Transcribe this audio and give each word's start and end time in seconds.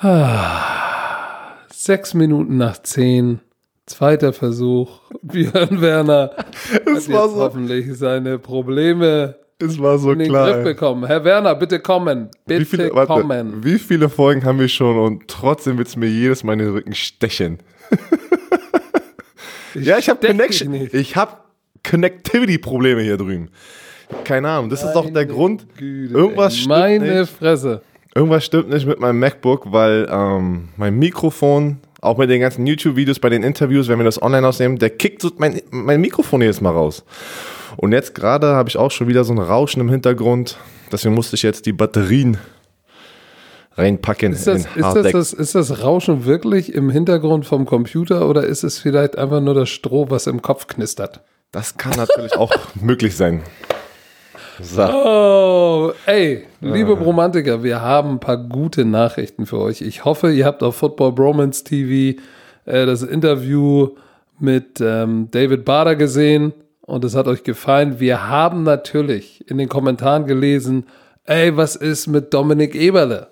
Sechs 1.72 2.14
Minuten 2.14 2.56
nach 2.56 2.82
zehn. 2.82 3.40
Zweiter 3.86 4.32
Versuch. 4.32 5.00
Björn 5.22 5.80
Werner 5.80 6.32
Es 6.94 7.10
war 7.10 7.28
so- 7.28 7.36
hoffentlich 7.36 7.86
seine 7.96 8.38
Probleme 8.38 9.36
Es 9.58 9.80
war 9.80 9.98
so 9.98 10.12
in 10.12 10.18
den 10.20 10.28
klar. 10.28 10.52
Griff 10.52 10.64
bekommen. 10.64 11.06
Herr 11.06 11.24
Werner, 11.24 11.54
bitte 11.54 11.80
kommen. 11.80 12.28
Bitte 12.46 12.60
Wie 12.60 12.64
viele, 12.64 12.94
warte, 12.94 13.12
kommen. 13.12 13.64
wie 13.64 13.78
viele 13.78 14.08
Folgen 14.08 14.44
haben 14.44 14.58
wir 14.60 14.68
schon 14.68 14.98
und 14.98 15.26
trotzdem 15.28 15.78
wird 15.78 15.88
es 15.88 15.96
mir 15.96 16.08
jedes 16.08 16.44
Mal 16.44 16.52
in 16.54 16.58
den 16.60 16.70
Rücken 16.70 16.94
stechen. 16.94 17.58
ja, 19.74 19.98
ich 19.98 20.08
habe 20.10 20.24
Connection. 20.26 20.74
Ich 20.92 21.16
habe 21.16 21.32
Connectivity-Probleme 21.88 23.02
hier 23.02 23.16
drüben. 23.16 23.48
Keine 24.24 24.48
Ahnung, 24.48 24.70
das 24.70 24.82
ist 24.82 24.94
auch 24.96 25.04
der 25.04 25.12
Meine 25.12 25.26
Grund. 25.26 25.66
Güte, 25.76 26.14
irgendwas 26.14 26.58
ey. 26.60 26.66
Meine. 26.68 27.26
Fresse. 27.26 27.82
Irgendwas 28.18 28.44
stimmt 28.44 28.68
nicht 28.68 28.84
mit 28.84 28.98
meinem 28.98 29.20
MacBook, 29.20 29.70
weil 29.70 30.08
ähm, 30.10 30.70
mein 30.76 30.98
Mikrofon, 30.98 31.76
auch 32.00 32.18
mit 32.18 32.28
den 32.28 32.40
ganzen 32.40 32.66
YouTube-Videos, 32.66 33.20
bei 33.20 33.28
den 33.28 33.44
Interviews, 33.44 33.86
wenn 33.86 33.96
wir 33.98 34.04
das 34.04 34.20
online 34.20 34.44
ausnehmen, 34.44 34.76
der 34.76 34.90
kickt 34.90 35.22
so 35.22 35.30
mein, 35.38 35.62
mein 35.70 36.00
Mikrofon 36.00 36.40
jedes 36.40 36.60
Mal 36.60 36.70
raus. 36.72 37.04
Und 37.76 37.92
jetzt 37.92 38.16
gerade 38.16 38.48
habe 38.48 38.68
ich 38.68 38.76
auch 38.76 38.90
schon 38.90 39.06
wieder 39.06 39.22
so 39.22 39.32
ein 39.32 39.38
Rauschen 39.38 39.80
im 39.80 39.88
Hintergrund. 39.88 40.58
Deswegen 40.90 41.14
musste 41.14 41.36
ich 41.36 41.44
jetzt 41.44 41.64
die 41.64 41.72
Batterien 41.72 42.38
reinpacken 43.76 44.32
Ist 44.32 44.48
das, 44.48 44.66
in 44.74 44.82
ist, 44.82 44.94
das, 44.94 45.12
das, 45.12 45.32
ist 45.32 45.54
das 45.54 45.84
Rauschen 45.84 46.24
wirklich 46.24 46.74
im 46.74 46.90
Hintergrund 46.90 47.46
vom 47.46 47.66
Computer 47.66 48.28
oder 48.28 48.42
ist 48.42 48.64
es 48.64 48.80
vielleicht 48.80 49.16
einfach 49.16 49.40
nur 49.40 49.54
das 49.54 49.68
Stroh, 49.68 50.10
was 50.10 50.26
im 50.26 50.42
Kopf 50.42 50.66
knistert? 50.66 51.20
Das 51.52 51.76
kann 51.76 51.92
natürlich 51.96 52.34
auch 52.34 52.52
möglich 52.74 53.14
sein. 53.14 53.42
So. 54.60 54.82
Oh, 54.82 55.92
ey, 56.06 56.44
liebe 56.60 56.96
Bromantiker, 56.96 57.62
wir 57.62 57.80
haben 57.80 58.12
ein 58.12 58.20
paar 58.20 58.38
gute 58.38 58.84
Nachrichten 58.84 59.46
für 59.46 59.60
euch. 59.60 59.82
Ich 59.82 60.04
hoffe, 60.04 60.32
ihr 60.32 60.46
habt 60.46 60.64
auf 60.64 60.76
Football 60.76 61.12
Bromance 61.12 61.62
TV 61.62 62.20
äh, 62.64 62.84
das 62.84 63.02
Interview 63.02 63.90
mit 64.40 64.80
ähm, 64.80 65.28
David 65.30 65.64
Bader 65.64 65.94
gesehen 65.94 66.52
und 66.80 67.04
es 67.04 67.14
hat 67.14 67.28
euch 67.28 67.44
gefallen. 67.44 68.00
Wir 68.00 68.28
haben 68.28 68.64
natürlich 68.64 69.48
in 69.48 69.58
den 69.58 69.68
Kommentaren 69.68 70.26
gelesen, 70.26 70.86
ey, 71.22 71.56
was 71.56 71.76
ist 71.76 72.08
mit 72.08 72.34
Dominik 72.34 72.74
Eberle? 72.74 73.28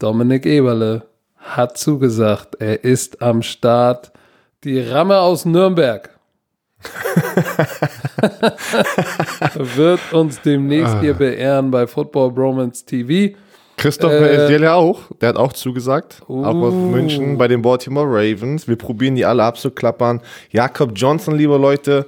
Dominik 0.00 0.46
Eberle 0.46 1.02
hat 1.36 1.78
zugesagt, 1.78 2.56
er 2.58 2.82
ist 2.82 3.22
am 3.22 3.42
Start. 3.42 4.10
Die 4.64 4.80
Ramme 4.80 5.20
aus 5.20 5.44
Nürnberg 5.44 6.10
wird 9.76 10.00
uns 10.12 10.40
demnächst 10.42 10.98
hier 11.00 11.14
beehren 11.14 11.70
bei 11.70 11.86
Football 11.86 12.32
Bromance 12.32 12.84
TV. 12.84 13.34
Christoph 13.76 14.12
Äh, 14.12 14.18
ja 14.62 14.74
auch, 14.74 15.00
der 15.20 15.30
hat 15.30 15.36
auch 15.36 15.54
zugesagt. 15.54 16.20
Auch 16.28 16.44
aus 16.44 16.72
Uh. 16.74 16.90
München 16.90 17.38
bei 17.38 17.48
den 17.48 17.62
Baltimore 17.62 18.06
Ravens. 18.06 18.68
Wir 18.68 18.76
probieren 18.76 19.14
die 19.14 19.24
alle 19.24 19.42
abzuklappern. 19.44 20.20
Jakob 20.50 20.92
Johnson, 20.94 21.34
liebe 21.36 21.56
Leute, 21.56 22.04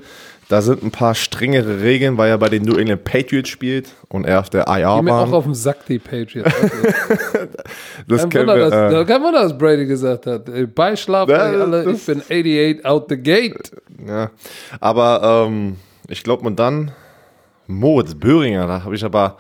da 0.50 0.60
sind 0.60 0.82
ein 0.82 0.90
paar 0.90 1.14
strengere 1.14 1.80
Regeln, 1.80 2.18
weil 2.18 2.28
er 2.28 2.36
bei 2.36 2.50
den 2.50 2.64
New 2.64 2.76
England 2.76 3.04
Patriots 3.04 3.48
spielt 3.48 3.88
und 4.10 4.26
er 4.26 4.40
auf 4.40 4.50
der 4.50 4.64
Geh 4.64 5.02
mir 5.02 5.14
auch 5.14 5.32
auf 5.32 5.44
den 5.44 5.54
Sack, 5.54 5.86
die 5.86 5.98
Patriots. 5.98 6.54
Also, 6.54 6.76
Das 8.06 8.28
kein, 8.28 8.42
Wunder, 8.42 8.56
wir. 8.56 8.68
dass, 8.70 8.92
Äh, 8.92 9.04
kein 9.06 9.22
Wunder, 9.22 9.42
dass 9.44 9.56
Brady 9.56 9.86
gesagt 9.86 10.26
hat. 10.26 10.50
alle, 11.62 11.84
das- 11.84 11.96
ich 11.96 12.04
bin 12.04 12.20
88 12.20 12.84
out 12.84 13.06
the 13.08 13.16
gate. 13.16 13.70
ja. 14.06 14.30
Aber 14.78 15.46
ähm, 15.48 15.76
ich 16.08 16.22
glaube, 16.22 16.46
und 16.46 16.58
dann 16.58 16.92
Moritz 17.66 18.14
Böhringer, 18.14 18.66
da 18.66 18.84
habe 18.84 18.94
ich 18.94 19.04
aber 19.04 19.36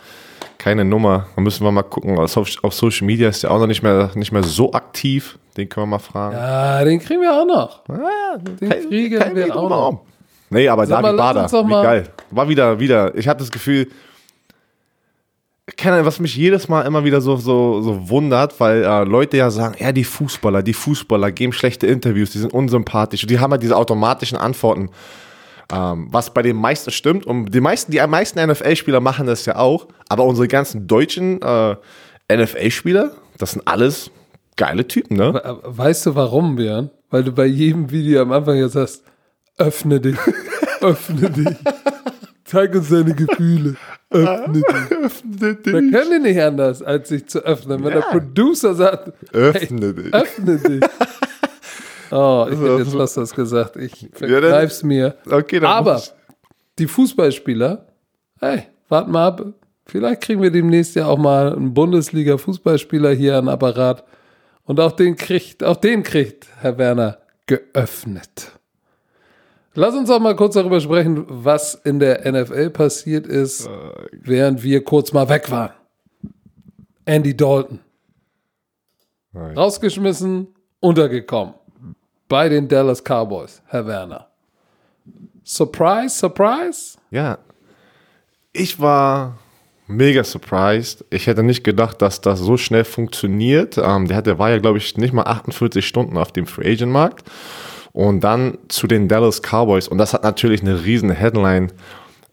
keine 0.58 0.84
Nummer. 0.84 1.26
Da 1.34 1.42
müssen 1.42 1.64
wir 1.64 1.72
mal 1.72 1.82
gucken. 1.82 2.18
Auf, 2.18 2.36
auf 2.36 2.74
Social 2.74 3.06
Media 3.06 3.28
ist 3.28 3.44
er 3.44 3.50
auch 3.50 3.58
noch 3.58 3.66
nicht 3.66 3.82
mehr, 3.82 4.10
nicht 4.14 4.32
mehr 4.32 4.44
so 4.44 4.72
aktiv. 4.72 5.38
Den 5.56 5.68
können 5.68 5.84
wir 5.86 5.90
mal 5.90 5.98
fragen. 5.98 6.36
Ja, 6.36 6.84
den 6.84 7.00
kriegen 7.00 7.20
wir 7.20 7.32
auch 7.32 7.44
noch. 7.44 7.82
Ah, 7.88 8.38
Den 8.38 8.70
kriegen 8.88 9.18
kein 9.18 9.34
wir 9.34 9.54
auch 9.54 9.68
noch. 9.68 10.00
Nee, 10.50 10.68
aber 10.68 10.86
Sag 10.86 11.02
David 11.02 11.16
Bader, 11.18 11.50
wie 11.50 11.70
geil. 11.70 12.08
War 12.30 12.48
wieder, 12.48 12.78
wieder. 12.78 13.14
Ich 13.16 13.26
habe 13.26 13.40
das 13.40 13.50
Gefühl, 13.50 13.88
keine 15.76 15.94
Ahnung, 15.94 16.06
was 16.06 16.20
mich 16.20 16.36
jedes 16.36 16.68
Mal 16.68 16.82
immer 16.82 17.04
wieder 17.04 17.20
so, 17.20 17.36
so, 17.36 17.80
so 17.82 18.08
wundert, 18.08 18.58
weil 18.60 18.84
äh, 18.84 19.04
Leute 19.04 19.36
ja 19.38 19.50
sagen, 19.50 19.76
ja, 19.78 19.92
die 19.92 20.04
Fußballer, 20.04 20.62
die 20.62 20.74
Fußballer 20.74 21.32
geben 21.32 21.52
schlechte 21.52 21.86
Interviews, 21.86 22.30
die 22.30 22.38
sind 22.38 22.52
unsympathisch. 22.52 23.26
Die 23.26 23.40
haben 23.40 23.50
halt 23.52 23.62
diese 23.62 23.76
automatischen 23.76 24.38
Antworten. 24.38 24.90
Ähm, 25.72 26.08
was 26.10 26.34
bei 26.34 26.42
den 26.42 26.56
meisten 26.56 26.90
stimmt. 26.90 27.26
Und 27.26 27.50
die 27.54 27.60
meisten, 27.60 27.90
die 27.92 28.00
meisten 28.06 28.44
NFL-Spieler 28.46 29.00
machen 29.00 29.26
das 29.26 29.46
ja 29.46 29.56
auch. 29.56 29.88
Aber 30.08 30.24
unsere 30.24 30.46
ganzen 30.48 30.86
deutschen 30.86 31.40
äh, 31.40 31.76
NFL-Spieler, 32.30 33.12
das 33.38 33.52
sind 33.52 33.66
alles 33.66 34.10
geile 34.56 34.86
Typen, 34.86 35.16
ne? 35.16 35.32
We- 35.34 35.60
Weißt 35.64 36.06
du 36.06 36.14
warum, 36.14 36.56
Björn? 36.56 36.90
Weil 37.10 37.24
du 37.24 37.32
bei 37.32 37.46
jedem 37.46 37.90
Video 37.90 38.22
am 38.22 38.32
Anfang 38.32 38.56
jetzt 38.56 38.72
sagst, 38.72 39.02
öffne 39.58 40.00
dich, 40.00 40.16
öffne 40.80 41.30
dich, 41.30 41.48
zeig 42.44 42.74
uns 42.74 42.88
deine 42.88 43.14
Gefühle, 43.14 43.76
öffne 44.10 44.52
dich. 44.54 45.72
Wir 45.72 45.90
können 45.90 46.22
nicht 46.22 46.40
anders, 46.40 46.82
als 46.82 47.08
sich 47.10 47.26
zu 47.26 47.40
öffnen. 47.40 47.82
Wenn 47.84 47.92
der 47.92 48.00
Producer 48.00 48.74
sagt, 48.74 49.12
Öffne 49.34 49.92
dich. 49.94 50.12
öffne 50.14 50.56
dich. 50.58 50.80
Oh, 52.12 52.46
ich 52.50 52.58
hätte 52.58 52.76
jetzt 52.78 52.96
was 52.96 53.14
das 53.14 53.34
gesagt. 53.34 53.76
Ich 53.76 54.10
verkneif's 54.12 54.82
mir. 54.82 55.16
Okay, 55.28 55.64
Aber 55.64 56.00
die 56.78 56.86
Fußballspieler, 56.86 57.86
hey, 58.38 58.64
warten 58.88 59.10
mal 59.10 59.26
ab. 59.26 59.46
Vielleicht 59.86 60.20
kriegen 60.20 60.42
wir 60.42 60.50
demnächst 60.50 60.94
ja 60.94 61.06
auch 61.06 61.18
mal 61.18 61.54
einen 61.54 61.72
Bundesliga-Fußballspieler 61.74 63.12
hier 63.12 63.38
an 63.38 63.48
Apparat. 63.48 64.04
Und 64.64 64.78
auch 64.78 64.92
den 64.92 65.16
kriegt, 65.16 65.64
auch 65.64 65.76
den 65.76 66.02
kriegt 66.02 66.46
Herr 66.60 66.78
Werner 66.78 67.18
geöffnet. 67.46 68.52
Lass 69.74 69.94
uns 69.94 70.10
auch 70.10 70.20
mal 70.20 70.36
kurz 70.36 70.54
darüber 70.54 70.80
sprechen, 70.80 71.24
was 71.28 71.74
in 71.74 71.98
der 71.98 72.30
NFL 72.30 72.70
passiert 72.70 73.26
ist, 73.26 73.68
während 74.12 74.62
wir 74.62 74.84
kurz 74.84 75.14
mal 75.14 75.28
weg 75.30 75.50
waren. 75.50 75.70
Andy 77.06 77.34
Dalton. 77.34 77.80
Nein. 79.32 79.56
Rausgeschmissen, 79.56 80.48
untergekommen. 80.80 81.54
Bei 82.32 82.48
den 82.48 82.66
Dallas 82.66 83.04
Cowboys, 83.04 83.60
Herr 83.66 83.86
Werner. 83.86 84.26
Surprise, 85.44 86.16
surprise? 86.16 86.96
Ja, 87.10 87.36
ich 88.54 88.80
war 88.80 89.36
mega 89.86 90.24
surprised. 90.24 91.04
Ich 91.10 91.26
hätte 91.26 91.42
nicht 91.42 91.62
gedacht, 91.62 92.00
dass 92.00 92.22
das 92.22 92.40
so 92.40 92.56
schnell 92.56 92.84
funktioniert. 92.84 93.76
Ähm, 93.76 94.08
der, 94.08 94.16
hatte, 94.16 94.38
war 94.38 94.48
ja, 94.48 94.56
glaube 94.56 94.78
ich, 94.78 94.96
nicht 94.96 95.12
mal 95.12 95.24
48 95.24 95.86
Stunden 95.86 96.16
auf 96.16 96.32
dem 96.32 96.46
Free 96.46 96.72
Agent 96.72 96.90
Markt. 96.90 97.30
Und 97.92 98.20
dann 98.20 98.56
zu 98.68 98.86
den 98.86 99.08
Dallas 99.08 99.42
Cowboys. 99.42 99.86
Und 99.86 99.98
das 99.98 100.14
hat 100.14 100.22
natürlich 100.22 100.62
eine 100.62 100.86
riesen 100.86 101.10
Headline 101.10 101.70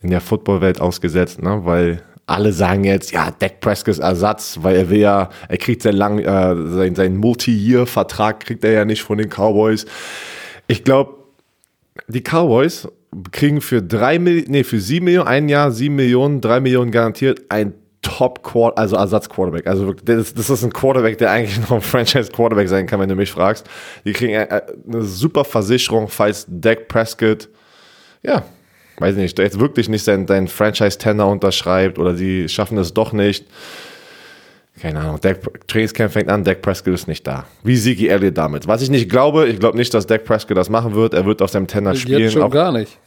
in 0.01 0.11
der 0.11 0.21
Footballwelt 0.21 0.79
ausgesetzt, 0.79 1.41
ne? 1.41 1.65
weil 1.65 2.03
alle 2.29 2.53
sagen 2.53 2.84
jetzt, 2.84 3.12
ja, 3.12 3.31
Dak 3.38 3.59
Prescott's 3.59 4.00
Ersatz, 4.00 4.59
weil 4.62 4.75
er 4.75 4.90
will 4.90 5.00
ja, 5.00 5.29
er 5.47 5.57
kriegt 5.57 5.81
sehr 5.81 5.94
lang, 5.94 6.19
äh, 6.19 6.56
sein, 6.72 6.95
seinen 6.95 7.17
Multi-Year-Vertrag 7.17 8.41
kriegt 8.41 8.63
er 8.63 8.72
ja 8.72 8.85
nicht 8.85 9.01
von 9.01 9.17
den 9.17 9.29
Cowboys. 9.29 9.85
Ich 10.68 10.84
glaube, 10.84 11.16
die 12.07 12.22
Cowboys 12.22 12.88
kriegen 13.31 13.62
für 13.62 13.81
drei 13.81 14.19
Mil 14.19 14.45
nee, 14.47 14.63
für 14.63 14.79
sieben 14.79 15.06
Millionen, 15.06 15.28
ein 15.28 15.50
Jahr, 15.50 15.72
sieben 15.72 15.95
Millionen, 15.95 16.41
drei 16.41 16.59
Millionen 16.59 16.91
garantiert 16.91 17.41
ein 17.50 17.73
Top 18.01 18.44
Quarter, 18.44 18.78
also 18.78 18.95
Ersatz 18.95 19.28
Quarterback. 19.28 19.68
Also 19.68 19.88
wirklich, 19.88 20.06
das, 20.06 20.34
das 20.34 20.50
ist 20.50 20.63
ein 20.63 20.72
Quarterback, 20.72 21.18
der 21.18 21.31
eigentlich 21.31 21.59
noch 21.59 21.72
ein 21.72 21.81
Franchise 21.81 22.31
Quarterback 22.31 22.69
sein 22.69 22.85
kann, 22.85 23.00
wenn 23.00 23.09
du 23.09 23.16
mich 23.16 23.31
fragst. 23.31 23.68
Die 24.06 24.13
kriegen 24.13 24.34
äh, 24.34 24.62
eine 24.88 25.01
super 25.01 25.44
Versicherung, 25.44 26.07
falls 26.07 26.45
Dak 26.47 26.88
Prescott, 26.88 27.50
ja, 28.23 28.44
weiß 28.99 29.15
nicht, 29.15 29.37
der 29.37 29.45
jetzt 29.45 29.59
wirklich 29.59 29.89
nicht 29.89 30.03
seinen, 30.03 30.27
seinen 30.27 30.47
Franchise-Tender 30.47 31.27
unterschreibt 31.27 31.97
oder 31.99 32.13
die 32.13 32.49
schaffen 32.49 32.77
es 32.77 32.93
doch 32.93 33.13
nicht. 33.13 33.45
Keine 34.81 34.99
Ahnung, 35.01 35.19
Dak, 35.19 35.39
Trainingscamp 35.68 36.12
fängt 36.13 36.29
an, 36.29 36.44
Dak 36.45 36.62
Prescott 36.62 36.94
ist 36.94 37.07
nicht 37.07 37.27
da. 37.27 37.45
Wie 37.63 37.75
Sigi 37.75 38.07
Elliott 38.07 38.38
damit. 38.38 38.65
Was 38.68 38.81
ich 38.81 38.89
nicht 38.89 39.09
glaube, 39.09 39.47
ich 39.47 39.59
glaube 39.59 39.77
nicht, 39.77 39.94
dass 39.94 40.07
Dak 40.07 40.24
Prescott 40.24 40.56
das 40.56 40.69
machen 40.69 40.95
wird. 40.95 41.13
Er 41.13 41.25
wird 41.25 41.41
auf 41.41 41.50
seinem 41.50 41.68
Tender 41.68 41.95
spielen. 41.95 42.21
Jetzt 42.21 42.33
schon 42.33 42.44
Auch- 42.44 42.50
gar 42.51 42.71
nicht. 42.71 42.97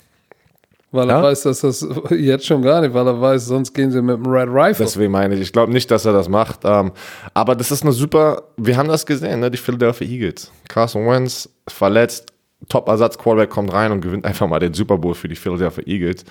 Weil 0.95 1.09
er 1.09 1.17
Ja? 1.17 1.23
weiß, 1.23 1.45
dass 1.45 1.61
das 1.63 1.87
jetzt 2.11 2.45
schon 2.45 2.61
gar 2.61 2.83
nicht, 2.83 2.93
weil 2.93 3.07
er 3.07 3.19
weiß, 3.19 3.47
sonst 3.47 3.73
gehen 3.73 3.91
sie 3.91 4.03
mit 4.03 4.17
dem 4.17 4.27
Red 4.27 4.49
Rifle. 4.51 4.85
Deswegen 4.85 5.11
meine 5.11 5.35
ich, 5.35 5.41
ich 5.41 5.51
glaube 5.53 5.73
nicht, 5.73 5.91
dass 5.91 6.05
er 6.05 6.13
das 6.13 6.29
macht. 6.29 6.61
Ähm, 6.65 6.93
aber 7.33 7.57
das 7.57 7.71
ist 7.71 7.83
eine 7.83 7.93
super, 7.93 8.43
wir 8.59 8.77
haben 8.77 8.91
das 8.91 9.07
gesehen, 9.07 9.41
ne? 9.41 9.51
die 9.51 9.57
Philadelphia 9.57 10.07
Eagles. 10.07 10.53
Carson 10.69 11.07
Wentz 11.09 11.49
verletzt, 11.67 12.32
Top-Ersatz-Quarterback 12.69 13.51
kommt 13.51 13.73
rein 13.73 13.93
und 13.93 14.01
gewinnt 14.01 14.25
einfach 14.25 14.47
mal 14.49 14.59
den 14.59 14.75
Super 14.75 14.99
Bowl 14.99 15.15
für 15.15 15.29
die 15.29 15.37
Philadelphia 15.37 15.85
Eagles. 15.87 16.25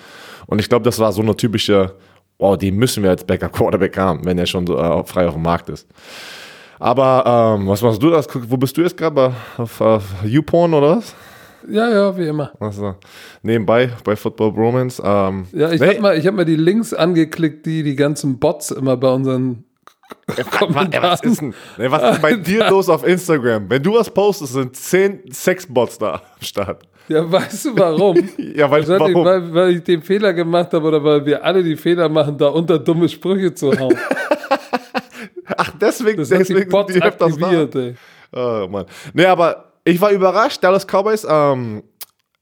Und 0.46 0.60
ich 0.60 0.68
glaube, 0.68 0.84
das 0.84 0.98
war 0.98 1.12
so 1.12 1.22
eine 1.22 1.36
typische, 1.36 1.94
wow, 2.38 2.56
die 2.56 2.70
müssen 2.70 3.02
wir 3.02 3.10
als 3.10 3.24
Backup-Quarterback 3.24 3.96
haben, 3.96 4.24
wenn 4.24 4.38
er 4.38 4.46
schon 4.46 4.66
so 4.66 4.78
äh, 4.78 5.04
frei 5.04 5.26
auf 5.26 5.34
dem 5.34 5.42
Markt 5.42 5.68
ist. 5.68 5.86
Aber 6.78 7.56
ähm, 7.58 7.68
was 7.68 7.80
machst 7.82 8.02
du 8.02 8.10
das? 8.10 8.26
Wo 8.32 8.56
bist 8.56 8.76
du 8.76 8.82
jetzt 8.82 8.96
gerade? 8.96 9.34
Auf, 9.56 9.80
auf 9.80 10.04
YouPorn 10.24 10.74
oder 10.74 10.96
was? 10.96 11.14
ja, 11.68 11.88
ja, 11.88 12.16
wie 12.16 12.26
immer. 12.26 12.52
Also, 12.58 12.96
nebenbei 13.42 13.90
bei 14.04 14.16
Football 14.16 14.52
Bromance. 14.52 15.00
Ähm, 15.04 15.46
Ja, 15.52 15.70
ich 15.70 15.80
nee, 15.80 15.88
habe 15.88 16.00
mal, 16.00 16.18
ich 16.18 16.26
hab 16.26 16.34
mal 16.34 16.44
die 16.44 16.56
Links 16.56 16.92
angeklickt, 16.92 17.66
die 17.66 17.82
die 17.82 17.94
ganzen 17.94 18.38
Bots 18.38 18.72
immer 18.72 18.96
bei 18.96 19.08
unseren 19.12 19.64
was, 20.26 21.20
ist 21.22 21.40
denn, 21.40 21.54
was 21.76 22.14
ist 22.14 22.22
bei 22.22 22.34
dir 22.34 22.68
los 22.70 22.88
auf 22.88 23.06
Instagram? 23.06 23.68
Wenn 23.68 23.82
du 23.82 23.94
was 23.94 24.10
postest, 24.10 24.52
sind 24.52 24.76
zehn 24.76 25.20
Sexbots 25.32 25.98
da 25.98 26.14
am 26.14 26.42
Start. 26.42 26.82
Ja, 27.08 27.30
weißt 27.30 27.66
du 27.66 27.78
warum? 27.78 28.16
ja, 28.38 28.70
weil, 28.70 28.86
warum? 28.88 29.24
weil, 29.24 29.54
weil 29.54 29.70
ich 29.76 29.82
den 29.82 30.02
Fehler 30.02 30.32
gemacht 30.32 30.72
habe 30.72 30.86
oder 30.86 31.02
weil 31.02 31.24
wir 31.26 31.44
alle 31.44 31.62
die 31.62 31.76
Fehler 31.76 32.08
machen, 32.08 32.38
da 32.38 32.48
unter 32.48 32.78
dumme 32.78 33.08
Sprüche 33.08 33.52
zu 33.52 33.72
hauen. 33.78 33.96
Ach, 35.56 35.72
deswegen, 35.80 36.18
Das 36.18 36.30
hat 36.30 36.40
die 36.40 36.44
deswegen 36.44 36.70
Bots 36.70 36.92
die 36.92 37.02
aktiviert, 37.02 37.74
ey. 37.74 37.94
Oh, 38.32 38.66
Mann. 38.70 38.86
Nee, 39.12 39.26
aber 39.26 39.72
ich 39.84 40.00
war 40.00 40.10
überrascht, 40.10 40.62
Dallas 40.62 40.86
Cowboys, 40.86 41.26
ähm, 41.28 41.82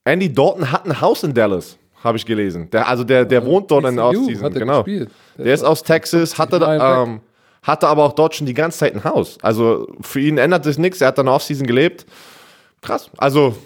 Andy 0.05 0.33
Dalton 0.33 0.71
hat 0.71 0.87
ein 0.87 1.01
Haus 1.01 1.23
in 1.25 1.35
Dallas, 1.35 1.79
habe 2.05 2.19
ich 2.19 2.27
gelesen. 2.27 2.71
Der, 2.71 2.87
also 2.87 3.03
der, 3.03 3.25
der 3.25 3.45
wohnt 3.45 3.71
dort 3.71 3.87
in 3.87 3.97
der 3.97 4.05
Offseason, 4.05 4.53
genau. 4.53 4.83
gespielt. 4.83 5.11
Der 5.37 5.55
ist 5.55 5.65
aus 5.65 5.83
Texas, 5.83 6.39
hatte, 6.39 6.57
ähm, 6.57 7.21
hatte 7.63 7.89
aber 7.89 8.05
auch 8.05 8.13
dort 8.13 8.35
schon 8.35 8.47
die 8.47 8.55
ganze 8.55 8.79
Zeit 8.79 8.95
ein 8.95 9.05
Haus. 9.05 9.39
Also 9.43 9.87
für 10.01 10.21
ihn 10.21 10.39
ändert 10.39 10.65
sich 10.65 10.79
nichts, 10.79 11.01
er 11.01 11.09
hat 11.09 11.19
dann 11.19 11.29
Offseason 11.29 11.67
gelebt. 11.67 12.07
Krass. 12.81 13.11
Also, 13.19 13.57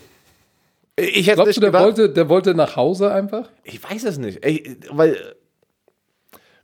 ich 0.96 1.26
hätte 1.26 1.36
Glaubst 1.36 1.46
nicht 1.46 1.56
du, 1.56 1.60
der 1.60 1.70
gedacht. 1.70 1.84
wollte, 1.84 2.10
der 2.10 2.28
wollte 2.28 2.54
nach 2.54 2.76
Hause 2.76 3.12
einfach? 3.12 3.48
Ich 3.62 3.82
weiß 3.82 4.04
es 4.04 4.18
nicht. 4.18 4.44
Ey, 4.44 4.76
weil 4.90 5.16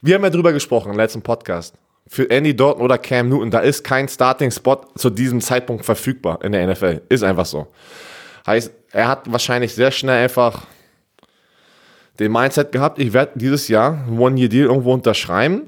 wir 0.03 0.15
haben 0.15 0.25
ja 0.25 0.31
drüber 0.31 0.53
gesprochen 0.53 0.93
im 0.93 0.97
letzten 0.97 1.23
Podcast. 1.23 1.75
Für 2.07 2.29
Andy 2.31 2.57
Dalton 2.57 2.83
oder 2.83 2.99
Cam 2.99 3.29
Newton, 3.29 3.51
da 3.51 3.61
ist 3.61 3.85
kein 3.85 4.09
Starting-Spot 4.09 4.81
zu 4.97 5.11
diesem 5.11 5.41
Zeitpunkt 5.41 5.85
verfügbar 5.85 6.43
in 6.43 6.53
der 6.53 6.67
NFL. 6.67 7.03
Ist 7.09 7.23
einfach 7.23 7.47
so. 7.47 7.69
Heißt, 8.47 8.73
er 8.93 9.07
hat 9.07 9.31
wahrscheinlich 9.31 9.75
sehr 9.75 9.91
schnell 9.93 10.25
einfach 10.25 10.67
den 12.19 12.33
Mindset 12.33 12.73
gehabt, 12.73 12.99
ich 12.99 13.13
werde 13.13 13.33
dieses 13.37 13.69
Jahr 13.69 13.93
einen 14.07 14.19
One-Year-Deal 14.19 14.67
irgendwo 14.67 14.93
unterschreiben, 14.93 15.63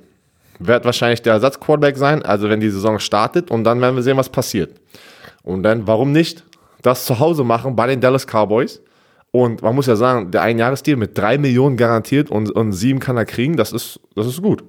werde 0.58 0.84
wahrscheinlich 0.84 1.22
der 1.22 1.34
Ersatzquarterback 1.34 1.96
sein, 1.96 2.22
also 2.24 2.48
wenn 2.48 2.60
die 2.60 2.70
Saison 2.70 2.98
startet 2.98 3.50
und 3.50 3.64
dann 3.64 3.80
werden 3.80 3.96
wir 3.96 4.02
sehen, 4.02 4.16
was 4.16 4.28
passiert. 4.28 4.70
Und 5.42 5.62
dann, 5.62 5.86
warum 5.86 6.12
nicht 6.12 6.44
das 6.82 7.04
zu 7.04 7.18
Hause 7.18 7.44
machen 7.44 7.74
bei 7.76 7.86
den 7.86 8.00
Dallas 8.00 8.26
Cowboys? 8.26 8.80
Und 9.30 9.62
man 9.62 9.74
muss 9.74 9.86
ja 9.86 9.96
sagen, 9.96 10.30
der 10.30 10.42
Einjahresdeal 10.42 10.96
mit 10.98 11.16
drei 11.16 11.38
Millionen 11.38 11.76
garantiert 11.76 12.30
und, 12.30 12.50
und 12.50 12.72
sieben 12.72 13.00
kann 13.00 13.16
er 13.16 13.24
kriegen, 13.24 13.56
das 13.56 13.72
ist, 13.72 13.98
das 14.14 14.26
ist 14.26 14.42
gut. 14.42 14.62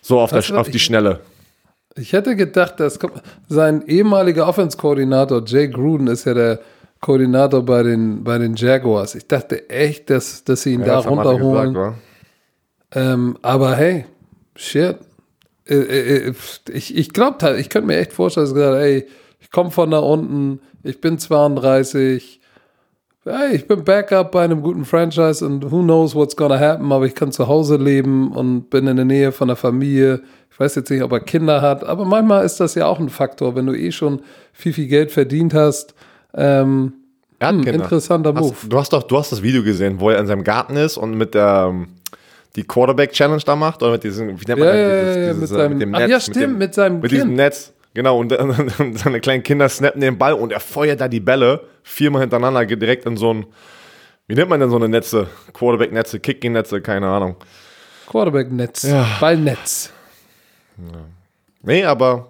So 0.00 0.20
auf, 0.20 0.30
der, 0.30 0.42
du, 0.42 0.56
auf 0.56 0.68
die 0.70 0.76
ich- 0.76 0.84
Schnelle. 0.84 1.20
Ich 1.96 2.12
hätte 2.12 2.36
gedacht, 2.36 2.78
dass 2.78 3.00
sein 3.48 3.82
ehemaliger 3.86 4.46
Offense-Koordinator 4.46 5.42
Jay 5.44 5.68
Gruden 5.68 6.06
ist 6.06 6.24
ja 6.24 6.34
der 6.34 6.60
Koordinator 7.00 7.64
bei 7.64 7.82
den, 7.82 8.22
bei 8.22 8.38
den 8.38 8.54
Jaguars. 8.54 9.16
Ich 9.16 9.26
dachte 9.26 9.68
echt, 9.68 10.08
dass, 10.08 10.44
dass 10.44 10.62
sie 10.62 10.74
ihn 10.74 10.84
da 10.84 11.04
haben 11.04 11.18
alle 11.18 11.30
runterholen. 11.30 11.74
gesagt? 11.74 11.96
Ähm, 12.92 13.36
aber 13.42 13.74
hey, 13.74 14.04
shit. 14.60 14.96
Äh, 15.68 15.74
äh, 15.74 16.28
äh, 16.28 16.34
Ich, 16.72 16.96
ich 16.96 17.12
glaube, 17.12 17.56
ich 17.58 17.68
könnte 17.68 17.86
mir 17.86 17.98
echt 17.98 18.12
vorstellen, 18.12 18.46
dass 18.46 18.52
er 18.52 18.70
gesagt 18.70 18.82
ey, 18.82 19.06
ich 19.40 19.50
komme 19.50 19.70
von 19.70 19.90
da 19.90 19.98
unten, 19.98 20.60
ich 20.82 21.00
bin 21.00 21.18
32, 21.18 22.40
hey, 23.24 23.54
ich 23.54 23.66
bin 23.66 23.84
Backup 23.84 24.32
bei 24.32 24.44
einem 24.44 24.62
guten 24.62 24.84
Franchise 24.84 25.44
und 25.44 25.70
who 25.70 25.82
knows 25.82 26.14
what's 26.14 26.36
gonna 26.36 26.58
happen, 26.58 26.90
aber 26.92 27.06
ich 27.06 27.14
kann 27.14 27.32
zu 27.32 27.48
Hause 27.48 27.76
leben 27.76 28.32
und 28.32 28.70
bin 28.70 28.86
in 28.86 28.96
der 28.96 29.04
Nähe 29.04 29.32
von 29.32 29.48
der 29.48 29.56
Familie. 29.56 30.20
Ich 30.50 30.58
weiß 30.60 30.74
jetzt 30.74 30.90
nicht, 30.90 31.02
ob 31.02 31.12
er 31.12 31.20
Kinder 31.20 31.62
hat, 31.62 31.84
aber 31.84 32.04
manchmal 32.04 32.44
ist 32.44 32.60
das 32.60 32.74
ja 32.74 32.86
auch 32.86 32.98
ein 32.98 33.08
Faktor, 33.08 33.54
wenn 33.54 33.66
du 33.66 33.74
eh 33.74 33.92
schon 33.92 34.20
viel, 34.52 34.72
viel 34.72 34.88
Geld 34.88 35.10
verdient 35.10 35.54
hast. 35.54 35.94
Ähm, 36.34 36.92
Er 37.38 37.48
hat 37.48 37.54
hm, 37.56 37.66
interessanter 37.66 38.32
Move. 38.32 38.50
Hast, 38.50 38.72
du 38.72 38.78
hast 38.78 38.92
doch, 38.92 39.02
du 39.04 39.16
hast 39.16 39.32
das 39.32 39.42
Video 39.42 39.62
gesehen, 39.62 40.00
wo 40.00 40.10
er 40.10 40.18
in 40.18 40.26
seinem 40.26 40.44
Garten 40.44 40.76
ist 40.76 40.96
und 40.96 41.14
mit 41.14 41.34
der 41.34 41.68
ähm, 41.70 41.88
die 42.56 42.64
Quarterback 42.64 43.12
Challenge 43.12 43.42
da 43.44 43.54
macht 43.56 43.82
oder 43.82 43.92
mit 43.92 44.04
diesem, 44.04 44.28
wie 44.40 44.44
nennt 44.46 44.58
man 44.60 44.68
Ja, 44.68 44.74
das? 44.74 44.76
ja, 44.76 45.02
Dieses- 45.02 45.16
ja, 45.16 45.32
dieses, 45.32 45.40
mit 45.40 45.50
äh, 45.50 45.54
seinem- 45.62 45.78
dem 45.78 45.94
ach 45.94 45.98
Netz, 46.00 46.10
ja, 46.10 46.20
stimmt, 46.20 46.36
dem, 46.36 46.58
mit 46.58 46.74
seinem 46.74 47.00
mit 47.00 47.10
diesem 47.12 47.26
Kind. 47.28 47.36
Netz. 47.36 47.72
Genau, 47.94 48.18
und, 48.18 48.32
und 48.32 48.98
seine 48.98 49.20
kleinen 49.20 49.42
Kinder 49.42 49.68
snappen 49.68 50.00
den 50.00 50.16
Ball 50.18 50.32
und 50.34 50.52
er 50.52 50.60
feuert 50.60 51.00
da 51.00 51.08
die 51.08 51.20
Bälle 51.20 51.60
viermal 51.82 52.20
hintereinander 52.22 52.64
geht 52.66 52.80
direkt 52.80 53.04
in 53.06 53.16
so 53.16 53.32
ein, 53.34 53.46
wie 54.28 54.34
nennt 54.34 54.48
man 54.48 54.60
denn 54.60 54.70
so 54.70 54.76
eine 54.76 54.88
Netze? 54.88 55.26
Quarterback-Netze, 55.54 56.20
Kicking-Netze, 56.20 56.80
keine 56.82 57.08
Ahnung. 57.08 57.34
Quarterback-Netz, 58.08 58.82
Ja. 58.84 59.06
Ballnetz. 59.20 59.92
Nee, 61.62 61.84
aber 61.84 62.28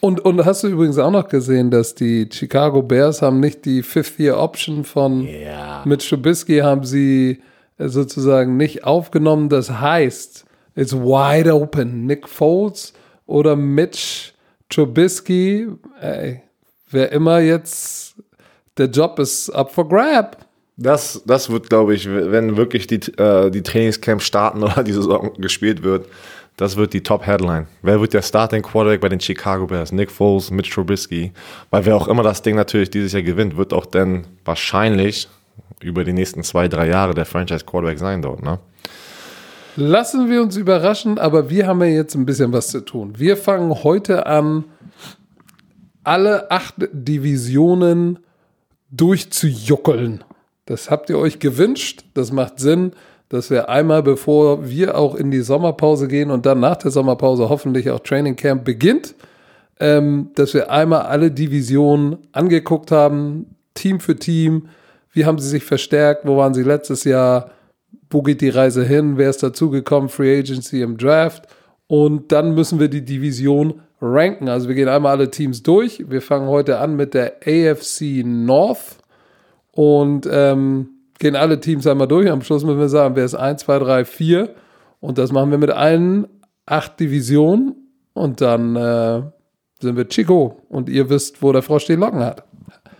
Und, 0.00 0.20
und 0.24 0.44
hast 0.44 0.62
du 0.64 0.68
übrigens 0.68 0.98
auch 0.98 1.10
noch 1.10 1.28
gesehen, 1.28 1.70
dass 1.70 1.94
die 1.94 2.28
Chicago 2.32 2.82
Bears 2.82 3.22
haben 3.22 3.40
nicht 3.40 3.64
die 3.64 3.82
Fifth-Year-Option 3.82 4.84
von 4.84 5.26
ja. 5.26 5.82
mit 5.84 6.06
Trubisky 6.08 6.58
haben 6.58 6.84
sie 6.84 7.42
sozusagen 7.78 8.56
nicht 8.56 8.84
aufgenommen. 8.84 9.48
Das 9.48 9.70
heißt, 9.70 10.44
it's 10.74 10.94
wide 10.94 11.52
open. 11.54 12.06
Nick 12.06 12.28
Foles 12.28 12.92
oder 13.26 13.56
Mitch 13.56 14.32
Trubisky, 14.68 15.68
ey, 16.00 16.42
wer 16.90 17.12
immer 17.12 17.38
jetzt, 17.40 18.16
der 18.78 18.86
Job 18.86 19.18
ist 19.18 19.50
up 19.50 19.72
for 19.72 19.88
grab. 19.88 20.44
Das, 20.76 21.22
das 21.24 21.48
wird, 21.48 21.70
glaube 21.70 21.94
ich, 21.94 22.06
wenn 22.08 22.56
wirklich 22.56 22.86
die, 22.86 23.00
äh, 23.16 23.50
die 23.50 23.62
Trainingscamps 23.62 24.24
starten 24.24 24.62
oder 24.62 24.82
die 24.82 24.92
Saison 24.92 25.32
gespielt 25.38 25.82
wird, 25.82 26.06
das 26.56 26.76
wird 26.76 26.94
die 26.94 27.02
Top-Headline. 27.02 27.66
Wer 27.82 28.00
wird 28.00 28.14
der 28.14 28.22
Starting 28.22 28.62
Quarterback 28.62 29.00
bei 29.00 29.08
den 29.08 29.20
Chicago 29.20 29.66
Bears? 29.66 29.92
Nick 29.92 30.10
Foles, 30.10 30.50
Mitch 30.50 30.70
Trubisky. 30.70 31.32
Weil 31.70 31.84
wer 31.84 31.96
auch 31.96 32.08
immer 32.08 32.22
das 32.22 32.42
Ding 32.42 32.56
natürlich 32.56 32.90
dieses 32.90 33.12
Jahr 33.12 33.22
gewinnt, 33.22 33.56
wird 33.56 33.72
auch 33.72 33.86
dann 33.86 34.26
wahrscheinlich 34.44 35.28
über 35.82 36.04
die 36.04 36.12
nächsten 36.12 36.42
zwei, 36.42 36.68
drei 36.68 36.88
Jahre 36.88 37.14
der 37.14 37.26
Franchise 37.26 37.64
Quarterback 37.64 37.98
sein 37.98 38.22
dort. 38.22 38.42
Ne? 38.42 38.58
Lassen 39.76 40.30
wir 40.30 40.42
uns 40.42 40.56
überraschen, 40.56 41.18
aber 41.18 41.50
wir 41.50 41.66
haben 41.66 41.80
ja 41.80 41.86
jetzt 41.86 42.14
ein 42.14 42.24
bisschen 42.24 42.52
was 42.52 42.68
zu 42.68 42.80
tun. 42.80 43.14
Wir 43.18 43.36
fangen 43.36 43.84
heute 43.84 44.26
an, 44.26 44.64
alle 46.02 46.50
acht 46.50 46.74
Divisionen 46.92 48.20
durchzujuckeln. 48.90 50.24
Das 50.64 50.90
habt 50.90 51.10
ihr 51.10 51.18
euch 51.18 51.38
gewünscht. 51.38 52.04
Das 52.14 52.32
macht 52.32 52.58
Sinn, 52.58 52.92
dass 53.28 53.50
wir 53.50 53.68
einmal, 53.68 54.02
bevor 54.02 54.68
wir 54.68 54.96
auch 54.96 55.14
in 55.14 55.30
die 55.30 55.40
Sommerpause 55.40 56.08
gehen 56.08 56.30
und 56.30 56.46
dann 56.46 56.60
nach 56.60 56.76
der 56.76 56.90
Sommerpause 56.90 57.48
hoffentlich 57.48 57.90
auch 57.90 58.00
Training 58.00 58.36
Camp 58.36 58.64
beginnt, 58.64 59.14
ähm, 59.78 60.30
dass 60.34 60.54
wir 60.54 60.70
einmal 60.70 61.02
alle 61.02 61.30
Divisionen 61.30 62.18
angeguckt 62.32 62.90
haben, 62.90 63.56
Team 63.74 64.00
für 64.00 64.16
Team. 64.16 64.68
Wie 65.16 65.24
haben 65.24 65.38
sie 65.38 65.48
sich 65.48 65.64
verstärkt? 65.64 66.26
Wo 66.26 66.36
waren 66.36 66.52
sie 66.52 66.62
letztes 66.62 67.04
Jahr? 67.04 67.50
Wo 68.10 68.20
geht 68.20 68.42
die 68.42 68.50
Reise 68.50 68.84
hin? 68.84 69.16
Wer 69.16 69.30
ist 69.30 69.42
dazugekommen? 69.42 70.10
Free 70.10 70.38
Agency 70.40 70.82
im 70.82 70.98
Draft. 70.98 71.46
Und 71.86 72.32
dann 72.32 72.54
müssen 72.54 72.78
wir 72.80 72.88
die 72.88 73.02
Division 73.02 73.80
ranken. 74.02 74.50
Also 74.50 74.68
wir 74.68 74.74
gehen 74.74 74.90
einmal 74.90 75.12
alle 75.12 75.30
Teams 75.30 75.62
durch. 75.62 76.04
Wir 76.06 76.20
fangen 76.20 76.48
heute 76.48 76.80
an 76.80 76.96
mit 76.96 77.14
der 77.14 77.36
AFC 77.46 78.26
North 78.26 78.98
und 79.72 80.28
ähm, 80.30 80.90
gehen 81.18 81.34
alle 81.34 81.60
Teams 81.60 81.86
einmal 81.86 82.08
durch. 82.08 82.30
Am 82.30 82.42
Schluss 82.42 82.62
müssen 82.62 82.78
wir 82.78 82.90
sagen, 82.90 83.16
wer 83.16 83.24
ist 83.24 83.34
1, 83.34 83.62
2, 83.62 83.78
3, 83.78 84.04
4. 84.04 84.54
Und 85.00 85.16
das 85.16 85.32
machen 85.32 85.50
wir 85.50 85.56
mit 85.56 85.70
allen 85.70 86.26
acht 86.66 87.00
Divisionen. 87.00 87.74
Und 88.12 88.42
dann 88.42 88.76
äh, 88.76 89.22
sind 89.80 89.96
wir 89.96 90.08
Chico. 90.10 90.60
Und 90.68 90.90
ihr 90.90 91.08
wisst, 91.08 91.42
wo 91.42 91.52
der 91.52 91.62
Frosch 91.62 91.86
die 91.86 91.94
Locken 91.94 92.20
hat. 92.20 92.44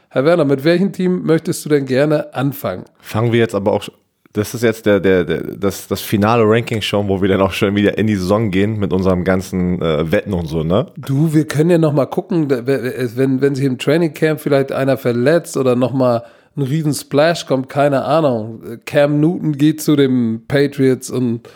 Herr 0.08 0.24
Werner, 0.24 0.44
mit 0.44 0.64
welchem 0.64 0.92
Team 0.92 1.22
möchtest 1.24 1.64
du 1.64 1.68
denn 1.68 1.86
gerne 1.86 2.34
anfangen? 2.34 2.84
Fangen 3.00 3.32
wir 3.32 3.40
jetzt 3.40 3.54
aber 3.54 3.72
auch, 3.72 3.88
das 4.32 4.54
ist 4.54 4.62
jetzt 4.62 4.86
der, 4.86 5.00
der, 5.00 5.24
der, 5.24 5.42
das, 5.56 5.88
das 5.88 6.00
finale 6.00 6.44
Ranking 6.44 6.80
schon, 6.80 7.08
wo 7.08 7.20
wir 7.20 7.28
dann 7.28 7.40
auch 7.40 7.52
schon 7.52 7.74
wieder 7.74 7.98
in 7.98 8.06
die 8.06 8.16
Saison 8.16 8.50
gehen 8.50 8.78
mit 8.78 8.92
unserem 8.92 9.24
ganzen 9.24 9.80
äh, 9.82 10.10
Wetten 10.12 10.32
und 10.32 10.46
so, 10.46 10.62
ne? 10.62 10.86
Du, 10.96 11.34
wir 11.34 11.46
können 11.46 11.70
ja 11.70 11.78
noch 11.78 11.92
mal 11.92 12.06
gucken, 12.06 12.48
wenn, 12.50 13.40
wenn 13.40 13.54
sich 13.54 13.64
im 13.64 13.78
Training 13.78 14.12
Camp 14.14 14.40
vielleicht 14.40 14.72
einer 14.72 14.96
verletzt 14.96 15.56
oder 15.56 15.74
noch 15.74 15.92
mal 15.92 16.22
ein 16.56 16.62
riesen 16.62 16.94
Splash 16.94 17.46
kommt, 17.46 17.68
keine 17.68 18.04
Ahnung. 18.04 18.80
Cam 18.86 19.20
Newton 19.20 19.52
geht 19.52 19.82
zu 19.82 19.96
den 19.96 20.44
Patriots 20.46 21.10
und 21.10 21.46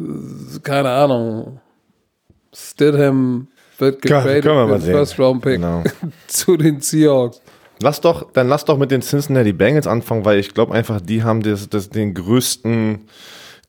äh, 0.00 0.04
keine 0.62 0.90
Ahnung. 0.90 1.60
Stidham 2.52 3.48
wird 3.78 4.02
getradet 4.02 4.44
mit. 4.44 4.82
First 4.82 5.18
Round 5.18 5.42
Pick 5.42 5.56
Genau. 5.56 5.84
zu 6.26 6.56
den 6.56 6.80
Seahawks. 6.80 7.40
Lass 7.80 8.00
doch, 8.00 8.32
dann 8.32 8.48
lass 8.48 8.64
doch 8.64 8.76
mit 8.78 8.90
den 8.90 9.02
Cincinnati 9.02 9.52
Bengals 9.52 9.86
anfangen, 9.86 10.24
weil 10.24 10.38
ich 10.38 10.52
glaube 10.54 10.74
einfach, 10.74 11.00
die 11.00 11.22
haben 11.22 11.42
das, 11.42 11.68
das, 11.68 11.90
den 11.90 12.14
größten 12.14 13.06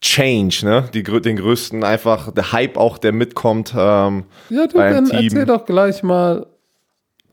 Change, 0.01 0.61
ne? 0.63 0.89
Die, 0.93 1.03
den 1.03 1.35
größten 1.35 1.83
einfach, 1.83 2.31
der 2.31 2.51
Hype 2.51 2.77
auch, 2.77 2.97
der 2.97 3.11
mitkommt. 3.11 3.73
Ähm, 3.77 4.23
Ja, 4.49 4.65
du, 4.67 4.75
beim 4.75 4.93
dann 4.93 5.05
Team. 5.05 5.23
erzähl 5.25 5.45
doch 5.45 5.65
gleich 5.65 6.01
mal 6.03 6.47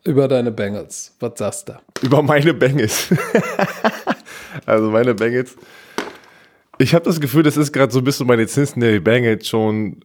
über 0.04 0.28
deine 0.28 0.50
Bengals. 0.52 1.14
Was 1.20 1.32
sagst 1.36 1.68
du? 1.68 1.78
über 2.02 2.22
meine 2.22 2.52
Bengals. 2.54 3.08
also 4.66 4.90
meine 4.90 5.14
Bengals. 5.14 5.56
Ich 6.78 6.94
habe 6.94 7.04
das 7.04 7.20
Gefühl, 7.20 7.42
das 7.42 7.56
ist 7.56 7.72
gerade 7.72 7.92
so 7.92 8.00
ein 8.00 8.04
bisschen 8.04 8.26
meine 8.26 8.46
Cincinnati 8.46 9.00
Bengals 9.00 9.48
schon 9.48 10.00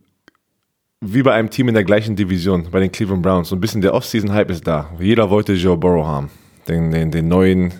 wie 1.01 1.23
bei 1.23 1.33
einem 1.33 1.49
Team 1.49 1.67
in 1.67 1.73
der 1.73 1.83
gleichen 1.83 2.15
Division, 2.15 2.69
bei 2.71 2.79
den 2.79 2.91
Cleveland 2.91 3.23
Browns. 3.23 3.49
So 3.49 3.55
ein 3.55 3.59
bisschen 3.59 3.81
der 3.81 3.93
Offseason-Hype 3.93 4.51
ist 4.51 4.65
da. 4.67 4.89
Jeder 4.99 5.29
wollte 5.29 5.53
Joe 5.53 5.75
Burrow 5.75 6.05
haben. 6.05 6.29
Den, 6.71 6.89
den, 6.91 7.11
den 7.11 7.27
neuen 7.27 7.73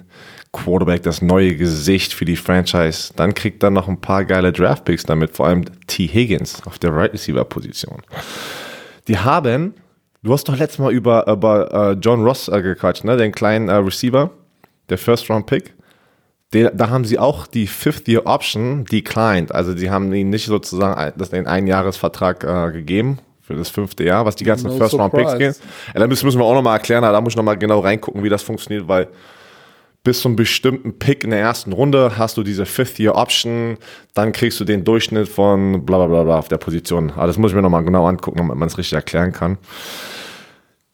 Quarterback, 0.52 1.04
das 1.04 1.22
neue 1.22 1.56
Gesicht 1.56 2.14
für 2.14 2.26
die 2.26 2.36
Franchise. 2.36 3.14
Dann 3.16 3.34
kriegt 3.34 3.64
er 3.64 3.70
noch 3.70 3.88
ein 3.88 4.02
paar 4.02 4.26
geile 4.26 4.52
Draftpicks 4.52 5.04
damit, 5.04 5.32
vor 5.32 5.48
allem 5.48 5.64
T. 5.88 6.08
Higgins 6.08 6.62
auf 6.66 6.78
der 6.78 6.94
Right 6.94 7.14
Receiver 7.14 7.46
Position. 7.46 8.02
Die 9.08 9.18
haben, 9.18 9.74
du 10.24 10.34
hast 10.34 10.48
doch 10.50 10.58
letztes 10.58 10.80
Mal 10.80 10.92
über, 10.92 11.26
über 11.28 11.92
äh, 11.92 11.94
John 11.94 12.24
Ross 12.24 12.50
äh, 12.50 12.62
gequatscht, 12.62 13.06
ne? 13.06 13.18
Den 13.18 13.32
kleinen 13.32 13.70
äh, 13.70 13.76
Receiver, 13.76 14.30
der 14.90 14.98
First-Round-Pick. 14.98 15.74
Da 16.52 16.90
haben 16.90 17.06
sie 17.06 17.18
auch 17.18 17.48
die 17.48 17.66
Fifth-Year-Option 17.66 18.84
declined. 18.84 19.56
Also 19.56 19.74
die 19.74 19.90
haben 19.90 20.12
ihnen 20.12 20.32
nicht 20.32 20.48
sozusagen 20.48 21.14
das 21.18 21.30
den 21.30 21.48
Einjahresvertrag 21.48 22.42
gegeben 22.74 23.20
für 23.52 23.58
das 23.58 23.70
fünfte 23.70 24.04
Jahr, 24.04 24.26
was 24.26 24.36
die 24.36 24.44
ganzen 24.44 24.68
No 24.68 24.78
First-Round-Picks 24.78 25.38
gehen. 25.38 25.56
Ja, 25.94 26.00
da 26.00 26.08
müssen, 26.08 26.32
wir 26.32 26.46
auch 26.46 26.54
nochmal 26.54 26.78
erklären, 26.78 27.04
da 27.04 27.20
muss 27.22 27.34
ich 27.34 27.38
nochmal 27.38 27.58
genau 27.58 27.80
reingucken, 27.80 28.24
wie 28.24 28.30
das 28.30 28.44
funktioniert, 28.44 28.88
weil 28.88 29.08
bis 30.04 30.22
zu 30.22 30.30
einem 30.30 30.36
bestimmten 30.36 30.98
Pick 30.98 31.24
in 31.24 31.30
der 31.30 31.40
ersten 31.40 31.74
Runde 31.74 32.18
hast 32.18 32.38
du 32.38 32.44
diese 32.44 32.66
Fifth-Year-Option, 32.66 33.78
dann 34.14 34.32
kriegst 34.32 34.60
du 34.60 34.64
den 34.64 34.84
Durchschnitt 34.84 35.28
von 35.28 35.86
bla 35.86 35.98
bla 35.98 36.08
bla 36.08 36.24
bla 36.24 36.40
auf 36.40 36.48
der 36.48 36.58
Position. 36.58 37.12
Aber 37.12 37.28
das 37.28 37.38
muss 37.38 37.52
ich 37.52 37.56
mir 37.56 37.62
nochmal 37.62 37.84
genau 37.84 38.08
angucken, 38.08 38.38
damit 38.38 38.56
man 38.56 38.68
es 38.68 38.78
richtig 38.78 38.94
erklären 38.94 39.32
kann. 39.32 39.58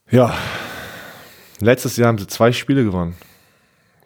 Ja, 0.09 0.33
letztes 1.59 1.95
Jahr 1.95 2.09
haben 2.09 2.17
sie 2.17 2.27
zwei 2.27 2.51
Spiele 2.51 2.83
gewonnen. 2.83 3.15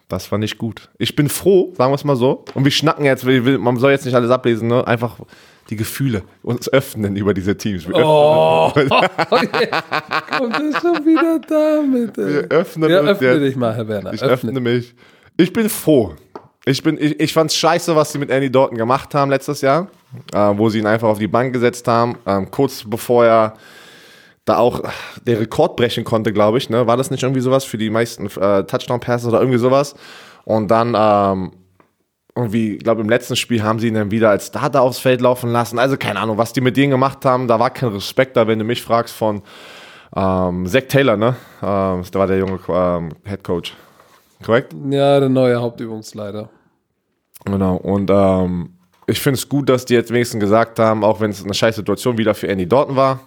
Das 0.08 0.31
war 0.31 0.38
nicht 0.38 0.58
gut. 0.58 0.89
Ich 0.98 1.15
bin 1.15 1.29
froh, 1.29 1.74
sagen 1.77 1.91
wir 1.91 1.96
es 1.96 2.03
mal 2.03 2.17
so. 2.17 2.43
Und 2.53 2.65
wir 2.65 2.72
schnacken 2.72 3.05
jetzt, 3.05 3.24
man 3.24 3.77
soll 3.77 3.91
jetzt 3.91 4.05
nicht 4.05 4.15
alles 4.15 4.29
ablesen, 4.29 4.67
ne? 4.67 4.86
einfach 4.86 5.20
die 5.72 5.78
Gefühle 5.78 6.24
uns 6.44 6.72
öffnen 6.72 7.16
über 7.16 7.34
diese 7.34 7.58
Teams. 7.58 7.88
Wir 7.88 7.96
Oh, 7.96 8.72
jetzt 8.75 8.90
kommt 8.90 10.54
er 10.54 10.82
schon 10.82 11.06
wieder 11.06 11.40
damit. 11.48 12.18
Ey. 12.18 12.34
Wir 12.34 12.51
öffnen 12.51 12.92
ja, 12.92 13.00
uns 13.00 13.10
öffne 13.10 13.40
dich 13.40 13.56
mal, 13.56 13.74
Herr 13.74 13.88
Werner. 13.88 14.13
Ich 14.13 14.22
öffne 14.22 14.60
mich. 14.60 14.94
Ich 15.38 15.54
bin 15.54 15.70
froh. 15.70 16.13
Ich, 16.66 16.84
bin, 16.84 16.98
ich, 17.00 17.20
ich 17.20 17.34
fand's 17.34 17.56
scheiße, 17.56 17.96
was 17.96 18.12
sie 18.12 18.20
mit 18.20 18.30
Andy 18.30 18.51
Dalton 18.51 18.78
gemacht 18.78 19.16
haben 19.16 19.32
letztes 19.32 19.62
Jahr, 19.62 19.88
äh, 20.34 20.38
wo 20.38 20.70
sie 20.70 20.80
ihn 20.80 20.86
einfach 20.86 21.08
auf 21.08 21.20
die 21.20 21.28
Bank 21.28 21.54
gesetzt 21.54 21.88
haben, 21.88 22.18
ähm, 22.28 22.51
kurz 22.51 22.84
bevor 22.86 23.25
er 23.25 23.54
da 24.46 24.58
auch 24.58 24.82
der 25.25 25.40
Rekord 25.40 25.78
brechen 25.78 26.04
konnte, 26.04 26.34
glaube 26.34 26.58
ich. 26.58 26.70
Ne? 26.70 26.86
War 26.86 26.98
das 26.98 27.10
nicht 27.12 27.24
irgendwie 27.24 27.42
sowas 27.42 27.63
für 27.63 27.78
die 27.78 27.90
meisten 27.90 28.25
äh, 28.25 28.63
Touchdown-Passes 28.66 29.28
oder 29.28 29.40
irgendwie 29.40 29.58
sowas? 29.58 29.96
Und 30.44 30.70
dann 30.70 30.96
ähm, 30.98 31.51
irgendwie, 32.41 32.77
glaube 32.77 33.01
im 33.01 33.10
letzten 33.10 33.36
Spiel 33.36 33.63
haben 33.63 33.79
sie 33.79 33.88
ihn 33.88 33.93
dann 33.93 34.12
wieder 34.12 34.29
als 34.29 34.48
Starter 34.48 34.81
aufs 34.81 35.00
Feld 35.00 35.21
laufen 35.21 35.51
lassen. 35.51 35.79
Also 35.79 35.98
keine 35.98 36.19
Ahnung, 36.19 36.38
was 36.38 36.53
die 36.53 36.62
mit 36.62 36.77
denen 36.77 36.91
gemacht 36.91 37.25
haben, 37.25 37.48
da 37.48 37.60
war 37.60 37.69
kein 37.69 37.89
Respekt 37.89 38.38
da, 38.38 38.48
wenn 38.48 38.60
du 38.60 38.65
mich 38.65 38.81
fragst 38.81 39.15
von 39.15 39.41
ähm, 40.15 40.65
Zach 40.67 40.83
Taylor, 40.88 41.17
ne? 41.17 41.36
Ähm, 41.62 42.03
da 42.12 42.19
war 42.19 42.27
der 42.27 42.38
junge 42.38 42.60
ähm, 42.67 43.10
Head 43.24 43.43
Coach. 43.43 43.74
Korrekt? 44.43 44.74
Ja, 44.89 45.19
der 45.19 45.29
neue 45.29 45.60
Hauptübungsleiter. 45.62 46.50
Genau. 47.45 47.75
Und 47.77 48.10
ähm, 48.12 48.74
ich 49.07 49.19
finde 49.19 49.38
es 49.38 49.48
gut, 49.48 49.69
dass 49.69 49.86
die 49.86 49.93
jetzt 49.93 50.12
wenigstens 50.12 50.39
gesagt 50.39 50.79
haben, 50.79 51.03
auch 51.03 51.19
wenn 51.19 51.31
es 51.31 51.43
eine 51.43 51.53
scheiß 51.53 51.75
Situation 51.75 52.17
wieder 52.17 52.33
für 52.33 52.48
Andy 52.48 52.67
Dalton 52.67 52.95
war, 52.95 53.19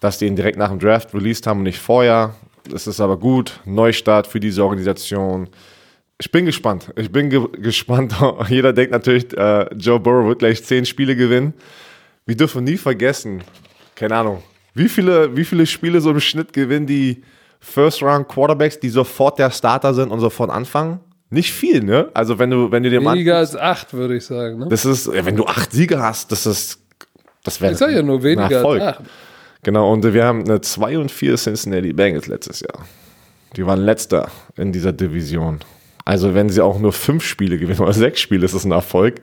dass 0.00 0.18
die 0.18 0.26
ihn 0.26 0.36
direkt 0.36 0.58
nach 0.58 0.70
dem 0.70 0.78
Draft 0.78 1.14
released 1.14 1.46
haben 1.46 1.58
und 1.58 1.64
nicht 1.64 1.78
vorher. 1.78 2.34
Das 2.68 2.86
ist 2.86 3.00
aber 3.00 3.16
gut. 3.16 3.60
Neustart 3.64 4.26
für 4.26 4.40
diese 4.40 4.62
Organisation. 4.62 5.48
Ich 6.20 6.30
bin 6.30 6.44
gespannt. 6.44 6.92
Ich 6.96 7.10
bin 7.10 7.30
ge 7.30 7.48
gespannt. 7.54 8.14
Jeder 8.48 8.74
denkt 8.74 8.92
natürlich, 8.92 9.36
äh, 9.36 9.74
Joe 9.74 9.98
Burrow 9.98 10.28
wird 10.28 10.40
gleich 10.40 10.62
zehn 10.62 10.84
Spiele 10.84 11.16
gewinnen. 11.16 11.54
Wir 12.26 12.36
dürfen 12.36 12.64
nie 12.64 12.76
vergessen, 12.76 13.42
keine 13.94 14.16
Ahnung, 14.16 14.42
wie 14.74 14.88
viele, 14.88 15.34
wie 15.34 15.44
viele 15.44 15.66
Spiele 15.66 16.00
so 16.00 16.10
im 16.10 16.20
Schnitt 16.20 16.52
gewinnen 16.52 16.86
die 16.86 17.22
First-Round-Quarterbacks, 17.60 18.78
die 18.80 18.90
sofort 18.90 19.38
der 19.38 19.50
Starter 19.50 19.94
sind 19.94 20.10
und 20.10 20.20
sofort 20.20 20.50
anfangen? 20.50 21.00
Nicht 21.30 21.52
viel, 21.52 21.82
ne? 21.82 22.10
Also 22.12 22.38
wenn 22.38 22.50
du, 22.50 22.70
wenn 22.70 22.82
du 22.82 22.90
dir 22.90 23.00
mal 23.00 23.14
Weniger 23.14 23.38
als 23.38 23.56
acht, 23.56 23.94
würde 23.94 24.16
ich 24.16 24.24
sagen. 24.26 24.58
Ne? 24.58 24.68
das 24.68 24.84
ist, 24.84 25.10
wenn 25.10 25.36
du 25.36 25.46
acht 25.46 25.72
Siege 25.72 26.02
hast, 26.02 26.30
das 26.32 26.46
ist, 26.46 26.80
das 27.44 27.60
wäre 27.60 27.72
Ich 27.72 27.78
sage 27.78 27.94
ja 27.94 28.02
nur 28.02 28.22
weniger 28.22 28.56
Erfolg. 28.56 28.82
als 28.82 28.98
acht. 28.98 29.04
Genau, 29.62 29.92
und 29.92 30.02
wir 30.02 30.24
haben 30.24 30.44
eine 30.44 30.60
2 30.60 30.98
und 30.98 31.10
4 31.10 31.36
Cincinnati 31.36 31.92
Bengals 31.92 32.26
letztes 32.26 32.60
Jahr. 32.60 32.84
Die 33.56 33.66
waren 33.66 33.80
letzter 33.80 34.30
in 34.56 34.72
dieser 34.72 34.92
Division. 34.92 35.60
Also 36.10 36.34
wenn 36.34 36.48
sie 36.48 36.60
auch 36.60 36.80
nur 36.80 36.92
fünf 36.92 37.22
Spiele 37.22 37.56
gewinnen 37.56 37.78
oder 37.78 37.92
sechs 37.92 38.18
Spiele, 38.18 38.44
ist 38.44 38.52
das 38.52 38.64
ein 38.64 38.72
Erfolg. 38.72 39.20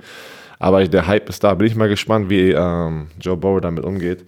Aber 0.58 0.88
der 0.88 1.06
Hype 1.06 1.28
ist 1.28 1.44
da. 1.44 1.54
Bin 1.54 1.68
ich 1.68 1.76
mal 1.76 1.90
gespannt, 1.90 2.30
wie 2.30 2.52
ähm, 2.52 3.08
Joe 3.20 3.36
Burrow 3.36 3.60
damit 3.60 3.84
umgeht. 3.84 4.24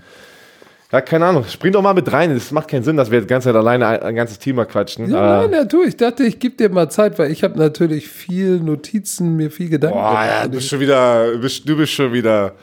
Ja, 0.92 1.00
keine 1.00 1.28
Ahnung. 1.28 1.46
Spring 1.46 1.72
doch 1.72 1.82
mal 1.82 1.94
mit 1.94 2.12
rein. 2.12 2.32
Es 2.32 2.52
macht 2.52 2.68
keinen 2.68 2.84
Sinn, 2.84 2.98
dass 2.98 3.12
wir 3.12 3.20
jetzt 3.20 3.30
die 3.30 3.34
ganze 3.34 3.48
Zeit 3.48 3.56
alleine 3.56 3.88
ein, 4.02 4.14
ganzes 4.14 4.40
Team 4.40 4.58
mal 4.58 4.66
quatschen. 4.66 5.10
Ja, 5.10 5.46
Äh, 5.46 5.48
nein, 5.48 5.68
ja, 5.72 5.80
ich 5.88 5.96
dachte, 5.96 6.26
ich 6.26 6.38
gebe 6.38 6.58
dir 6.58 6.68
mal 6.68 6.90
Zeit, 6.90 7.18
weil 7.18 7.32
ich 7.32 7.46
habe 7.46 7.58
natürlich 7.58 8.10
viel 8.10 8.60
Notizen, 8.60 9.38
mir 9.38 9.52
viel 9.52 9.70
Gedanken 9.70 9.98
boah, 9.98 10.16
ja, 10.16 10.26
gemacht. 10.26 10.46
du 10.48 10.58
bist 10.58 10.68
schon 10.68 10.80
wieder, 10.82 11.38
bist, 11.38 11.70
du 11.70 11.78
bist 11.78 11.94
schon 11.94 12.12
wieder 12.12 12.56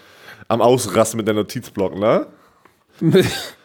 am 0.48 0.60
Ausrasten 0.60 1.16
mit 1.16 1.26
der 1.26 1.36
Notizblock, 1.36 1.98
ne? 1.98 2.26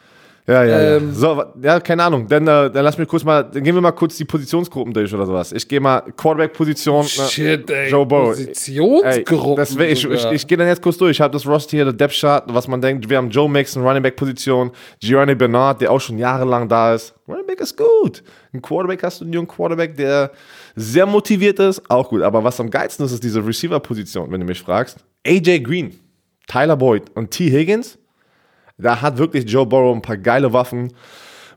Ja, 0.51 0.63
ja, 0.63 0.81
ja. 0.81 0.97
Ähm, 0.97 1.13
So, 1.13 1.37
wa- 1.37 1.53
ja, 1.61 1.79
keine 1.79 2.03
Ahnung. 2.03 2.27
Dann, 2.27 2.43
äh, 2.47 2.69
dann 2.71 2.83
lass 2.83 2.97
mich 2.97 3.07
kurz 3.07 3.23
mal, 3.23 3.43
dann 3.43 3.63
gehen 3.63 3.73
wir 3.75 3.81
mal 3.81 3.91
kurz 3.91 4.17
die 4.17 4.25
Positionsgruppen 4.25 4.93
durch 4.93 5.13
oder 5.13 5.25
sowas. 5.25 5.51
Ich 5.51 5.67
gehe 5.67 5.79
mal 5.79 6.01
Quarterback-Position. 6.17 7.01
ne? 7.03 7.07
Shit, 7.07 7.69
ey. 7.69 7.89
Joe 7.89 8.05
Burrow. 8.05 8.29
Positionsgruppen. 8.35 9.55
das 9.55 9.77
wär, 9.77 9.89
ich 9.89 10.03
ich, 10.05 10.25
ich 10.31 10.47
gehe 10.47 10.57
dann 10.57 10.67
jetzt 10.67 10.81
kurz 10.81 10.97
durch. 10.97 11.11
Ich 11.11 11.21
habe 11.21 11.31
das 11.33 11.45
Roster 11.45 11.71
hier, 11.77 11.85
der 11.85 11.93
Depth 11.93 12.15
Chart, 12.19 12.43
was 12.47 12.67
man 12.67 12.81
denkt. 12.81 13.09
Wir 13.09 13.17
haben 13.17 13.29
Joe 13.29 13.49
Mixon, 13.49 13.83
Running 13.83 14.03
Back 14.03 14.15
Position, 14.15 14.71
Giovanni 14.99 15.35
Bernard, 15.35 15.81
der 15.81 15.91
auch 15.91 16.01
schon 16.01 16.17
jahrelang 16.17 16.67
da 16.67 16.93
ist. 16.95 17.13
Running 17.27 17.45
Back 17.45 17.61
ist 17.61 17.77
gut. 17.77 18.23
Ein 18.53 18.61
Quarterback 18.61 19.03
hast 19.03 19.21
du, 19.21 19.25
einen 19.25 19.33
jungen 19.33 19.47
Quarterback, 19.47 19.95
der 19.95 20.31
sehr 20.75 21.05
motiviert 21.05 21.59
ist, 21.59 21.81
auch 21.89 22.09
gut. 22.09 22.21
Aber 22.21 22.43
was 22.43 22.59
am 22.59 22.69
geilsten 22.69 23.05
ist, 23.05 23.13
ist 23.13 23.23
diese 23.23 23.45
Receiver-Position, 23.45 24.31
wenn 24.31 24.39
du 24.41 24.45
mich 24.45 24.59
fragst. 24.61 24.97
AJ 25.25 25.59
Green, 25.61 25.97
Tyler 26.47 26.75
Boyd 26.75 27.03
und 27.15 27.31
T. 27.31 27.49
Higgins. 27.49 27.97
Da 28.81 29.01
hat 29.01 29.17
wirklich 29.17 29.49
Joe 29.49 29.65
Burrow 29.65 29.95
ein 29.95 30.01
paar 30.01 30.17
geile 30.17 30.51
Waffen 30.51 30.93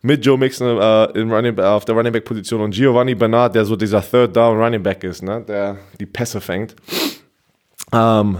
mit 0.03 0.25
Joe 0.25 0.37
Mixon 0.37 0.79
äh, 0.79 1.05
in 1.19 1.33
Running, 1.33 1.57
äh, 1.57 1.63
auf 1.63 1.85
der 1.87 1.95
Running 1.95 2.13
Back 2.13 2.25
Position 2.25 2.61
und 2.61 2.73
Giovanni 2.73 3.15
Bernard, 3.15 3.55
der 3.55 3.65
so 3.65 3.75
dieser 3.75 4.03
Third 4.03 4.37
Down 4.37 4.59
Running 4.59 4.83
Back 4.83 5.03
ist, 5.03 5.23
ne? 5.23 5.43
der 5.47 5.79
die 5.99 6.07
Pässe 6.07 6.41
fängt. 6.41 6.77
Ähm, 7.91 8.39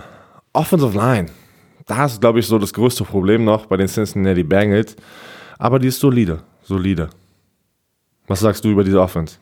Offensive 0.53 0.97
Line, 0.97 1.31
da 1.87 2.05
ist, 2.05 2.21
glaube 2.21 2.41
ich, 2.41 2.47
so 2.47 2.59
das 2.59 2.73
größte 2.73 3.05
Problem 3.05 3.45
noch 3.45 3.67
bei 3.67 3.77
den 3.77 3.89
Cincinnati 3.89 4.43
Bengals. 4.43 4.95
Aber 5.59 5.79
die 5.79 5.89
ist 5.89 6.01
solide, 6.01 6.43
solide. 6.63 7.09
Was 8.27 8.41
sagst 8.41 8.65
du 8.65 8.69
über 8.69 8.85
diese 8.85 9.01
Offense? 9.01 9.39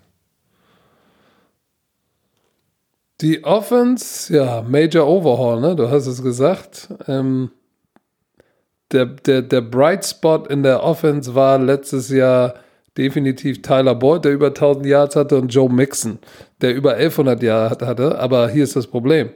Die 3.20 3.42
Offense, 3.44 4.34
ja, 4.34 4.62
Major 4.62 5.06
Overhaul, 5.06 5.60
ne? 5.60 5.76
Du 5.76 5.88
hast 5.88 6.06
es 6.06 6.22
gesagt. 6.22 6.88
Ähm, 7.06 7.50
der, 8.92 9.06
der, 9.06 9.42
der 9.42 9.60
Bright 9.60 10.04
Spot 10.04 10.44
in 10.48 10.62
der 10.62 10.82
Offense 10.82 11.34
war 11.34 11.58
letztes 11.58 12.08
Jahr 12.10 12.54
definitiv 12.96 13.62
Tyler 13.62 13.94
Boyd, 13.94 14.24
der 14.24 14.32
über 14.32 14.48
1000 14.48 14.86
Yards 14.86 15.16
hatte, 15.16 15.38
und 15.38 15.48
Joe 15.48 15.72
Mixon, 15.72 16.18
der 16.60 16.74
über 16.74 16.92
1100 16.94 17.42
Yards 17.42 17.84
hatte. 17.84 18.18
Aber 18.18 18.48
hier 18.50 18.64
ist 18.64 18.76
das 18.76 18.86
Problem. 18.86 19.30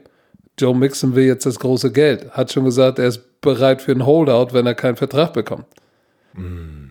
Joe 0.59 0.75
Mixon 0.75 1.15
will 1.15 1.25
jetzt 1.25 1.45
das 1.45 1.59
große 1.59 1.91
Geld. 1.91 2.31
Hat 2.31 2.51
schon 2.51 2.65
gesagt, 2.65 2.99
er 2.99 3.07
ist 3.07 3.41
bereit 3.41 3.81
für 3.81 3.91
einen 3.91 4.05
Holdout, 4.05 4.53
wenn 4.53 4.65
er 4.65 4.75
keinen 4.75 4.95
Vertrag 4.95 5.33
bekommt. 5.33 5.65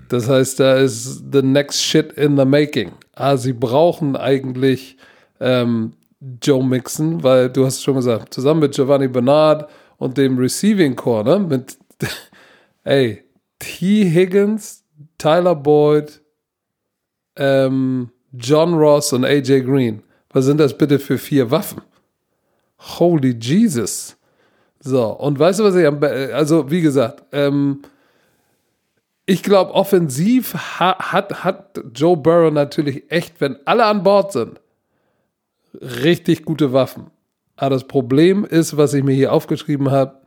Das 0.08 0.28
heißt, 0.28 0.61
da 0.61 0.76
ist 0.76 1.25
the 1.32 1.42
next 1.42 1.82
shit 1.82 2.12
in 2.12 2.37
the 2.37 2.44
making. 2.44 2.92
Ah, 3.14 3.37
sie 3.37 3.52
brauchen 3.52 4.16
eigentlich 4.16 4.96
ähm, 5.40 5.92
Joe 6.42 6.64
Mixon, 6.64 7.23
weil 7.23 7.50
du 7.50 7.64
hast 7.64 7.76
es 7.76 7.82
schon 7.82 7.96
gesagt, 7.96 8.35
zusammen 8.35 8.61
mit 8.61 8.75
Giovanni 8.75 9.08
Bernard 9.08 9.68
und 9.99 10.16
dem 10.18 10.38
Receiving 10.38 10.96
Core, 10.96 11.25
ne? 11.25 11.38
Mit, 11.38 11.76
ey, 12.86 13.24
T. 13.58 14.08
Higgins, 14.08 14.84
Tyler 15.18 15.54
Boyd, 15.54 16.20
ähm, 17.36 18.10
John 18.32 18.74
Ross 18.74 19.12
und 19.12 19.24
AJ 19.24 19.62
Green. 19.62 20.02
Was 20.30 20.44
sind 20.44 20.58
das 20.58 20.76
bitte 20.76 20.98
für 20.98 21.18
vier 21.18 21.50
Waffen? 21.50 21.82
Holy 22.78 23.36
Jesus. 23.40 24.16
So, 24.80 25.06
und 25.06 25.38
weißt 25.38 25.60
du, 25.60 25.64
was 25.64 25.74
ich 25.74 25.86
am, 25.86 26.02
also 26.02 26.70
wie 26.70 26.80
gesagt, 26.80 27.24
ähm, 27.32 27.82
ich 29.24 29.42
glaube, 29.42 29.74
offensiv 29.74 30.54
ha 30.78 31.12
hat, 31.12 31.42
hat 31.42 31.80
Joe 31.92 32.16
Burrow 32.16 32.52
natürlich 32.52 33.10
echt, 33.10 33.40
wenn 33.40 33.56
alle 33.64 33.86
an 33.86 34.04
Bord 34.04 34.32
sind, 34.32 34.60
richtig 35.80 36.44
gute 36.44 36.72
Waffen. 36.72 37.10
Aber 37.56 37.70
das 37.70 37.88
Problem 37.88 38.44
ist, 38.44 38.76
was 38.76 38.94
ich 38.94 39.02
mir 39.02 39.14
hier 39.14 39.32
aufgeschrieben 39.32 39.90
habe, 39.90 40.20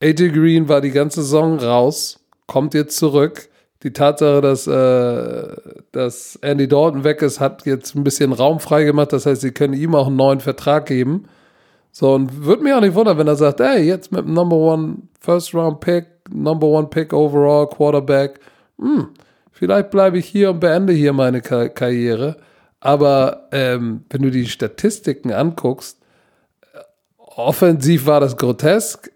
AJ 0.00 0.30
Green 0.30 0.68
war 0.68 0.80
die 0.80 0.90
ganze 0.90 1.22
Saison 1.22 1.58
raus, 1.58 2.20
kommt 2.46 2.74
jetzt 2.74 2.96
zurück. 2.96 3.48
Die 3.82 3.92
Tatsache, 3.92 4.40
dass, 4.40 4.66
äh, 4.66 5.56
dass 5.92 6.36
Andy 6.36 6.66
Dalton 6.66 7.04
weg 7.04 7.22
ist, 7.22 7.38
hat 7.38 7.64
jetzt 7.64 7.94
ein 7.94 8.02
bisschen 8.02 8.32
Raum 8.32 8.58
freigemacht. 8.58 9.12
Das 9.12 9.26
heißt, 9.26 9.40
sie 9.40 9.52
können 9.52 9.74
ihm 9.74 9.94
auch 9.94 10.08
einen 10.08 10.16
neuen 10.16 10.40
Vertrag 10.40 10.86
geben. 10.86 11.26
So, 11.92 12.14
und 12.14 12.44
würde 12.44 12.62
mich 12.62 12.72
auch 12.72 12.80
nicht 12.80 12.94
wundern, 12.94 13.18
wenn 13.18 13.28
er 13.28 13.36
sagt, 13.36 13.60
ey, 13.60 13.82
jetzt 13.82 14.12
mit 14.12 14.24
dem 14.24 14.34
Number 14.34 14.56
One 14.56 14.96
First 15.20 15.54
Round 15.54 15.80
Pick, 15.80 16.06
Number 16.30 16.66
One 16.66 16.88
Pick 16.88 17.12
overall, 17.12 17.68
Quarterback, 17.68 18.40
hm, 18.78 19.08
vielleicht 19.50 19.90
bleibe 19.90 20.18
ich 20.18 20.26
hier 20.26 20.50
und 20.50 20.60
beende 20.60 20.92
hier 20.92 21.12
meine 21.12 21.40
Ka 21.40 21.68
Karriere. 21.68 22.36
Aber 22.80 23.48
ähm, 23.52 24.04
wenn 24.10 24.22
du 24.22 24.30
die 24.30 24.46
Statistiken 24.46 25.32
anguckst, 25.32 25.98
offensiv 27.16 28.06
war 28.06 28.20
das 28.20 28.36
grotesk, 28.36 29.10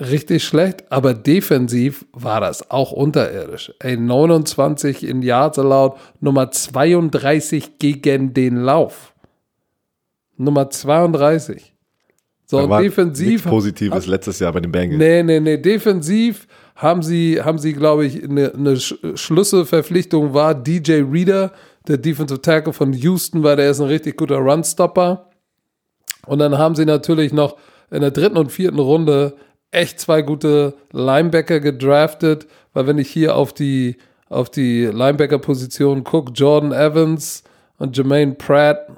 richtig 0.00 0.44
schlecht, 0.44 0.90
aber 0.90 1.14
defensiv 1.14 2.06
war 2.12 2.40
das 2.40 2.70
auch 2.70 2.92
unterirdisch. 2.92 3.72
Ey, 3.80 3.96
29 3.96 5.06
in 5.06 5.22
Yards 5.22 5.58
allowed, 5.58 5.94
Nummer 6.20 6.50
32 6.50 7.78
gegen 7.78 8.32
den 8.34 8.56
Lauf. 8.56 9.14
Nummer 10.36 10.70
32. 10.70 11.74
So, 12.46 12.56
Da 12.58 12.64
und 12.64 12.70
war 12.70 12.82
defensiv. 12.82 13.44
Positives 13.44 14.06
letztes 14.06 14.38
Jahr 14.40 14.52
bei 14.52 14.60
den 14.60 14.72
Bengals. 14.72 14.98
Nee, 14.98 15.22
nee, 15.22 15.38
nee. 15.40 15.56
Defensiv 15.58 16.46
haben 16.74 17.02
sie, 17.02 17.40
haben 17.42 17.58
sie 17.58 17.74
glaube 17.74 18.06
ich, 18.06 18.24
eine, 18.24 18.52
eine 18.54 18.74
Sch- 18.74 19.16
Schlüsselverpflichtung 19.16 20.32
war 20.34 20.54
DJ 20.54 21.02
Reader, 21.02 21.52
der 21.86 21.98
Defensive 21.98 22.40
Tackle 22.42 22.72
von 22.72 22.92
Houston, 22.92 23.42
weil 23.42 23.56
der 23.56 23.70
ist 23.70 23.80
ein 23.80 23.86
richtig 23.86 24.16
guter 24.16 24.36
Runstopper. 24.38 25.30
Und 26.26 26.38
dann 26.38 26.58
haben 26.58 26.74
sie 26.74 26.84
natürlich 26.86 27.32
noch 27.32 27.56
in 27.90 28.00
der 28.00 28.10
dritten 28.10 28.36
und 28.36 28.50
vierten 28.50 28.78
Runde 28.78 29.34
echt 29.70 30.00
zwei 30.00 30.22
gute 30.22 30.74
Linebacker 30.92 31.60
gedraftet, 31.60 32.46
weil 32.72 32.86
wenn 32.86 32.98
ich 32.98 33.10
hier 33.10 33.36
auf 33.36 33.52
die, 33.52 33.96
auf 34.28 34.50
die 34.50 34.86
Linebacker-Position 34.86 36.04
gucke, 36.04 36.32
Jordan 36.32 36.72
Evans 36.72 37.44
und 37.78 37.96
Jermaine 37.96 38.34
Pratt, 38.34 38.88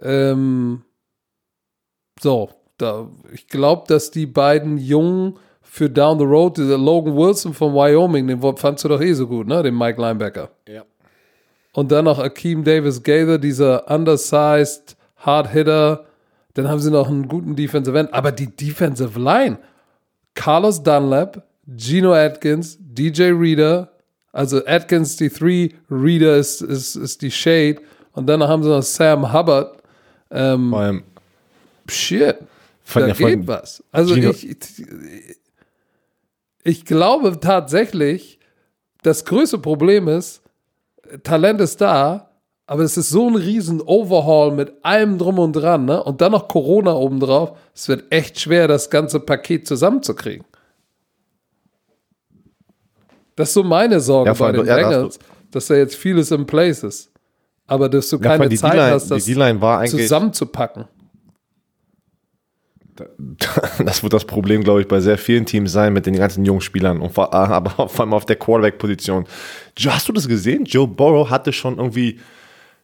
ähm, 0.00 0.82
so, 2.20 2.50
da, 2.78 3.08
ich 3.32 3.48
glaube, 3.48 3.84
dass 3.88 4.10
die 4.10 4.26
beiden 4.26 4.78
Jungen 4.78 5.38
für 5.60 5.90
Down 5.90 6.18
the 6.18 6.24
Road, 6.24 6.56
dieser 6.56 6.78
Logan 6.78 7.16
Wilson 7.16 7.52
von 7.52 7.74
Wyoming, 7.74 8.26
den 8.26 8.40
fandst 8.56 8.84
du 8.84 8.88
doch 8.88 9.00
eh 9.00 9.12
so 9.12 9.26
gut, 9.26 9.46
ne? 9.46 9.62
Den 9.62 9.76
Mike 9.76 10.00
Linebacker. 10.00 10.50
Ja. 10.66 10.84
Und 11.72 11.92
dann 11.92 12.06
noch 12.06 12.18
Akeem 12.18 12.64
Davis 12.64 13.02
Gaither, 13.02 13.38
dieser 13.38 13.88
undersized 13.90 14.96
Hard 15.16 15.52
Hitter. 15.52 16.06
Dann 16.54 16.68
haben 16.68 16.80
sie 16.80 16.90
noch 16.90 17.08
einen 17.08 17.28
guten 17.28 17.54
Defensive 17.54 17.96
End. 17.96 18.12
Aber 18.14 18.32
die 18.32 18.48
Defensive 18.48 19.20
Line, 19.20 19.58
Carlos 20.34 20.82
Dunlap, 20.82 21.42
Gino 21.76 22.12
Atkins, 22.14 22.76
DJ 22.80 23.32
Reader, 23.32 23.90
also 24.32 24.64
Atkins 24.66 25.16
die 25.16 25.28
3, 25.28 25.70
Reader 25.90 26.36
ist, 26.36 26.60
ist, 26.62 26.94
ist 26.96 27.22
die 27.22 27.30
Shade. 27.30 27.80
Und 28.12 28.26
dann 28.26 28.42
haben 28.42 28.62
sie 28.62 28.68
noch 28.68 28.82
Sam 28.82 29.32
Hubbard. 29.32 29.82
Ähm, 30.30 30.70
Vor 30.70 30.80
allem 30.80 31.02
shit, 31.88 32.36
von, 32.82 33.02
da 33.02 33.08
ja, 33.08 33.14
geht 33.14 33.46
was. 33.46 33.82
Also 33.92 34.14
Gino- 34.14 34.30
ich, 34.30 34.56
ich 36.64 36.84
glaube 36.84 37.38
tatsächlich, 37.40 38.38
das 39.02 39.24
größte 39.24 39.58
Problem 39.58 40.08
ist, 40.08 40.42
Talent 41.22 41.60
ist 41.60 41.80
da, 41.80 42.27
aber 42.68 42.82
es 42.82 42.98
ist 42.98 43.08
so 43.08 43.26
ein 43.28 43.34
riesen 43.34 43.80
Overhaul 43.80 44.52
mit 44.52 44.72
allem 44.82 45.16
drum 45.16 45.38
und 45.38 45.54
dran, 45.54 45.86
ne? 45.86 46.02
Und 46.04 46.20
dann 46.20 46.32
noch 46.32 46.48
Corona 46.48 46.92
obendrauf. 46.92 47.56
Es 47.74 47.88
wird 47.88 48.12
echt 48.12 48.38
schwer, 48.38 48.68
das 48.68 48.90
ganze 48.90 49.20
Paket 49.20 49.66
zusammenzukriegen. 49.66 50.44
Das 53.36 53.48
ist 53.48 53.54
so 53.54 53.62
meine 53.62 54.00
Sorge 54.00 54.28
Ja, 54.28 54.34
bei 54.34 54.52
den 54.52 54.66
Bengals, 54.66 55.18
dass 55.50 55.66
da 55.68 55.76
jetzt 55.76 55.94
vieles 55.94 56.30
in 56.30 56.44
place 56.44 56.82
ist. 56.82 57.10
Aber 57.66 57.88
dass 57.88 58.10
du 58.10 58.16
Ja, 58.16 58.36
keine 58.36 58.54
Zeit 58.54 58.78
hast, 58.78 59.10
das 59.10 59.24
zusammenzupacken. 59.24 60.84
das 63.82 64.02
wird 64.02 64.12
das 64.12 64.26
Problem, 64.26 64.62
glaube 64.62 64.82
ich, 64.82 64.88
bei 64.88 65.00
sehr 65.00 65.16
vielen 65.16 65.46
Teams 65.46 65.72
sein 65.72 65.94
mit 65.94 66.04
den 66.04 66.16
ganzen 66.16 66.44
jungen 66.44 66.60
Spielern, 66.60 67.00
und 67.00 67.12
vor, 67.12 67.32
aber 67.34 67.88
vor 67.88 68.00
allem 68.00 68.12
auf 68.12 68.26
der 68.26 68.36
Quarterback-Position. 68.36 69.24
Hast 69.86 70.06
du 70.06 70.12
das 70.12 70.28
gesehen? 70.28 70.66
Joe 70.66 70.86
Burrow 70.86 71.30
hatte 71.30 71.54
schon 71.54 71.78
irgendwie 71.78 72.18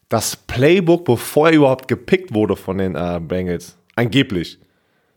das 0.09 0.35
Playbook, 0.35 1.05
bevor 1.05 1.49
er 1.49 1.55
überhaupt 1.55 1.87
gepickt 1.87 2.33
wurde 2.33 2.55
von 2.55 2.77
den 2.77 2.95
äh, 2.95 3.19
Bengals. 3.21 3.77
Angeblich. 3.95 4.59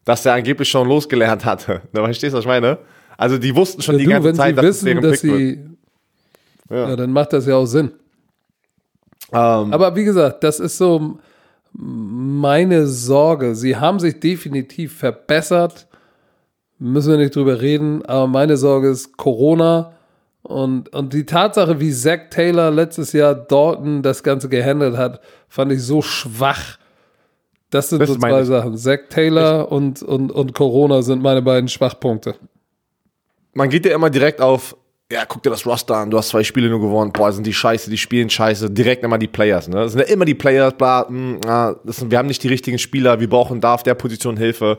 Dass 0.04 0.24
er 0.24 0.34
angeblich 0.34 0.68
schon 0.68 0.88
losgelernt 0.88 1.44
hatte. 1.44 1.82
Da 1.92 2.02
verstehst 2.04 2.32
du, 2.32 2.38
was 2.38 2.44
ich 2.44 2.48
meine? 2.48 2.78
Also 3.16 3.36
die 3.38 3.54
wussten 3.54 3.82
schon 3.82 3.96
Ja, 3.96 3.98
die 3.98 4.04
du, 4.04 4.10
ganze 4.10 4.32
Zeit, 4.34 4.50
sie 4.50 4.54
dass 4.56 4.64
es 4.64 4.70
wissen, 4.76 4.84
deren 4.86 5.02
dass 5.02 5.20
Pick 5.20 5.30
wird. 5.30 5.38
sie. 5.38 5.64
Ja. 6.70 6.88
Ja. 6.90 6.96
dann 6.96 7.12
macht 7.12 7.32
das 7.32 7.46
ja 7.46 7.56
auch 7.56 7.66
Sinn. 7.66 7.90
Ähm, 9.32 9.72
Aber 9.72 9.94
wie 9.96 10.04
gesagt, 10.04 10.42
das 10.44 10.60
ist 10.60 10.78
so 10.78 11.18
meine 11.72 12.86
Sorge. 12.86 13.54
Sie 13.54 13.76
haben 13.76 13.98
sich 14.00 14.18
definitiv 14.20 14.96
verbessert. 14.96 15.86
Müssen 16.78 17.10
wir 17.10 17.18
nicht 17.18 17.34
drüber 17.36 17.60
reden. 17.60 18.04
Aber 18.06 18.26
meine 18.26 18.56
Sorge 18.56 18.88
ist 18.88 19.16
Corona. 19.16 19.92
Und, 20.48 20.94
und 20.94 21.12
die 21.12 21.26
Tatsache, 21.26 21.78
wie 21.78 21.92
Zach 21.92 22.30
Taylor 22.30 22.70
letztes 22.70 23.12
Jahr 23.12 23.34
Dalton 23.34 24.02
das 24.02 24.22
Ganze 24.22 24.48
gehandelt 24.48 24.96
hat, 24.96 25.20
fand 25.46 25.70
ich 25.72 25.82
so 25.82 26.00
schwach. 26.00 26.78
Das 27.68 27.90
sind 27.90 28.00
Das 28.00 28.08
so 28.08 28.16
meine 28.16 28.38
zwei. 28.38 28.44
Sachen. 28.44 28.78
Zach 28.78 29.00
Taylor 29.10 29.70
und, 29.70 30.02
und, 30.02 30.32
und 30.32 30.54
Corona 30.54 31.02
sind 31.02 31.22
meine 31.22 31.42
beiden 31.42 31.68
Schwachpunkte. 31.68 32.34
man 33.52 33.68
geht 33.68 33.84
ja 33.84 33.94
immer 33.94 34.08
direkt 34.08 34.40
auf, 34.40 34.74
ja, 35.12 35.26
guck 35.26 35.42
dir 35.42 35.50
das 35.50 35.66
Roster 35.66 35.96
an, 35.96 36.10
du 36.10 36.16
hast 36.16 36.30
zwei 36.30 36.42
Spiele 36.42 36.70
nur 36.70 36.80
gewonnen, 36.80 37.12
boah, 37.12 37.30
sind 37.30 37.46
die 37.46 37.52
scheiße, 37.52 37.90
die 37.90 37.98
spielen 37.98 38.30
scheiße, 38.30 38.70
direkt 38.70 39.04
immer 39.04 39.18
die 39.18 39.28
Players, 39.28 39.68
ne? 39.68 39.76
Das 39.76 39.92
sind 39.92 40.00
ja 40.00 40.06
immer 40.06 40.24
die 40.24 40.34
Players, 40.34 40.72
bla, 40.78 41.04
mh, 41.10 41.40
ah, 41.46 41.74
das 41.84 41.98
sind, 41.98 42.10
wir 42.10 42.16
haben 42.16 42.28
nicht 42.28 42.42
die 42.42 42.48
richtigen 42.48 42.78
Spieler, 42.78 43.20
wir 43.20 43.28
brauchen 43.28 43.60
da 43.60 43.74
auf 43.74 43.82
der 43.82 43.94
Position 43.94 44.38
Hilfe. 44.38 44.78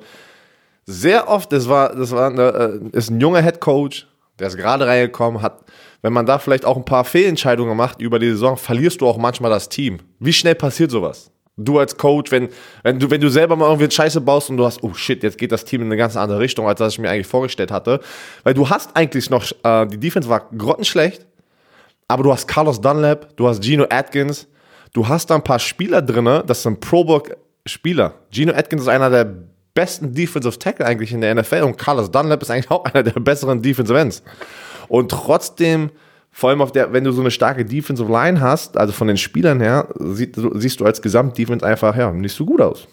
Sehr 0.87 1.27
oft, 1.29 1.51
das 1.51 1.69
war, 1.69 1.95
das 1.95 2.09
war 2.09 2.31
eine, 2.31 2.81
äh, 2.93 2.97
ist 2.97 3.11
ein 3.11 3.19
junger 3.19 3.43
Head 3.43 3.59
Coach, 3.59 4.07
der 4.39 4.47
ist 4.47 4.57
gerade 4.57 4.87
reingekommen, 4.87 5.41
hat, 5.41 5.63
wenn 6.01 6.13
man 6.13 6.25
da 6.25 6.39
vielleicht 6.39 6.65
auch 6.65 6.77
ein 6.77 6.85
paar 6.85 7.03
Fehlentscheidungen 7.03 7.75
macht 7.75 8.01
über 8.01 8.19
die 8.19 8.29
Saison, 8.29 8.57
verlierst 8.57 9.01
du 9.01 9.07
auch 9.07 9.17
manchmal 9.17 9.51
das 9.51 9.69
Team. 9.69 9.99
Wie 10.19 10.33
schnell 10.33 10.55
passiert 10.55 10.91
sowas? 10.91 11.31
Du 11.57 11.77
als 11.77 11.97
Coach, 11.97 12.31
wenn, 12.31 12.47
wenn, 12.83 12.99
du, 12.99 13.11
wenn 13.11 13.19
du 13.19 13.27
selber 13.29 13.57
mal 13.57 13.67
irgendwie 13.67 13.91
Scheiße 13.91 14.21
baust 14.21 14.49
und 14.49 14.55
du 14.55 14.65
hast, 14.65 14.81
oh 14.81 14.93
shit, 14.93 15.21
jetzt 15.23 15.37
geht 15.37 15.51
das 15.51 15.65
Team 15.65 15.81
in 15.81 15.87
eine 15.87 15.97
ganz 15.97 16.15
andere 16.15 16.39
Richtung, 16.39 16.67
als 16.67 16.79
das 16.79 16.93
ich 16.93 16.99
mir 16.99 17.09
eigentlich 17.09 17.27
vorgestellt 17.27 17.69
hatte. 17.69 17.99
Weil 18.43 18.53
du 18.53 18.69
hast 18.69 18.95
eigentlich 18.95 19.29
noch, 19.29 19.45
äh, 19.63 19.85
die 19.87 19.99
Defense 19.99 20.29
war 20.29 20.47
grottenschlecht, 20.57 21.25
aber 22.07 22.23
du 22.23 22.31
hast 22.31 22.47
Carlos 22.47 22.79
Dunlap, 22.79 23.35
du 23.35 23.47
hast 23.47 23.61
Gino 23.61 23.85
Atkins, 23.89 24.47
du 24.93 25.05
hast 25.05 25.29
da 25.29 25.35
ein 25.35 25.43
paar 25.43 25.59
Spieler 25.59 26.01
drin, 26.01 26.43
das 26.47 26.63
sind 26.63 26.79
Pro-Bowl-Spieler. 26.79 28.13
Gino 28.31 28.53
Atkins 28.53 28.83
ist 28.83 28.87
einer 28.87 29.09
der 29.09 29.48
besten 29.73 30.13
Defensive 30.13 30.57
Tackle 30.59 30.85
eigentlich 30.85 31.13
in 31.13 31.21
der 31.21 31.33
NFL 31.35 31.61
und 31.63 31.77
Carlos 31.77 32.11
Dunlap 32.11 32.41
ist 32.41 32.51
eigentlich 32.51 32.71
auch 32.71 32.85
einer 32.93 33.03
der 33.03 33.19
besseren 33.19 33.61
Defensive 33.61 33.97
Ends. 33.99 34.23
Und 34.87 35.11
trotzdem, 35.11 35.91
vor 36.31 36.49
allem 36.49 36.61
auf 36.61 36.71
der, 36.71 36.91
wenn 36.93 37.03
du 37.03 37.11
so 37.11 37.21
eine 37.21 37.31
starke 37.31 37.63
Defensive 37.65 38.11
Line 38.11 38.41
hast, 38.41 38.77
also 38.77 38.91
von 38.93 39.07
den 39.07 39.17
Spielern 39.17 39.59
her, 39.61 39.87
sieht, 39.99 40.35
siehst 40.53 40.79
du 40.79 40.85
als 40.85 41.01
Gesamtdefense 41.01 41.65
einfach 41.65 41.95
ja, 41.95 42.11
nicht 42.11 42.35
so 42.35 42.45
gut 42.45 42.61
aus. 42.61 42.87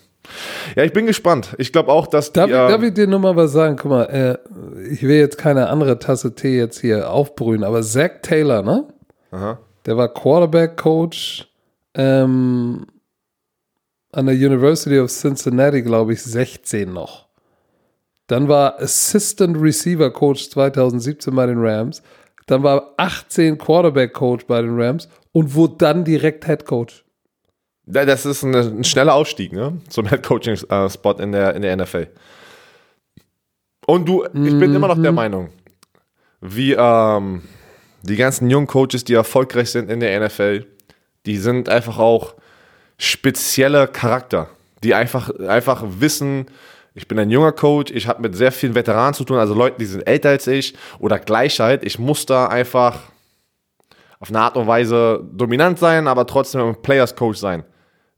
Ja, 0.74 0.82
ich 0.82 0.92
bin 0.92 1.06
gespannt. 1.06 1.54
Ich 1.56 1.72
glaube 1.72 1.92
auch, 1.92 2.08
dass 2.08 2.32
die, 2.32 2.40
Darf, 2.40 2.48
ich- 2.50 2.54
ähm, 2.56 2.68
darf 2.68 2.82
ich 2.82 2.94
dir 2.94 3.06
nur 3.06 3.20
mal 3.20 3.36
was 3.36 3.52
sagen? 3.52 3.76
Guck 3.76 3.90
mal, 3.92 4.02
äh, 4.04 4.38
ich 4.90 5.02
will 5.02 5.16
jetzt 5.16 5.38
keine 5.38 5.68
andere 5.68 5.98
Tasse 6.00 6.34
Tee 6.34 6.58
jetzt 6.58 6.80
hier 6.80 7.10
aufbrühen, 7.10 7.62
aber 7.62 7.82
Zach 7.82 8.10
Taylor, 8.22 8.62
ne? 8.62 8.88
Aha. 9.30 9.58
Der 9.86 9.96
war 9.96 10.12
Quarterback-Coach 10.12 11.48
ähm, 11.94 12.86
an 14.16 14.26
der 14.26 14.34
University 14.34 14.98
of 14.98 15.10
Cincinnati, 15.10 15.82
glaube 15.82 16.14
ich, 16.14 16.22
16 16.22 16.90
noch. 16.90 17.26
Dann 18.28 18.48
war 18.48 18.80
Assistant 18.80 19.60
Receiver 19.60 20.10
Coach 20.10 20.48
2017 20.48 21.34
bei 21.34 21.44
den 21.44 21.58
Rams. 21.58 22.02
Dann 22.46 22.62
war 22.62 22.94
18 22.96 23.58
Quarterback 23.58 24.14
Coach 24.14 24.46
bei 24.46 24.62
den 24.62 24.80
Rams 24.80 25.08
und 25.32 25.54
wurde 25.54 25.74
dann 25.78 26.04
direkt 26.04 26.46
Head 26.46 26.64
Coach. 26.64 27.04
Das 27.84 28.24
ist 28.24 28.42
eine, 28.42 28.60
ein 28.60 28.84
schneller 28.84 29.14
Aufstieg 29.14 29.52
ne? 29.52 29.78
zum 29.88 30.08
Head-Coaching-Spot 30.08 31.12
in, 31.18 31.32
der, 31.32 31.54
in 31.54 31.62
der 31.62 31.76
NFL. 31.76 32.08
Und 33.86 34.08
du, 34.08 34.24
ich 34.24 34.58
bin 34.58 34.74
immer 34.74 34.88
noch 34.88 35.00
der 35.00 35.12
Meinung, 35.12 35.50
wie 36.40 36.72
ähm, 36.72 37.42
die 38.02 38.16
ganzen 38.16 38.48
jungen 38.50 38.66
Coaches, 38.66 39.04
die 39.04 39.14
erfolgreich 39.14 39.70
sind 39.70 39.90
in 39.90 40.00
der 40.00 40.18
NFL, 40.26 40.66
die 41.26 41.36
sind 41.36 41.68
einfach 41.68 41.98
auch 41.98 42.34
spezielle 42.98 43.88
Charakter, 43.88 44.48
die 44.82 44.94
einfach, 44.94 45.30
einfach 45.40 45.82
wissen, 45.98 46.46
ich 46.94 47.06
bin 47.06 47.18
ein 47.18 47.30
junger 47.30 47.52
Coach, 47.52 47.92
ich 47.92 48.08
habe 48.08 48.22
mit 48.22 48.34
sehr 48.34 48.50
vielen 48.50 48.74
Veteranen 48.74 49.12
zu 49.12 49.24
tun, 49.24 49.36
also 49.36 49.52
Leuten, 49.52 49.78
die 49.78 49.84
sind 49.84 50.06
älter 50.06 50.30
als 50.30 50.46
ich 50.46 50.74
oder 50.98 51.18
Gleichheit. 51.18 51.84
Ich 51.84 51.98
muss 51.98 52.24
da 52.24 52.46
einfach 52.46 53.00
auf 54.18 54.30
eine 54.30 54.40
Art 54.40 54.56
und 54.56 54.66
Weise 54.66 55.22
dominant 55.30 55.78
sein, 55.78 56.08
aber 56.08 56.26
trotzdem 56.26 56.62
ein 56.62 56.82
Players 56.82 57.14
Coach 57.14 57.38
sein. 57.38 57.64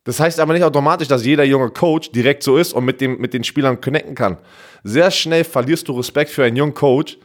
Das 0.04 0.20
heißt 0.20 0.38
aber 0.38 0.54
nicht 0.54 0.62
automatisch, 0.62 1.08
dass 1.08 1.24
jeder 1.24 1.44
junge 1.44 1.70
Coach 1.70 2.12
direkt 2.12 2.44
so 2.44 2.56
ist 2.56 2.72
und 2.72 2.84
mit, 2.84 3.00
dem, 3.00 3.20
mit 3.20 3.34
den 3.34 3.42
Spielern 3.42 3.80
connecten 3.80 4.14
kann. 4.14 4.38
Sehr 4.84 5.10
schnell 5.10 5.42
verlierst 5.42 5.88
du 5.88 5.92
Respekt 5.92 6.30
für 6.30 6.44
einen 6.44 6.56
jungen 6.56 6.72
Coach, 6.72 7.18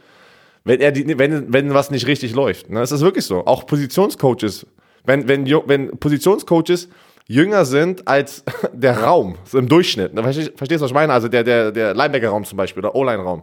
wenn, 0.64 0.80
er 0.80 0.90
die, 0.90 1.18
wenn, 1.18 1.52
wenn 1.52 1.72
was 1.72 1.90
nicht 1.90 2.06
richtig 2.06 2.34
läuft. 2.34 2.68
Ne? 2.68 2.80
Das 2.80 2.90
ist 2.90 3.00
wirklich 3.00 3.24
so. 3.24 3.46
Auch 3.46 3.64
Positionscoaches. 3.64 4.66
Wenn, 5.04 5.28
wenn, 5.28 5.46
wenn 5.46 5.96
Positionscoaches 5.98 6.88
jünger 7.26 7.64
sind 7.64 8.06
als 8.06 8.44
der 8.72 9.00
Raum, 9.00 9.36
so 9.44 9.58
im 9.58 9.68
Durchschnitt. 9.68 10.14
Ne? 10.14 10.22
Verstehst, 10.22 10.50
du, 10.58 10.80
was 10.80 10.90
ich 10.90 10.94
meine? 10.94 11.12
Also 11.12 11.28
der, 11.28 11.44
der, 11.44 11.72
der 11.72 11.94
Linebacker-Raum 11.94 12.44
zum 12.44 12.56
Beispiel 12.56 12.80
oder 12.80 12.94
O-Line-Raum. 12.94 13.42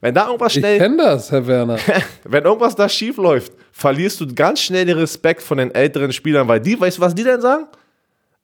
Wenn 0.00 0.14
da 0.14 0.26
irgendwas 0.26 0.54
Ich 0.54 0.60
schnell 0.60 0.78
kenne 0.78 0.96
das, 0.96 1.30
Herr 1.30 1.46
Werner. 1.46 1.78
wenn 2.24 2.44
irgendwas 2.44 2.74
da 2.74 2.88
schief 2.88 3.16
läuft, 3.16 3.52
verlierst 3.70 4.20
du 4.20 4.34
ganz 4.34 4.60
schnell 4.60 4.84
den 4.84 4.98
Respekt 4.98 5.42
von 5.42 5.58
den 5.58 5.72
älteren 5.74 6.12
Spielern, 6.12 6.48
weil 6.48 6.60
die, 6.60 6.80
weißt 6.80 6.98
du, 6.98 7.02
was 7.02 7.14
die 7.14 7.24
denn 7.24 7.40
sagen? 7.40 7.66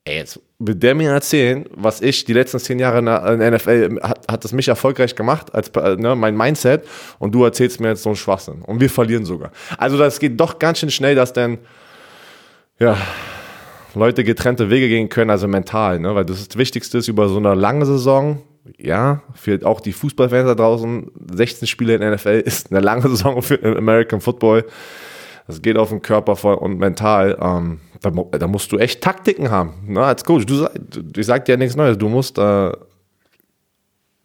ey, 0.09 0.17
jetzt 0.17 0.41
will 0.59 0.75
der 0.75 0.95
mir 0.95 1.11
erzählen, 1.11 1.67
was 1.71 2.01
ich 2.01 2.25
die 2.25 2.33
letzten 2.33 2.59
zehn 2.59 2.79
Jahre 2.79 2.99
in 2.99 3.07
der 3.07 3.51
NFL, 3.53 4.01
hat, 4.03 4.27
hat 4.29 4.45
das 4.45 4.53
mich 4.53 4.69
erfolgreich 4.69 5.15
gemacht, 5.15 5.55
als 5.55 5.71
ne, 5.75 6.17
mein 6.17 6.37
Mindset, 6.37 6.85
und 7.19 7.33
du 7.33 7.45
erzählst 7.45 7.81
mir 7.81 7.89
jetzt 7.89 8.03
so 8.03 8.11
einen 8.11 8.17
Schwachsinn. 8.17 8.63
Und 8.63 8.81
wir 8.81 8.91
verlieren 8.91 9.25
sogar. 9.25 9.53
Also 9.77 9.99
das 9.99 10.19
geht 10.19 10.41
doch 10.41 10.59
ganz 10.59 10.81
schön 10.81 10.91
schnell, 10.91 11.15
dass 11.15 11.33
dann, 11.33 11.59
ja, 12.79 12.97
Leute 13.99 14.25
getrennte 14.25 14.71
Wege 14.71 14.89
gehen 14.89 15.09
können, 15.09 15.31
also 15.31 15.49
mental, 15.49 16.01
ne? 16.01 16.15
weil 16.15 16.25
das, 16.25 16.41
ist 16.41 16.53
das 16.55 16.59
Wichtigste 16.59 16.99
ist 16.99 17.09
über 17.09 17.29
so 17.29 17.39
eine 17.39 17.55
lange 17.55 17.85
Saison, 17.87 18.43
ja, 18.77 19.23
für 19.35 19.61
auch 19.65 19.81
die 19.81 19.93
Fußballfans 19.93 20.47
da 20.47 20.55
draußen, 20.55 21.11
16 21.33 21.67
Spiele 21.67 21.95
in 21.95 22.01
der 22.01 22.15
NFL 22.15 22.43
ist 22.45 22.71
eine 22.71 22.81
lange 22.81 23.03
Saison 23.03 23.43
für 23.43 23.61
American 23.77 24.21
Football. 24.21 24.65
Das 25.47 25.63
geht 25.63 25.79
auf 25.79 25.89
den 25.89 26.03
Körper 26.03 26.37
voll 26.37 26.57
und 26.57 26.79
mental. 26.79 27.39
Ähm, 27.41 27.81
da, 28.03 28.11
da, 28.11 28.47
musst 28.47 28.71
du 28.71 28.77
echt 28.77 29.01
Taktiken 29.03 29.51
haben, 29.51 29.73
ne, 29.87 30.03
als 30.03 30.25
Coach. 30.25 30.45
Du, 30.45 30.69
ich 31.17 31.27
sag 31.27 31.47
dir 31.47 31.53
ja 31.53 31.57
nichts 31.57 31.75
Neues. 31.75 31.97
Du 31.97 32.09
musst 32.09 32.37
äh, 32.37 32.73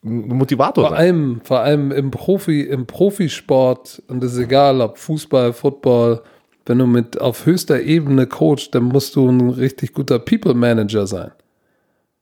Motivator 0.02 0.84
vor 0.84 0.90
sein. 0.92 1.00
Allem, 1.00 1.42
vor 1.44 1.60
allem 1.62 1.92
im 1.92 2.12
Profi, 2.12 2.62
im 2.62 2.86
Profisport, 2.86 4.04
und 4.10 4.22
das 4.22 4.34
ist 4.34 4.40
egal, 4.40 4.82
ob 4.82 4.98
Fußball, 4.98 5.54
Football, 5.54 6.22
wenn 6.65 6.80
du 6.80 6.88
mit 6.88 7.19
auf 7.19 7.45
höchster 7.45 7.82
Ebene 7.82 8.28
coachst, 8.28 8.73
dann 8.73 8.84
musst 8.84 9.15
du 9.15 9.28
ein 9.30 9.49
richtig 9.49 9.93
guter 9.93 10.19
People 10.19 10.54
Manager 10.54 11.08
sein. 11.08 11.32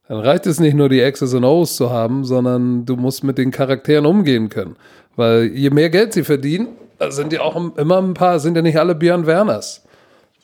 Dann 0.07 0.19
reicht 0.19 0.45
es 0.45 0.59
nicht 0.59 0.73
nur, 0.73 0.89
die 0.89 0.99
X's 0.99 1.33
und 1.33 1.43
O's 1.43 1.75
zu 1.75 1.89
haben, 1.89 2.25
sondern 2.25 2.85
du 2.85 2.95
musst 2.95 3.23
mit 3.23 3.37
den 3.37 3.51
Charakteren 3.51 4.05
umgehen 4.05 4.49
können. 4.49 4.75
Weil 5.15 5.45
je 5.45 5.69
mehr 5.69 5.89
Geld 5.89 6.13
sie 6.13 6.23
verdienen, 6.23 6.67
sind 7.09 7.33
ja 7.33 7.41
auch 7.41 7.55
immer 7.77 7.97
ein 7.97 8.13
paar, 8.13 8.39
sind 8.39 8.55
ja 8.55 8.61
nicht 8.61 8.77
alle 8.77 8.95
Björn 8.95 9.25
Werners. 9.25 9.83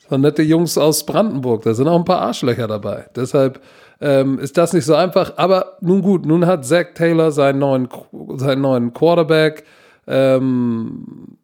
Sondern 0.08 0.30
nette 0.30 0.42
Jungs 0.42 0.78
aus 0.78 1.04
Brandenburg, 1.04 1.62
da 1.62 1.74
sind 1.74 1.86
auch 1.86 1.98
ein 1.98 2.04
paar 2.04 2.22
Arschlöcher 2.22 2.66
dabei. 2.66 3.06
Deshalb 3.14 3.60
ähm, 4.00 4.38
ist 4.38 4.56
das 4.56 4.72
nicht 4.72 4.84
so 4.84 4.94
einfach. 4.94 5.34
Aber 5.36 5.76
nun 5.80 6.02
gut, 6.02 6.24
nun 6.24 6.46
hat 6.46 6.64
Zach 6.64 6.94
Taylor 6.94 7.30
seinen 7.30 7.58
neuen, 7.58 7.88
seinen 8.36 8.62
neuen 8.62 8.92
Quarterback. 8.92 9.64
Ähm, 10.06 11.37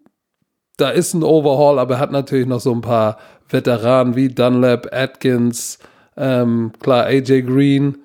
da 0.76 0.90
ist 0.90 1.14
ein 1.14 1.22
Overhaul, 1.22 1.78
aber 1.78 1.94
er 1.94 2.00
hat 2.00 2.12
natürlich 2.12 2.46
noch 2.46 2.60
so 2.60 2.72
ein 2.72 2.80
paar 2.80 3.18
Veteranen 3.48 4.16
wie 4.16 4.28
Dunlap, 4.28 4.88
Atkins, 4.92 5.78
ähm, 6.16 6.72
klar, 6.80 7.06
AJ 7.06 7.42
Green, 7.42 7.98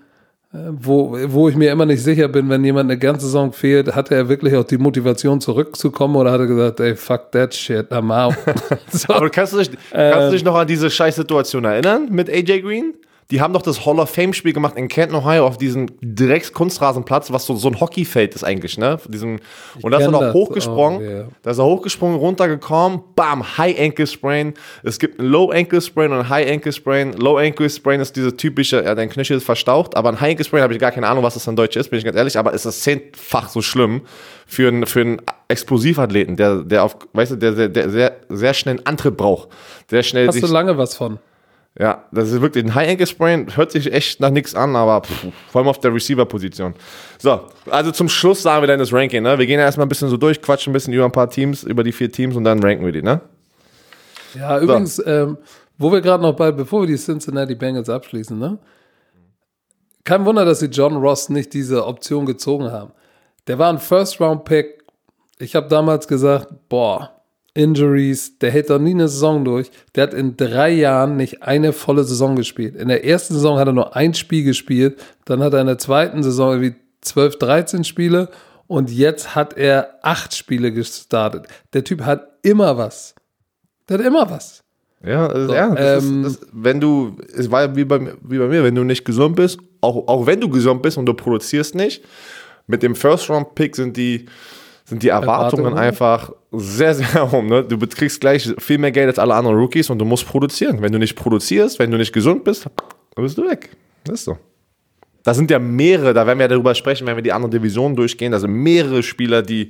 äh, 0.54 0.58
wo, 0.72 1.18
wo 1.28 1.50
ich 1.50 1.56
mir 1.56 1.72
immer 1.72 1.86
nicht 1.86 2.04
sicher 2.04 2.28
bin, 2.28 2.50
wenn 2.50 2.64
jemand 2.64 2.90
eine 2.90 3.00
ganze 3.00 3.26
Saison 3.26 3.54
fehlt, 3.54 3.96
hatte 3.96 4.16
er 4.16 4.30
wirklich 4.30 4.56
auch 4.56 4.64
die 4.64 4.78
Motivation 4.78 5.42
zurückzukommen 5.42 6.16
oder 6.16 6.32
hat 6.32 6.42
er 6.42 6.48
gesagt, 6.48 6.80
ey, 6.80 6.96
fuck 6.96 7.32
that 7.32 7.54
shit, 7.54 7.92
I'm 7.92 8.12
out. 8.12 8.36
so. 8.92 9.14
Aber 9.14 9.30
kannst 9.30 9.54
du, 9.54 9.58
dich, 9.58 9.72
kannst 9.92 10.28
du 10.28 10.32
dich 10.32 10.44
noch 10.44 10.56
an 10.56 10.68
diese 10.68 10.90
Scheißsituation 10.90 11.66
erinnern 11.66 12.10
mit 12.12 12.30
AJ 12.30 12.62
Green? 12.62 12.94
Die 13.32 13.42
haben 13.42 13.54
doch 13.54 13.62
das 13.62 13.86
Hall 13.86 14.00
of 14.00 14.10
Fame-Spiel 14.10 14.54
gemacht 14.54 14.76
in 14.76 14.88
Canton, 14.88 15.16
Ohio, 15.16 15.46
auf 15.46 15.60
diesem 15.60 15.86
direkt 16.02 16.52
Kunstrasenplatz, 16.52 17.32
was 17.32 17.46
so, 17.46 17.56
so 17.56 17.68
ein 17.68 17.80
Hockeyfeld 17.80 18.34
ist 18.34 18.44
eigentlich, 18.44 18.80
ne? 18.80 18.98
Diesem, 19.08 19.40
und 19.84 19.92
da 19.92 20.00
ist 20.00 20.06
er 20.06 20.12
noch 20.12 20.34
hochgesprungen, 20.34 21.00
oh, 21.00 21.04
yeah. 21.04 21.28
da 21.44 21.52
ist 21.52 21.60
er 21.60 21.66
hochgesprungen, 21.66 22.18
runtergekommen, 22.18 23.02
bam, 23.16 23.58
High 23.58 23.80
Ankle 23.80 24.08
Sprain. 24.08 24.56
Es 24.82 24.98
gibt 24.98 25.20
einen 25.20 25.30
Low 25.30 25.52
Ankle 25.52 25.80
Sprain 25.80 26.12
und 26.12 26.20
einen 26.20 26.30
High 26.30 26.50
Ankle 26.50 26.74
Sprain. 26.74 27.14
Low 27.14 27.38
Ankle 27.38 27.70
Sprain 27.70 28.00
ist 28.00 28.16
diese 28.16 28.36
typische, 28.36 28.84
ja, 28.84 28.96
dein 28.96 29.10
Knöchel 29.10 29.38
ist 29.38 29.44
verstaucht, 29.44 29.96
aber 29.96 30.10
ein 30.10 30.20
High 30.20 30.32
Ankle 30.32 30.46
Sprain 30.46 30.64
habe 30.64 30.74
ich 30.74 30.80
gar 30.80 30.92
keine 30.92 31.08
Ahnung, 31.08 31.24
was 31.24 31.36
das 31.36 31.46
in 31.46 31.56
Deutsch 31.56 31.76
ist, 31.76 31.90
bin 31.92 32.00
ich 32.00 32.06
ganz 32.06 32.18
ehrlich, 32.18 32.36
aber 32.36 32.54
ist 32.54 32.66
das 32.66 32.80
zehnfach 32.80 33.50
so 33.50 33.62
schlimm 33.62 34.02
für 34.48 34.70
einen, 34.70 34.88
für 34.88 35.02
einen 35.02 35.22
Explosivathleten, 35.50 36.36
der, 36.36 36.64
der 36.64 36.84
auf, 36.84 36.98
weißt 37.14 37.34
du, 37.34 37.36
der, 37.36 37.52
der, 37.52 37.70
der 37.70 37.90
sehr, 37.92 38.16
sehr 38.30 38.56
schnell 38.56 38.78
einen 38.78 38.88
Antritt 38.88 39.18
braucht. 39.18 39.50
Sehr 39.88 40.02
schnell 40.02 40.28
Hast 40.28 40.42
du 40.42 40.48
lange 40.48 40.80
was 40.80 40.96
von? 40.96 41.20
Ja, 41.78 42.06
das 42.12 42.32
ist 42.32 42.42
wirklich 42.42 42.66
ein 42.66 42.76
High-Ankle-Sprain, 42.76 43.56
hört 43.56 43.72
sich 43.72 43.94
echt 43.94 44.20
nach 44.20 44.32
nichts 44.32 44.56
an, 44.56 44.76
aber 44.76 45.02
pff, 45.02 45.28
vor 45.50 45.62
allem 45.62 45.70
auf 45.70 45.80
der 45.80 45.94
Receiver-Position. 45.94 46.74
So, 47.20 47.42
also 47.70 47.92
zum 47.92 48.10
Schluss 48.10 48.42
sagen 48.42 48.64
wir 48.64 48.68
dann 48.68 48.80
das 48.80 48.92
Ranking, 48.92 49.24
ne? 49.24 49.38
Wir 49.38 49.46
gehen 49.46 49.60
ja 49.60 49.66
erstmal 49.66 49.86
ein 49.86 49.90
bisschen 49.90 50.10
so 50.10 50.18
durch, 50.18 50.42
quatschen 50.42 50.72
ein 50.72 50.74
bisschen 50.74 50.94
über 50.94 51.06
ein 51.06 51.12
paar 51.12 51.30
Teams, 51.30 51.64
über 51.64 51.84
die 51.84 51.92
vier 51.92 52.12
Teams 52.12 52.36
und 52.36 52.44
dann 52.44 52.62
ranken 52.62 52.86
wir 52.86 52.92
die, 52.92 53.02
ne? 53.02 53.22
Ja, 54.36 54.58
so. 54.58 54.66
übrigens, 54.66 55.02
ähm, 55.06 55.38
wo 55.78 55.92
wir 55.92 56.02
gerade 56.02 56.24
noch 56.24 56.36
bei, 56.36 56.52
bevor 56.52 56.82
wir 56.82 56.88
die 56.88 56.98
Cincinnati 56.98 57.56
Bengals 57.56 57.90
abschließen, 57.90 58.38
ne? 58.38 58.58
Kein 60.04 60.26
Wunder, 60.26 60.44
dass 60.44 60.60
sie 60.60 60.68
John 60.68 60.98
Ross 60.98 61.30
nicht 61.30 61.54
diese 61.54 61.86
Option 61.86 62.26
gezogen 62.26 62.72
haben. 62.72 62.92
Der 63.48 63.60
war 63.60 63.70
ein 63.70 63.80
First-Round-Pick. 63.80 64.84
Ich 65.38 65.56
habe 65.56 65.68
damals 65.68 66.08
gesagt, 66.08 66.48
boah, 66.68 67.19
Injuries, 67.54 68.38
der 68.40 68.52
hält 68.52 68.70
doch 68.70 68.80
nie 68.80 68.92
eine 68.92 69.08
Saison 69.08 69.44
durch. 69.44 69.72
Der 69.96 70.04
hat 70.04 70.14
in 70.14 70.38
drei 70.38 70.72
Jahren 70.72 71.18
nicht 71.18 71.44
eine 71.44 71.74
volle 71.74 72.04
Saison 72.04 72.36
gespielt. 72.36 72.76
In 72.76 72.88
der 72.88 73.06
ersten 73.06 73.34
Saison 73.34 73.58
hat 73.58 73.68
er 73.68 73.74
nur 73.74 73.96
ein 73.96 74.14
Spiel 74.14 74.44
gespielt, 74.44 75.00
dann 75.26 75.42
hat 75.42 75.54
er 75.54 75.62
in 75.62 75.68
der 75.68 75.78
zweiten 75.78 76.24
Saison 76.24 76.52
irgendwie 76.52 76.76
12, 77.02 77.40
13 77.40 77.84
Spiele 77.84 78.30
und 78.68 78.92
jetzt 78.92 79.36
hat 79.36 79.58
er 79.58 79.96
acht 80.04 80.36
Spiele 80.36 80.72
gestartet. 80.72 81.48
Der 81.74 81.84
Typ 81.84 82.02
hat 82.02 82.28
immer 82.44 82.78
was. 82.78 83.16
Der 83.88 83.98
hat 83.98 84.06
immer 84.06 84.30
was. 84.30 84.64
Ja, 85.04 85.48
so, 85.48 85.54
ja 85.54 85.76
ähm, 85.76 86.26
ist, 86.26 86.42
das, 86.42 86.48
wenn 86.52 86.80
du, 86.80 87.18
es 87.36 87.50
war 87.50 87.64
ja 87.64 87.76
wie 87.76 87.86
bei, 87.86 88.14
wie 88.22 88.38
bei 88.38 88.48
mir, 88.48 88.64
wenn 88.64 88.76
du 88.76 88.84
nicht 88.84 89.06
gesund 89.06 89.36
bist, 89.38 89.60
auch, 89.82 90.08
auch 90.08 90.26
wenn 90.26 90.42
du 90.42 90.50
gesund 90.50 90.82
bist 90.82 90.98
und 90.98 91.06
du 91.06 91.14
produzierst 91.14 91.74
nicht, 91.74 92.04
mit 92.68 92.84
dem 92.84 92.96
First-Round-Pick 92.96 93.76
sind 93.76 93.98
die, 93.98 94.28
sind 94.90 95.04
die 95.04 95.10
Erwartungen, 95.10 95.66
Erwartungen, 95.66 95.78
einfach 95.78 96.32
sehr, 96.52 96.96
sehr 96.96 97.32
hoch. 97.32 97.44
Ne? 97.44 97.64
Du 97.64 97.78
kriegst 97.78 98.20
gleich 98.20 98.52
viel 98.58 98.80
mehr 98.80 98.92
Geld 98.92 99.08
als 99.08 99.20
alle 99.20 99.36
anderen 99.36 99.58
Rookies 99.58 99.90
und 99.90 100.00
du 100.00 100.06
musst 100.06 100.28
produzieren. 100.28 100.82
Wenn 100.82 100.92
du 100.92 100.98
nicht 100.98 101.16
produzierst, 101.16 101.78
wenn 101.80 101.92
du 101.92 101.98
nicht 101.98 102.12
gesund 102.12 102.44
bist, 102.44 102.66
dann 102.66 103.24
bist 103.24 103.38
du 103.38 103.48
weg. 103.48 103.70
Das 104.04 104.16
ist 104.16 104.26
so. 104.26 104.38
Da 105.24 105.34
sind 105.34 105.52
ja 105.52 105.60
mehrere, 105.60 106.14
da 106.14 106.26
werden 106.26 106.40
wir 106.40 106.46
ja 106.46 106.48
darüber 106.48 106.74
sprechen, 106.74 107.06
wenn 107.06 107.16
wir 107.16 107.22
die 107.22 107.34
anderen 107.34 107.52
Divisionen 107.52 107.96
durchgehen. 107.96 108.32
Da 108.32 108.40
sind 108.40 108.52
mehrere 108.52 109.04
Spieler, 109.04 109.44
die, 109.44 109.70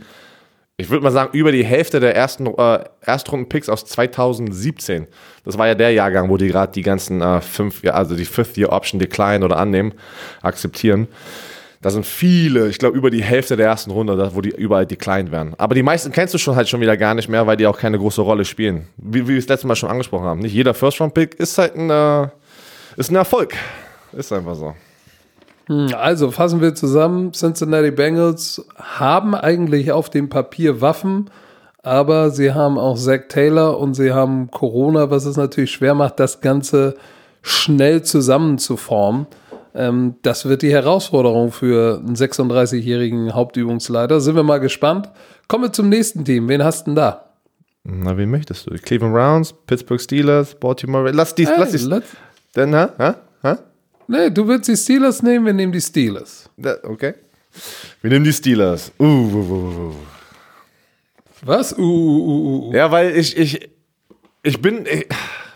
ich 0.78 0.90
würde 0.90 1.04
mal 1.04 1.12
sagen, 1.12 1.32
über 1.34 1.52
die 1.52 1.66
Hälfte 1.66 2.00
der 2.00 2.16
ersten 2.16 2.46
äh, 2.46 2.86
Erstrunden-Picks 3.02 3.68
aus 3.68 3.84
2017. 3.86 5.08
Das 5.44 5.58
war 5.58 5.68
ja 5.68 5.76
der 5.76 5.92
Jahrgang, 5.92 6.30
wo 6.30 6.38
die 6.38 6.48
gerade 6.48 6.72
die 6.72 6.84
ganzen 6.84 7.22
äh, 7.22 7.42
fünf, 7.42 7.84
also 7.86 8.16
die 8.16 8.26
Fifth-Year-Option 8.26 9.00
decline 9.00 9.44
oder 9.44 9.58
annehmen, 9.58 9.94
akzeptieren. 10.42 11.10
Da 11.82 11.92
sind 11.92 12.06
viele, 12.06 12.68
ich 12.68 12.78
glaube 12.78 12.98
über 12.98 13.10
die 13.10 13.24
Hälfte 13.24 13.56
der 13.56 13.68
ersten 13.68 13.92
Runde, 13.92 14.32
wo 14.34 14.42
die 14.42 14.50
überall 14.50 14.86
declined 14.86 15.32
werden. 15.32 15.54
Aber 15.58 15.76
die 15.76 15.84
meisten 15.84 16.12
kennst 16.12 16.34
du 16.34 16.38
schon 16.38 16.58
halt 16.58 16.68
schon 16.68 16.82
wieder 16.82 16.98
gar 16.98 17.14
nicht 17.14 17.30
mehr, 17.30 17.48
weil 17.48 17.56
die 17.56 17.68
auch 17.68 17.78
keine 17.78 17.98
große 17.98 18.22
Rolle 18.22 18.44
spielen. 18.44 18.88
Wie, 18.98 19.24
wie 19.24 19.30
wir 19.30 19.38
es 19.38 19.48
letztes 19.48 19.66
Mal 19.66 19.76
schon 19.76 19.90
angesprochen 19.90 20.26
haben. 20.26 20.40
Nicht 20.42 20.54
jeder 20.54 20.74
First-Round-Pick 20.74 21.36
ist 21.36 21.58
halt 21.58 21.76
ein, 21.76 21.90
äh, 21.90 22.28
ist 22.98 23.12
ein 23.12 23.16
Erfolg. 23.16 23.54
Ist 24.12 24.34
einfach 24.34 24.56
so. 24.56 24.74
Hm, 25.68 25.94
also 25.96 26.32
fassen 26.32 26.60
wir 26.60 26.76
zusammen, 26.76 27.32
Cincinnati 27.32 27.92
Bengals 27.92 28.66
haben 28.76 29.34
eigentlich 29.34 29.94
auf 29.94 30.10
dem 30.10 30.28
Papier 30.28 30.82
Waffen, 30.82 31.30
aber 31.82 32.32
sie 32.32 32.52
haben 32.54 32.78
auch 32.78 32.98
Zach 32.98 33.22
Taylor 33.30 33.80
und 33.80 33.94
sie 33.94 34.12
haben 34.12 34.52
Corona, 34.52 35.12
was 35.12 35.24
es 35.24 35.38
natürlich 35.38 35.72
schwer 35.72 35.94
macht, 35.94 36.20
das 36.20 36.42
Ganze 36.42 36.98
schnell 37.42 38.02
zusammenzuformen. 38.02 39.28
Ähm, 39.80 40.16
das 40.24 40.44
wird 40.44 40.62
die 40.62 40.74
Herausforderung 40.74 41.54
für 41.54 42.00
einen 42.06 42.18
36-jährigen 42.18 43.34
Hauptübungsleiter. 43.34 44.20
Sind 44.20 44.36
wir 44.36 44.44
mal 44.44 44.60
gespannt. 44.60 45.10
Kommen 45.48 45.64
wir 45.64 45.72
zum 45.72 45.88
nächsten 45.88 46.26
Team. 46.26 46.50
Wen 46.50 46.62
hast 46.62 46.82
du 46.82 46.92
denn 46.92 46.96
da? 46.98 47.34
Na, 47.86 48.18
wen 48.18 48.30
möchtest 48.30 48.68
du? 48.68 48.76
Cleveland 48.76 49.14
Browns, 49.14 49.54
Pittsburgh 49.68 50.02
Steelers, 50.02 50.54
Baltimore. 50.54 51.10
Lass 51.12 51.34
die, 51.34 51.48
hey, 51.48 51.56
lass 51.58 51.72
die. 51.72 52.02
Dann, 52.56 52.74
hä? 52.74 52.88
Hä? 52.98 53.14
Hä? 53.42 53.56
Nee, 54.10 54.30
du 54.30 54.46
willst 54.50 54.68
die 54.68 54.76
Steelers 54.76 55.24
nehmen, 55.24 55.46
wir 55.46 55.54
nehmen 55.54 55.72
die 55.72 55.80
Steelers. 55.80 56.50
Da, 56.58 56.76
okay. 56.84 57.14
Wir 58.02 58.10
nehmen 58.10 58.26
die 58.26 58.34
Steelers. 58.34 58.92
Uh, 59.00 59.06
uh, 59.06 59.36
uh, 59.36 59.90
uh. 59.92 59.96
Was? 61.42 61.72
Uh, 61.78 61.82
uh, 61.82 61.86
uh, 61.86 62.70
uh. 62.70 62.74
Ja, 62.76 62.92
weil 62.92 63.16
ich, 63.16 63.38
ich, 63.38 63.70
ich 64.44 64.62
bin. 64.62 64.86
Ich, 64.86 65.08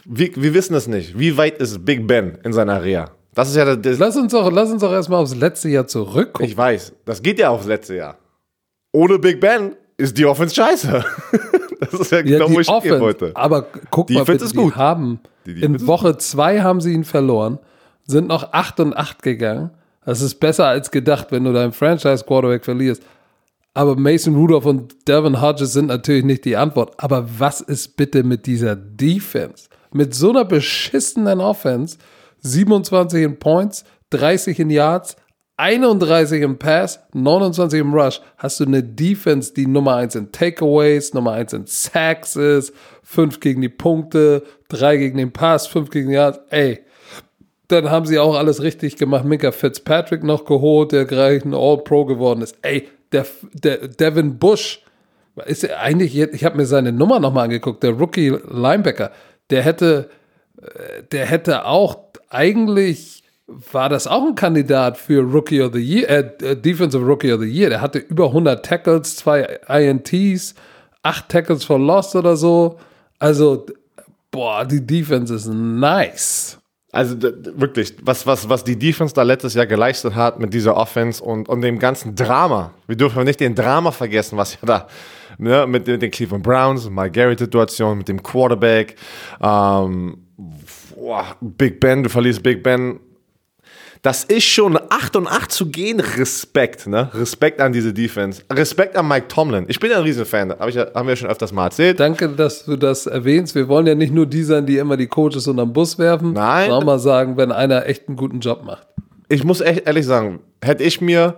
wir, 0.06 0.30
wir 0.36 0.54
wissen 0.54 0.76
es 0.76 0.88
nicht. 0.88 1.20
Wie 1.20 1.36
weit 1.36 1.58
ist 1.58 1.84
Big 1.84 2.08
Ben 2.08 2.38
in 2.44 2.54
seiner 2.54 2.82
Reha? 2.82 3.12
Das 3.34 3.50
ist 3.50 3.56
ja 3.56 3.76
das 3.76 4.00
lass 4.00 4.16
uns 4.16 4.32
doch, 4.32 4.52
lass 4.52 4.72
uns 4.72 4.82
doch 4.82 4.92
erstmal 4.92 5.22
aufs 5.22 5.36
letzte 5.36 5.70
Jahr 5.70 5.88
zurückgucken. 5.88 6.46
Ich 6.46 6.56
weiß, 6.56 6.94
das 7.06 7.22
geht 7.22 7.40
ja 7.40 7.50
aufs 7.50 7.66
letzte 7.66 7.96
Jahr. 7.96 8.18
Ohne 8.92 9.18
Big 9.18 9.40
Ben 9.40 9.76
ist 9.98 10.18
die 10.18 10.26
Offense 10.26 10.54
scheiße. 10.54 11.04
das 11.80 11.94
ist 11.94 12.12
ja, 12.12 12.20
ja 12.20 12.24
genau, 12.24 12.52
wo 12.52 12.60
ich 12.60 12.70
Offense, 12.70 13.00
wollte. 13.00 13.32
Aber 13.34 13.66
guck 13.90 14.08
die 14.08 14.14
mal, 14.14 14.26
bitte, 14.26 14.46
ist 14.46 14.56
gut. 14.56 14.74
die 14.74 14.78
haben 14.78 15.20
die 15.46 15.62
in 15.62 15.86
Woche 15.88 16.18
2 16.18 16.62
haben 16.62 16.80
sie 16.80 16.94
ihn 16.94 17.04
verloren, 17.04 17.60
sind 18.06 18.28
noch 18.28 18.54
8 18.54 18.80
und 18.82 18.96
8 18.96 19.22
gegangen. 19.22 19.72
Das 20.06 20.22
ist 20.22 20.36
besser 20.36 20.68
als 20.68 20.92
gedacht, 20.92 21.28
wenn 21.32 21.44
du 21.44 21.54
deinen 21.54 21.72
Franchise 21.72 22.24
Quarterback 22.26 22.66
verlierst. 22.66 23.04
Aber 23.74 23.96
Mason 23.96 24.36
Rudolph 24.36 24.66
und 24.66 25.08
Devin 25.08 25.42
Hodges 25.42 25.74
sind 25.74 25.88
natürlich 25.88 26.24
nicht 26.24 26.46
die 26.46 26.58
Antwort. 26.58 26.94
Aber 26.98 27.28
was 27.40 27.62
ist 27.62 27.98
bitte 27.98 28.24
mit 28.24 28.46
dieser 28.46 28.76
Defense? 28.76 29.68
Mit 29.92 30.14
so 30.14 30.30
einer 30.30 30.46
beschissenen 30.46 31.40
Offense 31.40 31.98
27 32.44 33.24
in 33.24 33.40
Points, 33.40 33.84
30 34.12 34.60
in 34.60 34.70
Yards, 34.70 35.16
31 35.58 36.42
im 36.42 36.58
Pass, 36.58 37.00
29 37.14 37.80
im 37.80 37.94
Rush, 37.94 38.22
hast 38.38 38.60
du 38.60 38.66
eine 38.66 38.82
Defense, 38.82 39.54
die 39.54 39.68
Nummer 39.68 39.96
1 39.96 40.16
in 40.16 40.32
Takeaways, 40.32 41.14
Nummer 41.14 41.34
1 41.34 41.54
in 41.54 41.66
Sacks 41.68 42.36
ist, 42.36 42.74
5 43.04 43.40
gegen 43.40 43.62
die 43.62 43.70
Punkte, 43.70 44.44
3 44.70 44.98
gegen 44.98 45.18
den 45.18 45.32
Pass, 45.32 45.68
5 45.68 45.90
gegen 45.90 46.10
die 46.10 46.16
Yards. 46.16 46.40
Ey, 46.50 46.80
dann 47.68 47.90
haben 47.92 48.06
sie 48.06 48.20
auch 48.20 48.36
alles 48.36 48.62
richtig 48.62 48.98
gemacht. 48.98 49.26
Minka 49.26 49.52
Fitzpatrick 49.52 50.24
noch 50.24 50.46
geholt, 50.46 50.92
der 50.92 51.06
gleich 51.06 51.46
ein 51.46 51.54
All-Pro 51.54 52.06
geworden 52.06 52.42
ist. 52.42 52.58
Ey, 52.62 52.90
der, 53.12 53.26
der 53.54 53.88
Devin 53.88 54.40
Bush 54.40 54.82
ist 55.46 55.70
eigentlich, 55.72 56.18
ich 56.18 56.46
habe 56.46 56.58
mir 56.58 56.66
seine 56.66 56.92
Nummer 56.92 57.20
nochmal 57.20 57.46
angeguckt, 57.46 57.84
der 57.84 57.92
Rookie 57.92 58.38
Linebacker, 58.50 59.12
der 59.50 59.64
hätte, 59.64 60.10
der 61.12 61.26
hätte 61.26 61.66
auch 61.66 61.98
eigentlich, 62.30 63.24
war 63.48 63.90
das 63.90 64.08
auch 64.08 64.26
ein 64.26 64.36
Kandidat 64.36 64.98
für 64.98 65.22
Rookie 65.22 65.62
of 65.62 65.74
the 65.74 65.80
Year, 65.80 66.10
äh, 66.10 66.56
Defensive 66.56 67.04
Rookie 67.04 67.32
of 67.32 67.42
the 67.42 67.48
Year. 67.48 67.70
Der 67.70 67.82
hatte 67.82 68.00
über 68.00 68.28
100 68.28 68.66
Tackles, 68.66 69.16
zwei 69.16 69.42
INTs, 69.68 70.56
acht 71.04 71.30
Tackles 71.30 71.64
for 71.64 71.80
Loss 71.80 72.16
oder 72.16 72.36
so. 72.36 72.80
Also, 73.20 73.66
boah, 74.32 74.66
die 74.66 74.86
Defense 74.86 75.34
ist 75.34 75.48
nice. 75.48 76.58
Also 76.92 77.16
wirklich, 77.22 77.96
was, 78.04 78.28
was, 78.28 78.48
was 78.50 78.64
die 78.64 78.78
Defense 78.78 79.16
da 79.16 79.24
letztes 79.24 79.56
Jahr 79.56 79.66
geleistet 79.66 80.14
hat 80.14 80.40
mit 80.40 80.54
dieser 80.54 80.78
Offense 80.78 81.24
und, 81.24 81.50
und 81.50 81.62
dem 81.62 81.80
ganzen 81.80 82.16
Drama. 82.16 82.72
Wir 82.86 82.96
dürfen 82.96 83.24
nicht 83.24 83.40
den 83.40 83.56
Drama 83.56 83.90
vergessen, 83.92 84.38
was 84.38 84.54
ja 84.54 84.60
da 84.62 84.88
ne, 85.38 85.66
mit, 85.68 85.88
mit 85.88 86.02
den 86.02 86.12
Cleveland 86.12 86.44
Browns, 86.44 86.90
Mike 86.90 87.12
Garrett-Situation, 87.12 87.98
mit 87.98 88.08
dem 88.08 88.22
Quarterback, 88.22 88.96
ähm, 89.42 90.23
boah, 91.04 91.36
Big 91.42 91.80
Ben, 91.80 92.04
du 92.04 92.10
verlierst 92.10 92.42
Big 92.44 92.64
Ben. 92.64 93.00
Das 94.02 94.24
ist 94.26 94.44
schon 94.44 94.78
8 94.78 95.16
und 95.16 95.28
8 95.28 95.52
zu 95.52 95.68
gehen. 95.68 96.00
Respekt, 96.02 96.88
ne? 96.88 97.10
Respekt 97.14 97.62
an 97.62 97.72
diese 97.72 97.94
Defense. 97.94 98.42
Respekt 98.52 98.98
an 98.98 99.08
Mike 99.08 99.30
Tomlin. 99.30 99.66
Ich 99.70 99.80
bin 99.80 99.92
ja 99.92 99.98
ein 99.98 100.04
Riesenfan. 100.04 100.52
Hab 100.52 100.68
ich, 100.68 100.78
haben 100.78 101.08
wir 101.08 101.16
schon 101.16 101.30
öfters 101.30 101.54
mal 101.54 101.66
erzählt. 101.66 102.00
Danke, 102.00 102.28
dass 102.30 102.66
du 102.66 102.76
das 102.76 103.06
erwähnst. 103.06 103.56
Wir 103.56 103.70
wollen 103.70 103.88
ja 103.88 103.96
nicht 103.96 104.14
nur 104.14 104.26
die 104.26 104.44
sein, 104.44 104.66
die 104.66 104.78
immer 104.78 104.98
die 104.98 105.08
Coaches 105.08 105.48
unterm 105.48 105.72
Bus 105.72 105.98
werfen. 106.00 106.34
Nein. 106.34 106.72
Auch 106.72 106.84
mal 106.84 107.00
sagen, 107.00 107.38
wenn 107.38 107.54
einer 107.54 107.86
echt 107.86 108.08
einen 108.08 108.18
guten 108.18 108.40
Job 108.40 108.64
macht. 108.66 108.88
Ich 109.30 109.46
muss 109.46 109.62
echt 109.62 109.86
ehrlich 109.88 110.06
sagen, 110.06 110.42
hätte 110.62 110.84
ich 110.84 111.00
mir 111.00 111.38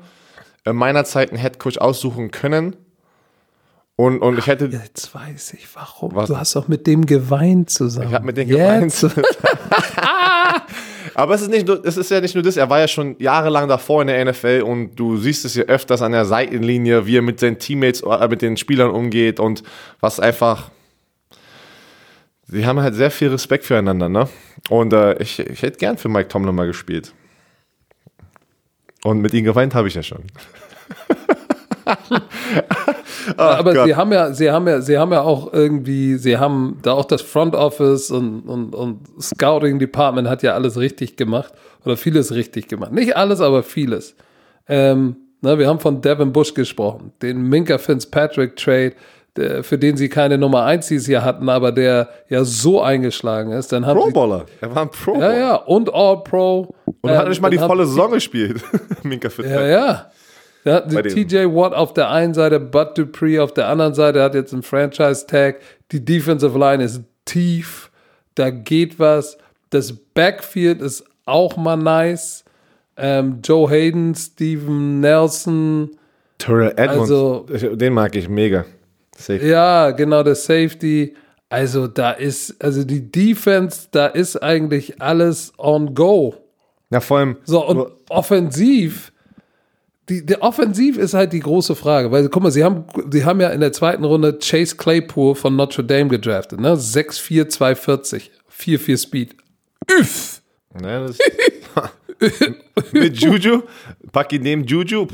in 0.63 0.75
meiner 0.75 1.06
Zeit 1.06 1.30
einen 1.30 1.39
Headcoach 1.39 1.80
aussuchen 1.80 2.32
können, 2.32 2.75
und, 3.97 4.19
und 4.19 4.38
ich 4.38 4.47
hätte. 4.47 4.65
Jetzt 4.65 5.15
weiß 5.15 5.53
ich 5.53 5.67
warum. 5.73 6.13
Was? 6.15 6.27
Du 6.27 6.38
hast 6.38 6.55
doch 6.55 6.67
mit 6.67 6.86
dem 6.86 7.05
geweint 7.05 7.69
zusammen. 7.69 8.10
Ich 8.10 8.13
habe 8.13 8.25
mit 8.25 8.38
dem 8.38 8.49
geweint. 8.49 8.93
Aber 11.13 11.34
es 11.34 11.41
ist, 11.41 11.49
nicht 11.49 11.65
nur, 11.65 11.86
es 11.86 11.95
ist 11.95 12.12
ja 12.12 12.19
nicht 12.19 12.36
nur 12.36 12.43
das, 12.43 12.58
er 12.58 12.69
war 12.69 12.79
ja 12.79 12.89
schon 12.89 13.15
jahrelang 13.19 13.69
davor 13.69 14.01
in 14.01 14.08
der 14.08 14.25
NFL 14.25 14.63
und 14.65 14.95
du 14.95 15.15
siehst 15.15 15.45
es 15.45 15.55
ja 15.55 15.63
öfters 15.63 16.01
an 16.01 16.12
der 16.12 16.25
Seitenlinie, 16.25 17.05
wie 17.05 17.17
er 17.17 17.21
mit 17.21 17.39
seinen 17.39 17.58
Teammates, 17.58 18.01
äh, 18.01 18.27
mit 18.27 18.41
den 18.41 18.58
Spielern 18.58 18.91
umgeht 18.91 19.39
und 19.39 19.63
was 20.01 20.19
einfach. 20.19 20.71
Sie 22.47 22.65
haben 22.65 22.79
halt 22.79 22.95
sehr 22.95 23.12
viel 23.12 23.29
Respekt 23.29 23.63
füreinander, 23.63 24.10
ne? 24.10 24.27
Und 24.69 24.93
äh, 24.93 25.21
ich, 25.21 25.39
ich 25.39 25.62
hätte 25.62 25.77
gern 25.77 25.97
für 25.97 26.10
Mike 26.10 26.27
Tomlin 26.27 26.53
mal 26.53 26.67
gespielt. 26.67 27.13
Und 29.03 29.21
mit 29.21 29.34
ihm 29.34 29.45
geweint 29.45 29.73
habe 29.73 29.88
ich 29.88 29.95
ja 29.95 30.03
schon. 30.03 30.23
aber 33.37 33.73
Gott. 33.73 33.85
sie 33.85 33.95
haben 33.95 34.11
ja, 34.11 34.33
sie 34.33 34.51
haben 34.51 34.67
ja, 34.67 34.81
sie 34.81 34.97
haben 34.97 35.11
ja 35.11 35.21
auch 35.21 35.53
irgendwie, 35.53 36.15
sie 36.15 36.37
haben 36.37 36.79
da 36.81 36.93
auch 36.93 37.05
das 37.05 37.21
Front 37.21 37.55
Office 37.55 38.11
und, 38.11 38.41
und, 38.41 38.73
und 38.73 39.01
Scouting 39.21 39.79
Department 39.79 40.27
hat 40.27 40.43
ja 40.43 40.53
alles 40.53 40.77
richtig 40.77 41.15
gemacht 41.15 41.53
oder 41.85 41.97
vieles 41.97 42.33
richtig 42.33 42.67
gemacht. 42.67 42.91
Nicht 42.91 43.15
alles, 43.15 43.41
aber 43.41 43.63
vieles. 43.63 44.15
Ähm, 44.67 45.15
na, 45.41 45.59
wir 45.59 45.67
haben 45.67 45.79
von 45.79 46.01
Devin 46.01 46.33
Bush 46.33 46.53
gesprochen, 46.53 47.11
den 47.21 47.41
Minka 47.43 47.77
Fitzpatrick 47.77 48.55
Trade, 48.55 48.93
der, 49.35 49.63
für 49.63 49.77
den 49.77 49.97
sie 49.97 50.09
keine 50.09 50.37
Nummer 50.37 50.63
1 50.63 50.87
dieses 50.87 51.07
Jahr 51.07 51.23
hatten, 51.23 51.49
aber 51.49 51.71
der 51.71 52.09
ja 52.29 52.43
so 52.45 52.81
eingeschlain 52.81 53.51
ist. 53.51 53.71
Dann 53.71 53.85
haben 53.85 53.99
Pro 53.99 54.11
Bowler. 54.11 54.45
Er 54.61 54.73
war 54.73 54.83
ein 54.83 54.91
Pro 54.91 55.13
Bowler. 55.13 55.33
Ja, 55.33 55.39
ja, 55.39 55.55
und 55.55 55.93
All 55.93 56.23
Pro. 56.23 56.73
Und 56.85 57.09
ähm, 57.09 57.17
hat 57.17 57.27
nicht 57.27 57.41
mal 57.41 57.49
die 57.49 57.57
volle 57.57 57.85
Saison 57.85 58.11
gespielt. 58.11 58.63
Minka 59.03 59.29
Fitzpatrick. 59.29 59.69
Ja, 59.69 59.85
ja. 59.85 60.11
Ja, 60.65 60.82
TJ 60.82 61.45
Watt 61.45 61.73
auf 61.73 61.93
der 61.93 62.10
einen 62.10 62.34
Seite, 62.34 62.60
Bud 62.60 62.97
Dupree 62.97 63.39
auf 63.39 63.54
der 63.54 63.67
anderen 63.67 63.93
Seite, 63.93 64.23
hat 64.23 64.34
jetzt 64.34 64.51
einen 64.51 64.63
Franchise-Tag. 64.63 65.60
Die 65.91 66.04
Defensive 66.04 66.58
Line 66.58 66.84
ist 66.84 67.01
tief, 67.25 67.91
da 68.34 68.49
geht 68.49 68.99
was. 68.99 69.38
Das 69.69 69.93
Backfield 69.93 70.82
ist 70.82 71.06
auch 71.25 71.56
mal 71.56 71.78
nice. 71.78 72.43
Ähm, 72.97 73.39
Joe 73.43 73.69
Hayden, 73.69 74.15
Steven 74.15 74.99
Nelson. 75.01 75.91
Terrell 76.39 76.73
Edmonds, 76.78 77.12
also, 77.12 77.75
den 77.75 77.93
mag 77.93 78.15
ich 78.15 78.28
mega. 78.28 78.65
Safety. 79.15 79.47
Ja, 79.47 79.91
genau, 79.91 80.23
der 80.23 80.36
Safety. 80.36 81.15
Also 81.49 81.88
da 81.88 82.12
ist, 82.12 82.62
also 82.62 82.84
die 82.84 83.12
Defense, 83.12 83.88
da 83.91 84.08
ist 84.08 84.41
eigentlich 84.41 85.01
alles 85.01 85.54
on 85.58 85.93
go. 85.93 86.36
Ja, 86.89 86.99
vor 86.99 87.19
allem. 87.19 87.38
So, 87.43 87.65
und 87.65 87.91
offensiv 88.10 89.12
die, 90.09 90.25
der 90.25 90.43
Offensiv 90.43 90.97
ist 90.97 91.13
halt 91.13 91.33
die 91.33 91.39
große 91.39 91.75
Frage, 91.75 92.11
weil 92.11 92.29
guck 92.29 92.43
mal, 92.43 92.51
sie 92.51 92.63
haben, 92.63 92.85
sie 93.11 93.25
haben 93.25 93.41
ja 93.41 93.49
in 93.49 93.59
der 93.59 93.71
zweiten 93.71 94.03
Runde 94.03 94.37
Chase 94.39 94.75
Claypool 94.75 95.35
von 95.35 95.55
Notre 95.55 95.83
Dame 95.83 96.09
gedraftet, 96.09 96.59
ne? 96.59 96.75
6'4, 96.75 97.47
240, 97.47 98.31
4-4 98.51 99.01
Speed. 99.01 99.35
Üff! 99.91 100.41
Ne, 100.79 101.11
mit 102.91 103.17
Juju, 103.17 103.63
pack 104.11 104.33
ihn 104.33 104.41
neben 104.41 104.65
Juju. 104.65 105.07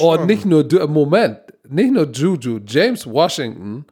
Oh, 0.00 0.16
nicht 0.16 0.44
nur, 0.44 0.64
Moment, 0.86 1.38
nicht 1.68 1.92
nur 1.92 2.10
Juju, 2.10 2.60
James 2.66 3.06
Washington 3.06 3.86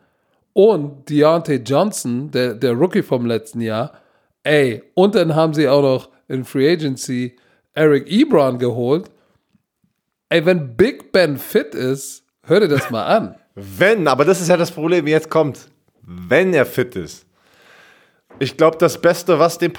und 0.53 1.09
Deontay 1.09 1.57
Johnson, 1.65 2.31
der, 2.31 2.55
der 2.55 2.73
Rookie 2.73 3.03
vom 3.03 3.25
letzten 3.27 3.63
Jahr, 3.63 3.93
ey, 4.43 4.83
und 4.95 5.15
dann 5.15 5.35
haben 5.35 5.55
sie 5.55 5.69
auch 5.69 5.83
noch 5.83 6.11
in 6.29 6.45
Free 6.45 6.71
Agency 6.71 7.37
Eric 7.75 8.11
Ebron 8.11 8.59
geholt 8.59 9.11
Ey, 10.31 10.47
wenn 10.47 10.77
Big 10.77 11.11
Ben 11.11 11.37
fit 11.37 11.75
ist, 11.75 12.25
hör 12.45 12.61
dir 12.61 12.69
das 12.69 12.89
mal 12.91 13.05
an. 13.05 13.35
Wenn, 13.57 14.07
aber 14.07 14.25
das 14.25 14.41
ist 14.41 14.49
ja 14.49 14.57
das 14.57 14.71
Problem, 14.71 15.07
jetzt 15.09 15.29
kommt. 15.29 15.69
Wenn 16.03 16.55
er 16.55 16.65
fit 16.65 16.95
ist. 16.95 17.27
Ich 18.39 18.57
glaube, 18.57 18.79
das 18.79 19.01
Beste, 19.01 19.39
was 19.41 19.59
dem 19.59 19.73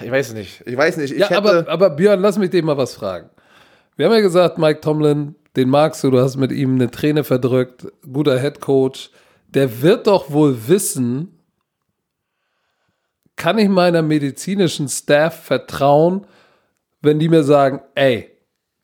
Ich 0.00 0.10
weiß 0.10 0.34
nicht. 0.34 0.62
Ich 0.66 0.76
weiß 0.76 0.96
nicht. 0.96 1.12
Ich 1.12 1.20
ja, 1.20 1.30
aber, 1.30 1.66
aber 1.68 1.90
Björn, 1.90 2.20
lass 2.20 2.36
mich 2.36 2.50
dir 2.50 2.62
mal 2.64 2.76
was 2.76 2.94
fragen. 2.94 3.30
Wir 3.96 4.06
haben 4.06 4.12
ja 4.12 4.20
gesagt, 4.20 4.58
Mike 4.58 4.80
Tomlin, 4.80 5.36
den 5.54 5.70
magst 5.70 6.02
du, 6.02 6.10
du 6.10 6.18
hast 6.18 6.36
mit 6.36 6.50
ihm 6.50 6.74
eine 6.74 6.90
Träne 6.90 7.22
verdrückt, 7.22 7.86
guter 8.10 8.40
Head 8.40 8.60
Coach. 8.60 9.10
Der 9.48 9.82
wird 9.82 10.08
doch 10.08 10.30
wohl 10.32 10.66
wissen, 10.66 11.38
kann 13.36 13.56
ich 13.58 13.68
meiner 13.68 14.02
medizinischen 14.02 14.88
Staff 14.88 15.44
vertrauen, 15.44 16.26
wenn 17.02 17.18
die 17.18 17.28
mir 17.28 17.44
sagen, 17.44 17.80
ey, 17.94 18.31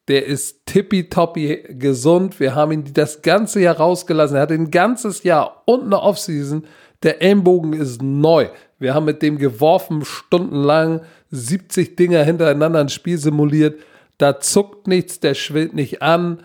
der 0.09 0.25
ist 0.25 0.65
tippitoppi 0.67 1.65
gesund. 1.71 2.41
Wir 2.41 2.55
haben 2.55 2.73
ihn 2.73 2.93
das 2.95 3.23
ganze 3.23 3.61
Jahr 3.61 3.77
rausgelassen. 3.77 4.37
Er 4.37 4.43
hat 4.43 4.53
ein 4.53 4.71
ganzes 4.71 5.23
Jahr 5.23 5.63
und 5.67 5.85
eine 5.85 6.01
Offseason. 6.01 6.67
Der 7.03 7.23
Ellenbogen 7.23 7.75
ist 7.75 8.03
neu. 8.03 8.49
Wir 8.79 8.95
haben 8.95 9.05
mit 9.05 9.23
dem 9.23 9.39
geworfen, 9.39 10.05
stundenlang 10.05 11.03
70 11.31 11.97
Dinger 11.97 12.25
hintereinander 12.25 12.81
ein 12.81 12.89
Spiel 12.89 13.19
simuliert. 13.19 13.81
Da 14.17 14.41
zuckt 14.41 14.87
nichts, 14.87 15.21
der 15.21 15.35
schwillt 15.35 15.75
nicht 15.75 16.01
an. 16.03 16.43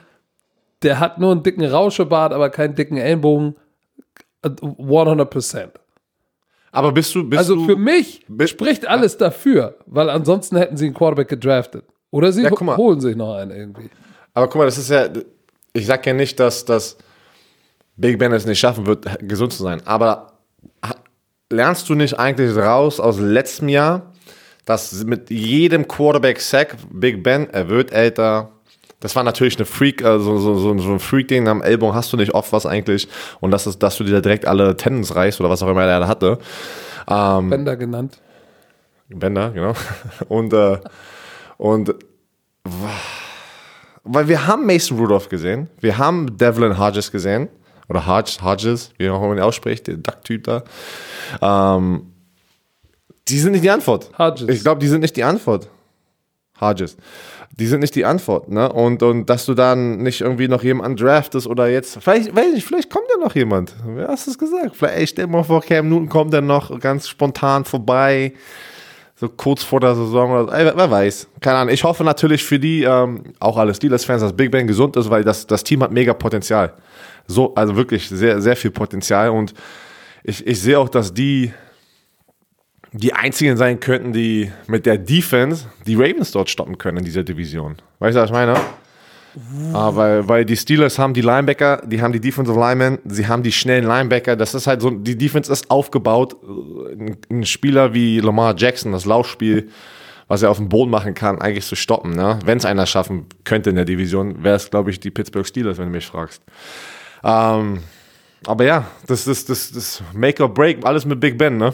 Der 0.84 1.00
hat 1.00 1.20
nur 1.20 1.32
einen 1.32 1.44
dicken 1.44 1.66
Rauschebart, 1.66 2.34
aber 2.34 2.50
keinen 2.50 2.76
dicken 2.76 2.98
Ellenbogen. 2.98 3.56
100%. 4.44 5.70
Aber 6.74 6.92
bist 6.92 7.16
du. 7.16 7.24
Bist 7.24 7.40
also 7.40 7.64
für 7.66 7.78
mich 7.78 8.26
spricht 8.46 8.88
alles 8.88 9.18
dafür, 9.18 9.78
weil 9.86 10.10
ansonsten 10.10 10.58
hätten 10.58 10.76
sie 10.76 10.88
einen 10.88 10.96
Quarterback 10.96 11.30
gedraftet. 11.30 11.86
Oder 12.14 12.32
sie 12.32 12.44
ja, 12.44 12.52
holen 12.52 13.02
sich 13.02 13.16
noch 13.16 13.34
einen 13.34 13.50
irgendwie. 13.50 13.90
Aber 14.36 14.48
guck 14.48 14.58
mal, 14.58 14.66
das 14.66 14.78
ist 14.78 14.92
ja, 14.92 15.08
ich 15.74 15.88
sag 15.88 16.06
ja 16.06 16.14
nicht, 16.14 16.40
dass, 16.40 16.64
dass 16.64 16.96
Big 17.96 18.20
Ben 18.20 18.32
es 18.34 18.46
nicht 18.46 18.60
schaffen 18.60 18.86
wird, 18.86 19.08
gesund 19.28 19.52
zu 19.52 19.64
sein. 19.64 19.82
Aber 19.86 20.34
lernst 21.50 21.90
du 21.90 21.96
nicht 21.96 22.20
eigentlich 22.20 22.56
raus 22.56 23.00
aus 23.00 23.20
letztem 23.20 23.68
Jahr, 23.68 24.14
dass 24.66 25.04
mit 25.06 25.32
jedem 25.32 25.88
Quarterback-Sack 25.88 26.78
Big 26.92 27.24
Ben, 27.24 27.50
er 27.50 27.68
wird 27.68 27.92
älter, 27.92 28.52
das 29.00 29.16
war 29.16 29.24
natürlich 29.24 29.58
eine 29.58 29.66
Freak, 29.66 30.06
also 30.06 30.38
so, 30.38 30.54
so, 30.54 30.78
so 30.78 30.92
ein 30.92 31.00
Freak-Ding 31.00 31.48
am 31.48 31.64
Ellbogen 31.64 31.96
hast 31.96 32.14
du 32.14 32.18
nicht 32.18 32.36
oft 32.36 32.54
was 32.54 32.68
eigentlich. 32.68 33.08
Und 33.40 33.50
das 33.50 33.66
ist, 33.66 33.82
dass 33.82 33.98
du 33.98 34.04
dir 34.04 34.22
direkt 34.22 34.46
alle 34.46 34.78
Tendons 34.78 35.16
reißt 35.16 35.40
oder 35.40 35.50
was 35.50 35.64
auch 35.64 35.68
immer 35.68 35.82
er 35.84 36.02
da 36.02 36.08
hatte. 36.08 36.38
Ähm, 37.08 37.50
Bender 37.50 37.76
genannt. 37.76 38.20
Bender, 39.10 39.50
genau. 39.50 39.74
Und 40.30 40.54
äh, 40.54 40.78
und 41.64 41.96
weil 44.04 44.28
wir 44.28 44.48
haben 44.48 44.66
Mason 44.66 44.98
Rudolph 44.98 45.30
gesehen, 45.30 45.70
wir 45.80 45.98
haben 45.98 46.38
Devlin 46.38 46.78
Hodges 46.78 47.10
gesehen, 47.10 47.48
oder 47.88 48.06
Hodges, 48.06 48.42
Hodges, 48.42 48.92
wie 48.98 49.10
auch 49.10 49.20
immer 49.20 49.30
man 49.30 49.38
ihn 49.38 49.44
ausspricht, 49.44 49.88
der 49.88 49.96
Duck-Typ 49.96 50.44
da. 50.44 50.64
Ähm, 51.42 52.12
die 53.30 53.40
sind 53.40 53.54
nicht 53.54 53.64
die 53.64 53.70
Antwort. 53.70 54.12
Hodges. 54.18 54.50
Ich 54.50 54.62
glaube, 54.62 54.82
die 54.82 54.90
sind 54.90 55.00
nicht 55.00 55.16
die 55.16 55.24
Antwort. 55.24 55.70
Hodges. 56.60 56.98
Die 57.52 57.68
sind 57.68 57.80
nicht 57.80 57.96
die 57.96 58.04
Antwort, 58.04 58.50
ne? 58.50 58.70
Und, 58.70 59.02
und 59.02 59.30
dass 59.30 59.46
du 59.46 59.54
dann 59.54 60.00
nicht 60.00 60.20
irgendwie 60.20 60.50
noch 60.50 60.64
jemanden 60.64 60.98
draftest 60.98 61.48
oder 61.48 61.70
jetzt, 61.70 61.98
vielleicht, 62.02 62.36
weiß 62.36 62.52
nicht, 62.54 62.68
vielleicht 62.68 62.90
kommt 62.90 63.06
ja 63.10 63.24
noch 63.24 63.36
jemand. 63.36 63.74
Wer 63.86 64.10
hast 64.10 64.28
es 64.28 64.38
gesagt? 64.38 64.76
Vielleicht, 64.76 65.14
stell 65.14 65.28
dir 65.28 65.32
mal 65.32 65.44
vor, 65.44 65.62
Cam 65.62 65.88
Newton 65.88 66.10
kommt 66.10 66.34
dann 66.34 66.46
noch 66.46 66.78
ganz 66.82 67.08
spontan 67.08 67.64
vorbei. 67.64 68.34
So 69.24 69.30
kurz 69.30 69.64
vor 69.64 69.80
der 69.80 69.96
Saison 69.96 70.32
oder. 70.32 70.54
Ey, 70.54 70.66
wer, 70.66 70.76
wer 70.76 70.92
weiß. 70.92 71.30
Keine 71.40 71.58
Ahnung. 71.60 71.74
Ich 71.74 71.86
hoffe 71.86 72.04
natürlich 72.04 72.44
für 72.44 72.60
die, 72.60 72.84
ähm, 72.84 73.24
auch 73.40 73.56
alle 73.56 73.74
Steelers-Fans, 73.74 74.22
dass 74.22 74.34
Big 74.34 74.52
Ben 74.52 74.68
gesund 74.68 74.98
ist, 74.98 75.10
weil 75.10 75.24
das, 75.24 75.48
das 75.48 75.64
Team 75.64 75.82
hat 75.82 75.94
mega 75.94 76.14
Potenzial. 76.14 76.74
So, 77.26 77.56
also 77.56 77.78
wirklich 77.78 78.10
sehr, 78.10 78.42
sehr 78.42 78.58
viel 78.58 78.72
Potenzial. 78.72 79.30
Und 79.30 79.54
ich, 80.26 80.46
ich 80.46 80.60
sehe 80.60 80.78
auch, 80.78 80.90
dass 80.90 81.14
die 81.14 81.54
die 82.92 83.14
einzigen 83.14 83.56
sein 83.56 83.80
könnten, 83.80 84.12
die 84.12 84.52
mit 84.68 84.86
der 84.86 84.98
Defense 84.98 85.68
die 85.88 85.96
Ravens 85.96 86.32
dort 86.32 86.50
stoppen 86.50 86.78
können 86.78 86.98
in 86.98 87.06
dieser 87.06 87.24
Division. 87.24 87.78
Weißt 88.00 88.18
du, 88.18 88.22
was 88.22 88.30
ich 88.30 88.34
meine? 88.34 88.56
Aber 89.74 90.28
weil 90.28 90.46
die 90.46 90.56
Steelers 90.56 91.00
haben 91.00 91.14
die 91.14 91.22
Linebacker, 91.22 91.82
die 91.86 92.02
haben 92.02 92.14
die 92.14 92.20
Defensive 92.20 92.58
Linemen, 92.60 93.00
sie 93.06 93.28
haben 93.28 93.44
die 93.44 93.52
schnellen 93.52 93.86
Linebacker. 93.86 94.36
Das 94.36 94.54
ist 94.54 94.68
halt 94.68 94.82
so, 94.82 94.90
die 94.92 95.18
Defense 95.18 95.52
ist 95.52 95.72
aufgebaut. 95.72 96.36
Ein, 96.44 97.18
ein 97.30 97.46
Spieler 97.46 97.94
wie 97.94 98.20
Lamar 98.20 98.56
Jackson, 98.56 98.92
das 98.92 99.06
Laufspiel, 99.06 99.70
was 100.28 100.44
er 100.44 100.52
auf 100.52 100.58
dem 100.58 100.70
Boden 100.70 100.92
machen 100.92 101.14
kann, 101.16 101.42
eigentlich 101.42 101.66
zu 101.66 101.76
stoppen. 101.76 102.12
Ne? 102.12 102.40
Wenn 102.46 102.58
es 102.58 102.66
einer 102.66 102.86
schaffen 102.86 103.26
könnte 103.44 103.72
in 103.72 103.76
der 103.76 103.86
Division, 103.86 104.44
wäre 104.44 104.56
es, 104.56 104.70
glaube 104.70 104.92
ich, 104.92 105.00
die 105.00 105.10
Pittsburgh 105.10 105.48
Steelers, 105.48 105.78
wenn 105.78 105.86
du 105.86 105.92
mich 105.92 106.06
fragst. 106.06 106.44
Ähm, 107.24 107.80
aber 108.46 108.66
ja, 108.66 108.86
das 109.08 109.26
ist 109.26 109.50
das, 109.50 109.72
das 109.72 110.04
Make 110.14 110.44
or 110.44 110.54
Break, 110.54 110.86
alles 110.86 111.06
mit 111.06 111.20
Big 111.20 111.38
Ben, 111.38 111.58
ne? 111.58 111.74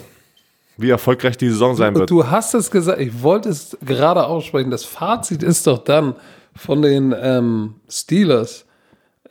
Wie 0.77 0.91
erfolgreich 0.91 1.35
die 1.35 1.49
Saison 1.49 1.75
sein 1.75 1.93
wird. 1.93 2.09
Du 2.09 2.25
hast 2.25 2.53
es 2.53 2.71
gesagt, 2.71 3.01
ich 3.01 3.21
wollte 3.21 3.49
es 3.49 3.77
gerade 3.85 4.25
aussprechen. 4.25 4.71
Das 4.71 4.85
Fazit 4.85 5.43
ist 5.43 5.67
doch 5.67 5.79
dann, 5.79 6.15
von 6.55 6.81
den 6.81 7.15
ähm, 7.19 7.75
Steelers, 7.89 8.65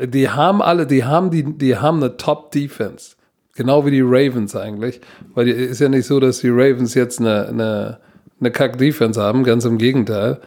die 0.00 0.28
haben 0.30 0.62
alle, 0.62 0.86
die 0.86 1.04
haben 1.04 1.30
die, 1.30 1.42
die 1.44 1.76
haben 1.76 2.02
eine 2.02 2.16
Top-Defense. 2.16 3.16
Genau 3.54 3.84
wie 3.84 3.90
die 3.90 4.02
Ravens 4.02 4.54
eigentlich. 4.54 5.00
Weil 5.34 5.48
es 5.48 5.72
ist 5.72 5.80
ja 5.80 5.88
nicht 5.88 6.06
so, 6.06 6.20
dass 6.20 6.38
die 6.40 6.48
Ravens 6.50 6.94
jetzt 6.94 7.18
eine, 7.18 7.48
eine, 7.48 7.98
eine 8.38 8.50
Kack-Defense 8.52 9.20
haben, 9.20 9.42
ganz 9.42 9.64
im 9.64 9.78
Gegenteil. 9.78 10.40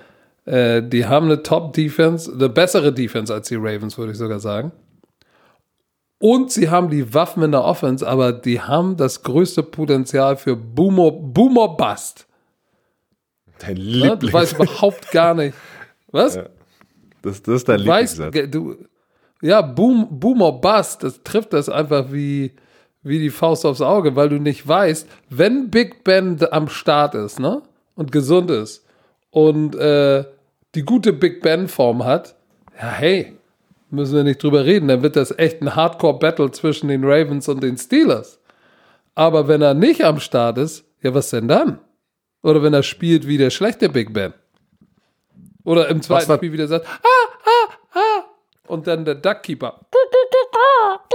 Äh, 0.45 0.81
die 0.81 1.05
haben 1.05 1.25
eine 1.25 1.43
Top-Defense, 1.43 2.31
eine 2.31 2.47
bessere 2.47 2.93
Defense 2.93 3.33
als 3.33 3.49
die 3.49 3.55
Ravens, 3.57 3.97
würde 3.97 4.13
ich 4.13 4.17
sogar 4.17 4.39
sagen. 4.39 4.71
Und 6.19 6.51
sie 6.51 6.69
haben 6.69 6.89
die 6.89 7.13
Waffen 7.13 7.43
in 7.43 7.51
der 7.51 7.63
Offense, 7.63 8.07
aber 8.07 8.31
die 8.31 8.61
haben 8.61 8.95
das 8.95 9.23
größte 9.23 9.63
Potenzial 9.63 10.37
für 10.37 10.55
Boomer, 10.55 11.11
Boomer 11.11 11.69
Bust. 11.75 12.27
Dein 13.59 13.75
Ja, 13.75 14.15
du 14.15 14.27
Lieblings. 14.27 14.33
weißt 14.33 14.53
überhaupt 14.53 15.11
gar 15.11 15.33
nicht. 15.33 15.55
Was? 16.11 16.35
Ja. 16.35 16.45
Das, 17.21 17.41
das 17.41 17.55
ist 17.55 17.69
dein 17.69 17.85
weißt, 17.85 18.17
Lieblingssatz. 18.17 18.51
du, 18.51 18.75
ja, 19.41 19.61
Boom, 19.61 20.07
Boomer 20.09 20.51
Bust, 20.53 21.03
das 21.03 21.23
trifft 21.23 21.53
das 21.53 21.69
einfach 21.69 22.11
wie, 22.11 22.53
wie 23.03 23.19
die 23.19 23.29
Faust 23.29 23.65
aufs 23.65 23.81
Auge, 23.81 24.15
weil 24.15 24.29
du 24.29 24.39
nicht 24.39 24.67
weißt, 24.67 25.07
wenn 25.29 25.69
Big 25.69 26.03
Ben 26.03 26.37
am 26.51 26.67
Start 26.67 27.15
ist, 27.15 27.39
ne? 27.39 27.61
Und 27.95 28.11
gesund 28.11 28.49
ist 28.49 28.85
und 29.31 29.75
äh, 29.75 30.23
die 30.75 30.83
gute 30.83 31.13
Big 31.13 31.41
Ben-Form 31.41 32.05
hat, 32.05 32.35
ja, 32.79 32.89
hey, 32.91 33.33
müssen 33.89 34.15
wir 34.15 34.23
nicht 34.23 34.41
drüber 34.41 34.65
reden, 34.65 34.87
dann 34.87 35.03
wird 35.03 35.15
das 35.15 35.37
echt 35.37 35.61
ein 35.61 35.75
Hardcore-Battle 35.75 36.51
zwischen 36.51 36.87
den 36.87 37.03
Ravens 37.03 37.49
und 37.49 37.61
den 37.61 37.77
Steelers. 37.77 38.39
Aber 39.15 39.47
wenn 39.47 39.61
er 39.61 39.73
nicht 39.73 40.03
am 40.03 40.19
Start 40.19 40.57
ist, 40.57 40.85
ja, 41.01 41.13
was 41.13 41.31
denn 41.31 41.47
dann? 41.47 41.79
Oder 42.43 42.63
wenn 42.63 42.73
er 42.73 42.83
spielt 42.83 43.27
wie 43.27 43.37
der 43.37 43.49
schlechte 43.49 43.89
Big 43.89 44.13
Ben. 44.13 44.33
Oder 45.71 45.87
im 45.89 46.01
zweiten 46.01 46.33
Spiel 46.35 46.51
wieder 46.53 46.67
sagt, 46.67 46.85
ah, 46.85 47.29
ah, 47.45 47.99
ah. 47.99 48.23
Und 48.67 48.87
dann 48.87 49.03
der 49.05 49.15
Duckkeeper. 49.15 49.79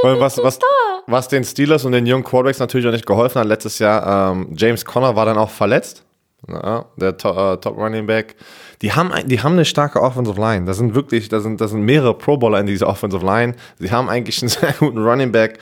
Was, 0.03 0.39
was, 0.43 0.59
was 1.07 1.29
den 1.29 1.43
Steelers 1.45 1.85
und 1.85 1.93
den 1.93 2.07
jungen 2.07 2.23
Quarterbacks 2.25 2.59
natürlich 2.59 2.87
auch 2.87 2.93
nicht 2.93 3.07
geholfen 3.07 3.41
hat, 3.41 3.47
letztes 3.47 3.79
Jahr, 3.79 4.33
ähm, 4.33 4.49
James 4.57 4.85
Conner 4.85 5.17
war 5.17 5.25
dann 5.25 5.39
auch 5.39 5.51
verletzt. 5.51 6.03
Ja, 6.49 6.85
der 6.97 7.17
to 7.17 7.55
äh, 7.55 7.57
Top 7.57 7.77
Running 7.77 8.07
Back. 8.07 8.37
Die 8.83 8.93
haben, 8.93 9.11
ein- 9.11 9.27
die 9.27 9.41
haben 9.43 9.53
eine 9.55 9.65
starke 9.65 10.01
Offensive 10.01 10.39
Line. 10.41 10.67
Das 10.67 10.77
sind 10.77 10.95
wirklich, 10.95 11.29
da 11.29 11.41
sind, 11.41 11.61
da 11.61 11.67
sind 11.67 11.81
mehrere 11.81 12.15
Pro 12.17 12.37
Bowler 12.37 12.61
in 12.61 12.67
dieser 12.67 12.87
Offensive 12.89 13.25
Line. 13.25 13.55
Sie 13.79 13.91
haben 13.91 14.09
eigentlich 14.09 14.41
einen 14.43 14.49
sehr 14.51 14.73
guten 14.79 14.99
Running 14.99 15.33
Back. 15.33 15.59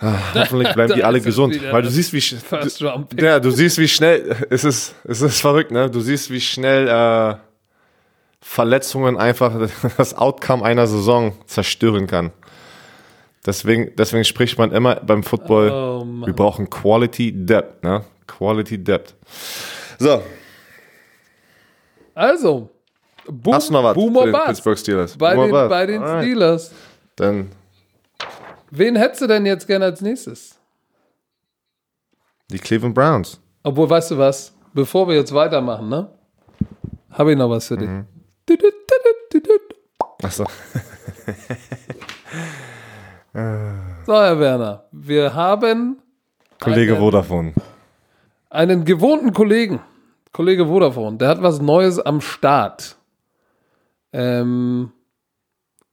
Ah, 0.00 0.14
Hoffentlich 0.34 0.72
bleiben 0.74 0.94
die 0.94 1.00
Da 1.00 1.06
alle 1.06 1.20
gesund. 1.20 1.60
Weil 1.70 1.82
du 1.82 1.90
siehst, 1.90 2.12
wie, 2.12 2.20
Pick. 3.08 3.22
ja, 3.22 3.38
du 3.38 3.50
siehst, 3.50 3.78
wie 3.78 3.88
schnell, 3.88 4.36
es 4.50 4.64
ist, 4.64 4.94
es 5.04 5.20
ist 5.22 5.40
verrückt, 5.40 5.70
ne? 5.70 5.88
Du 5.90 6.00
siehst, 6.00 6.30
wie 6.30 6.40
schnell 6.40 6.88
äh, 6.88 7.36
Verletzungen 8.48 9.18
einfach 9.18 9.68
das 9.98 10.14
Outcome 10.14 10.64
einer 10.64 10.86
Saison 10.86 11.32
zerstören 11.46 12.06
kann. 12.06 12.30
Deswegen, 13.44 13.94
deswegen 13.96 14.24
spricht 14.24 14.56
man 14.56 14.72
immer 14.72 14.96
beim 14.96 15.22
Football, 15.22 15.70
Oh, 15.70 16.04
wir 16.26 16.32
brauchen 16.32 16.70
Quality 16.70 17.32
Depth, 17.44 17.82
ne? 17.84 18.04
Quality 18.26 18.82
Depth. 18.82 19.14
So, 19.98 20.22
Also, 22.14 22.70
Boom, 23.28 23.54
hast 23.54 23.68
du 23.68 23.72
noch 23.72 23.82
was 23.84 23.94
Boomer 23.94 24.20
zu 24.20 24.26
den 24.32 24.40
Pittsburgh 24.46 24.78
Steelers? 24.78 25.16
bei 25.16 25.34
Boomer 25.34 25.62
den, 25.62 25.68
bei 25.68 25.86
den. 25.86 26.02
Steelers. 26.22 26.72
Dann 27.16 27.50
Wen 28.70 28.96
hättest 28.96 29.22
du 29.22 29.26
denn 29.26 29.44
jetzt 29.44 29.66
gerne 29.66 29.86
als 29.86 30.00
nächstes? 30.00 30.56
die 32.50 32.58
Cleveland 32.58 32.94
Browns. 32.94 33.40
Obwohl, 33.64 33.90
weißt 33.90 34.12
du 34.12 34.18
was? 34.18 34.54
Bevor 34.72 35.08
wir 35.08 35.16
jetzt 35.16 35.34
weitermachen, 35.34 35.88
ne? 35.88 36.08
Habe 37.10 37.32
ich 37.32 37.38
noch 37.38 37.50
was 37.50 37.66
für 37.66 37.76
dich. 37.76 37.88
Mhm. 37.88 38.06
Du, 38.14 38.15
Achso. 40.22 40.44
So, 44.06 44.14
Herr 44.14 44.38
Werner, 44.40 44.84
wir 44.92 45.34
haben 45.34 45.98
Kollege 46.58 46.92
Alter. 46.92 47.02
Vodafone. 47.04 47.52
einen 48.48 48.86
gewohnten 48.86 49.34
Kollegen, 49.34 49.80
Kollege 50.32 50.64
Vodafone, 50.66 51.18
der 51.18 51.28
hat 51.28 51.42
was 51.42 51.60
Neues 51.60 51.98
am 52.00 52.22
Start. 52.22 52.96
Ähm, 54.14 54.90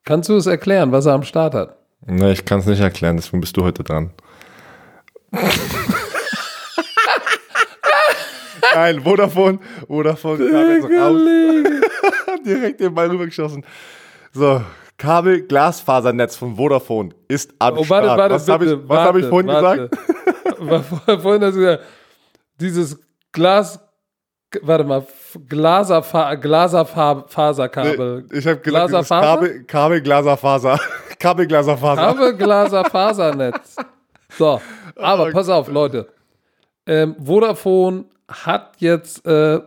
kannst 0.05 0.29
du 0.29 0.37
es 0.37 0.45
erklären, 0.45 0.93
was 0.93 1.05
er 1.05 1.15
am 1.15 1.23
Start 1.23 1.53
hat? 1.53 1.75
Ne, 2.05 2.31
ich 2.31 2.45
kann 2.45 2.59
es 2.59 2.65
nicht 2.65 2.79
erklären, 2.79 3.17
deswegen 3.17 3.41
bist 3.41 3.57
du 3.57 3.63
heute 3.65 3.83
dran. 3.83 4.11
Nein, 8.73 9.01
Vodafone, 9.03 9.59
Vodafone 9.87 10.49
kam 10.49 10.69
jetzt 10.69 10.85
raus. 10.85 11.21
Direkt 12.45 12.79
den 12.79 12.93
Ball 12.93 13.09
rübergeschossen. 13.09 13.65
So, 14.31 14.61
Kabel, 14.97 15.41
Glasfasernetz 15.47 16.35
von 16.35 16.55
Vodafone 16.55 17.09
ist 17.27 17.53
am 17.59 17.77
Oh, 17.77 17.85
warte, 17.89 18.07
Start. 18.07 18.19
warte, 18.19 18.33
was 18.35 18.49
habe 18.49 18.65
ich, 18.65 18.89
hab 18.89 19.15
ich 19.17 19.25
vorhin 19.25 19.47
warte. 19.49 19.89
gesagt? 20.59 21.21
Vorhin 21.21 21.43
hast 21.43 21.55
du 21.55 21.59
gesagt, 21.59 21.83
dieses 22.59 22.99
Glas, 23.31 23.79
warte 24.61 24.83
mal, 24.83 25.05
Glaserfa 25.49 26.35
Glaserfaserkabel. 26.35 28.25
Ich 28.31 28.45
habe 28.47 28.57
gesagt, 28.59 28.63
Glaserfaser? 28.63 29.21
Kabel, 29.21 29.63
Kabel, 29.65 30.01
Glaserfaser. 30.01 30.79
Kabel, 31.19 31.47
Glaserfaser. 31.47 32.01
Kabel, 32.01 32.35
Glaserfasernetz. 32.37 33.75
So, 34.37 34.61
aber 34.95 35.31
pass 35.31 35.49
auf, 35.49 35.67
Leute. 35.69 36.07
Ähm, 36.85 37.15
Vodafone 37.23 38.05
hat 38.29 38.75
jetzt 38.79 39.25
äh, 39.25 39.59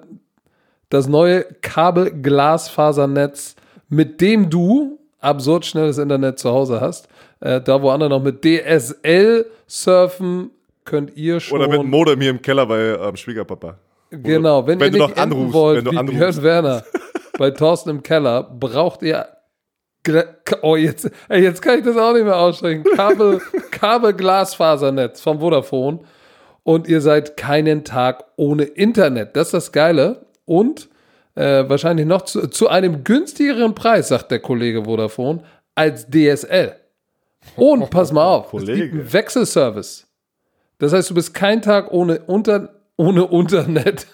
das 0.88 1.08
neue 1.08 1.44
Kabel-Glasfasernetz, 1.62 3.56
mit 3.88 4.20
dem 4.20 4.50
du 4.50 4.98
absurd 5.20 5.66
schnelles 5.66 5.98
Internet 5.98 6.38
zu 6.38 6.50
Hause 6.50 6.80
hast. 6.80 7.08
Äh, 7.40 7.60
da, 7.60 7.82
wo 7.82 7.90
andere 7.90 8.10
noch 8.10 8.22
mit 8.22 8.44
DSL 8.44 9.46
surfen, 9.66 10.50
könnt 10.84 11.16
ihr 11.16 11.40
schon. 11.40 11.58
Oder 11.58 11.68
mit 11.68 11.80
dem 11.80 11.90
Modem 11.90 12.20
hier 12.20 12.30
im 12.30 12.40
Keller 12.42 12.66
bei 12.66 12.80
ähm, 12.80 13.16
Schwiegerpapa. 13.16 13.78
Genau, 14.10 14.66
wenn, 14.66 14.78
wenn 14.80 14.94
ihr 14.94 15.00
du 15.00 15.06
nicht 15.06 15.18
anrufst, 15.18 15.54
wollt, 15.54 15.78
wenn 15.78 15.84
du 15.84 15.90
wie 15.92 15.98
anrufst. 15.98 16.18
Björn 16.18 16.42
Werner 16.42 16.84
bei 17.38 17.50
Thorsten 17.50 17.90
im 17.90 18.02
Keller, 18.02 18.42
braucht 18.42 19.02
ihr 19.02 19.26
Oh, 20.62 20.76
jetzt, 20.76 21.10
ey, 21.28 21.42
jetzt 21.42 21.60
kann 21.62 21.80
ich 21.80 21.84
das 21.84 21.96
auch 21.96 22.12
nicht 22.12 22.24
mehr 22.24 22.36
aussprechen. 22.36 22.84
Kabel, 22.94 23.40
Kabel-Glasfasernetz 23.72 25.20
vom 25.20 25.40
Vodafone. 25.40 26.00
Und 26.62 26.88
ihr 26.88 27.00
seid 27.00 27.36
keinen 27.36 27.84
Tag 27.84 28.24
ohne 28.36 28.64
Internet. 28.64 29.36
Das 29.36 29.48
ist 29.48 29.54
das 29.54 29.72
Geile. 29.72 30.25
Und 30.46 30.88
äh, 31.34 31.68
wahrscheinlich 31.68 32.06
noch 32.06 32.22
zu, 32.22 32.48
zu 32.48 32.68
einem 32.68 33.04
günstigeren 33.04 33.74
Preis, 33.74 34.08
sagt 34.08 34.30
der 34.30 34.40
Kollege 34.40 34.84
Vodafone, 34.84 35.42
als 35.74 36.06
DSL. 36.08 36.74
Und 37.56 37.90
pass 37.90 38.12
mal 38.12 38.24
auf, 38.24 38.48
Kollege. 38.50 39.12
Wechselservice. 39.12 40.06
Das 40.78 40.92
heißt, 40.92 41.10
du 41.10 41.14
bist 41.14 41.34
kein 41.34 41.62
Tag 41.62 41.92
ohne, 41.92 42.20
Unter, 42.26 42.74
ohne 42.96 43.24
Internet. 43.24 44.06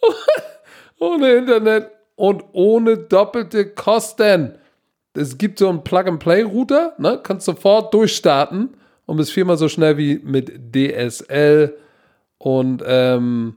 ohne 0.98 1.32
Internet 1.32 1.90
und 2.16 2.44
ohne 2.52 2.96
doppelte 2.96 3.70
Kosten. 3.70 4.58
Es 5.14 5.38
gibt 5.38 5.58
so 5.58 5.68
einen 5.68 5.84
Plug-and-Play-Router, 5.84 6.94
ne? 6.98 7.20
kannst 7.22 7.46
sofort 7.46 7.94
durchstarten 7.94 8.76
und 9.06 9.16
bist 9.16 9.32
viermal 9.32 9.56
so 9.56 9.68
schnell 9.68 9.96
wie 9.96 10.18
mit 10.18 10.74
DSL. 10.74 11.76
Und 12.38 12.82
ähm, 12.86 13.56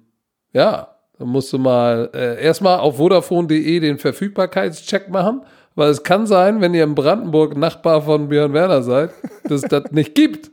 ja, 0.53 0.96
musst 1.19 1.51
du 1.53 1.57
mal 1.57 2.09
äh, 2.13 2.43
erstmal 2.43 2.79
auf 2.79 2.97
vodafone.de 2.97 3.79
den 3.79 3.97
Verfügbarkeitscheck 3.97 5.09
machen, 5.09 5.41
weil 5.75 5.89
es 5.89 6.03
kann 6.03 6.27
sein, 6.27 6.61
wenn 6.61 6.73
ihr 6.73 6.83
in 6.83 6.95
Brandenburg 6.95 7.55
Nachbar 7.57 8.01
von 8.01 8.29
Björn 8.29 8.53
Werner 8.53 8.81
seid, 8.83 9.11
dass 9.43 9.63
es 9.63 9.69
das 9.69 9.85
nicht 9.91 10.15
gibt. 10.15 10.51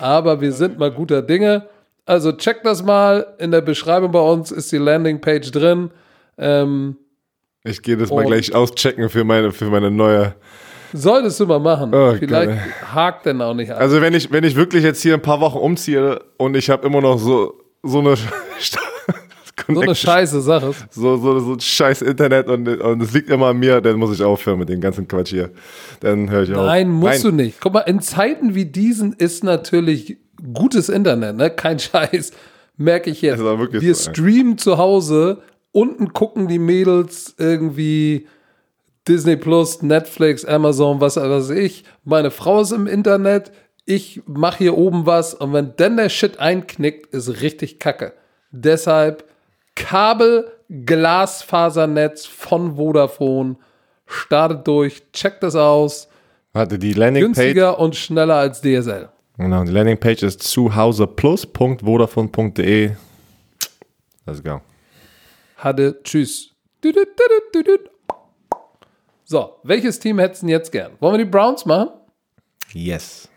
Aber 0.00 0.40
wir 0.40 0.52
sind 0.52 0.78
mal 0.78 0.90
guter 0.90 1.22
Dinge. 1.22 1.68
Also 2.06 2.32
checkt 2.32 2.64
das 2.64 2.82
mal. 2.82 3.26
In 3.38 3.50
der 3.50 3.60
Beschreibung 3.60 4.10
bei 4.12 4.20
uns 4.20 4.50
ist 4.50 4.72
die 4.72 4.78
Landingpage 4.78 5.50
drin. 5.52 5.90
Ähm, 6.38 6.96
Ich 7.64 7.82
gehe 7.82 7.96
das 7.96 8.10
mal 8.10 8.24
gleich 8.24 8.54
auschecken 8.54 9.08
für 9.10 9.24
meine, 9.24 9.52
für 9.52 9.66
meine 9.66 9.90
neue. 9.90 10.34
solltest 10.94 11.38
du 11.40 11.46
mal 11.46 11.58
machen. 11.60 11.94
Oh, 11.94 12.14
Vielleicht 12.18 12.48
geil. 12.50 12.60
hakt 12.94 13.26
denn 13.26 13.42
auch 13.42 13.52
nicht 13.54 13.70
an. 13.70 13.78
Also 13.78 14.00
wenn 14.00 14.14
ich, 14.14 14.32
wenn 14.32 14.42
ich 14.44 14.56
wirklich 14.56 14.82
jetzt 14.84 15.02
hier 15.02 15.14
ein 15.14 15.22
paar 15.22 15.40
Wochen 15.40 15.58
umziehe 15.58 16.18
und 16.38 16.56
ich 16.56 16.70
habe 16.70 16.86
immer 16.86 17.00
noch 17.02 17.18
so, 17.18 17.52
so 17.82 17.98
eine, 18.00 18.14
so 19.66 19.80
eine 19.80 19.94
scheiße 19.94 20.40
Sache. 20.40 20.72
so, 20.90 21.16
so, 21.16 21.38
so 21.40 21.52
ein 21.52 21.60
scheiß 21.60 22.02
Internet 22.02 22.48
und, 22.48 22.68
und 22.68 23.02
es 23.02 23.12
liegt 23.12 23.30
immer 23.30 23.46
an 23.46 23.58
mir, 23.58 23.80
dann 23.80 23.96
muss 23.96 24.14
ich 24.14 24.22
aufhören 24.22 24.58
mit 24.58 24.68
dem 24.68 24.80
ganzen 24.80 25.08
Quatsch 25.08 25.30
hier. 25.30 25.50
Dann 26.00 26.30
höre 26.30 26.42
ich 26.42 26.54
auf. 26.54 26.66
Nein, 26.66 26.88
musst 26.90 27.24
du 27.24 27.32
nicht. 27.32 27.60
Guck 27.60 27.74
mal, 27.74 27.80
in 27.80 28.00
Zeiten 28.00 28.54
wie 28.54 28.66
diesen 28.66 29.12
ist 29.12 29.44
natürlich 29.44 30.18
gutes 30.52 30.88
Internet, 30.88 31.36
ne? 31.36 31.50
Kein 31.50 31.78
Scheiß. 31.78 32.32
Merke 32.76 33.10
ich 33.10 33.22
jetzt. 33.22 33.40
Wir 33.40 33.94
so, 33.94 34.10
streamen 34.10 34.56
zu 34.56 34.78
Hause, 34.78 35.42
unten 35.72 36.12
gucken 36.12 36.46
die 36.46 36.60
Mädels 36.60 37.34
irgendwie 37.38 38.26
Disney 39.08 39.36
Plus, 39.36 39.82
Netflix, 39.82 40.44
Amazon, 40.44 41.00
was 41.00 41.16
weiß 41.16 41.50
ich. 41.50 41.84
Meine 42.04 42.30
Frau 42.30 42.60
ist 42.60 42.72
im 42.72 42.86
Internet, 42.86 43.50
ich 43.84 44.22
mache 44.26 44.58
hier 44.58 44.76
oben 44.76 45.06
was 45.06 45.34
und 45.34 45.52
wenn 45.54 45.72
dann 45.76 45.96
der 45.96 46.10
Shit 46.10 46.38
einknickt, 46.38 47.12
ist 47.14 47.40
richtig 47.40 47.78
kacke. 47.78 48.12
Deshalb 48.50 49.24
Kabel, 49.78 50.52
Glasfasernetz 50.84 52.26
von 52.26 52.76
Vodafone. 52.76 53.56
Startet 54.06 54.66
durch, 54.66 55.02
checkt 55.12 55.42
das 55.42 55.54
aus. 55.54 56.08
Warte, 56.52 56.78
die 56.78 56.92
Landingpage. 56.92 57.36
Günstiger 57.36 57.78
und 57.78 57.96
schneller 57.96 58.34
als 58.36 58.60
DSL. 58.60 59.08
Genau, 59.38 59.64
die 59.64 59.72
Landingpage 59.72 60.24
ist 60.24 60.42
zuhauseplus.vodafone.de. 60.42 62.90
Let's 64.26 64.42
go. 64.42 64.60
Hatte, 65.56 66.02
tschüss. 66.02 66.50
So, 69.24 69.54
welches 69.62 69.98
Team 70.00 70.18
hättest 70.18 70.42
du 70.42 70.48
jetzt 70.48 70.70
gern? 70.72 70.92
Wollen 71.00 71.14
wir 71.14 71.24
die 71.24 71.30
Browns 71.30 71.64
machen? 71.64 71.88
Yes. 72.72 73.28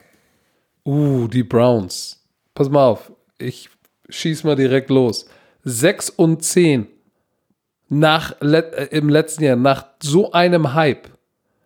Uh, 0.86 1.28
die 1.28 1.44
Browns. 1.44 2.18
Pass 2.54 2.70
mal 2.70 2.86
auf, 2.88 3.12
ich 3.38 3.70
schieß 4.10 4.44
mal 4.44 4.56
direkt 4.56 4.90
los. 4.90 5.26
6 5.64 6.10
und 6.12 6.44
10 6.44 6.88
nach, 7.90 8.36
let, 8.40 8.74
äh, 8.74 8.86
im 8.92 9.10
letzten 9.10 9.44
Jahr, 9.44 9.56
nach 9.56 9.86
so 10.02 10.32
einem 10.32 10.74
Hype. 10.74 11.10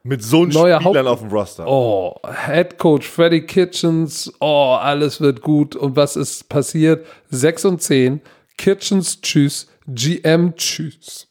Mit 0.03 0.23
so 0.23 0.43
einem 0.43 0.49
Neuer 0.51 0.79
Spielern 0.81 1.05
Haupt- 1.07 1.13
auf 1.13 1.19
dem 1.21 1.29
Roster. 1.31 1.67
Oh, 1.67 2.15
Head 2.45 2.77
Coach 2.77 3.07
Freddy 3.07 3.41
Kitchens, 3.45 4.31
oh, 4.39 4.75
alles 4.79 5.19
wird 5.19 5.41
gut. 5.41 5.75
Und 5.75 5.95
was 5.95 6.15
ist 6.15 6.47
passiert? 6.49 7.05
6 7.31 7.65
und 7.65 7.81
10, 7.81 8.21
Kitchens, 8.57 9.19
tschüss, 9.21 9.67
GM, 9.87 10.55
tschüss. 10.55 11.27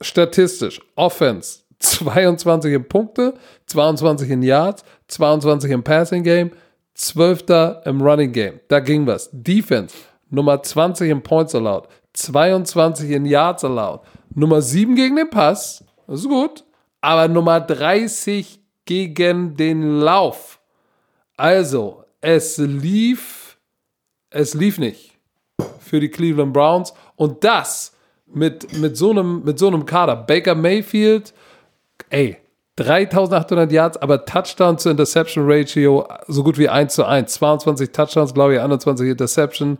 Statistisch, 0.00 0.80
Offense, 0.96 1.60
22 1.78 2.72
in 2.72 2.84
Punkte, 2.88 3.34
22 3.66 4.30
in 4.30 4.42
Yards, 4.42 4.82
22 5.08 5.70
im 5.70 5.82
Passing 5.82 6.22
Game, 6.22 6.52
12. 6.94 7.82
im 7.84 8.00
Running 8.02 8.32
Game. 8.32 8.60
Da 8.68 8.80
ging 8.80 9.06
was. 9.06 9.28
Defense, 9.32 9.94
Nummer 10.30 10.62
20 10.62 11.10
in 11.10 11.22
Points 11.22 11.54
allowed, 11.54 11.88
22 12.14 13.10
in 13.10 13.26
Yards 13.26 13.64
allowed, 13.64 14.00
Nummer 14.34 14.62
7 14.62 14.94
gegen 14.94 15.16
den 15.16 15.30
Pass, 15.30 15.84
das 16.06 16.20
ist 16.20 16.28
gut, 16.28 16.64
aber 17.00 17.28
Nummer 17.28 17.60
30 17.60 18.60
gegen 18.84 19.56
den 19.56 20.00
Lauf. 20.00 20.60
Also, 21.36 22.04
es 22.20 22.58
lief, 22.58 23.58
es 24.30 24.54
lief 24.54 24.78
nicht 24.78 25.18
für 25.78 26.00
die 26.00 26.10
Cleveland 26.10 26.52
Browns 26.52 26.92
und 27.16 27.42
das 27.44 27.96
mit, 28.26 28.78
mit, 28.78 28.96
so, 28.96 29.10
einem, 29.10 29.42
mit 29.44 29.58
so 29.58 29.66
einem 29.66 29.86
Kader. 29.86 30.16
Baker 30.16 30.54
Mayfield, 30.54 31.34
ey, 32.10 32.36
3800 32.76 33.70
Yards, 33.70 33.96
aber 33.98 34.24
Touchdown 34.24 34.78
zu 34.78 34.90
Interception 34.90 35.44
Ratio 35.46 36.06
so 36.28 36.42
gut 36.42 36.56
wie 36.56 36.68
1 36.68 36.94
zu 36.94 37.04
1. 37.04 37.32
22 37.34 37.90
Touchdowns, 37.90 38.32
glaube 38.32 38.54
ich, 38.54 38.60
21 38.60 39.08
Interception. 39.08 39.78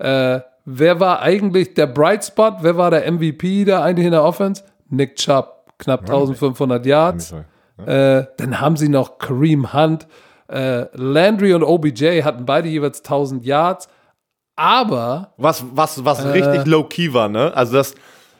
Äh, 0.00 0.40
wer 0.64 1.00
war 1.00 1.20
eigentlich 1.22 1.74
der 1.74 1.86
Bright 1.86 2.24
Spot? 2.24 2.52
Wer 2.60 2.76
war 2.76 2.90
der 2.90 3.10
MVP 3.10 3.64
da 3.64 3.82
eigentlich 3.82 4.06
in 4.06 4.12
der 4.12 4.24
Offense? 4.24 4.64
Nick 4.88 5.16
Chubb, 5.16 5.66
knapp 5.78 6.00
1500 6.00 6.84
Yards. 6.86 7.32
Äh, 7.86 8.24
dann 8.36 8.60
haben 8.60 8.76
sie 8.76 8.88
noch 8.88 9.18
Kareem 9.18 9.72
Hunt. 9.72 10.06
Äh, 10.48 10.86
Landry 10.94 11.54
und 11.54 11.62
OBJ 11.62 12.22
hatten 12.22 12.44
beide 12.44 12.68
jeweils 12.68 12.98
1000 13.00 13.44
Yards. 13.44 13.88
Aber 14.56 15.32
Was, 15.38 15.64
was, 15.72 16.04
was 16.04 16.24
richtig 16.34 16.66
low-key 16.66 17.12
war, 17.14 17.28
ne? 17.28 17.52
Also 17.54 17.74
das, 17.74 17.94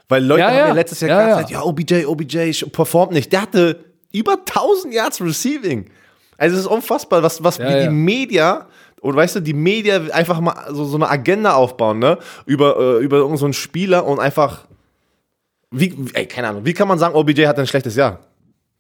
weil 0.09 0.25
Leute 0.25 0.41
Ja, 0.41 0.49
haben 0.49 0.57
ja. 0.57 0.67
ja 0.69 0.73
letztes 0.75 1.01
Jahr 1.01 1.11
Ja, 1.11 1.27
gesagt, 1.29 1.51
ja. 1.51 1.59
ja, 1.61 1.65
OBJ, 1.65 2.05
OBJ 2.07 2.65
performt 2.73 3.13
nicht. 3.13 3.33
Der 3.33 3.43
hatte 3.43 3.85
über 4.13 4.33
1000 4.33 4.93
Yards 4.93 5.21
Receiving. 5.23 5.89
Also 6.37 6.57
es 6.57 6.63
ist 6.63 6.67
unfassbar, 6.67 7.23
was, 7.23 7.43
was 7.45 7.59
Ja, 7.59 7.69
wie 7.69 7.73
ja. 7.73 7.83
die 7.85 7.89
Media, 7.91 8.67
und 9.01 9.17
weißt 9.17 9.37
du, 9.37 9.41
die 9.41 9.55
Media 9.55 10.01
einfach 10.13 10.41
mal 10.41 10.55
so, 10.71 10.85
so 10.85 10.97
eine 10.97 11.09
Agenda 11.09 11.55
aufbauen, 11.55 11.99
ne? 11.99 12.19
Über, 12.47 12.77
äh, 12.77 13.05
über 13.05 13.19
irgendeinen 13.19 13.53
so 13.53 13.61
Spieler 13.61 14.07
und 14.07 14.21
einfach, 14.21 14.67
wie, 15.71 15.95
ey, 16.15 16.27
keine 16.27 16.49
Ahnung, 16.49 16.65
wie 16.65 16.75
kann 16.75 16.89
man 16.89 16.99
sagen, 16.99 17.15
OBJ 17.15 17.47
hat 17.47 17.59
ein 17.59 17.67
schlechtes 17.67 17.97
Jahr? 17.97 18.21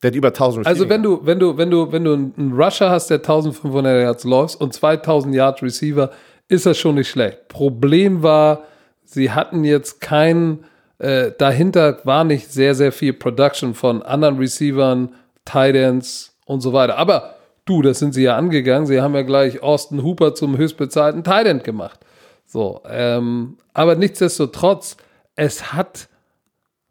Der 0.02 0.10
hat 0.10 0.14
über 0.14 0.28
1000 0.28 0.66
Also 0.66 0.88
wenn 0.88 1.02
du, 1.02 1.20
wenn 1.24 1.38
du, 1.38 1.56
wenn 1.56 1.70
du, 1.70 1.92
wenn 1.92 2.04
du 2.04 2.12
einen 2.12 2.52
Rusher 2.54 2.90
hast, 2.90 3.08
der 3.10 3.18
1500 3.18 4.02
Yards 4.02 4.24
läuft 4.24 4.60
und 4.60 4.72
2000 4.72 5.34
Yards 5.34 5.62
Receiver, 5.62 6.10
ist 6.48 6.66
das 6.66 6.78
schon 6.78 6.96
nicht 6.96 7.08
schlecht. 7.08 7.48
Problem 7.48 8.22
war, 8.22 8.64
sie 9.04 9.30
hatten 9.30 9.64
jetzt 9.64 10.00
kein, 10.00 10.64
äh, 10.98 11.32
dahinter 11.36 11.98
war 12.04 12.24
nicht 12.24 12.50
sehr, 12.50 12.74
sehr 12.74 12.92
viel 12.92 13.12
Production 13.12 13.74
von 13.74 14.02
anderen 14.02 14.38
Receivern, 14.38 15.14
Tight 15.44 15.74
Ends 15.74 16.36
und 16.46 16.60
so 16.60 16.72
weiter. 16.72 16.96
Aber 16.96 17.34
du, 17.64 17.82
das 17.82 17.98
sind 17.98 18.14
sie 18.14 18.22
ja 18.22 18.36
angegangen. 18.36 18.86
Sie 18.86 19.00
haben 19.00 19.14
ja 19.14 19.22
gleich 19.22 19.62
Austin 19.62 20.02
Hooper 20.02 20.34
zum 20.34 20.56
höchstbezahlten 20.56 21.24
End 21.24 21.64
gemacht. 21.64 22.00
So, 22.46 22.82
ähm, 22.88 23.58
aber 23.74 23.94
nichtsdestotrotz, 23.94 24.96
es 25.36 25.72
hat 25.72 26.08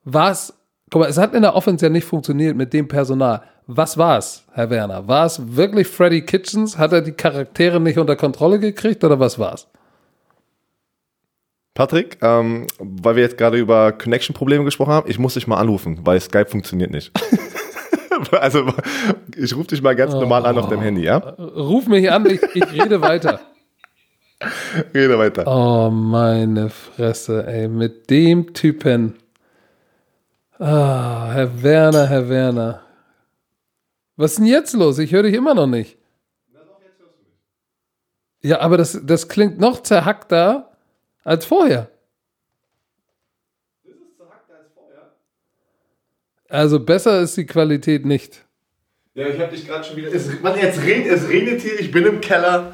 was, 0.05 0.53
guck 0.89 1.01
mal, 1.01 1.09
es 1.09 1.17
hat 1.17 1.33
in 1.33 1.41
der 1.41 1.55
Offense 1.55 1.85
ja 1.85 1.89
nicht 1.89 2.05
funktioniert 2.05 2.55
mit 2.55 2.73
dem 2.73 2.87
Personal. 2.87 3.43
Was 3.67 3.97
war 3.97 4.17
es, 4.17 4.45
Herr 4.53 4.69
Werner? 4.69 5.07
War 5.07 5.25
es 5.25 5.55
wirklich 5.55 5.87
Freddy 5.87 6.21
Kitchens? 6.21 6.77
Hat 6.77 6.93
er 6.93 7.01
die 7.01 7.11
Charaktere 7.11 7.79
nicht 7.79 7.99
unter 7.99 8.15
Kontrolle 8.15 8.59
gekriegt 8.59 9.03
oder 9.03 9.19
was 9.19 9.37
war 9.37 9.53
es? 9.53 9.67
Patrick, 11.75 12.17
ähm, 12.21 12.67
weil 12.79 13.15
wir 13.15 13.23
jetzt 13.23 13.37
gerade 13.37 13.57
über 13.57 13.91
Connection-Probleme 13.91 14.65
gesprochen 14.65 14.91
haben, 14.91 15.09
ich 15.09 15.19
muss 15.19 15.35
dich 15.35 15.47
mal 15.47 15.57
anrufen, 15.57 15.99
weil 16.03 16.19
Skype 16.19 16.47
funktioniert 16.47 16.91
nicht. 16.91 17.11
also, 18.31 18.73
ich 19.35 19.55
rufe 19.55 19.67
dich 19.67 19.81
mal 19.81 19.95
ganz 19.95 20.13
normal 20.13 20.45
an 20.45 20.57
auf 20.57 20.69
dem 20.69 20.81
Handy, 20.81 21.03
ja? 21.03 21.17
Ruf 21.17 21.87
mich 21.87 22.11
an, 22.11 22.25
ich, 22.25 22.41
ich 22.53 22.71
rede 22.73 23.01
weiter. 23.01 23.39
Rede 24.93 25.19
weiter. 25.19 25.43
Oh, 25.47 25.89
meine 25.89 26.69
Fresse, 26.69 27.45
ey, 27.45 27.67
mit 27.67 28.09
dem 28.09 28.53
Typen. 28.53 29.15
Ah, 30.57 31.31
Herr 31.33 31.61
Werner, 31.61 32.07
Herr 32.07 32.29
Werner. 32.29 32.81
Was 34.15 34.31
ist 34.31 34.39
denn 34.39 34.45
jetzt 34.45 34.73
los? 34.73 34.97
Ich 34.99 35.11
höre 35.11 35.23
dich 35.23 35.33
immer 35.33 35.53
noch 35.53 35.67
nicht. 35.67 35.97
Ja, 38.41 38.61
aber 38.61 38.77
das, 38.77 38.99
das 39.03 39.27
klingt 39.27 39.59
noch 39.59 39.83
zerhackter 39.83 40.71
als 41.23 41.45
vorher. 41.45 41.89
Also 46.49 46.79
besser 46.79 47.21
ist 47.21 47.37
die 47.37 47.45
Qualität 47.45 48.05
nicht. 48.05 48.45
Ja, 49.13 49.27
ich 49.27 49.39
habe 49.39 49.55
dich 49.55 49.67
gerade 49.67 49.83
schon 49.83 49.97
wieder. 49.97 50.13
Es, 50.13 50.27
Mann, 50.41 50.57
jetzt 50.59 50.81
regnet, 50.83 51.11
es 51.11 51.27
regnet 51.29 51.61
hier, 51.61 51.79
ich 51.79 51.91
bin 51.91 52.05
im 52.05 52.21
Keller. 52.21 52.73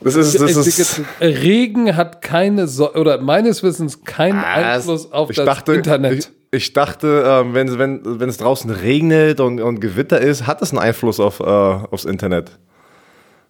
Das 0.00 0.16
ist, 0.16 0.40
das 0.40 0.66
Ich 0.66 0.78
ist. 0.78 1.00
Regen 1.20 1.94
hat 1.96 2.22
keine, 2.22 2.66
so 2.66 2.92
oder 2.94 3.20
meines 3.20 3.62
Wissens 3.62 4.04
keinen 4.04 4.38
Ah, 4.38 4.74
Einfluss 4.74 5.12
auf 5.12 5.30
ich 5.30 5.36
das 5.36 5.46
dachte, 5.46 5.74
Internet. 5.74 6.30
Ich, 6.50 6.58
ich 6.64 6.72
dachte, 6.72 7.24
ähm, 7.24 7.54
wenn, 7.54 7.78
wenn, 7.78 8.20
wenn 8.20 8.28
es 8.28 8.38
draußen 8.38 8.70
regnet 8.70 9.38
und, 9.40 9.60
und 9.60 9.80
Gewitter 9.80 10.20
ist, 10.20 10.46
hat 10.46 10.60
das 10.60 10.70
einen 10.70 10.80
Einfluss 10.80 11.20
auf, 11.20 11.38
äh, 11.40 11.44
aufs 11.44 12.04
Internet. 12.04 12.50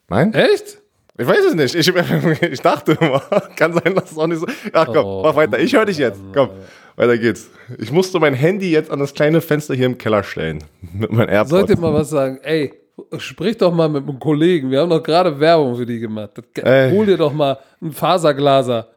Nein? 0.08 0.34
Echt? 0.34 0.78
Ich 1.16 1.26
weiß 1.26 1.44
es 1.48 1.54
nicht. 1.54 1.74
Ich, 1.74 1.88
ich 2.42 2.60
dachte 2.60 2.98
immer. 3.00 3.20
Kann 3.56 3.72
sein, 3.72 3.94
dass 3.94 4.12
es 4.12 4.18
auch 4.18 4.26
nicht 4.26 4.40
so. 4.40 4.46
Ja, 4.74 4.84
komm, 4.84 5.04
Oh, 5.04 5.22
mach 5.24 5.36
weiter. 5.36 5.58
Ich 5.58 5.74
höre 5.74 5.86
dich 5.86 5.98
jetzt. 5.98 6.20
Komm, 6.34 6.50
weiter 6.96 7.18
geht's. 7.18 7.50
Ich 7.78 7.92
musste 7.92 8.18
mein 8.20 8.34
Handy 8.34 8.70
jetzt 8.70 8.90
an 8.90 8.98
das 8.98 9.14
kleine 9.14 9.40
Fenster 9.40 9.74
hier 9.74 9.86
im 9.86 9.98
Keller 9.98 10.22
stellen. 10.22 10.64
Mit 10.92 11.12
meinem 11.12 11.28
AirPod. 11.28 11.50
Sollte 11.50 11.76
mal 11.76 11.92
was 11.94 12.10
sagen. 12.10 12.38
Ey, 12.42 12.72
sprich 13.18 13.56
doch 13.56 13.72
mal 13.72 13.88
mit 13.88 14.06
einem 14.08 14.18
Kollegen. 14.18 14.70
Wir 14.70 14.80
haben 14.80 14.90
doch 14.90 15.02
gerade 15.02 15.38
Werbung 15.40 15.76
für 15.76 15.86
die 15.86 15.98
gemacht. 15.98 16.32
Das, 16.54 16.92
hol 16.92 17.06
dir 17.06 17.16
doch 17.16 17.32
mal 17.32 17.58
einen 17.80 17.92
Faserglaser. 17.92 18.88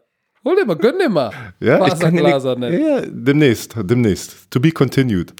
Hol 0.43 0.55
dir 0.55 0.65
mal, 0.65 0.75
gönn 0.75 0.99
dir 0.99 1.09
mal. 1.09 1.31
ja, 1.59 1.85
ich 1.87 1.99
kann 1.99 2.13
dir 2.15 2.21
Faserglaser 2.23 2.69
ja, 2.69 3.01
demnächst, 3.07 3.75
demnächst. 3.77 4.51
To 4.51 4.59
be 4.59 4.71
continued. 4.71 5.33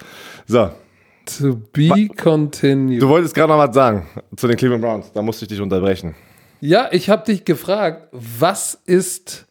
So, 0.47 0.71
To 1.39 1.55
be 1.73 2.07
continued. 2.15 3.01
du 3.01 3.09
wolltest 3.09 3.33
gerade 3.33 3.51
noch 3.51 3.57
was 3.57 3.73
sagen 3.73 4.07
zu 4.35 4.47
den 4.47 4.55
Cleveland 4.57 4.83
Browns. 4.83 5.11
Da 5.11 5.21
musste 5.21 5.45
ich 5.45 5.49
dich 5.49 5.59
unterbrechen. 5.61 6.15
Ja, 6.61 6.87
ich 6.91 7.09
habe 7.09 7.25
dich 7.25 7.45
gefragt, 7.45 8.07
was 8.11 8.79
ist, 8.85 9.44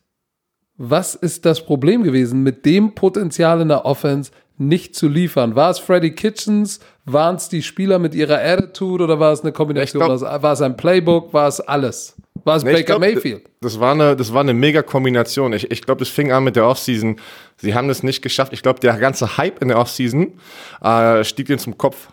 was 0.76 1.14
ist 1.14 1.44
das 1.46 1.64
Problem 1.64 2.02
gewesen, 2.02 2.42
mit 2.42 2.64
dem 2.66 2.94
Potenzial 2.94 3.60
in 3.60 3.68
der 3.68 3.84
Offense 3.84 4.30
nicht 4.58 4.94
zu 4.94 5.08
liefern? 5.08 5.54
War 5.56 5.70
es 5.70 5.78
Freddy 5.78 6.14
Kitchens? 6.14 6.80
Waren 7.04 7.36
es 7.36 7.48
die 7.48 7.62
Spieler 7.62 7.98
mit 7.98 8.14
ihrer 8.14 8.38
Attitude 8.40 9.04
oder 9.04 9.20
war 9.20 9.32
es 9.32 9.42
eine 9.42 9.52
Kombination? 9.52 10.02
Glaub- 10.04 10.20
war 10.42 10.52
es 10.52 10.62
ein 10.62 10.76
Playbook? 10.76 11.32
War 11.32 11.48
es 11.48 11.60
alles? 11.60 12.16
War 12.44 12.56
es 12.56 12.64
Nee, 12.64 12.72
Baker 12.72 12.84
glaub, 12.84 13.00
Mayfield? 13.00 13.42
Das 13.60 13.80
war 13.80 13.92
eine, 13.92 14.16
das 14.16 14.32
war 14.32 14.40
eine 14.40 14.54
mega 14.54 14.82
Kombination. 14.82 15.52
Ich, 15.52 15.70
ich 15.70 15.82
glaube, 15.82 16.00
das 16.00 16.08
fing 16.08 16.30
an 16.32 16.44
mit 16.44 16.56
der 16.56 16.66
Offseason. 16.66 17.16
Sie 17.56 17.74
haben 17.74 17.88
es 17.88 18.02
nicht 18.02 18.22
geschafft. 18.22 18.52
Ich 18.52 18.62
glaube, 18.62 18.80
der 18.80 18.96
ganze 18.98 19.36
Hype 19.38 19.62
in 19.62 19.68
der 19.68 19.78
Offseason 19.78 20.32
äh, 20.82 21.24
stieg 21.24 21.48
ihnen 21.48 21.58
zum 21.58 21.78
Kopf 21.78 22.08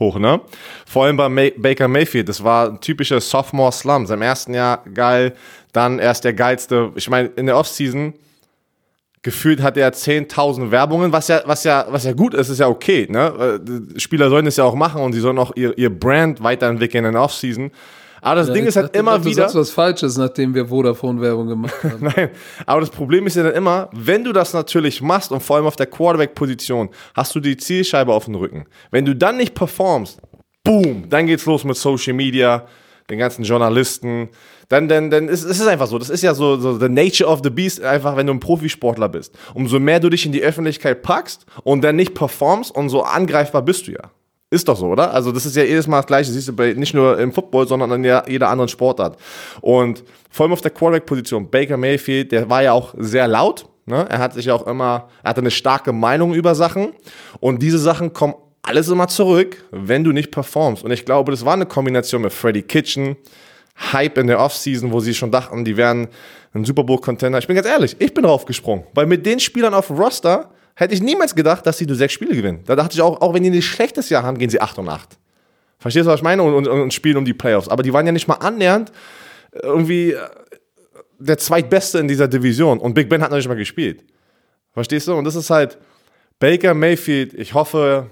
hoch, 0.00 0.18
ne? 0.18 0.40
Vor 0.86 1.04
allem 1.04 1.16
bei 1.16 1.28
May 1.28 1.52
Baker 1.56 1.86
Mayfield. 1.86 2.28
Das 2.28 2.42
war 2.42 2.70
ein 2.70 2.80
typischer 2.80 3.20
Sophomore 3.20 3.72
Slum. 3.72 4.06
Sein 4.06 4.22
ersten 4.22 4.54
Jahr 4.54 4.82
geil, 4.92 5.34
dann 5.72 5.98
erst 5.98 6.24
der 6.24 6.32
geilste. 6.32 6.90
Ich 6.96 7.08
meine, 7.08 7.28
in 7.36 7.46
der 7.46 7.56
Offseason 7.56 8.14
gefühlt 9.22 9.62
hat 9.62 9.76
er 9.76 9.92
10.000 9.92 10.70
Werbungen, 10.70 11.12
was 11.12 11.28
ja, 11.28 11.42
was 11.44 11.64
ja, 11.64 11.86
was 11.90 12.04
ja 12.04 12.12
gut 12.12 12.32
ist, 12.32 12.48
ist 12.48 12.58
ja 12.58 12.68
okay, 12.68 13.06
ne? 13.10 13.60
Äh, 13.94 14.00
Spieler 14.00 14.30
sollen 14.30 14.46
das 14.46 14.56
ja 14.56 14.64
auch 14.64 14.74
machen 14.74 15.02
und 15.02 15.12
sie 15.12 15.20
sollen 15.20 15.38
auch 15.38 15.52
ihr, 15.56 15.76
ihr 15.76 15.90
Brand 15.90 16.42
weiterentwickeln 16.42 17.04
in 17.04 17.12
der 17.12 17.22
Offseason. 17.22 17.70
Aber 18.22 18.36
das 18.36 18.52
Ding 18.52 18.66
ist 18.66 18.76
halt 18.76 18.86
dachte, 18.88 18.98
immer 18.98 19.18
du 19.18 19.24
wieder. 19.24 19.42
sagst 19.42 19.54
was 19.54 19.70
Falsches, 19.70 20.16
nachdem 20.16 20.54
wir 20.54 20.66
Vodafone-Werbung 20.66 21.48
gemacht 21.48 21.74
haben. 21.82 22.12
Nein, 22.14 22.30
aber 22.66 22.80
das 22.80 22.90
Problem 22.90 23.26
ist 23.26 23.36
ja 23.36 23.42
dann 23.42 23.54
immer, 23.54 23.88
wenn 23.92 24.24
du 24.24 24.32
das 24.32 24.52
natürlich 24.52 25.00
machst 25.02 25.32
und 25.32 25.42
vor 25.42 25.56
allem 25.56 25.66
auf 25.66 25.76
der 25.76 25.86
Quarterback-Position, 25.86 26.90
hast 27.14 27.34
du 27.34 27.40
die 27.40 27.56
Zielscheibe 27.56 28.12
auf 28.12 28.26
dem 28.26 28.34
Rücken. 28.34 28.66
Wenn 28.90 29.04
du 29.04 29.14
dann 29.14 29.36
nicht 29.36 29.54
performst, 29.54 30.20
boom, 30.64 31.08
dann 31.08 31.26
geht's 31.26 31.46
los 31.46 31.64
mit 31.64 31.76
Social 31.76 32.14
Media, 32.14 32.66
den 33.10 33.18
ganzen 33.18 33.42
Journalisten. 33.42 34.28
Dann, 34.68 34.88
dann, 34.88 35.10
dann 35.10 35.28
ist 35.28 35.44
es 35.44 35.58
ist 35.58 35.66
einfach 35.66 35.88
so. 35.88 35.98
Das 35.98 36.10
ist 36.10 36.22
ja 36.22 36.32
so, 36.32 36.56
so 36.56 36.78
the 36.78 36.88
nature 36.88 37.28
of 37.28 37.40
the 37.42 37.50
beast, 37.50 37.82
einfach 37.82 38.16
wenn 38.16 38.26
du 38.26 38.32
ein 38.32 38.40
Profisportler 38.40 39.08
bist. 39.08 39.36
Umso 39.54 39.80
mehr 39.80 40.00
du 40.00 40.08
dich 40.08 40.24
in 40.26 40.32
die 40.32 40.42
Öffentlichkeit 40.42 41.02
packst 41.02 41.44
und 41.64 41.82
dann 41.82 41.96
nicht 41.96 42.14
performst, 42.14 42.74
umso 42.74 43.00
angreifbar 43.00 43.62
bist 43.62 43.88
du 43.88 43.92
ja. 43.92 44.10
Ist 44.52 44.66
doch 44.66 44.76
so, 44.76 44.86
oder? 44.86 45.14
Also 45.14 45.30
das 45.30 45.46
ist 45.46 45.54
ja 45.54 45.62
jedes 45.62 45.86
Mal 45.86 45.98
das 45.98 46.06
Gleiche. 46.06 46.32
Siehst 46.32 46.48
du 46.48 46.52
bei, 46.52 46.72
nicht 46.72 46.92
nur 46.92 47.18
im 47.18 47.32
Football, 47.32 47.68
sondern 47.68 47.92
in 47.92 48.04
jeder 48.26 48.48
anderen 48.48 48.68
Sportart. 48.68 49.16
Und 49.60 50.02
vor 50.28 50.44
allem 50.44 50.52
auf 50.52 50.60
der 50.60 50.72
Quarterback-Position, 50.72 51.48
Baker 51.48 51.76
Mayfield, 51.76 52.32
der 52.32 52.50
war 52.50 52.62
ja 52.62 52.72
auch 52.72 52.94
sehr 52.98 53.28
laut. 53.28 53.66
Ne? 53.86 54.06
Er 54.08 54.18
hat 54.18 54.34
sich 54.34 54.50
auch 54.50 54.66
immer, 54.66 55.08
er 55.22 55.30
hatte 55.30 55.40
eine 55.40 55.52
starke 55.52 55.92
Meinung 55.92 56.34
über 56.34 56.56
Sachen. 56.56 56.92
Und 57.38 57.62
diese 57.62 57.78
Sachen 57.78 58.12
kommen 58.12 58.34
alles 58.62 58.88
immer 58.88 59.06
zurück, 59.06 59.64
wenn 59.70 60.02
du 60.02 60.10
nicht 60.10 60.32
performst. 60.32 60.82
Und 60.82 60.90
ich 60.90 61.04
glaube, 61.04 61.30
das 61.30 61.44
war 61.44 61.54
eine 61.54 61.66
Kombination 61.66 62.22
mit 62.22 62.32
Freddie 62.32 62.62
Kitchen, 62.62 63.16
Hype 63.92 64.18
in 64.18 64.26
der 64.26 64.40
Offseason, 64.40 64.92
wo 64.92 64.98
sie 64.98 65.14
schon 65.14 65.30
dachten, 65.30 65.64
die 65.64 65.76
wären 65.76 66.08
ein 66.54 66.64
Super 66.64 66.82
Bowl-Contender. 66.82 67.38
Ich 67.38 67.46
bin 67.46 67.54
ganz 67.54 67.68
ehrlich, 67.68 67.96
ich 68.00 68.12
bin 68.12 68.24
draufgesprungen. 68.24 68.84
Weil 68.94 69.06
mit 69.06 69.24
den 69.24 69.38
Spielern 69.38 69.74
auf 69.74 69.86
dem 69.86 69.96
Roster 69.96 70.50
hätte 70.80 70.94
ich 70.94 71.02
niemals 71.02 71.34
gedacht, 71.34 71.66
dass 71.66 71.76
sie 71.78 71.86
nur 71.86 71.94
sechs 71.94 72.14
Spiele 72.14 72.34
gewinnen. 72.34 72.60
Da 72.64 72.74
dachte 72.74 72.94
ich 72.94 73.02
auch, 73.02 73.20
auch 73.20 73.34
wenn 73.34 73.42
die 73.42 73.50
ein 73.50 73.62
schlechtes 73.62 74.08
Jahr 74.08 74.22
haben, 74.22 74.38
gehen 74.38 74.48
sie 74.48 74.60
8 74.60 74.78
und 74.78 74.88
8. 74.88 75.18
Verstehst 75.78 76.06
du, 76.06 76.10
was 76.10 76.20
ich 76.20 76.24
meine? 76.24 76.42
Und, 76.42 76.54
und, 76.54 76.66
und 76.66 76.94
spielen 76.94 77.18
um 77.18 77.24
die 77.24 77.34
Playoffs. 77.34 77.68
Aber 77.68 77.82
die 77.82 77.92
waren 77.92 78.06
ja 78.06 78.12
nicht 78.12 78.26
mal 78.26 78.36
annähernd 78.36 78.90
irgendwie 79.52 80.12
äh, 80.12 80.18
der 81.18 81.36
zweitbeste 81.36 81.98
in 81.98 82.08
dieser 82.08 82.28
Division. 82.28 82.78
Und 82.78 82.94
Big 82.94 83.10
Ben 83.10 83.22
hat 83.22 83.30
noch 83.30 83.36
nicht 83.36 83.48
mal 83.48 83.56
gespielt. 83.56 84.04
Verstehst 84.72 85.06
du? 85.06 85.14
Und 85.14 85.24
das 85.24 85.34
ist 85.34 85.50
halt 85.50 85.76
Baker 86.38 86.72
Mayfield. 86.72 87.34
Ich 87.34 87.52
hoffe, 87.52 88.06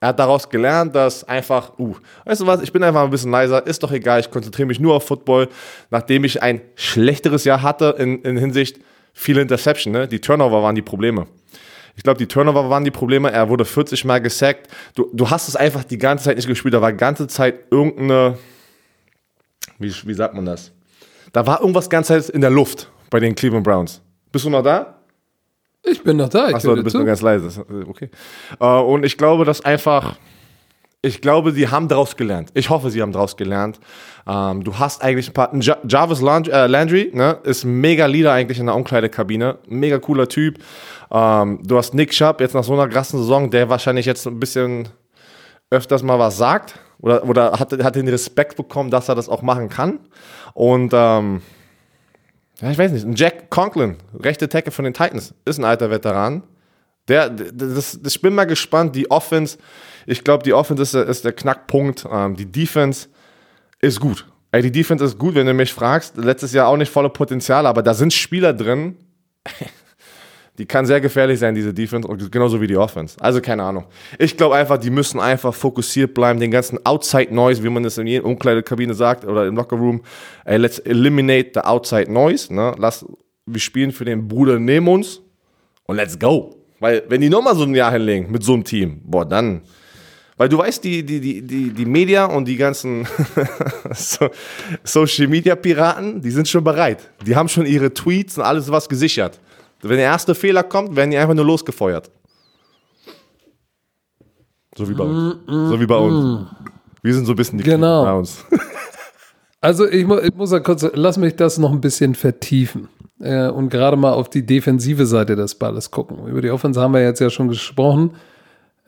er 0.00 0.08
hat 0.08 0.18
daraus 0.18 0.48
gelernt, 0.48 0.96
dass 0.96 1.22
einfach, 1.22 1.78
uh, 1.78 1.94
weißt 2.24 2.40
du 2.40 2.46
was, 2.46 2.62
ich 2.62 2.72
bin 2.72 2.82
einfach 2.82 3.04
ein 3.04 3.10
bisschen 3.10 3.30
leiser, 3.30 3.64
ist 3.64 3.82
doch 3.82 3.92
egal, 3.92 4.18
ich 4.18 4.30
konzentriere 4.30 4.66
mich 4.66 4.80
nur 4.80 4.94
auf 4.94 5.06
Football, 5.06 5.48
nachdem 5.90 6.24
ich 6.24 6.42
ein 6.42 6.62
schlechteres 6.74 7.44
Jahr 7.44 7.62
hatte 7.62 7.94
in, 7.98 8.22
in 8.22 8.36
Hinsicht 8.38 8.80
viele 9.12 9.42
Interception, 9.42 9.92
ne? 9.92 10.08
Die 10.08 10.20
Turnover 10.20 10.62
waren 10.62 10.74
die 10.74 10.82
Probleme. 10.82 11.26
Ich 11.96 12.02
glaube, 12.02 12.18
die 12.18 12.26
Turnover 12.26 12.70
waren 12.70 12.84
die 12.84 12.90
Probleme. 12.90 13.30
Er 13.30 13.48
wurde 13.48 13.64
40 13.64 14.04
Mal 14.04 14.20
gesackt. 14.20 14.68
Du, 14.94 15.10
du 15.12 15.28
hast 15.28 15.48
es 15.48 15.56
einfach 15.56 15.84
die 15.84 15.98
ganze 15.98 16.24
Zeit 16.24 16.36
nicht 16.36 16.48
gespielt. 16.48 16.72
Da 16.74 16.80
war 16.80 16.92
die 16.92 16.98
ganze 16.98 17.26
Zeit 17.26 17.66
irgendeine, 17.70 18.38
wie, 19.78 19.92
wie 20.04 20.14
sagt 20.14 20.34
man 20.34 20.46
das? 20.46 20.72
Da 21.32 21.46
war 21.46 21.60
irgendwas 21.60 21.88
die 21.88 21.90
ganze 21.90 22.20
Zeit 22.20 22.30
in 22.30 22.40
der 22.40 22.50
Luft 22.50 22.90
bei 23.10 23.20
den 23.20 23.34
Cleveland 23.34 23.64
Browns. 23.64 24.00
Bist 24.32 24.44
du 24.44 24.50
noch 24.50 24.62
da? 24.62 25.00
Ich 25.82 26.02
bin 26.02 26.16
noch 26.16 26.28
da. 26.28 26.48
Ich 26.48 26.54
Achso, 26.54 26.74
du 26.74 26.82
bist 26.82 26.94
nur 26.94 27.04
ganz 27.04 27.20
leise. 27.20 27.64
Okay. 27.88 28.10
Äh, 28.58 28.64
und 28.64 29.04
ich 29.04 29.16
glaube, 29.16 29.44
dass 29.44 29.64
einfach, 29.64 30.16
ich 31.02 31.20
glaube, 31.22 31.52
sie 31.52 31.68
haben 31.68 31.88
daraus 31.88 32.16
gelernt. 32.16 32.50
Ich 32.54 32.68
hoffe, 32.68 32.90
sie 32.90 33.00
haben 33.00 33.12
daraus 33.12 33.36
gelernt. 33.36 33.80
Ähm, 34.26 34.62
du 34.62 34.78
hast 34.78 35.02
eigentlich 35.02 35.28
ein 35.28 35.32
paar. 35.32 35.50
Ja 35.60 35.78
Jarvis 35.88 36.20
Land 36.20 36.48
äh, 36.48 36.66
Landry 36.66 37.10
ne, 37.14 37.38
ist 37.42 37.64
mega 37.64 38.06
Leader 38.06 38.32
eigentlich 38.32 38.58
in 38.58 38.66
der 38.66 38.74
Umkleidekabine. 38.74 39.58
Mega 39.68 39.98
cooler 39.98 40.28
Typ. 40.28 40.58
Ähm, 41.10 41.60
du 41.64 41.78
hast 41.78 41.94
Nick 41.94 42.10
Chubb 42.10 42.40
jetzt 42.40 42.54
nach 42.54 42.64
so 42.64 42.74
einer 42.74 42.86
krassen 42.88 43.18
Saison, 43.18 43.50
der 43.50 43.68
wahrscheinlich 43.70 44.04
jetzt 44.06 44.26
ein 44.26 44.38
bisschen 44.38 44.88
öfters 45.70 46.02
mal 46.02 46.18
was 46.18 46.36
sagt. 46.36 46.74
Oder, 46.98 47.24
oder 47.26 47.52
hat, 47.58 47.72
hat 47.82 47.96
den 47.96 48.08
Respekt 48.08 48.56
bekommen, 48.56 48.90
dass 48.90 49.08
er 49.08 49.14
das 49.14 49.30
auch 49.30 49.40
machen 49.40 49.70
kann. 49.70 50.00
Und 50.52 50.92
ähm, 50.94 51.40
ja, 52.60 52.70
ich 52.72 52.76
weiß 52.76 52.92
nicht, 52.92 53.18
Jack 53.18 53.48
Conklin, 53.48 53.96
rechte 54.18 54.50
Tackle 54.50 54.70
von 54.70 54.84
den 54.84 54.92
Titans, 54.92 55.32
ist 55.46 55.58
ein 55.58 55.64
alter 55.64 55.90
Veteran. 55.90 56.42
Der- 57.08 57.30
das, 57.30 57.98
das, 58.02 58.12
ich 58.14 58.20
bin 58.20 58.34
mal 58.34 58.44
gespannt, 58.44 58.94
die 58.94 59.10
Offense, 59.10 59.56
ich 60.10 60.24
glaube, 60.24 60.42
die 60.44 60.52
Offense 60.52 60.82
ist, 60.82 60.94
der- 60.94 61.06
ist 61.06 61.24
der 61.24 61.32
Knackpunkt. 61.32 62.06
Ähm, 62.10 62.36
die 62.36 62.46
Defense 62.46 63.08
ist 63.80 64.00
gut. 64.00 64.26
Ey, 64.52 64.62
die 64.62 64.72
Defense 64.72 65.04
ist 65.04 65.18
gut, 65.18 65.34
wenn 65.36 65.46
du 65.46 65.54
mich 65.54 65.72
fragst. 65.72 66.16
Letztes 66.16 66.52
Jahr 66.52 66.68
auch 66.68 66.76
nicht 66.76 66.90
volle 66.90 67.08
Potenzial, 67.08 67.66
aber 67.66 67.82
da 67.82 67.94
sind 67.94 68.12
Spieler 68.12 68.52
drin, 68.52 68.96
die 70.58 70.66
kann 70.66 70.84
sehr 70.84 71.00
gefährlich 71.00 71.38
sein, 71.38 71.54
diese 71.54 71.72
Defense, 71.72 72.06
und 72.06 72.30
genauso 72.32 72.60
wie 72.60 72.66
die 72.66 72.76
Offense. 72.76 73.16
Also 73.20 73.40
keine 73.40 73.62
Ahnung. 73.62 73.84
Ich 74.18 74.36
glaube 74.36 74.56
einfach, 74.56 74.76
die 74.78 74.90
müssen 74.90 75.20
einfach 75.20 75.54
fokussiert 75.54 76.12
bleiben, 76.14 76.38
den 76.40 76.50
ganzen 76.50 76.84
Outside 76.84 77.32
Noise, 77.34 77.62
wie 77.62 77.70
man 77.70 77.84
es 77.84 77.96
in 77.96 78.06
jeder 78.06 78.24
Umkleidekabine 78.26 78.92
sagt 78.94 79.24
oder 79.24 79.46
im 79.46 79.54
Locker 79.56 79.76
Room. 79.76 80.02
Ey, 80.44 80.58
let's 80.58 80.78
eliminate 80.80 81.52
the 81.54 81.60
outside 81.60 82.12
noise. 82.12 82.52
Ne? 82.52 82.74
Lass, 82.78 83.06
wir 83.46 83.60
spielen 83.60 83.92
für 83.92 84.04
den 84.04 84.28
Bruder 84.28 84.58
neben 84.58 84.88
uns 84.88 85.22
und 85.84 85.96
let's 85.96 86.18
go. 86.18 86.56
Weil 86.80 87.04
wenn 87.08 87.20
die 87.20 87.30
nochmal 87.30 87.54
so 87.56 87.62
ein 87.62 87.74
Jahr 87.74 87.92
hinlegen 87.92 88.30
mit 88.30 88.42
so 88.42 88.52
einem 88.54 88.64
Team, 88.64 89.00
boah, 89.04 89.24
dann. 89.24 89.62
Weil 90.40 90.48
du 90.48 90.56
weißt, 90.56 90.82
die, 90.82 91.04
die, 91.04 91.20
die, 91.20 91.42
die, 91.42 91.68
die 91.68 91.84
Media 91.84 92.24
und 92.24 92.46
die 92.48 92.56
ganzen 92.56 93.06
so, 93.94 94.30
Social 94.82 95.28
Media 95.28 95.54
Piraten, 95.54 96.22
die 96.22 96.30
sind 96.30 96.48
schon 96.48 96.64
bereit. 96.64 97.10
Die 97.26 97.36
haben 97.36 97.46
schon 97.46 97.66
ihre 97.66 97.92
Tweets 97.92 98.38
und 98.38 98.44
alles 98.44 98.70
was 98.70 98.88
gesichert. 98.88 99.38
Wenn 99.82 99.98
der 99.98 100.06
erste 100.06 100.34
Fehler 100.34 100.62
kommt, 100.62 100.96
werden 100.96 101.10
die 101.10 101.18
einfach 101.18 101.34
nur 101.34 101.44
losgefeuert. 101.44 102.10
So 104.78 104.88
wie 104.88 104.94
bei 104.94 105.04
uns. 105.04 105.36
So 105.46 105.78
wie 105.78 105.84
bei 105.84 105.96
uns. 105.96 106.46
Wir 107.02 107.12
sind 107.12 107.26
so 107.26 107.34
ein 107.34 107.36
bisschen 107.36 107.58
die 107.58 107.64
Genau. 107.64 108.04
Browns. 108.04 108.42
Also 109.62 109.86
ich, 109.86 110.06
mu 110.06 110.16
ich 110.20 110.34
muss 110.34 110.52
ja 110.52 110.60
kurz, 110.60 110.86
lass 110.94 111.18
mich 111.18 111.36
das 111.36 111.58
noch 111.58 111.70
ein 111.70 111.82
bisschen 111.82 112.14
vertiefen 112.14 112.88
äh, 113.20 113.48
und 113.48 113.68
gerade 113.68 113.98
mal 113.98 114.12
auf 114.12 114.30
die 114.30 114.46
defensive 114.46 115.04
Seite 115.04 115.36
des 115.36 115.54
Balles 115.56 115.90
gucken. 115.90 116.26
Über 116.28 116.40
die 116.40 116.50
Offense 116.50 116.80
haben 116.80 116.94
wir 116.94 117.02
jetzt 117.02 117.20
ja 117.20 117.28
schon 117.28 117.48
gesprochen. 117.48 118.12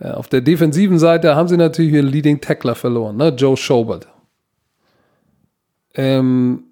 Äh, 0.03 0.11
auf 0.11 0.29
der 0.29 0.41
defensiven 0.41 0.99
Seite 0.99 1.37
haben 1.37 1.49
sie 1.49 1.57
natürlich 1.57 1.93
ihren 1.93 2.09
Leading 2.09 2.41
Tackler 2.41 2.75
verloren, 2.75 3.17
ne? 3.17 3.29
Joe 3.29 3.57
Schobert. 3.57 4.09
Ähm, 5.95 6.65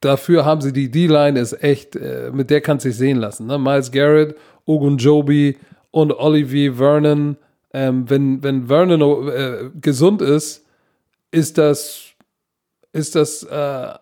dafür 0.00 0.44
haben 0.44 0.60
sie 0.60 0.72
die 0.72 0.90
D-Line 0.90 1.38
ist 1.38 1.62
echt, 1.62 1.96
äh, 1.96 2.30
mit 2.32 2.50
der 2.50 2.60
kann 2.60 2.78
es 2.78 2.84
sich 2.84 2.96
sehen 2.96 3.18
lassen. 3.18 3.46
Ne? 3.46 3.58
Miles 3.58 3.90
Garrett, 3.90 4.36
Ogunjobi 4.64 5.56
und 5.90 6.12
Olivier 6.12 6.74
Vernon. 6.74 7.36
Ähm, 7.72 8.08
wenn, 8.08 8.42
wenn 8.42 8.68
Vernon 8.68 9.28
äh, 9.28 9.70
gesund 9.80 10.22
ist, 10.22 10.64
ist 11.32 11.58
das 11.58 12.06
ist 12.92 13.14
das 13.14 13.42
äh, 13.44 13.94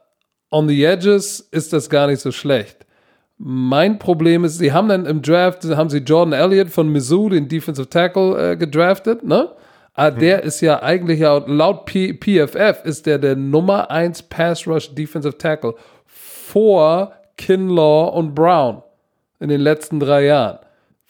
on 0.50 0.68
the 0.68 0.84
edges, 0.84 1.40
ist 1.40 1.72
das 1.72 1.90
gar 1.90 2.06
nicht 2.06 2.20
so 2.20 2.32
schlecht. 2.32 2.86
Mein 3.38 3.98
Problem 3.98 4.44
ist, 4.44 4.58
sie 4.58 4.72
haben 4.72 4.88
dann 4.88 5.06
im 5.06 5.22
Draft, 5.22 5.64
haben 5.64 5.90
sie 5.90 5.98
Jordan 5.98 6.32
Elliott 6.32 6.70
von 6.70 6.88
Mizzou, 6.88 7.28
den 7.28 7.48
Defensive 7.48 7.88
Tackle, 7.88 8.52
äh, 8.52 8.56
gedraftet, 8.56 9.24
ne? 9.24 9.50
Ah, 9.94 10.12
der 10.12 10.44
ist 10.44 10.60
ja 10.60 10.80
eigentlich 10.80 11.20
ja, 11.20 11.38
laut 11.38 11.84
P 11.84 12.12
PFF 12.12 12.84
ist 12.84 13.06
der 13.06 13.18
der 13.18 13.34
Nummer 13.34 13.90
1 13.90 14.22
Pass 14.24 14.64
Rush 14.64 14.94
Defensive 14.94 15.36
Tackle 15.38 15.74
vor 16.06 17.12
Kinlaw 17.36 18.16
und 18.16 18.34
Brown 18.34 18.82
in 19.40 19.48
den 19.48 19.60
letzten 19.60 19.98
drei 19.98 20.26
Jahren. 20.26 20.58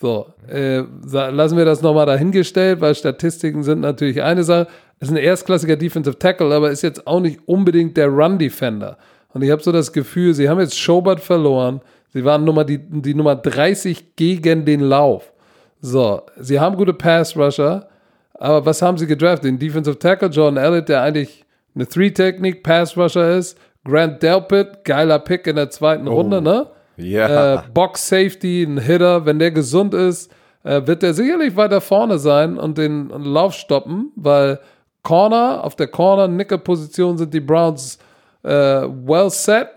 So, 0.01 0.27
äh, 0.49 0.85
lassen 1.11 1.59
wir 1.59 1.65
das 1.65 1.83
nochmal 1.83 2.07
dahingestellt, 2.07 2.81
weil 2.81 2.95
Statistiken 2.95 3.63
sind 3.63 3.81
natürlich 3.81 4.23
eine 4.23 4.45
Sache. 4.45 4.69
Ist 5.01 5.11
ein 5.11 5.17
erstklassiger 5.17 5.77
Defensive 5.77 6.19
Tackle, 6.19 6.55
aber 6.55 6.71
ist 6.71 6.83
jetzt 6.83 7.07
auch 7.07 7.21
nicht 7.21 7.41
unbedingt 7.47 7.97
der 7.97 8.09
Run-Defender. 8.09 8.97
Und 9.35 9.43
ich 9.43 9.51
habe 9.51 9.63
so 9.63 9.71
das 9.71 9.93
Gefühl, 9.93 10.35
sie 10.35 10.49
haben 10.49 10.61
jetzt 10.61 10.79
Schobert 10.79 11.21
verloren. 11.21 11.81
Sie 12.13 12.25
waren 12.25 12.45
Nummer, 12.45 12.65
die, 12.65 12.79
die 12.79 13.15
Nummer 13.15 13.37
30 13.37 14.17
gegen 14.17 14.65
den 14.65 14.81
Lauf. 14.81 15.33
So, 15.81 16.23
sie 16.39 16.59
haben 16.59 16.77
gute 16.77 16.95
Pass-Rusher, 16.95 17.89
aber 18.35 18.67
was 18.67 18.83
haben 18.83 18.99
sie 18.99 19.07
gedraftet? 19.07 19.45
Den 19.45 19.59
Defensive 19.59 19.99
Tackle, 19.99 20.29
Jordan 20.29 20.57
Elliott, 20.57 20.89
der 20.89 21.03
eigentlich 21.03 21.45
eine 21.75 21.87
Three-Technik, 21.87 22.63
Pass-Rusher 22.63 23.37
ist. 23.37 23.59
Grant 23.85 24.23
Delpit, 24.23 24.85
geiler 24.85 25.19
Pick 25.19 25.47
in 25.47 25.57
der 25.57 25.71
zweiten 25.71 26.09
Runde, 26.09 26.43
ne? 26.43 26.67
Ja. 26.97 27.55
Äh, 27.55 27.63
Box 27.73 28.09
Safety, 28.09 28.65
ein 28.65 28.79
Hitter, 28.79 29.25
wenn 29.25 29.39
der 29.39 29.53
gesund 29.53 29.95
ist, 29.95 30.33
äh, 30.65 30.83
wird 30.85 31.03
der 31.03 31.15
sicherlich 31.15 31.57
weiter 31.57 31.81
vorne 31.81 32.19
sein 32.19 32.59
und 32.59 32.77
den 32.77 33.09
Lauf 33.09 33.55
stoppen, 33.55 34.13
weil 34.17 34.59
Corner, 35.03 35.65
auf 35.65 35.77
der 35.77 35.87
Corner-Nickel-Position 35.87 37.17
sind 37.17 37.33
die 37.33 37.41
Browns 37.41 37.99
äh, 38.43 38.51
well 38.51 39.31
set. 39.31 39.69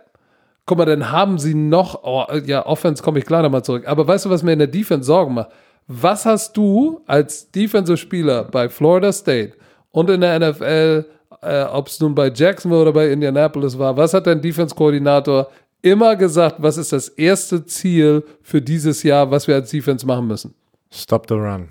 Guck 0.72 0.78
mal, 0.78 0.86
dann 0.86 1.12
haben 1.12 1.38
sie 1.38 1.54
noch, 1.54 2.04
oh, 2.04 2.24
ja, 2.46 2.66
Offense 2.66 3.04
komme 3.04 3.20
ich 3.20 3.26
gleich 3.26 3.42
nochmal 3.42 3.62
zurück. 3.62 3.86
Aber 3.88 4.08
weißt 4.08 4.24
du, 4.24 4.30
was 4.30 4.42
mir 4.42 4.54
in 4.54 4.60
der 4.60 4.70
Defense 4.70 5.06
Sorgen 5.06 5.34
macht? 5.34 5.50
Was 5.88 6.26
hast 6.26 6.56
du 6.56 7.02
als 7.08 7.52
Defensive-Spieler 7.52 8.46
bei 8.46 8.70
Florida 8.70 9.12
State 9.12 9.58
und 9.92 10.10
in 10.10 10.22
der 10.22 10.40
NFL, 10.40 11.04
äh, 11.42 11.64
ob 11.64 11.90
es 11.90 12.00
nun 12.00 12.16
bei 12.16 12.32
Jacksonville 12.34 12.84
oder 12.84 12.94
bei 12.94 13.12
Indianapolis 13.12 13.78
war, 13.78 13.98
was 13.98 14.14
hat 14.14 14.28
dein 14.28 14.42
Defense-Koordinator 14.42 15.50
immer 15.82 16.16
gesagt, 16.16 16.56
was 16.60 16.78
ist 16.78 16.94
das 16.94 17.10
erste 17.10 17.66
Ziel 17.66 18.24
für 18.42 18.62
dieses 18.62 19.04
Jahr, 19.04 19.30
was 19.30 19.50
wir 19.50 19.56
als 19.56 19.72
Defense 19.72 20.06
machen 20.06 20.28
müssen? 20.28 20.54
Stop 20.90 21.26
the 21.28 21.36
run. 21.36 21.68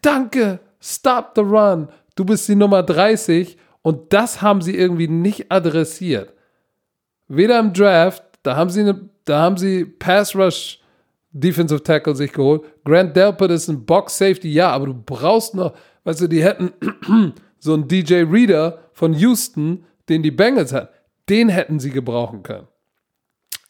Danke, 0.00 0.58
stop 0.80 1.32
the 1.34 1.42
run. 1.42 1.88
Du 2.16 2.24
bist 2.24 2.48
die 2.48 2.56
Nummer 2.56 2.82
30 2.82 3.58
und 3.82 4.10
das 4.14 4.40
haben 4.40 4.62
sie 4.62 4.74
irgendwie 4.74 5.08
nicht 5.08 5.52
adressiert. 5.52 6.32
Weder 7.32 7.60
im 7.60 7.72
Draft, 7.72 8.24
da 8.42 8.56
haben 8.56 8.70
sie, 8.70 8.80
eine, 8.80 9.08
da 9.24 9.38
haben 9.40 9.56
sie 9.56 9.84
Pass 9.84 10.34
Rush 10.34 10.80
Defensive 11.30 11.80
Tackle 11.80 12.16
sich 12.16 12.32
geholt. 12.32 12.62
Grant 12.84 13.14
Delpit 13.14 13.52
ist 13.52 13.68
ein 13.68 13.86
Box 13.86 14.18
Safety, 14.18 14.52
ja, 14.52 14.70
aber 14.70 14.86
du 14.86 14.94
brauchst 14.94 15.54
noch, 15.54 15.74
weißt 16.02 16.22
du, 16.22 16.26
die 16.26 16.42
hätten 16.42 16.72
so 17.60 17.74
einen 17.74 17.86
DJ 17.86 18.24
Reader 18.24 18.80
von 18.92 19.14
Houston, 19.14 19.84
den 20.08 20.24
die 20.24 20.32
Bengals 20.32 20.72
hatten, 20.72 20.88
den 21.28 21.48
hätten 21.48 21.78
sie 21.78 21.90
gebrauchen 21.90 22.42
können. 22.42 22.66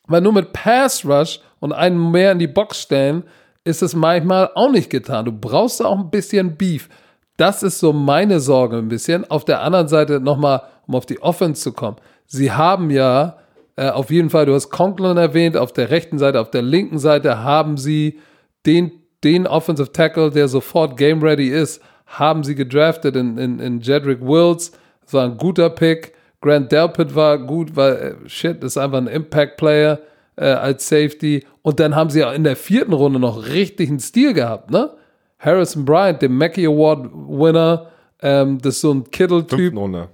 Weil 0.06 0.22
nur 0.22 0.32
mit 0.32 0.54
Pass 0.54 1.04
Rush 1.04 1.40
und 1.58 1.74
einen 1.74 2.11
mehr 2.11 2.32
in 2.32 2.38
die 2.38 2.46
Box 2.46 2.80
stellen, 2.80 3.24
ist 3.62 3.82
es 3.82 3.94
manchmal 3.94 4.50
auch 4.54 4.70
nicht 4.70 4.88
getan. 4.88 5.26
Du 5.26 5.32
brauchst 5.32 5.84
auch 5.84 5.98
ein 5.98 6.11
bisschen 6.11 6.56
Beef. 6.56 6.88
Das 7.36 7.62
ist 7.62 7.78
so 7.78 7.92
meine 7.92 8.40
Sorge 8.40 8.78
ein 8.78 8.88
bisschen. 8.88 9.30
Auf 9.30 9.44
der 9.44 9.61
anderen 9.61 9.88
Seite 9.88 10.18
nochmal, 10.18 10.62
um 10.86 10.94
auf 10.94 11.04
die 11.04 11.20
Offense 11.20 11.61
zu 11.61 11.72
kommen. 11.74 11.98
Sie 12.24 12.50
haben 12.50 12.88
ja 12.88 13.36
äh, 13.76 13.88
auf 13.88 14.10
jeden 14.10 14.30
Fall, 14.30 14.46
du 14.46 14.54
hast 14.54 14.70
Conklin 14.70 15.16
erwähnt, 15.16 15.56
auf 15.56 15.72
der 15.72 15.90
rechten 15.90 16.18
Seite, 16.18 16.40
auf 16.40 16.50
der 16.50 16.62
linken 16.62 16.98
Seite 16.98 17.42
haben 17.42 17.76
sie 17.76 18.18
den, 18.66 18.92
den 19.24 19.46
Offensive 19.46 19.92
Tackle, 19.92 20.30
der 20.30 20.48
sofort 20.48 20.96
game 20.96 21.22
ready 21.22 21.48
ist, 21.48 21.82
haben 22.06 22.44
sie 22.44 22.54
gedraftet 22.54 23.16
in, 23.16 23.38
in, 23.38 23.58
in 23.60 23.80
Jedrick 23.80 24.20
Wills. 24.20 24.72
Das 25.02 25.14
war 25.14 25.24
ein 25.24 25.36
guter 25.36 25.70
Pick. 25.70 26.14
Grant 26.40 26.72
Delpit 26.72 27.14
war 27.14 27.38
gut, 27.38 27.76
weil, 27.76 27.92
äh, 28.24 28.28
shit, 28.28 28.64
ist 28.64 28.78
einfach 28.78 28.98
ein 28.98 29.06
Impact-Player 29.06 30.00
äh, 30.36 30.46
als 30.46 30.88
Safety. 30.88 31.44
Und 31.62 31.80
dann 31.80 31.94
haben 31.94 32.10
sie 32.10 32.24
auch 32.24 32.32
in 32.32 32.44
der 32.44 32.56
vierten 32.56 32.94
Runde 32.94 33.20
noch 33.20 33.48
richtig 33.48 33.90
einen 33.90 34.00
Stil 34.00 34.32
gehabt, 34.32 34.70
ne? 34.70 34.90
Harrison 35.38 35.84
Bryant, 35.84 36.20
dem 36.20 36.36
Mackey 36.36 36.66
Award 36.66 37.10
Winner, 37.12 37.90
ähm, 38.22 38.58
das 38.60 38.76
ist 38.76 38.80
so 38.82 38.92
ein 38.92 39.10
Kittle-Typ. 39.10 39.58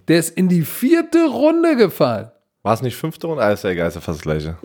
Der 0.09 0.19
ist 0.19 0.37
in 0.37 0.49
die 0.49 0.63
vierte 0.63 1.27
Runde 1.27 1.77
gefallen. 1.77 2.31
War 2.67 2.75
es 2.75 2.83
nicht 2.83 2.97
fünfte 2.97 3.29
Runde? 3.29 3.45
Alles 3.45 3.63
ja 3.63 3.71
egal, 3.71 3.87
ist 3.87 3.95
ja 3.95 4.01
fast 4.01 4.19
das 4.19 4.25
gleiche. 4.25 4.57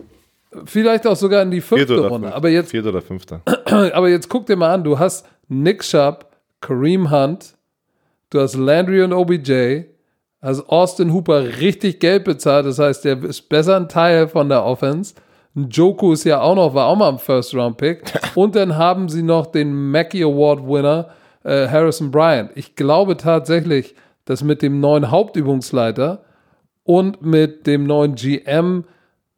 Vielleicht 0.64 1.06
auch 1.06 1.14
sogar 1.14 1.40
in 1.40 1.52
die 1.52 1.60
fünfte 1.60 2.00
Runde. 2.00 2.08
Fünfte. 2.14 2.34
Aber 2.34 2.48
jetzt, 2.48 2.72
Vierte 2.72 2.88
oder 2.88 3.00
fünfte. 3.00 3.42
aber 3.92 4.08
jetzt 4.08 4.28
guck 4.28 4.44
dir 4.46 4.56
mal 4.56 4.74
an, 4.74 4.82
du 4.82 4.98
hast 4.98 5.24
Nick 5.46 5.84
Schubb, 5.84 6.26
Kareem 6.60 7.12
Hunt, 7.12 7.54
du 8.30 8.40
hast 8.40 8.56
Landry 8.56 9.04
und 9.04 9.12
OBJ, 9.12 9.82
hast 10.40 10.68
Austin 10.68 11.12
Hooper 11.12 11.60
richtig 11.60 12.00
Geld 12.00 12.24
bezahlt, 12.24 12.66
das 12.66 12.80
heißt, 12.80 13.04
der 13.04 13.22
ist 13.22 13.48
besser 13.48 13.76
ein 13.76 13.88
Teil 13.88 14.26
von 14.26 14.48
der 14.48 14.64
Offense. 14.64 15.14
Joku 15.54 16.12
ist 16.12 16.24
ja 16.24 16.40
auch 16.40 16.56
noch, 16.56 16.74
war 16.74 16.88
auch 16.88 16.96
mal 16.96 17.08
ein 17.08 17.18
First-Round-Pick. 17.18 18.02
Und 18.34 18.56
dann 18.56 18.76
haben 18.76 19.10
sie 19.10 19.22
noch 19.22 19.46
den 19.46 19.92
Mackey 19.92 20.24
Award-Winner 20.24 21.08
äh, 21.44 21.68
Harrison 21.68 22.10
Bryant. 22.10 22.50
Ich 22.56 22.74
glaube 22.74 23.16
tatsächlich, 23.16 23.94
dass 24.24 24.42
mit 24.42 24.60
dem 24.60 24.80
neuen 24.80 25.12
Hauptübungsleiter 25.12 26.24
und 26.84 27.22
mit 27.22 27.66
dem 27.66 27.84
neuen 27.84 28.14
GM 28.14 28.84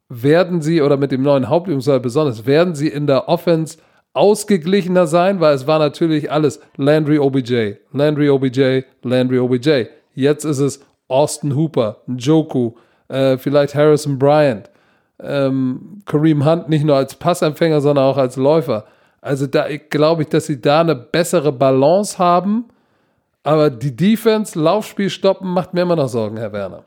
werden 0.09 0.61
sie, 0.61 0.81
oder 0.81 0.97
mit 0.97 1.11
dem 1.11 1.21
neuen 1.21 1.49
Hauptübungsleiter 1.49 1.99
besonders, 1.99 2.45
werden 2.45 2.75
sie 2.75 2.87
in 2.87 3.07
der 3.07 3.27
Offense 3.27 3.77
ausgeglichener 4.13 5.07
sein, 5.07 5.39
weil 5.39 5.53
es 5.55 5.67
war 5.67 5.79
natürlich 5.79 6.31
alles 6.31 6.61
Landry 6.77 7.19
OBJ, 7.19 7.73
Landry 7.91 8.29
OBJ, 8.29 8.81
Landry 9.03 9.39
OBJ. 9.39 9.85
Jetzt 10.13 10.45
ist 10.45 10.59
es 10.59 10.79
Austin 11.07 11.55
Hooper, 11.55 11.97
Njoku, 12.07 12.73
äh, 13.09 13.37
vielleicht 13.37 13.75
Harrison 13.75 14.17
Bryant, 14.17 14.69
ähm, 15.21 16.01
Kareem 16.05 16.45
Hunt 16.45 16.69
nicht 16.69 16.85
nur 16.85 16.95
als 16.95 17.15
Passempfänger, 17.15 17.81
sondern 17.81 18.05
auch 18.05 18.17
als 18.17 18.37
Läufer. 18.37 18.85
Also 19.21 19.47
da 19.47 19.65
glaube 19.89 20.21
ich, 20.21 20.29
dass 20.29 20.45
sie 20.45 20.61
da 20.61 20.81
eine 20.81 20.95
bessere 20.95 21.51
Balance 21.51 22.17
haben. 22.17 22.65
Aber 23.43 23.69
die 23.69 23.95
Defense, 23.95 24.57
Laufspiel 24.57 25.09
stoppen, 25.09 25.49
macht 25.49 25.73
mir 25.73 25.81
immer 25.81 25.95
noch 25.95 26.09
Sorgen, 26.09 26.37
Herr 26.37 26.53
Werner. 26.53 26.83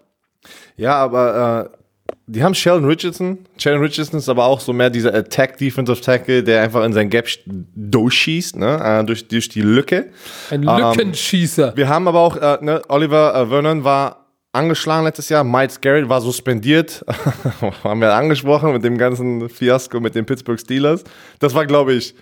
Ja, 0.76 0.94
aber 0.96 1.70
äh, 1.72 1.78
die 2.26 2.42
haben 2.42 2.54
Sheldon 2.54 2.84
Richardson. 2.84 3.38
Sheldon 3.56 3.82
Richardson 3.82 4.18
ist 4.18 4.28
aber 4.28 4.44
auch 4.44 4.60
so 4.60 4.72
mehr 4.72 4.90
dieser 4.90 5.14
Attack 5.14 5.56
Defensive 5.56 6.00
Tackle, 6.00 6.42
der 6.42 6.62
einfach 6.62 6.84
in 6.84 6.92
sein 6.92 7.08
Gap 7.08 7.26
durchschießt, 7.46 8.56
ne? 8.56 8.80
Äh, 8.82 9.04
durch, 9.04 9.28
durch 9.28 9.48
die 9.48 9.62
Lücke. 9.62 10.10
Ein 10.50 10.62
Lückenschießer. 10.62 11.70
Ähm, 11.70 11.76
wir 11.76 11.88
haben 11.88 12.06
aber 12.06 12.20
auch, 12.20 12.36
äh, 12.36 12.58
ne, 12.60 12.82
Oliver 12.88 13.34
äh, 13.34 13.46
Vernon 13.46 13.82
war 13.82 14.26
angeschlagen 14.52 15.04
letztes 15.04 15.28
Jahr. 15.30 15.42
Miles 15.42 15.80
Garrett 15.80 16.08
war 16.08 16.20
suspendiert. 16.20 17.04
haben 17.84 18.00
wir 18.00 18.14
angesprochen 18.14 18.72
mit 18.72 18.84
dem 18.84 18.98
ganzen 18.98 19.48
Fiasko 19.48 20.00
mit 20.00 20.14
den 20.14 20.26
Pittsburgh 20.26 20.60
Steelers. 20.60 21.04
Das 21.38 21.54
war, 21.54 21.66
glaube 21.66 21.94
ich, 21.94 22.14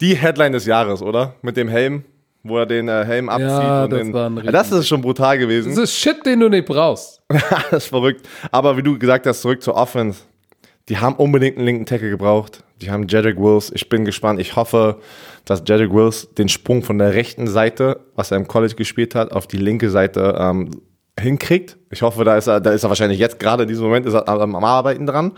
die 0.00 0.14
Headline 0.16 0.52
des 0.52 0.66
Jahres, 0.66 1.02
oder? 1.02 1.34
Mit 1.42 1.56
dem 1.56 1.68
Helm 1.68 2.04
wo 2.48 2.58
er 2.58 2.66
den 2.66 2.88
äh, 2.88 3.04
Helm 3.04 3.28
abzieht. 3.28 3.48
Ja, 3.48 3.84
und 3.84 3.92
das 3.92 4.00
den, 4.00 4.12
war 4.12 4.30
ein 4.30 4.36
ja, 4.44 4.52
das 4.52 4.72
ist 4.72 4.88
schon 4.88 5.00
brutal 5.00 5.38
gewesen. 5.38 5.70
Das 5.70 5.78
ist 5.78 5.94
Shit, 5.94 6.24
den 6.24 6.40
du 6.40 6.48
nicht 6.48 6.66
brauchst. 6.66 7.22
das 7.28 7.84
ist 7.84 7.86
verrückt. 7.86 8.26
Aber 8.50 8.76
wie 8.76 8.82
du 8.82 8.98
gesagt 8.98 9.26
hast, 9.26 9.42
zurück 9.42 9.62
zur 9.62 9.74
Offense. 9.74 10.22
Die 10.88 10.98
haben 10.98 11.16
unbedingt 11.16 11.58
einen 11.58 11.66
linken 11.66 11.86
Tackle 11.86 12.10
gebraucht. 12.10 12.64
Die 12.80 12.90
haben 12.90 13.06
Jedrick 13.08 13.38
Wills. 13.38 13.70
Ich 13.74 13.88
bin 13.88 14.04
gespannt. 14.04 14.40
Ich 14.40 14.56
hoffe, 14.56 15.00
dass 15.44 15.62
Jedrick 15.66 15.92
Wills 15.92 16.28
den 16.34 16.48
Sprung 16.48 16.82
von 16.82 16.98
der 16.98 17.14
rechten 17.14 17.46
Seite, 17.46 18.00
was 18.14 18.30
er 18.30 18.38
im 18.38 18.48
College 18.48 18.74
gespielt 18.74 19.14
hat, 19.14 19.32
auf 19.32 19.46
die 19.46 19.58
linke 19.58 19.90
Seite 19.90 20.36
ähm, 20.38 20.70
hinkriegt. 21.20 21.76
Ich 21.90 22.02
hoffe, 22.02 22.24
da 22.24 22.36
ist 22.36 22.46
er, 22.46 22.60
da 22.60 22.70
ist 22.70 22.84
er 22.84 22.88
wahrscheinlich 22.88 23.18
jetzt 23.18 23.38
gerade 23.38 23.64
in 23.64 23.68
diesem 23.68 23.84
Moment 23.84 24.06
ist 24.06 24.14
er 24.14 24.28
am 24.28 24.54
Arbeiten 24.56 25.06
dran. 25.06 25.32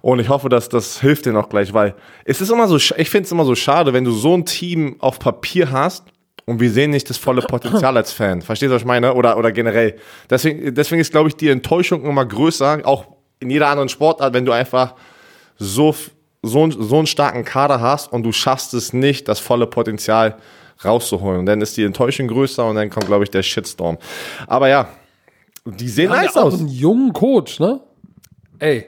Und 0.00 0.20
ich 0.20 0.28
hoffe, 0.28 0.48
dass 0.48 0.68
das 0.68 1.00
hilft 1.00 1.26
dir 1.26 1.32
noch 1.32 1.48
gleich, 1.48 1.74
weil 1.74 1.94
es 2.24 2.40
ist 2.40 2.50
immer 2.50 2.68
so, 2.68 2.76
ich 2.76 3.10
finde 3.10 3.24
es 3.24 3.32
immer 3.32 3.44
so 3.44 3.54
schade, 3.54 3.92
wenn 3.92 4.04
du 4.04 4.12
so 4.12 4.34
ein 4.34 4.44
Team 4.44 4.96
auf 5.00 5.18
Papier 5.18 5.70
hast 5.70 6.04
und 6.48 6.60
wir 6.60 6.70
sehen 6.70 6.90
nicht 6.90 7.08
das 7.10 7.18
volle 7.18 7.42
Potenzial 7.42 7.96
als 7.96 8.10
Fan. 8.12 8.40
Verstehst 8.42 8.70
du, 8.70 8.74
was 8.74 8.82
ich 8.82 8.86
meine? 8.86 9.12
Oder, 9.14 9.36
oder 9.36 9.52
generell. 9.52 9.96
Deswegen, 10.30 10.74
deswegen 10.74 11.00
ist, 11.00 11.12
glaube 11.12 11.28
ich, 11.28 11.36
die 11.36 11.48
Enttäuschung 11.50 12.04
immer 12.04 12.24
größer, 12.24 12.80
auch 12.84 13.04
in 13.38 13.50
jeder 13.50 13.68
anderen 13.68 13.88
Sportart, 13.88 14.32
wenn 14.32 14.44
du 14.46 14.52
einfach 14.52 14.94
so, 15.58 15.94
so, 16.42 16.70
so 16.70 16.96
einen 16.96 17.06
starken 17.06 17.44
Kader 17.44 17.80
hast 17.80 18.12
und 18.12 18.22
du 18.22 18.32
schaffst 18.32 18.72
es 18.74 18.92
nicht, 18.92 19.28
das 19.28 19.40
volle 19.40 19.66
Potenzial 19.66 20.36
rauszuholen. 20.84 21.40
Und 21.40 21.46
dann 21.46 21.60
ist 21.60 21.76
die 21.76 21.84
Enttäuschung 21.84 22.28
größer 22.28 22.64
und 22.66 22.76
dann 22.76 22.88
kommt, 22.88 23.06
glaube 23.06 23.24
ich, 23.24 23.30
der 23.30 23.42
Shitstorm. 23.42 23.98
Aber 24.46 24.68
ja, 24.68 24.88
die 25.66 25.88
sehen 25.88 26.10
nice 26.10 26.34
ja 26.34 26.42
aus. 26.42 26.54
einen 26.58 26.68
jungen 26.68 27.12
Coach, 27.12 27.60
ne? 27.60 27.80
Ey, 28.58 28.86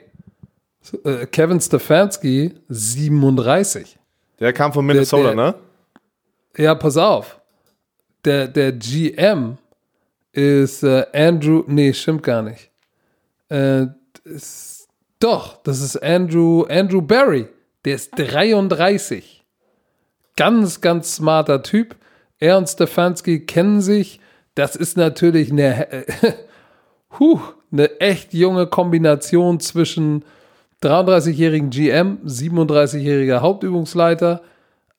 äh, 1.03 1.25
Kevin 1.27 1.61
Stefanski, 1.61 2.53
37. 2.69 3.97
Der 4.39 4.51
kam 4.51 4.73
von 4.73 4.85
Minnesota, 4.85 5.33
der- 5.33 5.35
ne? 5.35 5.55
Ja, 6.57 6.75
pass 6.75 6.97
auf. 6.97 7.40
Der, 8.25 8.47
der 8.47 8.71
GM 8.73 9.57
ist 10.31 10.83
äh, 10.83 11.05
Andrew, 11.13 11.63
nee, 11.67 11.93
stimmt 11.93 12.23
gar 12.23 12.41
nicht. 12.41 12.69
Äh, 13.49 13.87
ist, 14.23 14.87
doch, 15.19 15.61
das 15.63 15.81
ist 15.81 16.01
Andrew, 16.01 16.63
Andrew 16.63 17.01
Barry. 17.01 17.47
Der 17.85 17.95
ist 17.95 18.11
33. 18.15 19.43
Ganz, 20.35 20.81
ganz 20.81 21.15
smarter 21.15 21.63
Typ. 21.63 21.95
Er 22.39 22.57
und 22.57 22.67
Stefanski 22.67 23.45
kennen 23.45 23.81
sich. 23.81 24.19
Das 24.55 24.75
ist 24.75 24.97
natürlich 24.97 25.51
eine, 25.51 26.05
huh, 27.19 27.39
eine 27.71 27.99
echt 27.99 28.33
junge 28.33 28.67
Kombination 28.67 29.59
zwischen 29.59 30.25
33-jährigen 30.81 31.69
GM, 31.69 32.19
37-jähriger 32.25 33.41
Hauptübungsleiter. 33.41 34.41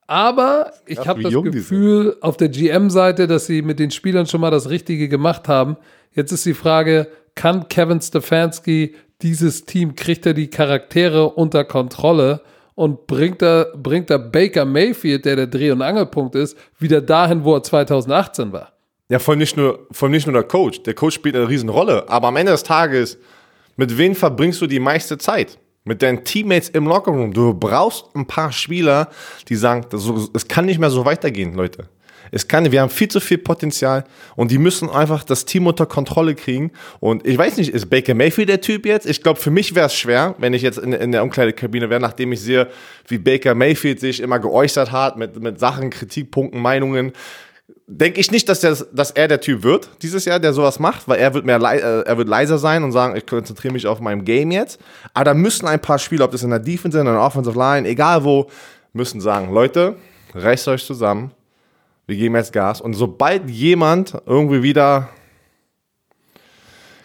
Aber 0.07 0.73
ich 0.87 0.99
habe 1.07 1.23
das 1.23 1.33
Gefühl 1.33 2.17
auf 2.21 2.37
der 2.37 2.49
GM-Seite, 2.49 3.27
dass 3.27 3.47
sie 3.47 3.63
mit 3.63 3.79
den 3.79 3.91
Spielern 3.91 4.27
schon 4.27 4.41
mal 4.41 4.51
das 4.51 4.69
Richtige 4.69 5.09
gemacht 5.09 5.49
haben. 5.49 5.77
Jetzt 6.13 6.33
ist 6.33 6.45
die 6.45 6.55
Frage, 6.55 7.09
kann 7.35 7.69
Kevin 7.69 8.01
Stefanski 8.01 8.95
dieses 9.23 9.65
Team, 9.65 9.95
kriegt 9.95 10.27
er 10.27 10.35
die 10.35 10.49
Charaktere 10.49 11.31
unter 11.31 11.65
Kontrolle 11.65 12.43
und 12.75 13.07
bringt 13.07 13.43
er, 13.43 13.73
bringt 13.77 14.11
er 14.11 14.19
Baker 14.19 14.65
Mayfield, 14.65 15.25
der 15.25 15.37
der 15.37 15.47
Dreh- 15.47 15.71
und 15.71 15.83
Angelpunkt 15.83 16.35
ist, 16.35 16.57
wieder 16.79 17.01
dahin, 17.01 17.45
wo 17.45 17.55
er 17.55 17.63
2018 17.63 18.53
war? 18.53 18.73
Ja, 19.09 19.19
von 19.19 19.39
nicht 19.39 19.57
nur, 19.57 19.87
von 19.93 20.11
nicht 20.11 20.27
nur 20.27 20.35
der 20.35 20.45
Coach. 20.45 20.83
Der 20.83 20.95
Coach 20.95 21.15
spielt 21.15 21.37
eine 21.37 21.49
Riesenrolle. 21.49 22.09
Aber 22.09 22.29
am 22.29 22.37
Ende 22.37 22.53
des 22.53 22.63
Tages, 22.63 23.19
Mit 23.77 23.97
wem 23.97 24.15
verbringst 24.15 24.61
du 24.61 24.67
die 24.67 24.81
meiste 24.81 25.19
Zeit? 25.19 25.59
Mit 25.85 26.03
deinen 26.03 26.25
Teammates 26.25 26.69
im 26.69 26.87
Lockerroom. 26.87 27.33
Du 27.33 27.55
brauchst 27.55 28.15
ein 28.15 28.27
paar 28.27 28.53
Spieler, 28.53 29.09
die 29.49 29.57
sagen, 29.57 29.85
es 30.33 30.49
kann 30.49 30.67
nicht 30.67 30.79
mehr 30.79 30.91
so 30.91 31.05
weitergehen, 31.05 31.55
Leute. 31.55 31.89
Es 32.35 32.49
kann, 32.49 32.73
wir 32.73 32.81
haben 32.81 32.89
viel 32.89 33.09
zu 33.09 33.21
viel 33.21 33.37
Potenzial 33.37 34.05
und 34.37 34.51
die 34.51 34.57
müssen 34.57 34.89
einfach 34.89 35.23
das 35.23 35.45
Team 35.45 35.67
unter 35.67 35.85
Kontrolle 35.85 36.35
kriegen. 36.35 36.71
Und 36.99 37.27
ich 37.27 37.37
weiß 37.37 37.59
nicht, 37.59 37.71
ist 37.71 37.91
Baker 37.91 38.15
Mayfield 38.15 38.49
der 38.49 38.63
Typ 38.63 38.87
jetzt? 38.87 39.07
Ich 39.07 39.23
glaube, 39.23 39.39
für 39.39 39.51
mich 39.51 39.75
wäre 39.75 39.87
es 39.87 39.95
schwer, 39.95 40.35
wenn 40.39 40.55
ich 40.55 40.63
jetzt 40.63 40.79
in, 40.79 40.95
in 40.95 41.13
der 41.13 41.25
Umkleidekabine 41.25 41.91
wäre, 41.91 42.01
nachdem 42.01 42.33
ich 42.33 42.41
sehe, 42.41 42.69
wie 43.07 43.19
Baker 43.19 43.55
Mayfield 43.55 44.01
sich 44.01 44.21
immer 44.21 44.39
geäußert 44.39 44.93
hat 44.93 45.19
mit, 45.19 45.39
mit 45.43 45.61
Sachen, 45.61 45.91
Kritikpunkten, 45.91 46.61
Meinungen 46.61 47.13
denke 47.99 48.21
ich 48.21 48.31
nicht, 48.31 48.49
dass, 48.49 48.61
der, 48.61 48.77
dass 48.93 49.11
er 49.11 49.29
der 49.29 49.41
Typ 49.41 49.63
wird 49.63 49.89
dieses 50.03 50.25
Jahr, 50.25 50.41
der 50.41 50.53
sowas 50.53 50.79
macht, 50.79 51.09
weil 51.09 51.19
er 51.19 51.35
wird 51.35 51.45
mehr 51.45 51.61
äh, 51.61 52.03
er 52.03 52.19
wird 52.19 52.29
leiser 52.29 52.59
sein 52.59 52.85
und 52.85 52.93
sagen, 52.93 53.17
ich 53.17 53.27
konzentriere 53.27 53.73
mich 53.73 53.87
auf 53.87 54.01
meinem 54.01 54.25
Game 54.25 54.51
jetzt. 54.51 54.81
Aber 55.15 55.25
da 55.25 55.35
müssen 55.35 55.67
ein 55.67 55.81
paar 55.81 55.99
Spieler, 55.99 56.25
ob 56.25 56.33
das 56.33 56.43
in 56.43 56.51
der 56.51 56.59
Defense 56.59 56.97
sind, 56.97 57.07
in 57.07 57.13
der 57.13 57.23
Offensive 57.23 57.59
Line, 57.59 57.89
egal 57.89 58.25
wo, 58.25 58.49
müssen 58.93 59.21
sagen, 59.21 59.53
Leute, 59.53 59.97
reißt 60.35 60.69
euch 60.69 60.85
zusammen 60.85 61.33
wir 62.07 62.17
geben 62.17 62.35
jetzt 62.35 62.53
Gas. 62.53 62.81
Und 62.81 62.95
sobald 62.95 63.49
jemand 63.49 64.17
irgendwie 64.27 64.63
wieder, 64.63 65.09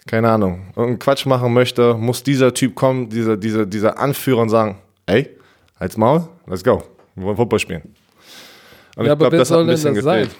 keine 0.05 0.29
Ahnung, 0.29 0.67
irgendeinen 0.69 0.99
Quatsch 0.99 1.25
machen 1.25 1.53
möchte, 1.53 1.93
muss 1.93 2.23
dieser 2.23 2.53
Typ 2.53 2.75
kommen, 2.75 3.09
dieser, 3.09 3.37
dieser, 3.37 3.65
dieser 3.65 3.97
Anführer 3.97 4.41
und 4.41 4.49
sagen, 4.49 4.77
ey, 5.05 5.29
halt's 5.79 5.97
Maul, 5.97 6.27
let's 6.47 6.63
go. 6.63 6.83
Wir 7.15 7.25
wollen 7.25 7.37
Football 7.37 7.59
spielen. 7.59 7.81
Und 8.95 9.05
ja, 9.05 9.13
ich 9.13 9.19
glaube, 9.19 9.37
das 9.37 9.51
hat 9.51 9.59
ein 9.59 9.67
bisschen 9.67 9.93
gefehlt. 9.93 10.31
Sein? 10.31 10.39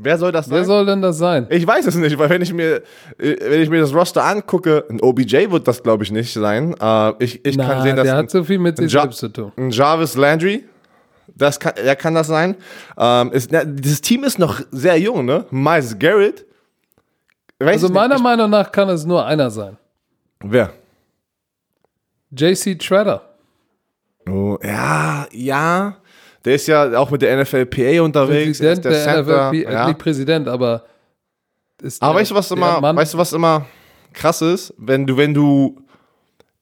Wer 0.00 0.16
soll 0.18 0.32
das 0.32 0.46
sein? 0.46 0.58
Wer 0.58 0.64
soll 0.64 0.86
denn 0.86 1.02
das 1.02 1.18
sein? 1.18 1.46
Ich 1.50 1.66
weiß 1.66 1.86
es 1.86 1.96
nicht, 1.96 2.16
weil 2.18 2.30
wenn 2.30 2.42
ich 2.42 2.52
mir, 2.52 2.82
wenn 3.18 3.60
ich 3.60 3.68
mir 3.68 3.80
das 3.80 3.92
Roster 3.92 4.24
angucke, 4.24 4.84
ein 4.88 5.00
OBJ 5.00 5.50
wird 5.50 5.66
das, 5.66 5.82
glaube 5.82 6.04
ich, 6.04 6.12
nicht 6.12 6.32
sein. 6.32 6.74
Uh, 6.80 7.14
ich 7.18 7.44
ich 7.44 7.56
Na, 7.56 7.66
kann 7.66 7.82
sehen, 7.82 7.96
dass. 7.96 8.04
Der 8.04 8.16
hat 8.16 8.30
so 8.30 8.44
viel 8.44 8.58
mit 8.58 8.76
sich 8.76 8.92
selbst 8.92 9.18
zu 9.18 9.28
tun. 9.28 9.52
Ein 9.56 9.70
Jarvis 9.70 10.16
Landry 10.16 10.64
das 11.38 11.60
kann, 11.60 11.74
ja, 11.84 11.94
kann 11.94 12.14
das 12.14 12.26
sein. 12.26 12.56
Ähm, 12.96 13.32
ist, 13.32 13.52
na, 13.52 13.64
dieses 13.64 14.00
Team 14.00 14.24
ist 14.24 14.38
noch 14.38 14.60
sehr 14.70 14.98
jung, 14.98 15.24
ne? 15.24 15.46
Miles 15.50 15.98
Garrett. 15.98 16.44
also 17.60 17.88
meiner 17.88 18.14
nicht, 18.14 18.24
Meinung 18.24 18.50
nach 18.50 18.70
kann 18.72 18.88
es 18.88 19.04
nur 19.04 19.24
einer 19.24 19.50
sein. 19.50 19.76
Wer? 20.40 20.72
JC 22.30 22.78
Treader. 22.78 23.22
Oh, 24.28 24.58
ja, 24.62 25.26
ja. 25.32 25.96
Der 26.48 26.54
ist 26.54 26.66
ja 26.66 26.98
auch 26.98 27.10
mit 27.10 27.20
der 27.20 27.42
NFLPA 27.42 28.00
unterwegs. 28.00 28.58
Präsident 28.58 28.84
der, 28.86 28.92
der 28.92 29.22
NFLPA, 29.22 29.52
ja. 29.52 29.86
nicht 29.86 29.98
Präsident, 29.98 30.48
aber 30.48 30.84
aber 32.00 32.14
der, 32.14 32.20
weißt 32.20 32.30
du, 32.30 32.34
was 32.34 32.50
immer, 32.50 32.82
weißt 32.82 33.12
du, 33.12 33.18
was 33.18 33.34
immer 33.34 33.66
krass 34.14 34.40
ist? 34.40 34.72
Wenn 34.78 35.06
du, 35.06 35.18
wenn 35.18 35.34
du, 35.34 35.76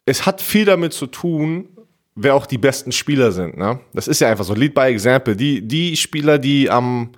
es 0.05 0.27
hat 0.27 0.43
viel 0.43 0.65
damit 0.65 0.93
zu 0.93 1.07
tun, 1.07 1.69
wer 2.17 2.35
auch 2.35 2.47
die 2.47 2.59
besten 2.59 2.91
Spieler 2.91 3.31
sind. 3.31 3.57
Ne? 3.57 3.79
Das 3.93 4.09
ist 4.09 4.21
ja 4.21 4.29
einfach 4.29 4.45
so, 4.45 4.55
Lead 4.55 4.75
by 4.75 4.87
Example. 4.87 5.37
Die, 5.37 5.63
die 5.63 5.97
Spieler, 5.97 6.39
die 6.39 6.69
am 6.69 7.13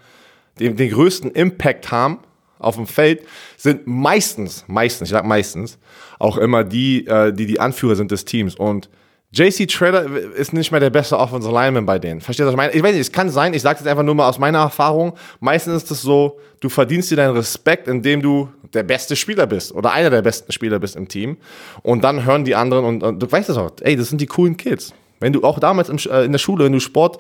den, 0.60 0.76
den 0.76 0.90
größten 0.90 1.30
Impact 1.30 1.90
haben 1.90 2.18
auf 2.58 2.76
dem 2.76 2.86
Feld, 2.86 3.22
sind 3.56 3.86
meistens, 3.86 4.66
meistens, 4.68 5.08
ich 5.08 5.12
sag 5.12 5.24
meistens, 5.24 5.78
auch 6.18 6.36
immer 6.36 6.64
die, 6.64 7.06
äh, 7.06 7.32
die 7.32 7.46
die 7.46 7.60
Anführer 7.60 7.96
sind 7.96 8.10
des 8.10 8.26
Teams. 8.26 8.56
Und 8.56 8.90
JC 9.30 9.68
Treader 9.68 10.06
ist 10.34 10.54
nicht 10.54 10.70
mehr 10.70 10.80
der 10.80 10.88
beste 10.88 11.18
Offensive 11.18 11.52
Lineman 11.52 11.84
bei 11.84 11.98
denen. 11.98 12.20
Verstehst 12.20 12.44
du, 12.44 12.46
was 12.46 12.52
ich 12.52 12.56
meine? 12.56 12.72
Ich 12.72 12.82
weiß 12.82 12.92
nicht, 12.92 13.02
es 13.02 13.12
kann 13.12 13.28
sein, 13.28 13.52
ich 13.52 13.60
sage 13.60 13.78
jetzt 13.78 13.88
einfach 13.88 14.02
nur 14.02 14.14
mal 14.14 14.26
aus 14.26 14.38
meiner 14.38 14.60
Erfahrung. 14.60 15.12
Meistens 15.40 15.82
ist 15.82 15.90
es 15.90 16.00
so, 16.00 16.38
du 16.60 16.70
verdienst 16.70 17.10
dir 17.10 17.16
deinen 17.16 17.36
Respekt, 17.36 17.88
indem 17.88 18.22
du 18.22 18.48
der 18.72 18.84
beste 18.84 19.16
Spieler 19.16 19.46
bist 19.46 19.72
oder 19.72 19.92
einer 19.92 20.08
der 20.08 20.22
besten 20.22 20.50
Spieler 20.50 20.78
bist 20.78 20.96
im 20.96 21.08
Team. 21.08 21.36
Und 21.82 22.04
dann 22.04 22.24
hören 22.24 22.44
die 22.44 22.54
anderen 22.54 22.84
und, 22.84 23.02
und 23.02 23.22
du 23.22 23.30
weißt 23.30 23.50
es 23.50 23.56
auch, 23.58 23.72
ey, 23.82 23.96
das 23.96 24.08
sind 24.08 24.20
die 24.20 24.26
coolen 24.26 24.56
Kids. 24.56 24.94
Wenn 25.20 25.32
du 25.32 25.42
auch 25.42 25.58
damals 25.58 25.90
im, 25.90 25.98
äh, 26.10 26.24
in 26.24 26.32
der 26.32 26.38
Schule, 26.38 26.64
wenn 26.64 26.72
du 26.72 26.80
Sport 26.80 27.18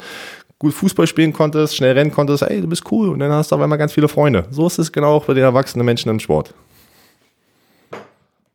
gut 0.58 0.72
Fußball 0.72 1.06
spielen 1.06 1.32
konntest, 1.34 1.76
schnell 1.76 1.92
rennen 1.92 2.10
konntest, 2.10 2.42
ey, 2.42 2.60
du 2.62 2.68
bist 2.68 2.90
cool 2.90 3.10
und 3.10 3.18
dann 3.18 3.30
hast 3.32 3.52
du 3.52 3.56
auf 3.56 3.60
einmal 3.60 3.78
ganz 3.78 3.92
viele 3.92 4.08
Freunde. 4.08 4.46
So 4.50 4.66
ist 4.66 4.78
es 4.78 4.90
genau 4.90 5.16
auch 5.16 5.26
bei 5.26 5.34
den 5.34 5.44
erwachsenen 5.44 5.84
Menschen 5.84 6.08
im 6.08 6.20
Sport. 6.20 6.54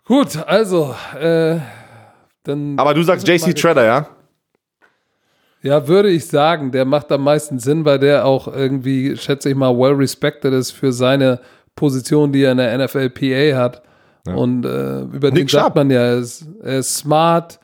Gut, 0.06 0.36
also, 0.48 0.96
äh, 1.20 1.60
dann. 2.44 2.78
Aber 2.78 2.94
du 2.94 3.04
sagst 3.04 3.28
JC 3.28 3.56
Treader, 3.56 3.86
ja? 3.86 4.08
Ja, 5.64 5.88
würde 5.88 6.10
ich 6.10 6.28
sagen, 6.28 6.72
der 6.72 6.84
macht 6.84 7.10
am 7.12 7.24
meisten 7.24 7.58
Sinn, 7.58 7.86
weil 7.86 7.98
der 7.98 8.26
auch 8.26 8.48
irgendwie, 8.48 9.16
schätze 9.16 9.50
ich 9.50 9.56
mal, 9.56 9.76
well 9.78 9.94
respected 9.94 10.54
ist 10.54 10.72
für 10.72 10.92
seine 10.92 11.40
Position, 11.76 12.34
die 12.34 12.44
er 12.44 12.52
in 12.52 12.58
der 12.58 12.78
NFLPA 12.78 13.58
hat. 13.58 13.82
Ja. 14.28 14.36
Und 14.36 14.66
äh, 14.66 15.02
über 15.04 15.32
Nick 15.32 15.48
den 15.48 15.48
sagt 15.48 15.76
man 15.76 15.90
ja, 15.90 16.02
er 16.02 16.18
ist, 16.18 16.46
er 16.62 16.80
ist 16.80 16.96
smart. 16.96 17.60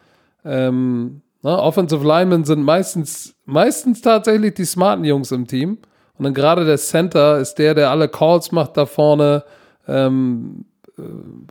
Ähm, 0.46 1.22
ne? 1.42 1.58
Offensive 1.58 2.06
Linemen 2.06 2.46
sind 2.46 2.64
meistens, 2.64 3.36
meistens 3.46 4.02
tatsächlich 4.02 4.54
die 4.54 4.66
smarten 4.66 5.04
Jungs 5.04 5.32
im 5.32 5.46
Team. 5.46 5.78
Und 6.18 6.24
dann 6.24 6.34
gerade 6.34 6.66
der 6.66 6.78
Center 6.78 7.38
ist 7.38 7.56
der, 7.56 7.74
der 7.76 7.92
alle 7.92 8.08
Calls 8.08 8.52
macht 8.54 8.78
da 8.78 8.86
vorne. 8.86 9.44
Ähm, 9.88 10.66
äh, 10.68 10.69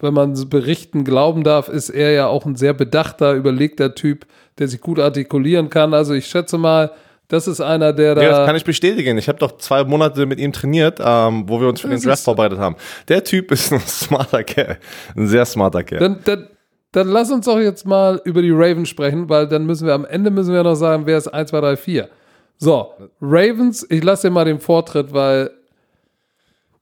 wenn 0.00 0.14
man 0.14 0.48
berichten 0.48 1.04
glauben 1.04 1.44
darf, 1.44 1.68
ist 1.68 1.90
er 1.90 2.12
ja 2.12 2.26
auch 2.26 2.46
ein 2.46 2.56
sehr 2.56 2.74
bedachter, 2.74 3.34
überlegter 3.34 3.94
Typ, 3.94 4.26
der 4.58 4.68
sich 4.68 4.80
gut 4.80 4.98
artikulieren 4.98 5.70
kann. 5.70 5.94
Also 5.94 6.14
ich 6.14 6.26
schätze 6.26 6.58
mal, 6.58 6.92
das 7.28 7.46
ist 7.46 7.60
einer, 7.60 7.92
der 7.92 8.14
da. 8.14 8.22
Ja, 8.22 8.30
das 8.30 8.46
kann 8.46 8.56
ich 8.56 8.64
bestätigen. 8.64 9.18
Ich 9.18 9.28
habe 9.28 9.38
doch 9.38 9.58
zwei 9.58 9.84
Monate 9.84 10.24
mit 10.24 10.40
ihm 10.40 10.52
trainiert, 10.52 10.98
ähm, 11.04 11.44
wo 11.46 11.60
wir 11.60 11.68
uns 11.68 11.80
für 11.80 11.88
den 11.88 12.00
Draft 12.00 12.24
vorbereitet 12.24 12.58
haben. 12.58 12.76
Der 13.08 13.22
Typ 13.22 13.50
ist 13.52 13.72
ein 13.72 13.80
smarter 13.80 14.42
Kerl. 14.42 14.78
Ein 15.14 15.26
sehr 15.26 15.44
smarter 15.44 15.84
Kerl. 15.84 16.00
Dann, 16.00 16.18
dann, 16.24 16.48
dann 16.92 17.08
lass 17.08 17.30
uns 17.30 17.44
doch 17.44 17.58
jetzt 17.58 17.86
mal 17.86 18.20
über 18.24 18.40
die 18.40 18.50
Ravens 18.50 18.88
sprechen, 18.88 19.28
weil 19.28 19.46
dann 19.46 19.66
müssen 19.66 19.86
wir 19.86 19.94
am 19.94 20.06
Ende 20.06 20.30
müssen 20.30 20.54
wir 20.54 20.62
noch 20.62 20.74
sagen, 20.74 21.04
wer 21.04 21.18
ist 21.18 21.28
1, 21.28 21.50
2, 21.50 21.60
3, 21.60 21.76
4. 21.76 22.08
So, 22.56 22.92
Ravens, 23.20 23.86
ich 23.88 24.02
lasse 24.02 24.28
dir 24.28 24.32
mal 24.32 24.46
den 24.46 24.58
Vortritt, 24.58 25.12
weil 25.12 25.50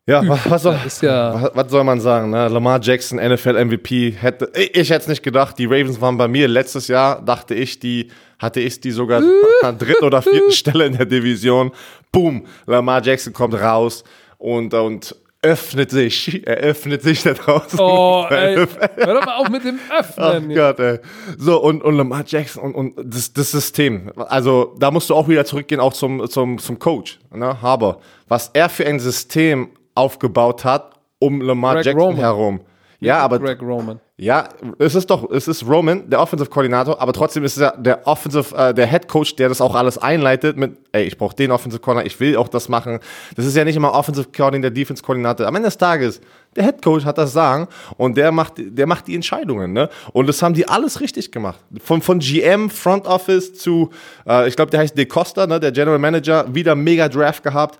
ja, 0.06 0.26
was, 0.28 0.48
was, 0.48 0.62
soll, 0.62 0.78
ja 1.02 1.34
was, 1.34 1.50
was, 1.54 1.70
soll, 1.70 1.82
man 1.82 2.00
sagen? 2.00 2.30
Ne? 2.30 2.48
Lamar 2.48 2.80
Jackson, 2.80 3.18
NFL 3.18 3.64
MVP, 3.64 4.12
hätte 4.12 4.50
ich, 4.54 4.76
ich 4.76 4.90
hätte 4.90 5.02
es 5.02 5.08
nicht 5.08 5.22
gedacht. 5.22 5.58
Die 5.58 5.66
Ravens 5.66 6.00
waren 6.00 6.16
bei 6.16 6.28
mir 6.28 6.46
letztes 6.46 6.86
Jahr, 6.86 7.20
dachte 7.20 7.54
ich, 7.54 7.80
die 7.80 8.10
hatte 8.38 8.60
ich 8.60 8.80
die 8.80 8.92
sogar 8.92 9.22
an 9.62 9.78
dritten 9.78 10.04
oder 10.04 10.22
vierten 10.22 10.52
Stelle 10.52 10.86
in 10.86 10.96
der 10.96 11.06
Division. 11.06 11.72
Boom, 12.12 12.46
Lamar 12.66 13.02
Jackson 13.02 13.32
kommt 13.32 13.54
raus 13.54 14.04
und, 14.38 14.74
und 14.74 15.16
öffnet 15.42 15.90
sich, 15.90 16.46
er 16.46 16.56
öffnet 16.58 17.02
sich 17.02 17.22
da 17.22 17.34
draußen. 17.34 17.78
Oh, 17.78 18.26
ey, 18.30 18.56
hör 18.96 19.14
doch 19.14 19.26
mal 19.26 19.36
auf 19.36 19.48
mit 19.48 19.64
dem 19.64 19.78
Öffnen. 19.96 20.50
Oh 20.50 20.54
Gott, 20.54 20.80
ey. 20.80 20.98
So, 21.38 21.60
und, 21.62 21.82
und 21.82 21.96
Lamar 21.96 22.24
Jackson 22.26 22.62
und, 22.62 22.74
und 22.74 23.14
das, 23.14 23.32
das 23.32 23.50
System. 23.50 24.12
Also, 24.16 24.74
da 24.78 24.90
musst 24.90 25.10
du 25.10 25.14
auch 25.14 25.28
wieder 25.28 25.44
zurückgehen, 25.44 25.80
auch 25.80 25.92
zum, 25.92 26.28
zum, 26.28 26.58
zum 26.58 26.78
Coach, 26.78 27.18
ne, 27.32 27.60
Haber. 27.60 28.00
Was 28.28 28.50
er 28.54 28.68
für 28.68 28.86
ein 28.86 28.98
System 28.98 29.70
aufgebaut 29.96 30.64
hat 30.64 30.92
um 31.18 31.40
Lamar 31.40 31.74
Greg 31.74 31.86
Jackson 31.86 32.02
Roman. 32.02 32.20
herum. 32.20 32.60
Ja, 33.00 33.18
aber 33.18 33.38
Greg 33.38 33.60
Roman. 33.60 34.00
Ja, 34.18 34.48
es 34.78 34.94
ist 34.94 35.10
doch, 35.10 35.30
es 35.30 35.46
ist 35.46 35.68
Roman, 35.68 36.08
der 36.08 36.20
Offensive 36.20 36.48
Koordinator, 36.48 36.98
aber 37.00 37.12
trotzdem 37.12 37.44
ist 37.44 37.56
es 37.56 37.62
ja 37.62 37.72
der 37.76 38.06
Offensive, 38.06 38.56
äh, 38.56 38.72
der 38.72 38.86
Head 38.86 39.08
Coach, 39.08 39.36
der 39.36 39.50
das 39.50 39.60
auch 39.60 39.74
alles 39.74 39.98
einleitet 39.98 40.56
mit, 40.56 40.78
ey, 40.92 41.04
ich 41.04 41.18
brauche 41.18 41.36
den 41.36 41.50
Offensive 41.50 41.82
Koordinator, 41.82 42.06
ich 42.06 42.18
will 42.18 42.36
auch 42.38 42.48
das 42.48 42.70
machen. 42.70 42.98
Das 43.36 43.44
ist 43.44 43.54
ja 43.54 43.64
nicht 43.64 43.76
immer 43.76 43.92
Offensive 43.92 44.28
Koordinator, 44.34 44.70
Defense 44.70 45.02
Koordinator. 45.02 45.46
Am 45.46 45.54
Ende 45.54 45.66
des 45.66 45.76
Tages, 45.76 46.22
der 46.56 46.64
Head 46.64 46.80
Coach 46.80 47.04
hat 47.04 47.18
das 47.18 47.34
Sagen 47.34 47.68
und 47.98 48.16
der 48.16 48.32
macht, 48.32 48.54
der 48.56 48.86
macht 48.86 49.06
die 49.06 49.14
Entscheidungen, 49.14 49.74
ne? 49.74 49.90
Und 50.14 50.26
das 50.26 50.42
haben 50.42 50.54
die 50.54 50.66
alles 50.66 51.02
richtig 51.02 51.30
gemacht. 51.30 51.60
Von, 51.82 52.00
von 52.00 52.18
GM, 52.18 52.70
Front 52.70 53.06
Office 53.06 53.52
zu, 53.52 53.90
äh, 54.26 54.48
ich 54.48 54.56
glaube, 54.56 54.70
der 54.70 54.80
heißt 54.80 54.96
De 54.96 55.04
Costa, 55.04 55.46
ne, 55.46 55.60
der 55.60 55.72
General 55.72 55.98
Manager, 55.98 56.46
wieder 56.54 56.74
mega 56.74 57.10
Draft 57.10 57.42
gehabt 57.42 57.78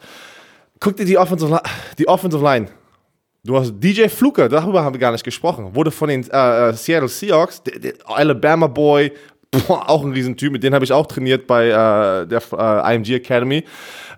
guck 0.81 0.97
dir 0.97 1.05
die 1.05 1.19
Offensive, 1.19 1.61
die 1.99 2.09
Offensive 2.09 2.43
Line. 2.43 2.69
Du 3.45 3.57
hast 3.57 3.73
DJ 3.79 4.09
Fluker, 4.09 4.49
darüber 4.49 4.83
haben 4.83 4.95
wir 4.95 4.99
gar 4.99 5.13
nicht 5.13 5.25
gesprochen. 5.25 5.75
Wurde 5.75 5.93
von 5.93 6.09
den 6.09 6.29
äh, 6.31 6.71
äh 6.71 6.73
Seattle 6.73 7.09
Seahawks, 7.09 7.63
der, 7.63 7.79
der 7.79 7.95
Alabama 8.07 8.67
Boy, 8.67 9.13
boah, 9.51 9.89
auch 9.89 10.05
ein 10.05 10.13
Riesentyp, 10.13 10.53
mit 10.53 10.63
dem 10.63 10.75
habe 10.75 10.85
ich 10.85 10.93
auch 10.93 11.07
trainiert 11.07 11.47
bei 11.47 11.67
äh, 11.69 12.27
der 12.27 12.43
äh, 12.53 12.95
IMG 12.95 13.15
Academy. 13.15 13.65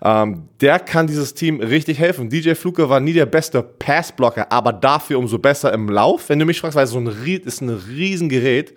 Ähm, 0.01 0.49
der 0.59 0.79
kann 0.79 1.07
dieses 1.07 1.33
Team 1.33 1.59
richtig 1.59 1.99
helfen. 1.99 2.29
DJ 2.29 2.53
Fluker 2.53 2.89
war 2.89 2.99
nie 2.99 3.13
der 3.13 3.25
beste 3.25 3.61
Passblocker, 3.61 4.51
aber 4.51 4.73
dafür 4.73 5.19
umso 5.19 5.37
besser 5.37 5.73
im 5.73 5.89
Lauf. 5.89 6.29
Wenn 6.29 6.39
du 6.39 6.45
mich 6.45 6.59
fragst, 6.59 6.75
weil 6.75 6.87
so 6.87 6.99
ein 6.99 7.07
ist 7.07 7.61
ein 7.61 7.69
Riesengerät. 7.69 8.75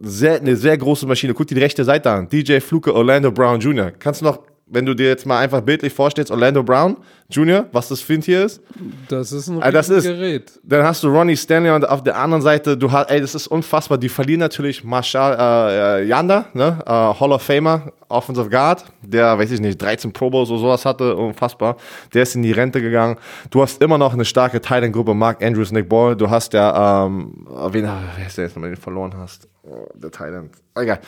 Sehr, 0.00 0.36
eine 0.36 0.54
sehr 0.54 0.78
große 0.78 1.06
Maschine. 1.06 1.34
Guck 1.34 1.48
dir 1.48 1.56
die 1.56 1.62
rechte 1.62 1.82
Seite 1.82 2.10
an. 2.10 2.28
DJ 2.28 2.60
Fluker, 2.60 2.94
Orlando 2.94 3.32
Brown 3.32 3.58
Jr. 3.58 3.90
Kannst 3.90 4.20
du 4.20 4.26
noch 4.26 4.42
wenn 4.70 4.84
du 4.86 4.94
dir 4.94 5.06
jetzt 5.08 5.26
mal 5.26 5.38
einfach 5.38 5.60
bildlich 5.60 5.92
vorstellst, 5.92 6.30
Orlando 6.30 6.62
Brown 6.62 6.96
Jr., 7.30 7.66
was 7.72 7.88
das 7.88 8.00
für 8.00 8.14
ein 8.14 8.20
Tier 8.22 8.44
ist. 8.46 8.60
Das 9.08 9.32
ist 9.32 9.48
ein 9.48 9.62
Ah, 9.62 9.70
das 9.70 9.88
ist- 9.90 10.04
Gerät. 10.04 10.50
Dann 10.62 10.82
hast 10.82 11.02
du 11.02 11.08
Ronnie 11.08 11.36
Stanley 11.36 11.70
und 11.70 11.86
auf 11.88 12.02
der 12.02 12.16
anderen 12.16 12.42
Seite, 12.42 12.76
du 12.76 12.90
hast, 12.90 13.10
ey, 13.10 13.20
das 13.20 13.34
ist 13.34 13.46
unfassbar. 13.48 13.98
Die 13.98 14.08
verlieren 14.08 14.40
natürlich 14.40 14.82
Marshall 14.84 15.36
äh, 15.38 16.02
äh, 16.02 16.06
Yanda, 16.06 16.46
ne? 16.54 16.78
Äh, 16.86 16.90
Hall 16.90 17.32
of 17.32 17.42
Famer, 17.42 17.92
Offensive 18.08 18.48
Guard, 18.48 18.84
der, 19.02 19.38
weiß 19.38 19.50
ich 19.50 19.60
nicht, 19.60 19.80
13 19.80 20.12
Pro 20.12 20.30
Bowls 20.30 20.48
oder 20.50 20.60
sowas 20.60 20.84
hatte, 20.86 21.14
unfassbar. 21.16 21.76
Der 22.14 22.22
ist 22.22 22.34
in 22.34 22.42
die 22.42 22.52
Rente 22.52 22.80
gegangen. 22.80 23.16
Du 23.50 23.60
hast 23.60 23.82
immer 23.82 23.98
noch 23.98 24.14
eine 24.14 24.24
starke 24.24 24.60
Titan-Gruppe, 24.60 25.12
Mark 25.14 25.42
Andrews, 25.44 25.70
Nick 25.72 25.88
Ball. 25.88 26.16
Du 26.16 26.30
hast 26.30 26.54
ja, 26.54 27.06
ähm, 27.06 27.46
wen, 27.70 27.84
wer 28.16 28.26
ist 28.26 28.38
der 28.38 28.44
jetzt, 28.44 28.56
wenn 28.56 28.62
du 28.62 28.68
den 28.68 28.76
verloren 28.76 29.12
hast? 29.18 29.46
Oh, 29.68 29.86
der 29.94 30.10
Titan. 30.10 30.50
Egal. 30.74 31.00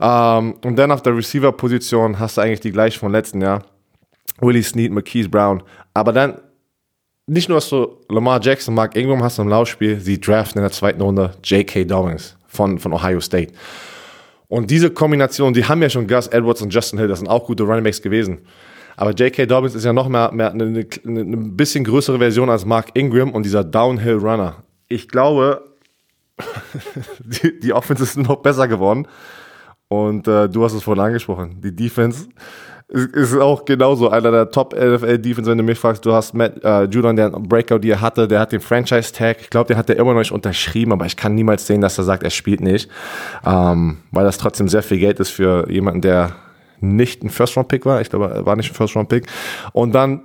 Ähm, 0.00 0.54
und 0.64 0.76
dann 0.76 0.90
auf 0.92 1.02
der 1.02 1.16
Receiver-Position 1.16 2.18
hast 2.18 2.36
du 2.36 2.40
eigentlich 2.40 2.60
die 2.60 2.72
gleiche 2.72 2.98
vom 2.98 3.12
letzten 3.12 3.40
Jahr. 3.40 3.64
Willie 4.40 4.62
Snead, 4.62 4.92
McKees 4.92 5.30
Brown. 5.30 5.62
Aber 5.94 6.12
dann 6.12 6.40
nicht 7.26 7.48
nur 7.48 7.56
hast 7.56 7.70
du 7.70 8.00
Lamar 8.08 8.40
Jackson, 8.40 8.74
Mark 8.74 8.96
Ingram 8.96 9.22
hast 9.22 9.38
du 9.38 9.42
im 9.42 9.48
Laufspiel, 9.48 10.00
sie 10.00 10.18
draften 10.18 10.58
in 10.58 10.62
der 10.62 10.72
zweiten 10.72 11.00
Runde 11.02 11.34
J.K. 11.44 11.84
Dobbins 11.84 12.36
von, 12.46 12.78
von 12.78 12.92
Ohio 12.92 13.20
State. 13.20 13.52
Und 14.48 14.70
diese 14.70 14.90
Kombination, 14.90 15.52
die 15.52 15.64
haben 15.64 15.82
ja 15.82 15.90
schon 15.90 16.06
Gus 16.06 16.28
Edwards 16.28 16.62
und 16.62 16.72
Justin 16.72 16.98
Hill, 16.98 17.08
das 17.08 17.18
sind 17.18 17.28
auch 17.28 17.44
gute 17.44 17.64
Running 17.64 17.84
Backs 17.84 18.00
gewesen. 18.00 18.38
Aber 18.96 19.12
J.K. 19.12 19.44
Dobbins 19.44 19.74
ist 19.74 19.84
ja 19.84 19.92
noch 19.92 20.08
mehr, 20.08 20.32
mehr 20.32 20.52
eine, 20.52 20.64
eine, 20.64 21.20
eine 21.20 21.36
bisschen 21.36 21.84
größere 21.84 22.18
Version 22.18 22.48
als 22.48 22.64
Mark 22.64 22.90
Ingram 22.94 23.32
und 23.32 23.44
dieser 23.44 23.62
Downhill 23.62 24.16
Runner. 24.16 24.64
Ich 24.88 25.08
glaube, 25.08 25.67
die, 27.24 27.60
die 27.60 27.72
Offense 27.72 28.02
ist 28.02 28.16
noch 28.16 28.36
besser 28.36 28.68
geworden. 28.68 29.06
Und 29.88 30.28
äh, 30.28 30.48
du 30.48 30.64
hast 30.64 30.74
es 30.74 30.82
vorhin 30.82 31.02
angesprochen. 31.02 31.60
Die 31.62 31.74
Defense 31.74 32.28
ist, 32.88 33.14
ist 33.14 33.36
auch 33.36 33.64
genauso 33.64 34.10
einer 34.10 34.30
der 34.30 34.50
Top 34.50 34.74
NFL 34.74 35.18
Defense, 35.18 35.50
wenn 35.50 35.58
du 35.58 35.64
mich 35.64 35.78
fragst. 35.78 36.04
Du 36.04 36.12
hast 36.12 36.34
Matt 36.34 36.62
äh, 36.62 36.84
Judon, 36.84 37.16
der 37.16 37.34
einen 37.34 37.48
Breakout, 37.48 37.78
die 37.78 37.90
er 37.90 38.00
hatte, 38.00 38.28
der 38.28 38.40
hat 38.40 38.52
den 38.52 38.60
Franchise 38.60 39.12
Tag. 39.12 39.38
Ich 39.40 39.50
glaube, 39.50 39.68
der 39.68 39.76
hat 39.76 39.88
er 39.88 39.96
immer 39.96 40.12
noch 40.12 40.20
nicht 40.20 40.32
unterschrieben, 40.32 40.92
aber 40.92 41.06
ich 41.06 41.16
kann 41.16 41.34
niemals 41.34 41.66
sehen, 41.66 41.80
dass 41.80 41.98
er 41.98 42.04
sagt, 42.04 42.22
er 42.22 42.30
spielt 42.30 42.60
nicht, 42.60 42.90
ähm, 43.46 43.98
weil 44.10 44.24
das 44.24 44.38
trotzdem 44.38 44.68
sehr 44.68 44.82
viel 44.82 44.98
Geld 44.98 45.20
ist 45.20 45.30
für 45.30 45.70
jemanden, 45.70 46.00
der 46.02 46.32
nicht 46.80 47.22
ein 47.22 47.30
First 47.30 47.56
Round 47.56 47.68
Pick 47.68 47.84
war. 47.86 48.00
Ich 48.00 48.10
glaube, 48.10 48.26
er 48.26 48.46
war 48.46 48.56
nicht 48.56 48.70
ein 48.70 48.74
First 48.74 48.96
Round 48.96 49.08
Pick. 49.08 49.26
Und 49.72 49.94
dann 49.94 50.22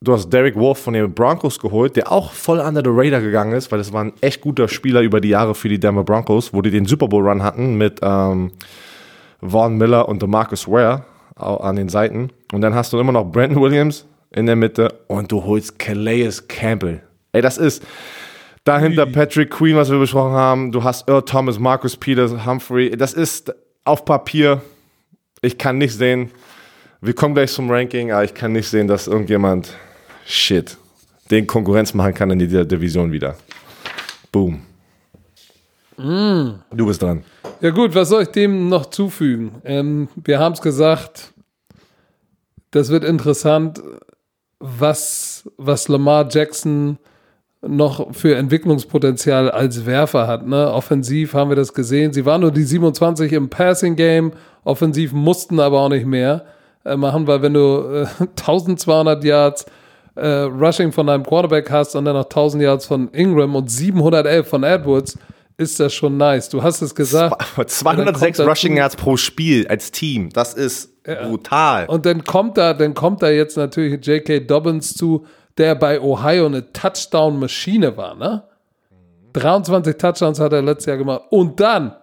Du 0.00 0.12
hast 0.12 0.28
Derek 0.30 0.54
Wolf 0.56 0.78
von 0.78 0.92
den 0.94 1.14
Broncos 1.14 1.58
geholt, 1.58 1.96
der 1.96 2.12
auch 2.12 2.32
voll 2.32 2.60
under 2.60 2.82
the 2.84 2.90
radar 2.92 3.20
gegangen 3.20 3.54
ist, 3.54 3.72
weil 3.72 3.78
das 3.78 3.92
war 3.92 4.04
ein 4.04 4.12
echt 4.20 4.42
guter 4.42 4.68
Spieler 4.68 5.00
über 5.00 5.20
die 5.20 5.30
Jahre 5.30 5.54
für 5.54 5.68
die 5.68 5.80
Denver 5.80 6.04
Broncos, 6.04 6.52
wo 6.52 6.60
die 6.60 6.70
den 6.70 6.84
Super 6.84 7.08
Bowl 7.08 7.26
Run 7.26 7.42
hatten 7.42 7.76
mit 7.76 8.00
ähm, 8.02 8.52
Vaughn 9.40 9.78
Miller 9.78 10.08
und 10.08 10.20
DeMarcus 10.20 10.68
Ware 10.68 11.04
an 11.36 11.76
den 11.76 11.88
Seiten. 11.88 12.30
Und 12.52 12.60
dann 12.60 12.74
hast 12.74 12.92
du 12.92 12.98
immer 13.00 13.12
noch 13.12 13.24
Brandon 13.24 13.62
Williams 13.62 14.06
in 14.30 14.46
der 14.46 14.56
Mitte 14.56 14.92
und 15.08 15.32
du 15.32 15.42
holst 15.44 15.78
Calais 15.78 16.46
Campbell. 16.48 17.02
Ey, 17.32 17.40
das 17.40 17.56
ist 17.58 17.82
dahinter 18.64 19.06
Patrick 19.06 19.50
Queen, 19.50 19.76
was 19.76 19.90
wir 19.90 19.98
besprochen 19.98 20.32
haben. 20.32 20.70
Du 20.70 20.84
hast 20.84 21.08
Earl 21.08 21.22
Thomas, 21.22 21.58
Marcus 21.58 21.96
Peters, 21.96 22.44
Humphrey. 22.44 22.90
Das 22.90 23.14
ist 23.14 23.54
auf 23.84 24.04
Papier. 24.04 24.60
Ich 25.40 25.58
kann 25.58 25.78
nicht 25.78 25.94
sehen. 25.94 26.30
Wir 27.04 27.12
kommen 27.14 27.34
gleich 27.34 27.52
zum 27.52 27.70
Ranking, 27.70 28.12
aber 28.12 28.24
ich 28.24 28.32
kann 28.32 28.52
nicht 28.52 28.66
sehen, 28.66 28.88
dass 28.88 29.08
irgendjemand 29.08 29.76
shit 30.24 30.78
den 31.30 31.46
Konkurrenz 31.46 31.92
machen 31.92 32.14
kann 32.14 32.30
in 32.30 32.38
dieser 32.38 32.64
Division 32.64 33.12
wieder. 33.12 33.36
Boom. 34.32 34.62
Du 35.98 36.86
bist 36.86 37.02
dran. 37.02 37.22
Ja 37.60 37.72
gut, 37.72 37.94
was 37.94 38.08
soll 38.08 38.22
ich 38.22 38.28
dem 38.28 38.70
noch 38.70 38.86
zufügen? 38.86 39.52
Ähm, 39.64 40.08
wir 40.16 40.38
haben 40.38 40.54
es 40.54 40.62
gesagt, 40.62 41.34
das 42.70 42.88
wird 42.88 43.04
interessant, 43.04 43.82
was, 44.58 45.46
was 45.58 45.88
Lamar 45.88 46.26
Jackson 46.30 46.96
noch 47.60 48.14
für 48.14 48.34
Entwicklungspotenzial 48.36 49.50
als 49.50 49.84
Werfer 49.84 50.26
hat. 50.26 50.46
Ne? 50.46 50.72
Offensiv 50.72 51.34
haben 51.34 51.50
wir 51.50 51.56
das 51.56 51.74
gesehen. 51.74 52.14
Sie 52.14 52.24
waren 52.24 52.40
nur 52.40 52.50
die 52.50 52.64
27 52.64 53.30
im 53.34 53.50
Passing 53.50 53.94
Game. 53.94 54.32
Offensiv 54.64 55.12
mussten 55.12 55.60
aber 55.60 55.80
auch 55.80 55.90
nicht 55.90 56.06
mehr 56.06 56.46
äh, 56.84 56.96
machen, 56.96 57.26
weil 57.26 57.42
wenn 57.42 57.54
du 57.54 58.04
äh, 58.04 58.06
1200 58.20 59.22
Yards 59.24 59.66
äh, 60.16 60.26
Rushing 60.28 60.92
von 60.92 61.06
deinem 61.06 61.24
Quarterback 61.24 61.70
hast 61.70 61.94
und 61.96 62.04
dann 62.04 62.14
noch 62.14 62.24
1000 62.24 62.62
Yards 62.62 62.86
von 62.86 63.08
Ingram 63.12 63.54
und 63.56 63.70
711 63.70 64.46
von 64.48 64.62
Edwards, 64.62 65.18
ist 65.56 65.78
das 65.80 65.94
schon 65.94 66.16
nice. 66.16 66.48
Du 66.48 66.62
hast 66.62 66.82
es 66.82 66.94
gesagt. 66.94 67.34
Aber 67.54 67.66
206 67.66 68.38
dazu- 68.38 68.48
Rushing 68.48 68.76
Yards 68.76 68.96
pro 68.96 69.16
Spiel 69.16 69.66
als 69.68 69.90
Team. 69.92 70.30
Das 70.30 70.54
ist 70.54 70.90
brutal. 71.04 71.86
Und 71.86 72.06
dann 72.06 72.24
kommt 72.24 72.56
da, 72.58 72.74
dann 72.74 72.94
kommt 72.94 73.22
da 73.22 73.28
jetzt 73.30 73.56
natürlich 73.56 74.04
J.K. 74.06 74.40
Dobbins 74.40 74.94
zu, 74.94 75.26
der 75.58 75.74
bei 75.76 76.00
Ohio 76.00 76.46
eine 76.46 76.72
Touchdown-Maschine 76.72 77.96
war, 77.96 78.14
ne? 78.16 78.44
23 79.34 79.96
Touchdowns 79.96 80.38
hat 80.40 80.52
er 80.52 80.62
letztes 80.62 80.86
Jahr 80.86 80.96
gemacht. 80.96 81.22
Und 81.30 81.58
dann 81.60 81.94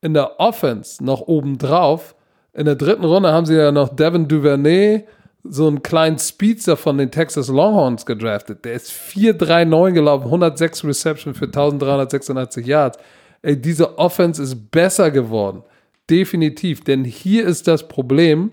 in 0.00 0.12
der 0.14 0.40
Offense 0.40 1.02
noch 1.04 1.20
obendrauf, 1.20 2.14
in 2.54 2.66
der 2.66 2.74
dritten 2.74 3.04
Runde 3.04 3.32
haben 3.32 3.46
sie 3.46 3.56
ja 3.56 3.72
noch 3.72 3.94
Devin 3.94 4.28
Duvernay, 4.28 5.04
so 5.44 5.66
einen 5.66 5.82
kleinen 5.82 6.18
Speedster 6.18 6.76
von 6.76 6.98
den 6.98 7.10
Texas 7.10 7.48
Longhorns 7.48 8.06
gedraftet. 8.06 8.64
Der 8.64 8.74
ist 8.74 8.92
4-3-9 8.92 9.92
gelaufen, 9.92 10.24
106 10.26 10.84
Reception 10.84 11.34
für 11.34 11.46
1386 11.46 12.66
Yards. 12.66 12.98
Ey, 13.42 13.60
diese 13.60 13.98
Offense 13.98 14.40
ist 14.42 14.70
besser 14.70 15.10
geworden. 15.10 15.64
Definitiv. 16.08 16.84
Denn 16.84 17.04
hier 17.04 17.44
ist 17.44 17.66
das 17.66 17.88
Problem, 17.88 18.52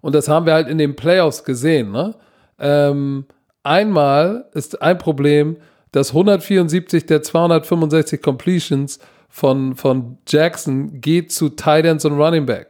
und 0.00 0.14
das 0.14 0.28
haben 0.28 0.46
wir 0.46 0.52
halt 0.52 0.68
in 0.68 0.78
den 0.78 0.94
Playoffs 0.94 1.42
gesehen, 1.42 1.90
ne? 1.90 2.14
Ähm, 2.58 3.26
einmal 3.64 4.48
ist 4.54 4.80
ein 4.80 4.98
Problem, 4.98 5.56
dass 5.92 6.10
174 6.10 7.06
der 7.06 7.22
265 7.22 8.22
Completions 8.22 8.98
von, 9.28 9.74
von 9.74 10.18
Jackson 10.26 11.00
geht 11.00 11.32
zu 11.32 11.50
Tight 11.50 11.84
Ends 11.84 12.04
und 12.04 12.14
Running 12.14 12.46
Back. 12.46 12.68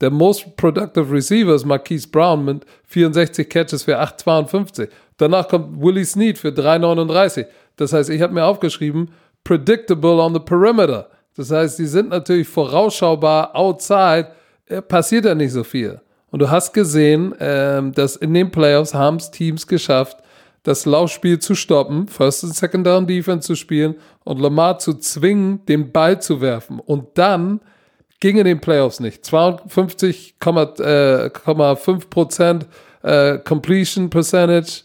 Der 0.00 0.10
most 0.10 0.56
productive 0.56 1.12
receiver 1.12 1.54
ist 1.54 1.64
Marquise 1.64 2.08
Brown 2.08 2.44
mit 2.44 2.66
64 2.88 3.48
Catches 3.48 3.84
für 3.84 4.00
8,52. 4.00 4.88
Danach 5.16 5.46
kommt 5.46 5.80
Willie 5.80 6.04
Snead 6.04 6.38
für 6.38 6.48
3,39. 6.48 7.46
Das 7.76 7.92
heißt, 7.92 8.10
ich 8.10 8.20
habe 8.20 8.34
mir 8.34 8.44
aufgeschrieben, 8.44 9.10
predictable 9.44 10.20
on 10.20 10.34
the 10.34 10.40
perimeter. 10.40 11.08
Das 11.36 11.50
heißt, 11.50 11.78
die 11.78 11.86
sind 11.86 12.10
natürlich 12.10 12.48
vorausschaubar 12.48 13.54
outside, 13.54 14.32
äh, 14.66 14.82
passiert 14.82 15.24
ja 15.24 15.34
nicht 15.34 15.52
so 15.52 15.62
viel. 15.62 16.00
Und 16.32 16.40
du 16.40 16.50
hast 16.50 16.72
gesehen, 16.72 17.34
ähm, 17.38 17.92
dass 17.92 18.16
in 18.16 18.34
den 18.34 18.50
Playoffs 18.50 18.94
haben 18.94 19.18
es 19.18 19.30
Teams 19.30 19.66
geschafft, 19.66 20.16
das 20.62 20.86
Laufspiel 20.86 21.38
zu 21.38 21.54
stoppen, 21.54 22.08
First 22.08 22.44
und 22.44 22.54
Second 22.54 22.86
Down 22.86 23.06
Defense 23.06 23.46
zu 23.46 23.56
spielen 23.56 23.96
und 24.24 24.40
Lamar 24.40 24.78
zu 24.78 24.94
zwingen, 24.94 25.66
den 25.66 25.92
Ball 25.92 26.18
zu 26.20 26.40
werfen. 26.40 26.78
Und 26.78 27.18
dann 27.18 27.60
ging 28.20 28.38
in 28.38 28.44
den 28.44 28.60
Playoffs 28.60 29.00
nicht. 29.00 29.24
52,5 29.24 32.08
Prozent 32.08 32.68
äh, 33.02 33.38
Completion 33.38 34.08
Percentage, 34.08 34.84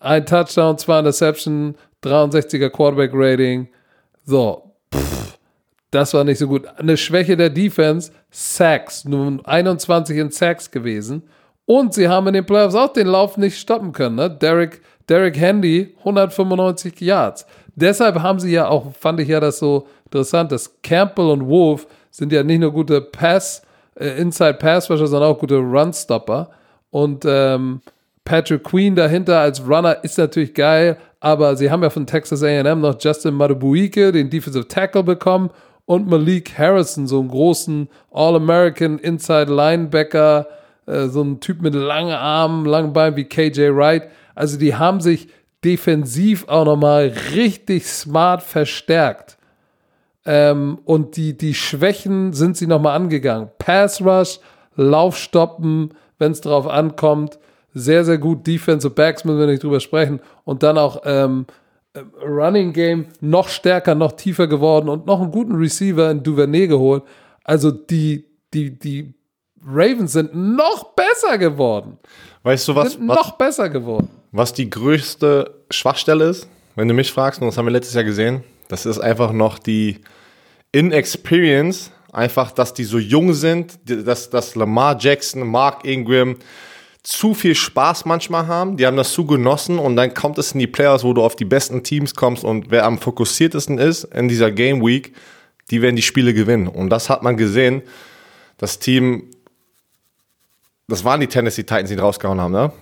ein 0.00 0.26
Touchdown, 0.26 0.76
zwei 0.78 0.98
Interception, 0.98 1.76
63er 2.02 2.70
Quarterback 2.70 3.12
Rating. 3.14 3.68
So, 4.24 4.72
pff, 4.92 5.38
das 5.92 6.14
war 6.14 6.24
nicht 6.24 6.38
so 6.38 6.48
gut. 6.48 6.66
Eine 6.76 6.96
Schwäche 6.96 7.36
der 7.36 7.50
Defense, 7.50 8.10
Sacks, 8.30 9.04
nur 9.04 9.46
21 9.46 10.16
in 10.16 10.30
Sacks 10.30 10.70
gewesen. 10.70 11.22
Und 11.66 11.94
sie 11.94 12.08
haben 12.08 12.26
in 12.26 12.34
den 12.34 12.46
Playoffs 12.46 12.74
auch 12.74 12.92
den 12.92 13.06
Lauf 13.06 13.36
nicht 13.36 13.58
stoppen 13.58 13.92
können. 13.92 14.16
Ne? 14.16 14.28
Derek, 14.28 14.80
Derek 15.08 15.38
Handy, 15.38 15.94
195 15.98 17.00
Yards. 17.00 17.46
Deshalb 17.74 18.20
haben 18.20 18.38
sie 18.38 18.52
ja 18.52 18.68
auch, 18.68 18.94
fand 18.94 19.20
ich 19.20 19.28
ja 19.28 19.40
das 19.40 19.58
so 19.58 19.86
interessant, 20.04 20.52
dass 20.52 20.82
Campbell 20.82 21.30
und 21.30 21.48
Wolf 21.48 21.86
sind 22.10 22.32
ja 22.32 22.42
nicht 22.42 22.60
nur 22.60 22.72
gute 22.72 23.00
Pass, 23.00 23.62
äh, 23.98 24.20
Inside 24.20 24.54
Pass 24.54 24.90
Rusher, 24.90 25.06
sondern 25.06 25.30
auch 25.30 25.38
gute 25.38 25.56
Run-Stopper. 25.56 26.50
Und 26.90 27.24
ähm, 27.26 27.80
Patrick 28.24 28.62
Queen 28.64 28.94
dahinter 28.94 29.40
als 29.40 29.66
Runner 29.66 30.04
ist 30.04 30.18
natürlich 30.18 30.54
geil, 30.54 30.98
aber 31.20 31.56
sie 31.56 31.70
haben 31.70 31.82
ja 31.82 31.90
von 31.90 32.06
Texas 32.06 32.42
A&M 32.42 32.80
noch 32.80 32.96
Justin 33.00 33.34
Madubuike, 33.34 34.12
den 34.12 34.30
Defensive 34.30 34.68
Tackle 34.68 35.02
bekommen 35.02 35.50
und 35.86 36.08
Malik 36.08 36.56
Harrison, 36.56 37.06
so 37.06 37.20
einen 37.20 37.28
großen 37.28 37.88
All-American 38.12 38.98
Inside 38.98 39.52
Linebacker, 39.52 40.46
äh, 40.86 41.06
so 41.06 41.22
ein 41.22 41.40
Typ 41.40 41.62
mit 41.62 41.74
langen 41.74 42.12
Armen, 42.12 42.66
langen 42.66 42.92
Beinen 42.92 43.16
wie 43.16 43.24
KJ 43.24 43.70
Wright. 43.74 44.08
Also 44.34 44.58
die 44.58 44.74
haben 44.74 45.00
sich 45.00 45.28
defensiv 45.64 46.48
auch 46.48 46.64
nochmal 46.64 47.12
richtig 47.34 47.86
smart 47.86 48.42
verstärkt. 48.42 49.38
Ähm, 50.24 50.78
und 50.84 51.16
die, 51.16 51.36
die 51.36 51.54
Schwächen 51.54 52.32
sind 52.32 52.56
sie 52.56 52.66
nochmal 52.66 52.96
angegangen. 52.96 53.50
Pass 53.58 54.00
Rush, 54.00 54.38
Lauf 54.74 55.16
stoppen, 55.16 55.90
wenn 56.18 56.32
es 56.32 56.40
drauf 56.40 56.66
ankommt. 56.66 57.38
Sehr, 57.74 58.04
sehr 58.04 58.18
gut. 58.18 58.46
Defensive 58.46 58.92
Backs 58.92 59.24
müssen 59.24 59.38
wir 59.38 59.46
nicht 59.46 59.62
drüber 59.62 59.80
sprechen. 59.80 60.20
Und 60.44 60.62
dann 60.62 60.78
auch 60.78 61.02
ähm, 61.04 61.46
Running 62.24 62.72
Game 62.72 63.06
noch 63.20 63.48
stärker, 63.48 63.94
noch 63.94 64.12
tiefer 64.12 64.46
geworden 64.46 64.88
und 64.88 65.06
noch 65.06 65.20
einen 65.20 65.30
guten 65.30 65.56
Receiver 65.56 66.10
in 66.10 66.22
Duvernay 66.22 66.66
geholt. 66.66 67.02
Also 67.44 67.70
die, 67.70 68.24
die, 68.54 68.78
die 68.78 69.14
Ravens 69.64 70.12
sind 70.12 70.34
noch 70.34 70.94
besser 70.94 71.38
geworden. 71.38 71.98
Weißt 72.42 72.68
du, 72.68 72.74
was, 72.74 72.92
Sind 72.92 73.08
was, 73.08 73.16
noch 73.16 73.30
besser 73.32 73.68
geworden. 73.68 74.08
Was 74.32 74.52
die 74.54 74.68
größte 74.68 75.62
Schwachstelle 75.70 76.24
ist? 76.24 76.48
Wenn 76.74 76.88
du 76.88 76.94
mich 76.94 77.12
fragst, 77.12 77.40
und 77.40 77.46
das 77.46 77.58
haben 77.58 77.66
wir 77.66 77.72
letztes 77.72 77.94
Jahr 77.94 78.04
gesehen, 78.04 78.42
das 78.68 78.86
ist 78.86 78.98
einfach 78.98 79.32
noch 79.32 79.58
die 79.58 80.00
Inexperience, 80.72 81.90
einfach, 82.12 82.50
dass 82.50 82.72
die 82.72 82.84
so 82.84 82.98
jung 82.98 83.34
sind, 83.34 83.78
dass, 83.84 84.30
dass 84.30 84.54
Lamar 84.54 84.96
Jackson, 84.98 85.46
Mark 85.46 85.84
Ingram 85.84 86.36
zu 87.02 87.34
viel 87.34 87.54
Spaß 87.54 88.06
manchmal 88.06 88.46
haben. 88.46 88.76
Die 88.76 88.86
haben 88.86 88.96
das 88.96 89.12
zu 89.12 89.26
genossen 89.26 89.78
und 89.78 89.96
dann 89.96 90.14
kommt 90.14 90.38
es 90.38 90.52
in 90.52 90.60
die 90.60 90.66
Playoffs, 90.66 91.04
wo 91.04 91.12
du 91.12 91.22
auf 91.22 91.36
die 91.36 91.44
besten 91.44 91.82
Teams 91.82 92.14
kommst 92.14 92.44
und 92.44 92.70
wer 92.70 92.84
am 92.84 92.98
fokussiertesten 92.98 93.78
ist 93.78 94.04
in 94.04 94.28
dieser 94.28 94.50
Game 94.50 94.84
Week, 94.84 95.14
die 95.70 95.82
werden 95.82 95.96
die 95.96 96.02
Spiele 96.02 96.32
gewinnen. 96.32 96.68
Und 96.68 96.90
das 96.90 97.10
hat 97.10 97.22
man 97.22 97.36
gesehen. 97.36 97.82
Das 98.56 98.78
Team, 98.78 99.30
das 100.86 101.04
waren 101.04 101.20
die 101.20 101.26
Tennessee 101.26 101.64
Titans, 101.64 101.88
die 101.90 101.96
rausgehauen 101.96 102.40
haben, 102.40 102.52
ne? 102.52 102.72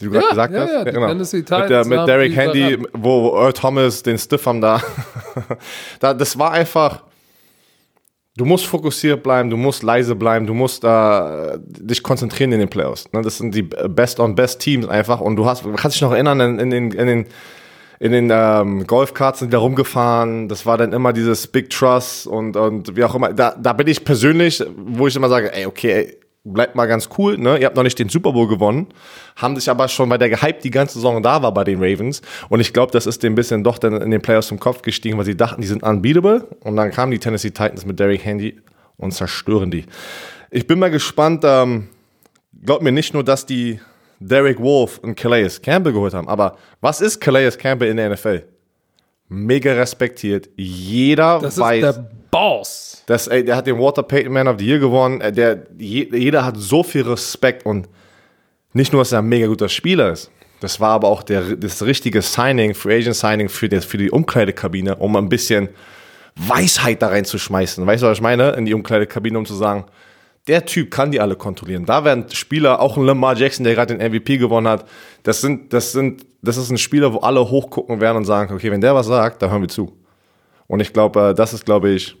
Die 0.00 0.06
du 0.06 0.10
gerade 0.10 0.24
Ja, 0.24 0.30
gesagt 0.30 0.54
ja, 0.54 0.60
hast? 0.60 0.86
ja, 0.86 1.06
Tennessee 1.08 1.38
mit, 1.38 1.48
der, 1.48 1.84
mit 1.84 2.32
die 2.32 2.36
Handy, 2.36 2.78
wo 2.92 3.36
Earl 3.36 3.52
Thomas 3.52 4.02
den 4.02 4.18
Stiff 4.18 4.46
haben 4.46 4.60
da. 4.60 4.82
da. 6.00 6.14
Das 6.14 6.38
war 6.38 6.52
einfach. 6.52 7.02
Du 8.34 8.46
musst 8.46 8.64
fokussiert 8.64 9.22
bleiben, 9.22 9.50
du 9.50 9.58
musst 9.58 9.82
leise 9.82 10.14
bleiben, 10.14 10.46
du 10.46 10.54
musst 10.54 10.84
äh, 10.84 11.58
dich 11.60 12.02
konzentrieren 12.02 12.50
in 12.52 12.60
den 12.60 12.70
Playoffs. 12.70 13.12
Ne? 13.12 13.20
Das 13.20 13.36
sind 13.36 13.54
die 13.54 13.60
Best-on-Best-Teams 13.62 14.88
einfach. 14.88 15.20
Und 15.20 15.36
du 15.36 15.44
hast, 15.44 15.64
kannst 15.76 15.96
dich 15.96 16.00
noch 16.02 16.12
erinnern, 16.12 16.40
in, 16.40 16.58
in 16.58 16.70
den, 16.70 16.90
in 16.92 17.06
den, 17.06 17.26
in 18.00 18.12
den 18.12 18.30
ähm, 18.32 18.86
Golfkarts 18.86 19.40
sind 19.40 19.52
da 19.52 19.58
rumgefahren. 19.58 20.48
Das 20.48 20.64
war 20.64 20.78
dann 20.78 20.94
immer 20.94 21.12
dieses 21.12 21.46
Big 21.46 21.68
Trust 21.68 22.26
und, 22.26 22.56
und 22.56 22.96
wie 22.96 23.04
auch 23.04 23.14
immer. 23.14 23.34
Da, 23.34 23.54
da 23.60 23.74
bin 23.74 23.86
ich 23.86 24.02
persönlich, 24.02 24.64
wo 24.76 25.06
ich 25.06 25.14
immer 25.14 25.28
sage, 25.28 25.54
ey, 25.54 25.66
okay, 25.66 25.92
ey, 25.92 26.18
bleibt 26.44 26.74
mal 26.74 26.86
ganz 26.86 27.08
cool. 27.18 27.38
Ne? 27.38 27.58
Ihr 27.58 27.66
habt 27.66 27.76
noch 27.76 27.82
nicht 27.82 27.98
den 27.98 28.08
Super 28.08 28.32
Bowl 28.32 28.48
gewonnen, 28.48 28.88
haben 29.36 29.56
sich 29.56 29.68
aber 29.70 29.88
schon, 29.88 30.10
weil 30.10 30.18
der 30.18 30.28
Gehype 30.30 30.60
die 30.62 30.70
ganze 30.70 30.94
Saison 30.94 31.22
da 31.22 31.42
war 31.42 31.54
bei 31.54 31.64
den 31.64 31.78
Ravens. 31.82 32.20
Und 32.48 32.60
ich 32.60 32.72
glaube, 32.72 32.92
das 32.92 33.06
ist 33.06 33.22
dem 33.22 33.32
ein 33.32 33.36
bisschen 33.36 33.62
doch 33.62 33.78
dann 33.78 34.00
in 34.00 34.10
den 34.10 34.20
Playoffs 34.20 34.48
zum 34.48 34.58
Kopf 34.58 34.82
gestiegen, 34.82 35.18
weil 35.18 35.24
sie 35.24 35.36
dachten, 35.36 35.60
die 35.60 35.66
sind 35.68 35.82
unbeatable. 35.82 36.46
Und 36.60 36.76
dann 36.76 36.90
kamen 36.90 37.12
die 37.12 37.18
Tennessee 37.18 37.50
Titans 37.50 37.86
mit 37.86 37.98
Derrick 38.00 38.24
Handy 38.24 38.60
und 38.96 39.12
zerstören 39.12 39.70
die. 39.70 39.84
Ich 40.50 40.66
bin 40.66 40.78
mal 40.78 40.90
gespannt, 40.90 41.44
ähm, 41.46 41.88
glaubt 42.64 42.82
mir 42.82 42.92
nicht 42.92 43.14
nur, 43.14 43.24
dass 43.24 43.46
die 43.46 43.80
Derek 44.20 44.60
Wolf 44.60 44.98
und 44.98 45.16
Calais 45.16 45.60
Campbell 45.62 45.92
geholt 45.92 46.14
haben, 46.14 46.28
aber 46.28 46.56
was 46.80 47.00
ist 47.00 47.20
Calais 47.20 47.56
Campbell 47.58 47.88
in 47.88 47.96
der 47.96 48.10
NFL? 48.10 48.44
Mega 49.28 49.72
respektiert. 49.72 50.48
Jeder 50.56 51.40
Das 51.40 51.58
weiß. 51.58 51.82
ist 51.84 51.96
der 51.96 52.10
Boss. 52.32 53.04
Das, 53.06 53.28
ey, 53.28 53.44
der 53.44 53.56
hat 53.56 53.66
den 53.68 53.78
Walter 53.78 54.02
Payton 54.02 54.32
Man 54.32 54.48
of 54.48 54.56
the 54.58 54.66
Year 54.66 54.80
gewonnen. 54.80 55.20
Äh, 55.20 55.30
Der, 55.32 55.66
je, 55.78 56.08
jeder 56.10 56.44
hat 56.44 56.56
so 56.56 56.82
viel 56.82 57.02
Respekt 57.02 57.64
und 57.64 57.88
nicht 58.72 58.92
nur, 58.92 59.02
dass 59.02 59.12
er 59.12 59.20
ein 59.20 59.28
mega 59.28 59.46
guter 59.46 59.68
Spieler 59.68 60.10
ist. 60.10 60.30
Das 60.60 60.80
war 60.80 60.90
aber 60.90 61.08
auch 61.08 61.22
der, 61.22 61.56
das 61.56 61.82
richtige 61.82 62.22
Signing, 62.22 62.74
Free 62.74 62.98
Agent 62.98 63.16
Signing 63.16 63.48
für, 63.48 63.68
das, 63.68 63.84
für 63.84 63.98
die 63.98 64.10
Umkleidekabine, 64.10 64.96
um 64.96 65.14
ein 65.16 65.28
bisschen 65.28 65.68
Weisheit 66.36 67.02
da 67.02 67.08
reinzuschmeißen. 67.08 67.86
Weißt 67.86 68.02
du, 68.02 68.06
was 68.06 68.18
ich 68.18 68.22
meine? 68.22 68.50
In 68.52 68.64
die 68.64 68.72
Umkleidekabine, 68.72 69.36
um 69.36 69.44
zu 69.44 69.54
sagen, 69.54 69.84
der 70.48 70.64
Typ 70.64 70.90
kann 70.90 71.10
die 71.12 71.20
alle 71.20 71.36
kontrollieren. 71.36 71.84
Da 71.84 72.04
werden 72.04 72.24
Spieler, 72.32 72.80
auch 72.80 72.96
ein 72.96 73.04
Lamar 73.04 73.36
Jackson, 73.36 73.64
der 73.64 73.74
gerade 73.74 73.96
den 73.96 74.10
MVP 74.10 74.38
gewonnen 74.38 74.68
hat, 74.68 74.86
das 75.22 75.40
sind, 75.40 75.72
das 75.72 75.92
sind, 75.92 76.24
das 76.40 76.56
ist 76.56 76.70
ein 76.70 76.78
Spieler, 76.78 77.12
wo 77.12 77.18
alle 77.18 77.50
hochgucken 77.50 78.00
werden 78.00 78.16
und 78.16 78.24
sagen, 78.24 78.54
okay, 78.54 78.70
wenn 78.70 78.80
der 78.80 78.94
was 78.94 79.06
sagt, 79.06 79.42
da 79.42 79.50
hören 79.50 79.60
wir 79.60 79.68
zu. 79.68 79.96
Und 80.66 80.80
ich 80.80 80.92
glaube, 80.92 81.30
äh, 81.30 81.34
das 81.34 81.52
ist, 81.52 81.66
glaube 81.66 81.90
ich, 81.90 82.16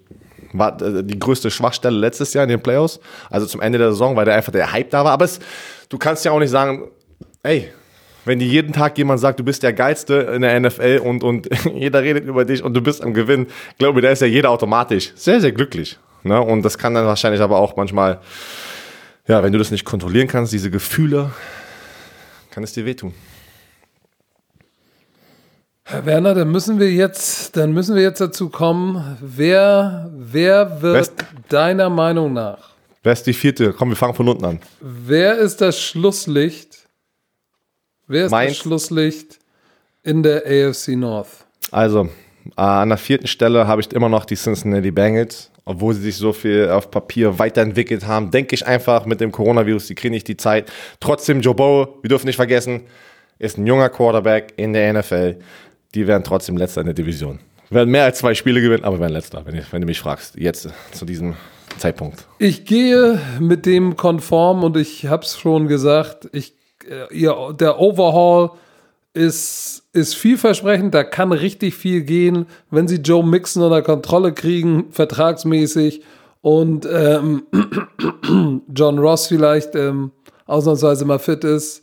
war 0.52 0.80
äh, 0.80 1.02
die 1.04 1.18
größte 1.18 1.50
Schwachstelle 1.50 1.96
letztes 1.96 2.34
Jahr 2.34 2.44
in 2.44 2.50
den 2.50 2.62
Playoffs. 2.62 3.00
Also 3.30 3.46
zum 3.46 3.60
Ende 3.60 3.78
der 3.78 3.92
Saison, 3.92 4.16
weil 4.16 4.24
da 4.24 4.34
einfach 4.34 4.52
der 4.52 4.72
Hype 4.72 4.90
da 4.90 5.04
war. 5.04 5.12
Aber 5.12 5.24
es, 5.24 5.40
du 5.88 5.98
kannst 5.98 6.24
ja 6.24 6.32
auch 6.32 6.38
nicht 6.38 6.50
sagen, 6.50 6.88
ey, 7.42 7.70
wenn 8.24 8.38
dir 8.38 8.46
jeden 8.46 8.72
Tag 8.72 8.96
jemand 8.98 9.20
sagt, 9.20 9.40
du 9.40 9.44
bist 9.44 9.62
der 9.62 9.72
Geilste 9.72 10.14
in 10.34 10.42
der 10.42 10.58
NFL 10.60 11.00
und, 11.04 11.24
und 11.24 11.48
jeder 11.74 12.02
redet 12.02 12.24
über 12.24 12.44
dich 12.44 12.62
und 12.62 12.74
du 12.74 12.80
bist 12.80 13.02
am 13.02 13.14
Gewinn, 13.14 13.46
glaube 13.78 14.00
ich, 14.00 14.04
da 14.04 14.10
ist 14.10 14.22
ja 14.22 14.28
jeder 14.28 14.50
automatisch 14.50 15.12
sehr, 15.16 15.40
sehr 15.40 15.52
glücklich. 15.52 15.98
Ne? 16.22 16.40
Und 16.40 16.62
das 16.62 16.78
kann 16.78 16.94
dann 16.94 17.06
wahrscheinlich 17.06 17.40
aber 17.40 17.58
auch 17.58 17.76
manchmal, 17.76 18.20
ja, 19.26 19.42
wenn 19.42 19.52
du 19.52 19.58
das 19.58 19.70
nicht 19.70 19.84
kontrollieren 19.84 20.28
kannst, 20.28 20.52
diese 20.52 20.70
Gefühle, 20.70 21.32
kann 22.50 22.62
es 22.62 22.72
dir 22.72 22.84
wehtun. 22.84 23.14
Herr 25.84 26.06
Werner, 26.06 26.34
dann 26.34 26.50
müssen 26.50 26.78
wir 26.78 26.90
jetzt, 26.92 27.56
dann 27.56 27.72
müssen 27.72 27.96
wir 27.96 28.02
jetzt 28.02 28.20
dazu 28.20 28.48
kommen, 28.48 29.18
wer, 29.20 30.10
wer 30.16 30.80
wird 30.80 30.94
Best- 31.16 31.24
deiner 31.48 31.90
Meinung 31.90 32.32
nach, 32.32 32.70
Wer 33.04 33.12
ist 33.14 33.26
die 33.26 33.32
vierte? 33.32 33.72
Komm, 33.72 33.88
wir 33.88 33.96
fangen 33.96 34.14
von 34.14 34.28
unten 34.28 34.44
an. 34.44 34.60
wer 34.80 35.36
ist 35.38 35.60
das 35.60 35.80
Schlusslicht? 35.80 36.86
Wer 38.06 38.26
ist 38.26 38.30
Meins. 38.30 38.50
das 38.52 38.58
Schlusslicht 38.58 39.38
in 40.04 40.22
der 40.22 40.44
AFC 40.46 40.90
North? 40.94 41.26
Also, 41.72 42.04
äh, 42.56 42.60
an 42.60 42.90
der 42.90 42.98
vierten 42.98 43.26
Stelle 43.26 43.66
habe 43.66 43.80
ich 43.80 43.92
immer 43.92 44.08
noch 44.08 44.24
die 44.24 44.36
Cincinnati 44.36 44.92
Bengals. 44.92 45.50
Obwohl 45.64 45.94
sie 45.94 46.02
sich 46.02 46.16
so 46.16 46.32
viel 46.32 46.68
auf 46.70 46.90
Papier 46.92 47.38
weiterentwickelt 47.40 48.04
haben, 48.06 48.30
denke 48.32 48.54
ich 48.54 48.66
einfach 48.66 49.04
mit 49.06 49.20
dem 49.20 49.30
Coronavirus, 49.32 49.86
die 49.88 49.94
kriegen 49.94 50.12
nicht 50.14 50.26
die 50.28 50.36
Zeit. 50.36 50.70
Trotzdem, 51.00 51.40
Joe 51.40 51.54
Burrow, 51.54 51.88
wir 52.02 52.08
dürfen 52.08 52.26
nicht 52.26 52.34
vergessen, 52.36 52.82
ist 53.38 53.58
ein 53.58 53.66
junger 53.66 53.88
Quarterback 53.88 54.52
in 54.56 54.72
der 54.72 54.92
NFL. 54.92 55.38
Die 55.94 56.06
werden 56.06 56.24
trotzdem 56.24 56.56
letzter 56.56 56.80
in 56.80 56.86
der 56.86 56.94
Division. 56.94 57.38
Werden 57.70 57.90
mehr 57.90 58.04
als 58.04 58.18
zwei 58.18 58.34
Spiele 58.34 58.60
gewinnen, 58.60 58.84
aber 58.84 59.00
werden 59.00 59.12
letzter, 59.12 59.44
wenn, 59.46 59.62
wenn 59.70 59.80
du 59.80 59.86
mich 59.86 60.00
fragst. 60.00 60.36
Jetzt 60.36 60.68
zu 60.92 61.04
diesem 61.04 61.34
Zeitpunkt. 61.78 62.26
Ich 62.38 62.64
gehe 62.64 63.18
mit 63.40 63.66
dem 63.66 63.96
konform 63.96 64.62
und 64.62 64.76
ich 64.76 65.06
habe 65.06 65.24
es 65.24 65.38
schon 65.38 65.68
gesagt, 65.68 66.28
ich, 66.32 66.54
äh, 66.88 67.14
ihr, 67.14 67.54
der 67.58 67.80
Overhaul 67.80 68.50
ist, 69.14 69.84
ist 69.92 70.14
vielversprechend, 70.14 70.94
da 70.94 71.04
kann 71.04 71.32
richtig 71.32 71.74
viel 71.74 72.02
gehen, 72.02 72.46
wenn 72.70 72.88
sie 72.88 72.96
Joe 72.96 73.24
Mixon 73.24 73.62
unter 73.62 73.82
Kontrolle 73.82 74.32
kriegen, 74.32 74.86
vertragsmäßig 74.90 76.02
und 76.40 76.86
ähm, 76.90 77.44
John 78.74 78.98
Ross 78.98 79.26
vielleicht 79.26 79.74
ähm, 79.74 80.12
ausnahmsweise 80.46 81.04
mal 81.04 81.18
fit 81.18 81.44
ist. 81.44 81.81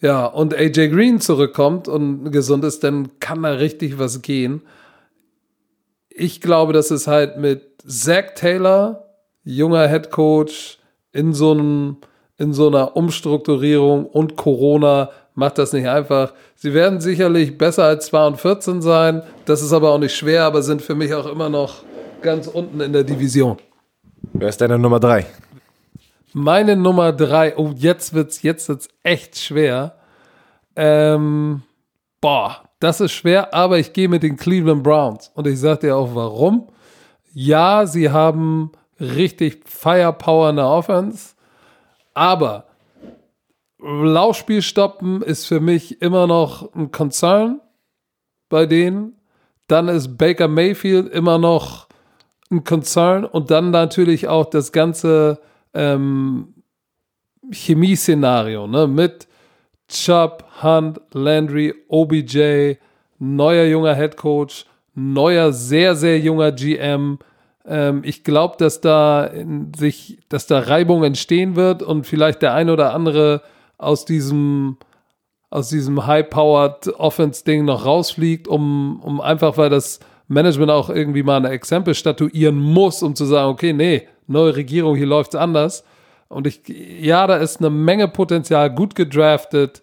Ja, 0.00 0.26
und 0.26 0.54
AJ 0.54 0.90
Green 0.90 1.20
zurückkommt 1.20 1.88
und 1.88 2.30
gesund 2.30 2.64
ist, 2.64 2.84
dann 2.84 3.18
kann 3.18 3.42
da 3.42 3.52
richtig 3.52 3.98
was 3.98 4.20
gehen. 4.22 4.62
Ich 6.10 6.40
glaube, 6.40 6.72
dass 6.72 6.90
es 6.90 7.06
halt 7.06 7.38
mit 7.38 7.82
Zach 7.86 8.34
Taylor, 8.34 9.04
junger 9.44 9.88
Head 9.88 10.10
Coach, 10.10 10.78
in 11.12 11.32
so, 11.32 11.52
einem, 11.52 11.96
in 12.36 12.52
so 12.52 12.68
einer 12.68 12.96
Umstrukturierung 12.96 14.06
und 14.06 14.36
Corona 14.36 15.10
macht 15.34 15.58
das 15.58 15.72
nicht 15.72 15.88
einfach. 15.88 16.34
Sie 16.56 16.74
werden 16.74 17.00
sicherlich 17.00 17.56
besser 17.56 17.84
als 17.84 18.06
2 18.06 18.26
und 18.26 18.40
14 18.40 18.82
sein. 18.82 19.22
Das 19.46 19.62
ist 19.62 19.72
aber 19.72 19.92
auch 19.92 19.98
nicht 19.98 20.14
schwer, 20.14 20.44
aber 20.44 20.62
sind 20.62 20.82
für 20.82 20.94
mich 20.94 21.14
auch 21.14 21.26
immer 21.26 21.48
noch 21.48 21.84
ganz 22.20 22.46
unten 22.46 22.80
in 22.80 22.92
der 22.92 23.04
Division. 23.04 23.56
Wer 24.32 24.48
ist 24.48 24.60
deine 24.60 24.78
Nummer 24.78 25.00
drei? 25.00 25.26
Meine 26.38 26.76
Nummer 26.76 27.14
drei, 27.14 27.56
oh, 27.56 27.72
jetzt 27.74 28.12
wird's, 28.12 28.42
jetzt 28.42 28.68
wird's 28.68 28.90
echt 29.02 29.38
schwer. 29.38 29.96
Ähm, 30.76 31.62
boah, 32.20 32.60
das 32.78 33.00
ist 33.00 33.12
schwer, 33.12 33.54
aber 33.54 33.78
ich 33.78 33.94
gehe 33.94 34.10
mit 34.10 34.22
den 34.22 34.36
Cleveland 34.36 34.82
Browns. 34.82 35.30
Und 35.32 35.46
ich 35.46 35.58
sag 35.58 35.80
dir 35.80 35.96
auch 35.96 36.14
warum. 36.14 36.68
Ja, 37.32 37.86
sie 37.86 38.10
haben 38.10 38.70
richtig 39.00 39.66
Firepower 39.66 40.50
in 40.50 40.56
der 40.56 40.68
Offense, 40.68 41.36
aber 42.12 42.66
Laufspiel 43.78 44.60
stoppen 44.60 45.22
ist 45.22 45.46
für 45.46 45.60
mich 45.60 46.02
immer 46.02 46.26
noch 46.26 46.70
ein 46.74 46.90
Concern 46.90 47.62
bei 48.50 48.66
denen. 48.66 49.16
Dann 49.68 49.88
ist 49.88 50.18
Baker 50.18 50.48
Mayfield 50.48 51.08
immer 51.08 51.38
noch 51.38 51.88
ein 52.50 52.62
Concern 52.62 53.24
und 53.24 53.50
dann 53.50 53.70
natürlich 53.70 54.28
auch 54.28 54.44
das 54.44 54.70
ganze 54.70 55.40
ähm, 55.76 56.54
Chemie-Szenario 57.52 58.66
ne? 58.66 58.86
mit 58.86 59.28
Chubb, 59.88 60.44
Hunt, 60.62 61.00
Landry, 61.12 61.74
OBJ, 61.88 62.74
neuer 63.18 63.64
junger 63.66 63.94
Head 63.94 64.16
Coach, 64.16 64.66
neuer 64.94 65.52
sehr, 65.52 65.94
sehr 65.94 66.18
junger 66.18 66.50
GM. 66.52 67.18
Ähm, 67.64 68.02
ich 68.04 68.24
glaube, 68.24 68.56
dass 68.58 68.80
da 68.80 69.30
dass 70.28 70.46
da 70.46 70.58
Reibung 70.60 71.04
entstehen 71.04 71.54
wird 71.54 71.82
und 71.82 72.06
vielleicht 72.06 72.42
der 72.42 72.54
ein 72.54 72.70
oder 72.70 72.94
andere 72.94 73.42
aus 73.78 74.04
diesem 74.04 74.78
aus 75.50 75.68
diesem 75.68 76.06
high-powered 76.06 76.88
Offense-Ding 76.98 77.64
noch 77.64 77.86
rausfliegt, 77.86 78.48
um, 78.48 79.00
um 79.00 79.20
einfach, 79.20 79.56
weil 79.56 79.70
das 79.70 80.00
Management 80.28 80.70
auch 80.70 80.90
irgendwie 80.90 81.22
mal 81.22 81.36
ein 81.36 81.50
Exempel 81.50 81.94
statuieren 81.94 82.56
muss, 82.58 83.02
um 83.02 83.14
zu 83.14 83.24
sagen, 83.24 83.50
okay, 83.50 83.72
nee, 83.72 84.08
neue 84.26 84.56
Regierung, 84.56 84.96
hier 84.96 85.06
läuft's 85.06 85.34
anders. 85.34 85.84
Und 86.28 86.46
ich, 86.46 86.62
ja, 86.66 87.26
da 87.26 87.36
ist 87.36 87.58
eine 87.58 87.70
Menge 87.70 88.08
Potenzial, 88.08 88.74
gut 88.74 88.94
gedraftet, 88.94 89.82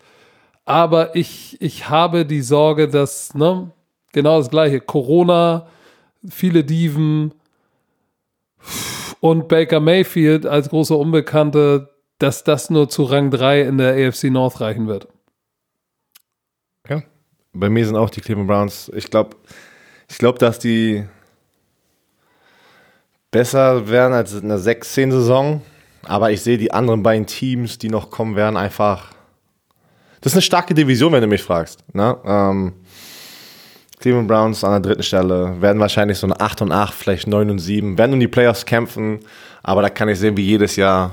aber 0.66 1.16
ich, 1.16 1.62
ich 1.62 1.90
habe 1.90 2.26
die 2.26 2.42
Sorge, 2.42 2.88
dass, 2.88 3.34
ne, 3.34 3.72
genau 4.12 4.38
das 4.38 4.50
gleiche, 4.50 4.82
Corona, 4.82 5.68
viele 6.30 6.64
Dieven 6.64 7.34
und 9.20 9.48
Baker 9.48 9.80
Mayfield 9.80 10.46
als 10.46 10.70
große 10.70 10.96
Unbekannte, 10.96 11.90
dass 12.20 12.44
das 12.44 12.70
nur 12.70 12.90
zu 12.90 13.04
Rang 13.04 13.32
3 13.32 13.62
in 13.62 13.78
der 13.78 14.08
AFC 14.08 14.26
North 14.26 14.62
reichen 14.62 14.88
wird. 14.88 15.08
Ja, 16.88 17.04
bei 17.54 17.70
mir 17.70 17.86
sind 17.86 17.96
auch 17.96 18.10
die 18.10 18.22
Cleveland 18.22 18.48
Browns. 18.48 18.92
Ich 18.96 19.10
glaube, 19.10 19.38
ich 20.14 20.20
glaube, 20.20 20.38
dass 20.38 20.60
die 20.60 21.04
besser 23.32 23.90
werden 23.90 24.14
als 24.14 24.32
in 24.36 24.48
der 24.48 24.60
6-10-Saison. 24.60 25.64
Aber 26.04 26.30
ich 26.30 26.42
sehe 26.42 26.60
die 26.60 26.72
anderen 26.72 27.02
beiden 27.02 27.26
Teams, 27.26 27.80
die 27.80 27.90
noch 27.90 28.12
kommen 28.12 28.36
werden, 28.36 28.56
einfach. 28.56 29.08
Das 30.22 30.34
ist 30.34 30.36
eine 30.36 30.44
starke 30.44 30.76
Division, 30.76 31.14
wenn 31.14 31.22
du 31.22 31.28
mich 31.28 31.42
fragst. 31.42 31.84
Ne? 31.96 32.16
Ähm, 32.26 32.74
Cleveland 34.00 34.28
Browns 34.28 34.64
an 34.64 34.74
der 34.74 34.82
dritten 34.82 35.02
Stelle 35.02 35.60
werden 35.60 35.80
wahrscheinlich 35.80 36.20
so 36.20 36.28
eine 36.28 36.40
8 36.40 36.62
und 36.62 36.72
8, 36.72 36.94
vielleicht 36.94 37.26
9 37.26 37.50
und 37.50 37.58
7, 37.58 37.98
werden 37.98 38.14
um 38.14 38.20
die 38.20 38.28
Playoffs 38.28 38.68
kämpfen. 38.68 39.20
Aber 39.64 39.82
da 39.82 39.90
kann 39.90 40.10
ich 40.10 40.20
sehen, 40.20 40.38
wie 40.38 40.46
jedes 40.46 40.76
Jahr, 40.76 41.12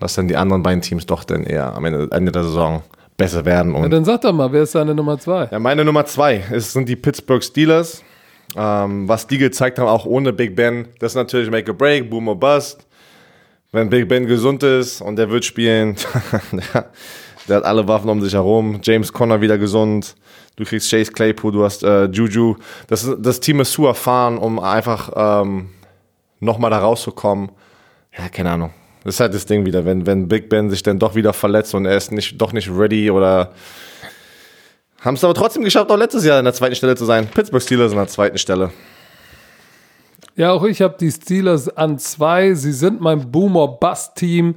dass 0.00 0.14
dann 0.14 0.26
die 0.26 0.36
anderen 0.36 0.62
beiden 0.62 0.80
Teams 0.80 1.04
doch 1.04 1.22
dann 1.22 1.44
eher 1.44 1.74
am 1.74 1.84
Ende, 1.84 2.08
Ende 2.10 2.32
der 2.32 2.44
Saison 2.44 2.82
besser 3.18 3.44
werden. 3.44 3.74
Und 3.74 3.82
ja, 3.82 3.88
dann 3.90 4.06
sag 4.06 4.22
doch 4.22 4.32
mal, 4.32 4.50
wer 4.50 4.62
ist 4.62 4.74
deine 4.74 4.94
Nummer 4.94 5.18
2? 5.18 5.48
Ja, 5.50 5.58
meine 5.58 5.84
Nummer 5.84 6.06
2 6.06 6.44
sind 6.56 6.88
die 6.88 6.96
Pittsburgh 6.96 7.44
Steelers. 7.44 8.02
Ähm, 8.56 9.08
was 9.08 9.26
die 9.26 9.38
gezeigt 9.38 9.78
haben, 9.78 9.88
auch 9.88 10.06
ohne 10.06 10.32
Big 10.32 10.56
Ben, 10.56 10.88
das 10.98 11.12
ist 11.12 11.16
natürlich 11.16 11.50
Make 11.50 11.70
a 11.70 11.74
Break, 11.74 12.08
Boom 12.08 12.28
or 12.28 12.36
Bust. 12.38 12.86
Wenn 13.72 13.90
Big 13.90 14.08
Ben 14.08 14.26
gesund 14.26 14.62
ist 14.62 15.02
und 15.02 15.16
der 15.16 15.28
wird 15.30 15.44
spielen, 15.44 15.96
der, 17.48 17.56
hat 17.56 17.64
alle 17.64 17.86
Waffen 17.86 18.08
um 18.08 18.22
sich 18.22 18.32
herum. 18.32 18.80
James 18.82 19.12
Conner 19.12 19.40
wieder 19.40 19.58
gesund. 19.58 20.14
Du 20.56 20.64
kriegst 20.64 20.90
Chase 20.90 21.12
Claypool, 21.12 21.52
du 21.52 21.64
hast 21.64 21.82
äh, 21.82 22.06
Juju. 22.06 22.56
Das, 22.86 23.08
das 23.18 23.40
Team 23.40 23.60
ist 23.60 23.72
zu 23.72 23.86
erfahren, 23.86 24.38
um 24.38 24.58
einfach 24.58 25.12
ähm, 25.14 25.68
nochmal 26.40 26.70
da 26.70 26.78
rauszukommen. 26.78 27.50
Ja, 28.16 28.28
keine 28.30 28.50
Ahnung. 28.52 28.70
Das 29.04 29.14
ist 29.14 29.20
halt 29.20 29.34
das 29.34 29.46
Ding 29.46 29.64
wieder, 29.64 29.84
wenn, 29.84 30.06
wenn 30.06 30.28
Big 30.28 30.48
Ben 30.48 30.70
sich 30.70 30.82
dann 30.82 30.98
doch 30.98 31.14
wieder 31.14 31.32
verletzt 31.32 31.74
und 31.74 31.86
er 31.86 31.96
ist 31.96 32.10
nicht, 32.10 32.40
doch 32.40 32.52
nicht 32.52 32.70
ready 32.70 33.10
oder 33.10 33.52
haben 35.00 35.14
es 35.14 35.24
aber 35.24 35.34
trotzdem 35.34 35.64
geschafft, 35.64 35.90
auch 35.90 35.96
letztes 35.96 36.24
Jahr 36.24 36.38
in 36.38 36.44
der 36.44 36.54
zweiten 36.54 36.74
Stelle 36.74 36.96
zu 36.96 37.04
sein. 37.04 37.28
Pittsburgh 37.28 37.62
Steelers 37.62 37.92
in 37.92 37.98
der 37.98 38.08
zweiten 38.08 38.38
Stelle. 38.38 38.72
Ja, 40.34 40.52
auch 40.52 40.64
ich 40.64 40.82
habe 40.82 40.96
die 41.00 41.10
Steelers 41.10 41.68
an 41.76 41.98
zwei. 41.98 42.54
Sie 42.54 42.72
sind 42.72 43.00
mein 43.00 43.30
Boomer-Bust-Team. 43.30 44.54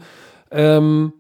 Ähm, 0.52 1.14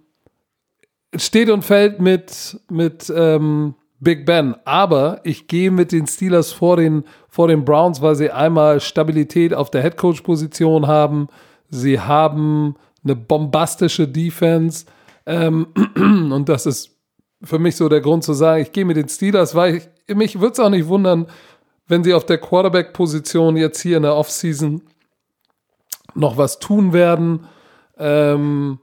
steht 1.15 1.49
und 1.49 1.63
fällt 1.63 1.99
mit, 1.99 2.59
mit 2.69 3.11
ähm, 3.15 3.75
Big 3.99 4.25
Ben. 4.25 4.55
Aber 4.65 5.21
ich 5.23 5.47
gehe 5.47 5.71
mit 5.71 5.91
den 5.91 6.07
Steelers 6.07 6.51
vor 6.51 6.77
den, 6.77 7.03
vor 7.29 7.47
den 7.47 7.65
Browns, 7.65 8.01
weil 8.01 8.15
sie 8.15 8.31
einmal 8.31 8.79
Stabilität 8.79 9.53
auf 9.53 9.71
der 9.71 9.81
Headcoach-Position 9.81 10.87
haben. 10.87 11.27
Sie 11.69 11.99
haben 11.99 12.75
eine 13.03 13.15
bombastische 13.15 14.07
Defense. 14.07 14.85
Ähm, 15.25 15.67
und 15.95 16.49
das 16.49 16.65
ist 16.65 16.90
für 17.43 17.59
mich 17.59 17.75
so 17.75 17.89
der 17.89 18.01
Grund 18.01 18.23
zu 18.23 18.33
sagen, 18.33 18.61
ich 18.61 18.71
gehe 18.71 18.85
mit 18.85 18.97
den 18.97 19.09
Steelers, 19.09 19.55
weil 19.55 19.75
ich, 19.75 20.15
mich 20.15 20.39
würde 20.39 20.53
es 20.53 20.59
auch 20.59 20.69
nicht 20.69 20.87
wundern, 20.87 21.27
wenn 21.87 22.03
sie 22.03 22.13
auf 22.13 22.25
der 22.25 22.37
Quarterback-Position 22.37 23.57
jetzt 23.57 23.81
hier 23.81 23.97
in 23.97 24.03
der 24.03 24.15
Offseason 24.15 24.81
noch 26.13 26.37
was 26.37 26.59
tun 26.59 26.93
werden. 26.93 27.47
Ähm, 27.97 28.79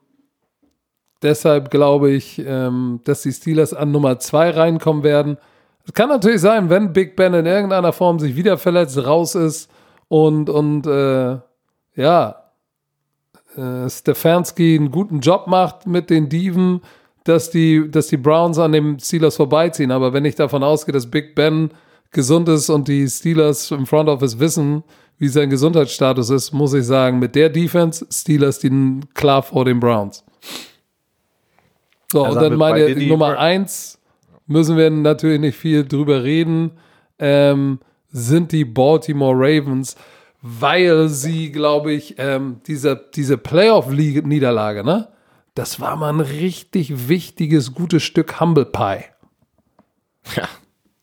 deshalb 1.22 1.70
glaube 1.70 2.10
ich, 2.10 2.38
ähm, 2.44 3.00
dass 3.04 3.22
die 3.22 3.32
Steelers 3.32 3.74
an 3.74 3.92
Nummer 3.92 4.18
2 4.18 4.50
reinkommen 4.50 5.02
werden. 5.02 5.38
Es 5.86 5.94
kann 5.94 6.08
natürlich 6.10 6.40
sein, 6.40 6.68
wenn 6.68 6.92
Big 6.92 7.16
Ben 7.16 7.32
in 7.34 7.46
irgendeiner 7.46 7.92
Form 7.92 8.18
sich 8.18 8.36
wieder 8.36 8.58
verletzt, 8.58 8.98
raus 8.98 9.34
ist 9.34 9.70
und, 10.08 10.50
und 10.50 10.86
äh, 10.86 11.38
ja, 11.94 12.42
äh, 13.56 13.88
Stefanski 13.88 14.76
einen 14.76 14.90
guten 14.90 15.20
Job 15.20 15.46
macht 15.46 15.86
mit 15.86 16.10
den 16.10 16.28
Diven, 16.28 16.82
dass 17.28 17.50
die, 17.50 17.90
dass 17.90 18.06
die 18.08 18.16
Browns 18.16 18.58
an 18.58 18.72
den 18.72 18.98
Steelers 18.98 19.36
vorbeiziehen. 19.36 19.90
Aber 19.90 20.12
wenn 20.12 20.24
ich 20.24 20.34
davon 20.34 20.62
ausgehe, 20.62 20.92
dass 20.92 21.10
Big 21.10 21.34
Ben 21.34 21.70
gesund 22.10 22.48
ist 22.48 22.70
und 22.70 22.88
die 22.88 23.06
Steelers 23.06 23.70
im 23.70 23.86
Front 23.86 24.08
Office 24.08 24.38
wissen, 24.38 24.82
wie 25.18 25.28
sein 25.28 25.50
Gesundheitsstatus 25.50 26.30
ist, 26.30 26.52
muss 26.52 26.72
ich 26.72 26.84
sagen, 26.84 27.18
mit 27.18 27.34
der 27.34 27.50
Defense 27.50 28.06
Steelers 28.10 28.60
die 28.60 29.00
klar 29.14 29.42
vor 29.42 29.64
den 29.64 29.78
Browns. 29.80 30.24
So, 32.10 32.24
also 32.24 32.38
und 32.38 32.42
dann 32.42 32.56
meine 32.56 32.94
Nummer 33.06 33.38
eins, 33.38 33.98
müssen 34.46 34.76
wir 34.76 34.88
natürlich 34.88 35.40
nicht 35.40 35.58
viel 35.58 35.84
drüber 35.84 36.22
reden, 36.22 36.70
ähm, 37.18 37.80
sind 38.10 38.52
die 38.52 38.64
Baltimore 38.64 39.34
Ravens, 39.36 39.96
weil 40.40 41.08
sie, 41.08 41.52
glaube 41.52 41.92
ich, 41.92 42.14
ähm, 42.16 42.60
diese, 42.66 42.98
diese 43.14 43.36
Playoff-Niederlage, 43.36 44.84
ne? 44.84 45.08
Das 45.58 45.80
war 45.80 45.96
mal 45.96 46.10
ein 46.10 46.20
richtig 46.20 47.08
wichtiges, 47.08 47.74
gutes 47.74 48.04
Stück 48.04 48.38
Humble 48.38 48.64
Pie. 48.64 49.06
Ja. 50.36 50.48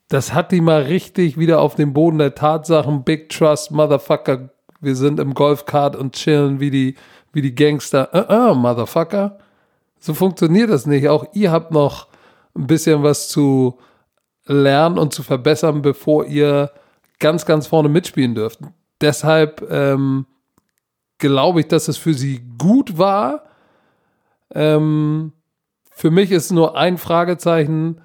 Das 0.07 0.33
hat 0.33 0.53
die 0.53 0.61
mal 0.61 0.83
richtig 0.83 1.37
wieder 1.37 1.59
auf 1.59 1.75
den 1.75 1.91
Boden 1.91 2.19
der 2.19 2.35
Tatsachen. 2.35 3.03
Big 3.03 3.27
Trust, 3.27 3.71
Motherfucker. 3.71 4.51
Wir 4.79 4.95
sind 4.95 5.19
im 5.19 5.33
Golfkart 5.33 5.97
und 5.97 6.15
chillen 6.15 6.61
wie 6.61 6.71
die, 6.71 6.95
wie 7.33 7.41
die 7.41 7.53
Gangster. 7.53 8.09
Uh, 8.13 8.51
uh, 8.51 8.55
Motherfucker. 8.55 9.39
So 9.99 10.13
funktioniert 10.13 10.69
das 10.69 10.85
nicht. 10.85 11.09
Auch 11.09 11.25
ihr 11.33 11.51
habt 11.51 11.71
noch 11.71 12.07
ein 12.55 12.65
bisschen 12.65 13.03
was 13.03 13.27
zu 13.27 13.77
lernen 14.45 14.97
und 14.97 15.13
zu 15.13 15.21
verbessern, 15.21 15.81
bevor 15.81 16.27
ihr 16.27 16.71
ganz, 17.19 17.45
ganz 17.45 17.67
vorne 17.67 17.89
mitspielen 17.89 18.35
dürft. 18.35 18.59
Deshalb 19.01 19.69
ähm, 19.69 20.27
glaube 21.17 21.59
ich, 21.59 21.67
dass 21.67 21.89
es 21.89 21.97
für 21.97 22.13
sie 22.13 22.41
gut 22.57 22.97
war, 22.97 23.44
ähm, 24.53 25.33
für 25.91 26.11
mich 26.11 26.31
ist 26.31 26.51
nur 26.51 26.77
ein 26.77 26.97
Fragezeichen. 26.97 28.01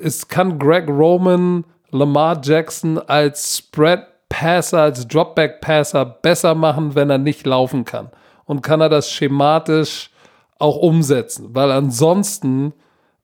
Es 0.00 0.28
kann 0.28 0.58
Greg 0.58 0.88
Roman 0.88 1.64
Lamar 1.90 2.40
Jackson 2.42 2.98
als 2.98 3.58
Spread 3.58 4.06
Passer, 4.28 4.82
als 4.82 5.06
Dropback 5.06 5.60
Passer 5.60 6.04
besser 6.04 6.54
machen, 6.54 6.94
wenn 6.94 7.10
er 7.10 7.18
nicht 7.18 7.46
laufen 7.46 7.84
kann. 7.84 8.10
Und 8.44 8.62
kann 8.62 8.80
er 8.80 8.88
das 8.88 9.10
schematisch 9.10 10.10
auch 10.58 10.76
umsetzen? 10.76 11.54
Weil 11.54 11.70
ansonsten, 11.70 12.72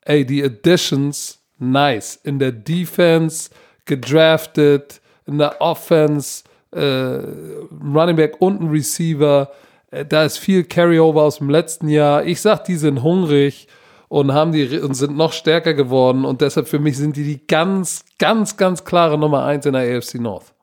ey, 0.03 0.25
die 0.25 0.43
Additions, 0.43 1.41
nice. 1.59 2.17
In 2.17 2.39
der 2.39 2.53
Defense, 2.53 3.51
gedraftet, 3.85 5.01
in 5.27 5.39
der 5.39 5.61
Offense, 5.61 6.45
äh, 6.73 6.81
Running 6.81 8.17
Back 8.17 8.41
und 8.41 8.61
ein 8.61 8.71
Receiver 8.71 9.51
äh, 9.51 9.72
da 10.09 10.25
ist 10.25 10.39
viel 10.39 10.65
Carryover 10.65 11.23
aus 11.23 11.39
dem 11.39 11.51
letzten 11.51 11.89
Jahr. 11.89 12.25
Ich 12.25 12.41
sag, 12.41 12.65
die 12.65 12.77
sind 12.77 13.03
hungrig 13.03 13.69
und 14.09 14.33
haben 14.33 14.53
die 14.53 14.79
und 14.79 14.95
sind 14.95 15.17
noch 15.17 15.33
stärker 15.33 15.75
geworden 15.75 16.25
und 16.25 16.41
deshalb 16.41 16.67
für 16.69 16.79
mich 16.79 16.97
sind 16.97 17.17
die 17.17 17.25
die 17.25 17.47
ganz, 17.47 18.05
ganz, 18.19 18.57
ganz 18.57 18.85
klare 18.85 19.19
Nummer 19.19 19.45
eins 19.45 19.67
in 19.67 19.75
der 19.75 19.97
AFC 19.97 20.15
North 20.15 20.55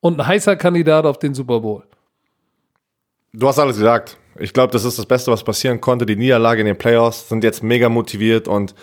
und 0.00 0.20
ein 0.20 0.26
heißer 0.26 0.56
Kandidat 0.56 1.06
auf 1.06 1.18
den 1.18 1.34
Super 1.34 1.60
Bowl. 1.60 1.84
Du 3.32 3.48
hast 3.48 3.58
alles 3.58 3.76
gesagt. 3.76 4.16
Ich 4.38 4.52
glaube, 4.52 4.72
das 4.72 4.84
ist 4.84 4.98
das 4.98 5.06
Beste, 5.06 5.30
was 5.30 5.44
passieren 5.44 5.80
konnte. 5.80 6.06
Die 6.06 6.16
Niederlage 6.16 6.60
in 6.60 6.66
den 6.66 6.76
Playoffs 6.76 7.28
sind 7.28 7.44
jetzt 7.44 7.62
mega 7.62 7.88
motiviert 7.88 8.48
und 8.48 8.74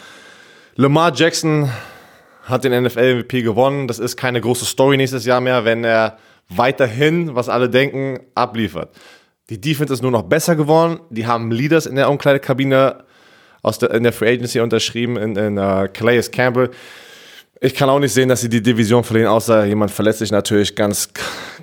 Lamar 0.75 1.13
Jackson 1.13 1.69
hat 2.43 2.63
den 2.63 2.83
NFL-MVP 2.83 3.41
gewonnen. 3.41 3.87
Das 3.87 3.99
ist 3.99 4.15
keine 4.15 4.39
große 4.39 4.65
Story 4.65 4.95
nächstes 4.95 5.25
Jahr 5.25 5.41
mehr, 5.41 5.65
wenn 5.65 5.83
er 5.83 6.17
weiterhin, 6.49 7.35
was 7.35 7.49
alle 7.49 7.69
denken, 7.69 8.19
abliefert. 8.35 8.95
Die 9.51 9.59
Defense 9.59 9.93
ist 9.93 10.01
nur 10.01 10.11
noch 10.11 10.23
besser 10.23 10.55
geworden. 10.55 11.01
Die 11.09 11.27
haben 11.27 11.51
Leaders 11.51 11.85
in 11.85 11.97
der 11.97 12.09
Umkleidekabine 12.09 13.03
aus 13.61 13.79
der, 13.79 13.91
in 13.91 14.03
der 14.03 14.13
Free 14.13 14.29
Agency 14.29 14.61
unterschrieben, 14.61 15.17
in, 15.17 15.35
in 15.35 15.57
uh, 15.57 15.87
Calais 15.91 16.31
Campbell. 16.31 16.71
Ich 17.59 17.75
kann 17.75 17.89
auch 17.89 17.99
nicht 17.99 18.13
sehen, 18.13 18.29
dass 18.29 18.39
sie 18.39 18.47
die 18.47 18.61
Division 18.61 19.03
verlieren, 19.03 19.27
außer 19.27 19.65
jemand 19.65 19.91
verletzt 19.91 20.19
sich 20.19 20.31
natürlich 20.31 20.73
ganz, 20.73 21.09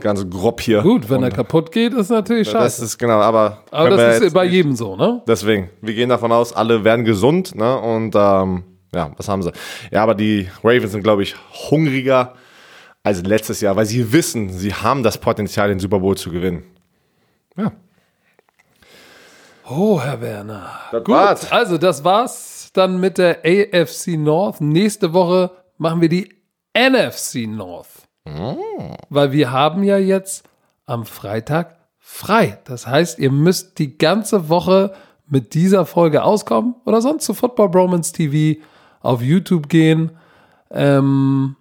ganz 0.01 0.29
grob 0.29 0.61
hier. 0.61 0.83
Gut, 0.83 1.09
wenn 1.09 1.23
er 1.23 1.31
kaputt 1.31 1.73
geht, 1.73 1.95
ist 1.95 2.11
natürlich 2.11 2.49
scheiße. 2.49 2.63
Das 2.63 2.79
ist 2.79 2.99
genau, 2.99 3.21
aber. 3.21 3.65
Aber 3.71 3.97
das 3.97 4.21
ist 4.21 4.35
bei 4.35 4.45
jedem 4.45 4.77
so, 4.77 4.95
ne? 4.95 5.23
Deswegen, 5.27 5.71
wir 5.81 5.95
gehen 5.95 6.11
davon 6.11 6.31
aus, 6.31 6.53
alle 6.53 6.85
werden 6.85 7.07
gesund, 7.07 7.55
ne? 7.55 7.81
Und 7.81 8.15
ähm, 8.15 8.65
ja, 8.95 9.13
was 9.17 9.29
haben 9.31 9.43
sie? 9.43 9.51
Ja, 9.91 10.03
aber 10.03 10.15
die 10.15 10.47
Ravens 10.63 10.93
sind, 10.93 11.03
glaube 11.03 11.23
ich, 11.23 11.35
hungriger 11.71 12.35
als 13.03 13.23
letztes 13.23 13.63
Jahr, 13.63 13.77
weil 13.77 13.87
sie 13.87 14.13
wissen, 14.13 14.51
sie 14.51 14.75
haben 14.75 15.03
das 15.03 15.17
Potenzial, 15.17 15.71
den 15.71 15.81
Super 15.81 16.01
Bowl 16.01 16.19
zu 16.19 16.31
gewinnen. 16.31 16.65
Ja. 17.57 17.73
Oh, 19.69 20.01
Herr 20.01 20.21
Werner. 20.21 20.71
Das 20.93 21.05
Gut, 21.05 21.15
war's. 21.15 21.53
also 21.53 21.77
das 21.79 22.03
war's 22.05 22.71
dann 22.73 23.01
mit 23.01 23.19
der 23.19 23.41
AFC 23.45 24.17
North. 24.17 24.61
Nächste 24.61 25.13
Woche 25.13 25.51
machen 25.77 26.01
wir 26.01 26.09
die 26.09 26.35
NFC 26.75 27.47
North. 27.47 28.09
Oh. 28.25 28.95
Weil 29.11 29.33
wir 29.33 29.51
haben 29.51 29.83
ja 29.83 29.99
jetzt 29.99 30.49
am 30.87 31.05
Freitag 31.05 31.77
frei. 31.99 32.59
Das 32.65 32.87
heißt, 32.87 33.19
ihr 33.19 33.31
müsst 33.31 33.79
die 33.79 33.99
ganze 33.99 34.49
Woche 34.49 34.95
mit 35.27 35.53
dieser 35.53 35.85
Folge 35.85 36.23
auskommen 36.23 36.75
oder 36.87 37.03
sonst 37.03 37.25
zu 37.27 37.35
Football 37.35 37.69
Bromance 37.69 38.13
TV 38.13 38.61
auf 39.01 39.21
YouTube 39.23 39.69
gehen. 39.69 40.13
Ähm, 40.71 41.57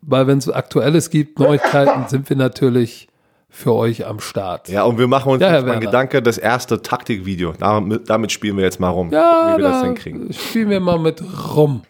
weil 0.00 0.26
wenn 0.26 0.38
es 0.38 0.48
Aktuelles 0.48 1.10
gibt, 1.10 1.38
Neuigkeiten, 1.38 2.08
sind 2.08 2.28
wir 2.28 2.36
natürlich 2.36 3.07
für 3.50 3.74
euch 3.74 4.06
am 4.06 4.20
Start. 4.20 4.68
Ja, 4.68 4.84
und 4.84 4.98
wir 4.98 5.06
machen 5.08 5.32
uns 5.32 5.42
Ja, 5.42 5.54
jetzt 5.54 5.64
mal 5.66 5.72
einen. 5.72 5.80
Gedanke, 5.80 6.22
das 6.22 6.38
erste 6.38 6.82
Taktikvideo. 6.82 7.52
Damit, 7.58 8.08
damit 8.10 8.30
spielen 8.32 8.56
wir 8.56 8.64
jetzt 8.64 8.78
mal 8.78 8.90
rum, 8.90 9.10
Ja, 9.10 9.54
wie 9.54 9.62
wir 9.62 9.68
das 9.68 9.80
da 9.80 9.86
hinkriegen. 9.86 10.32
spielen 10.32 10.70
wir 10.70 10.80
mal 10.80 10.98
mit 10.98 11.22
rum. 11.56 11.82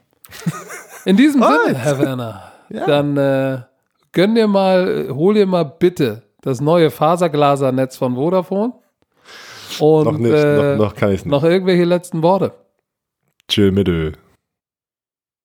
In 1.05 1.17
diesem 1.17 1.43
Sinne. 1.43 1.75
Herr 1.79 1.99
Werner, 1.99 2.53
dann 2.87 3.17
äh, 3.17 3.59
gönn 4.13 4.35
dir 4.35 4.47
mal, 4.47 5.09
hol 5.11 5.35
dir 5.35 5.47
mal 5.47 5.65
bitte 5.65 6.23
das 6.43 6.61
neue 6.61 6.91
Faserglasernetz 6.91 7.97
von 7.97 8.15
Vodafone. 8.15 8.73
Und 9.81 10.05
Noch 10.05 10.19
nicht, 10.19 10.33
äh, 10.33 10.77
noch, 10.77 10.87
noch 10.87 10.95
kann 10.95 11.11
ich 11.13 11.25
nicht. 11.25 11.31
noch 11.31 11.45
irgendwelche 11.45 11.85
letzten 11.85 12.23
Worte. 12.23 12.53
Chill 13.49 13.73
mit 13.73 13.89
Ö. 13.89 14.13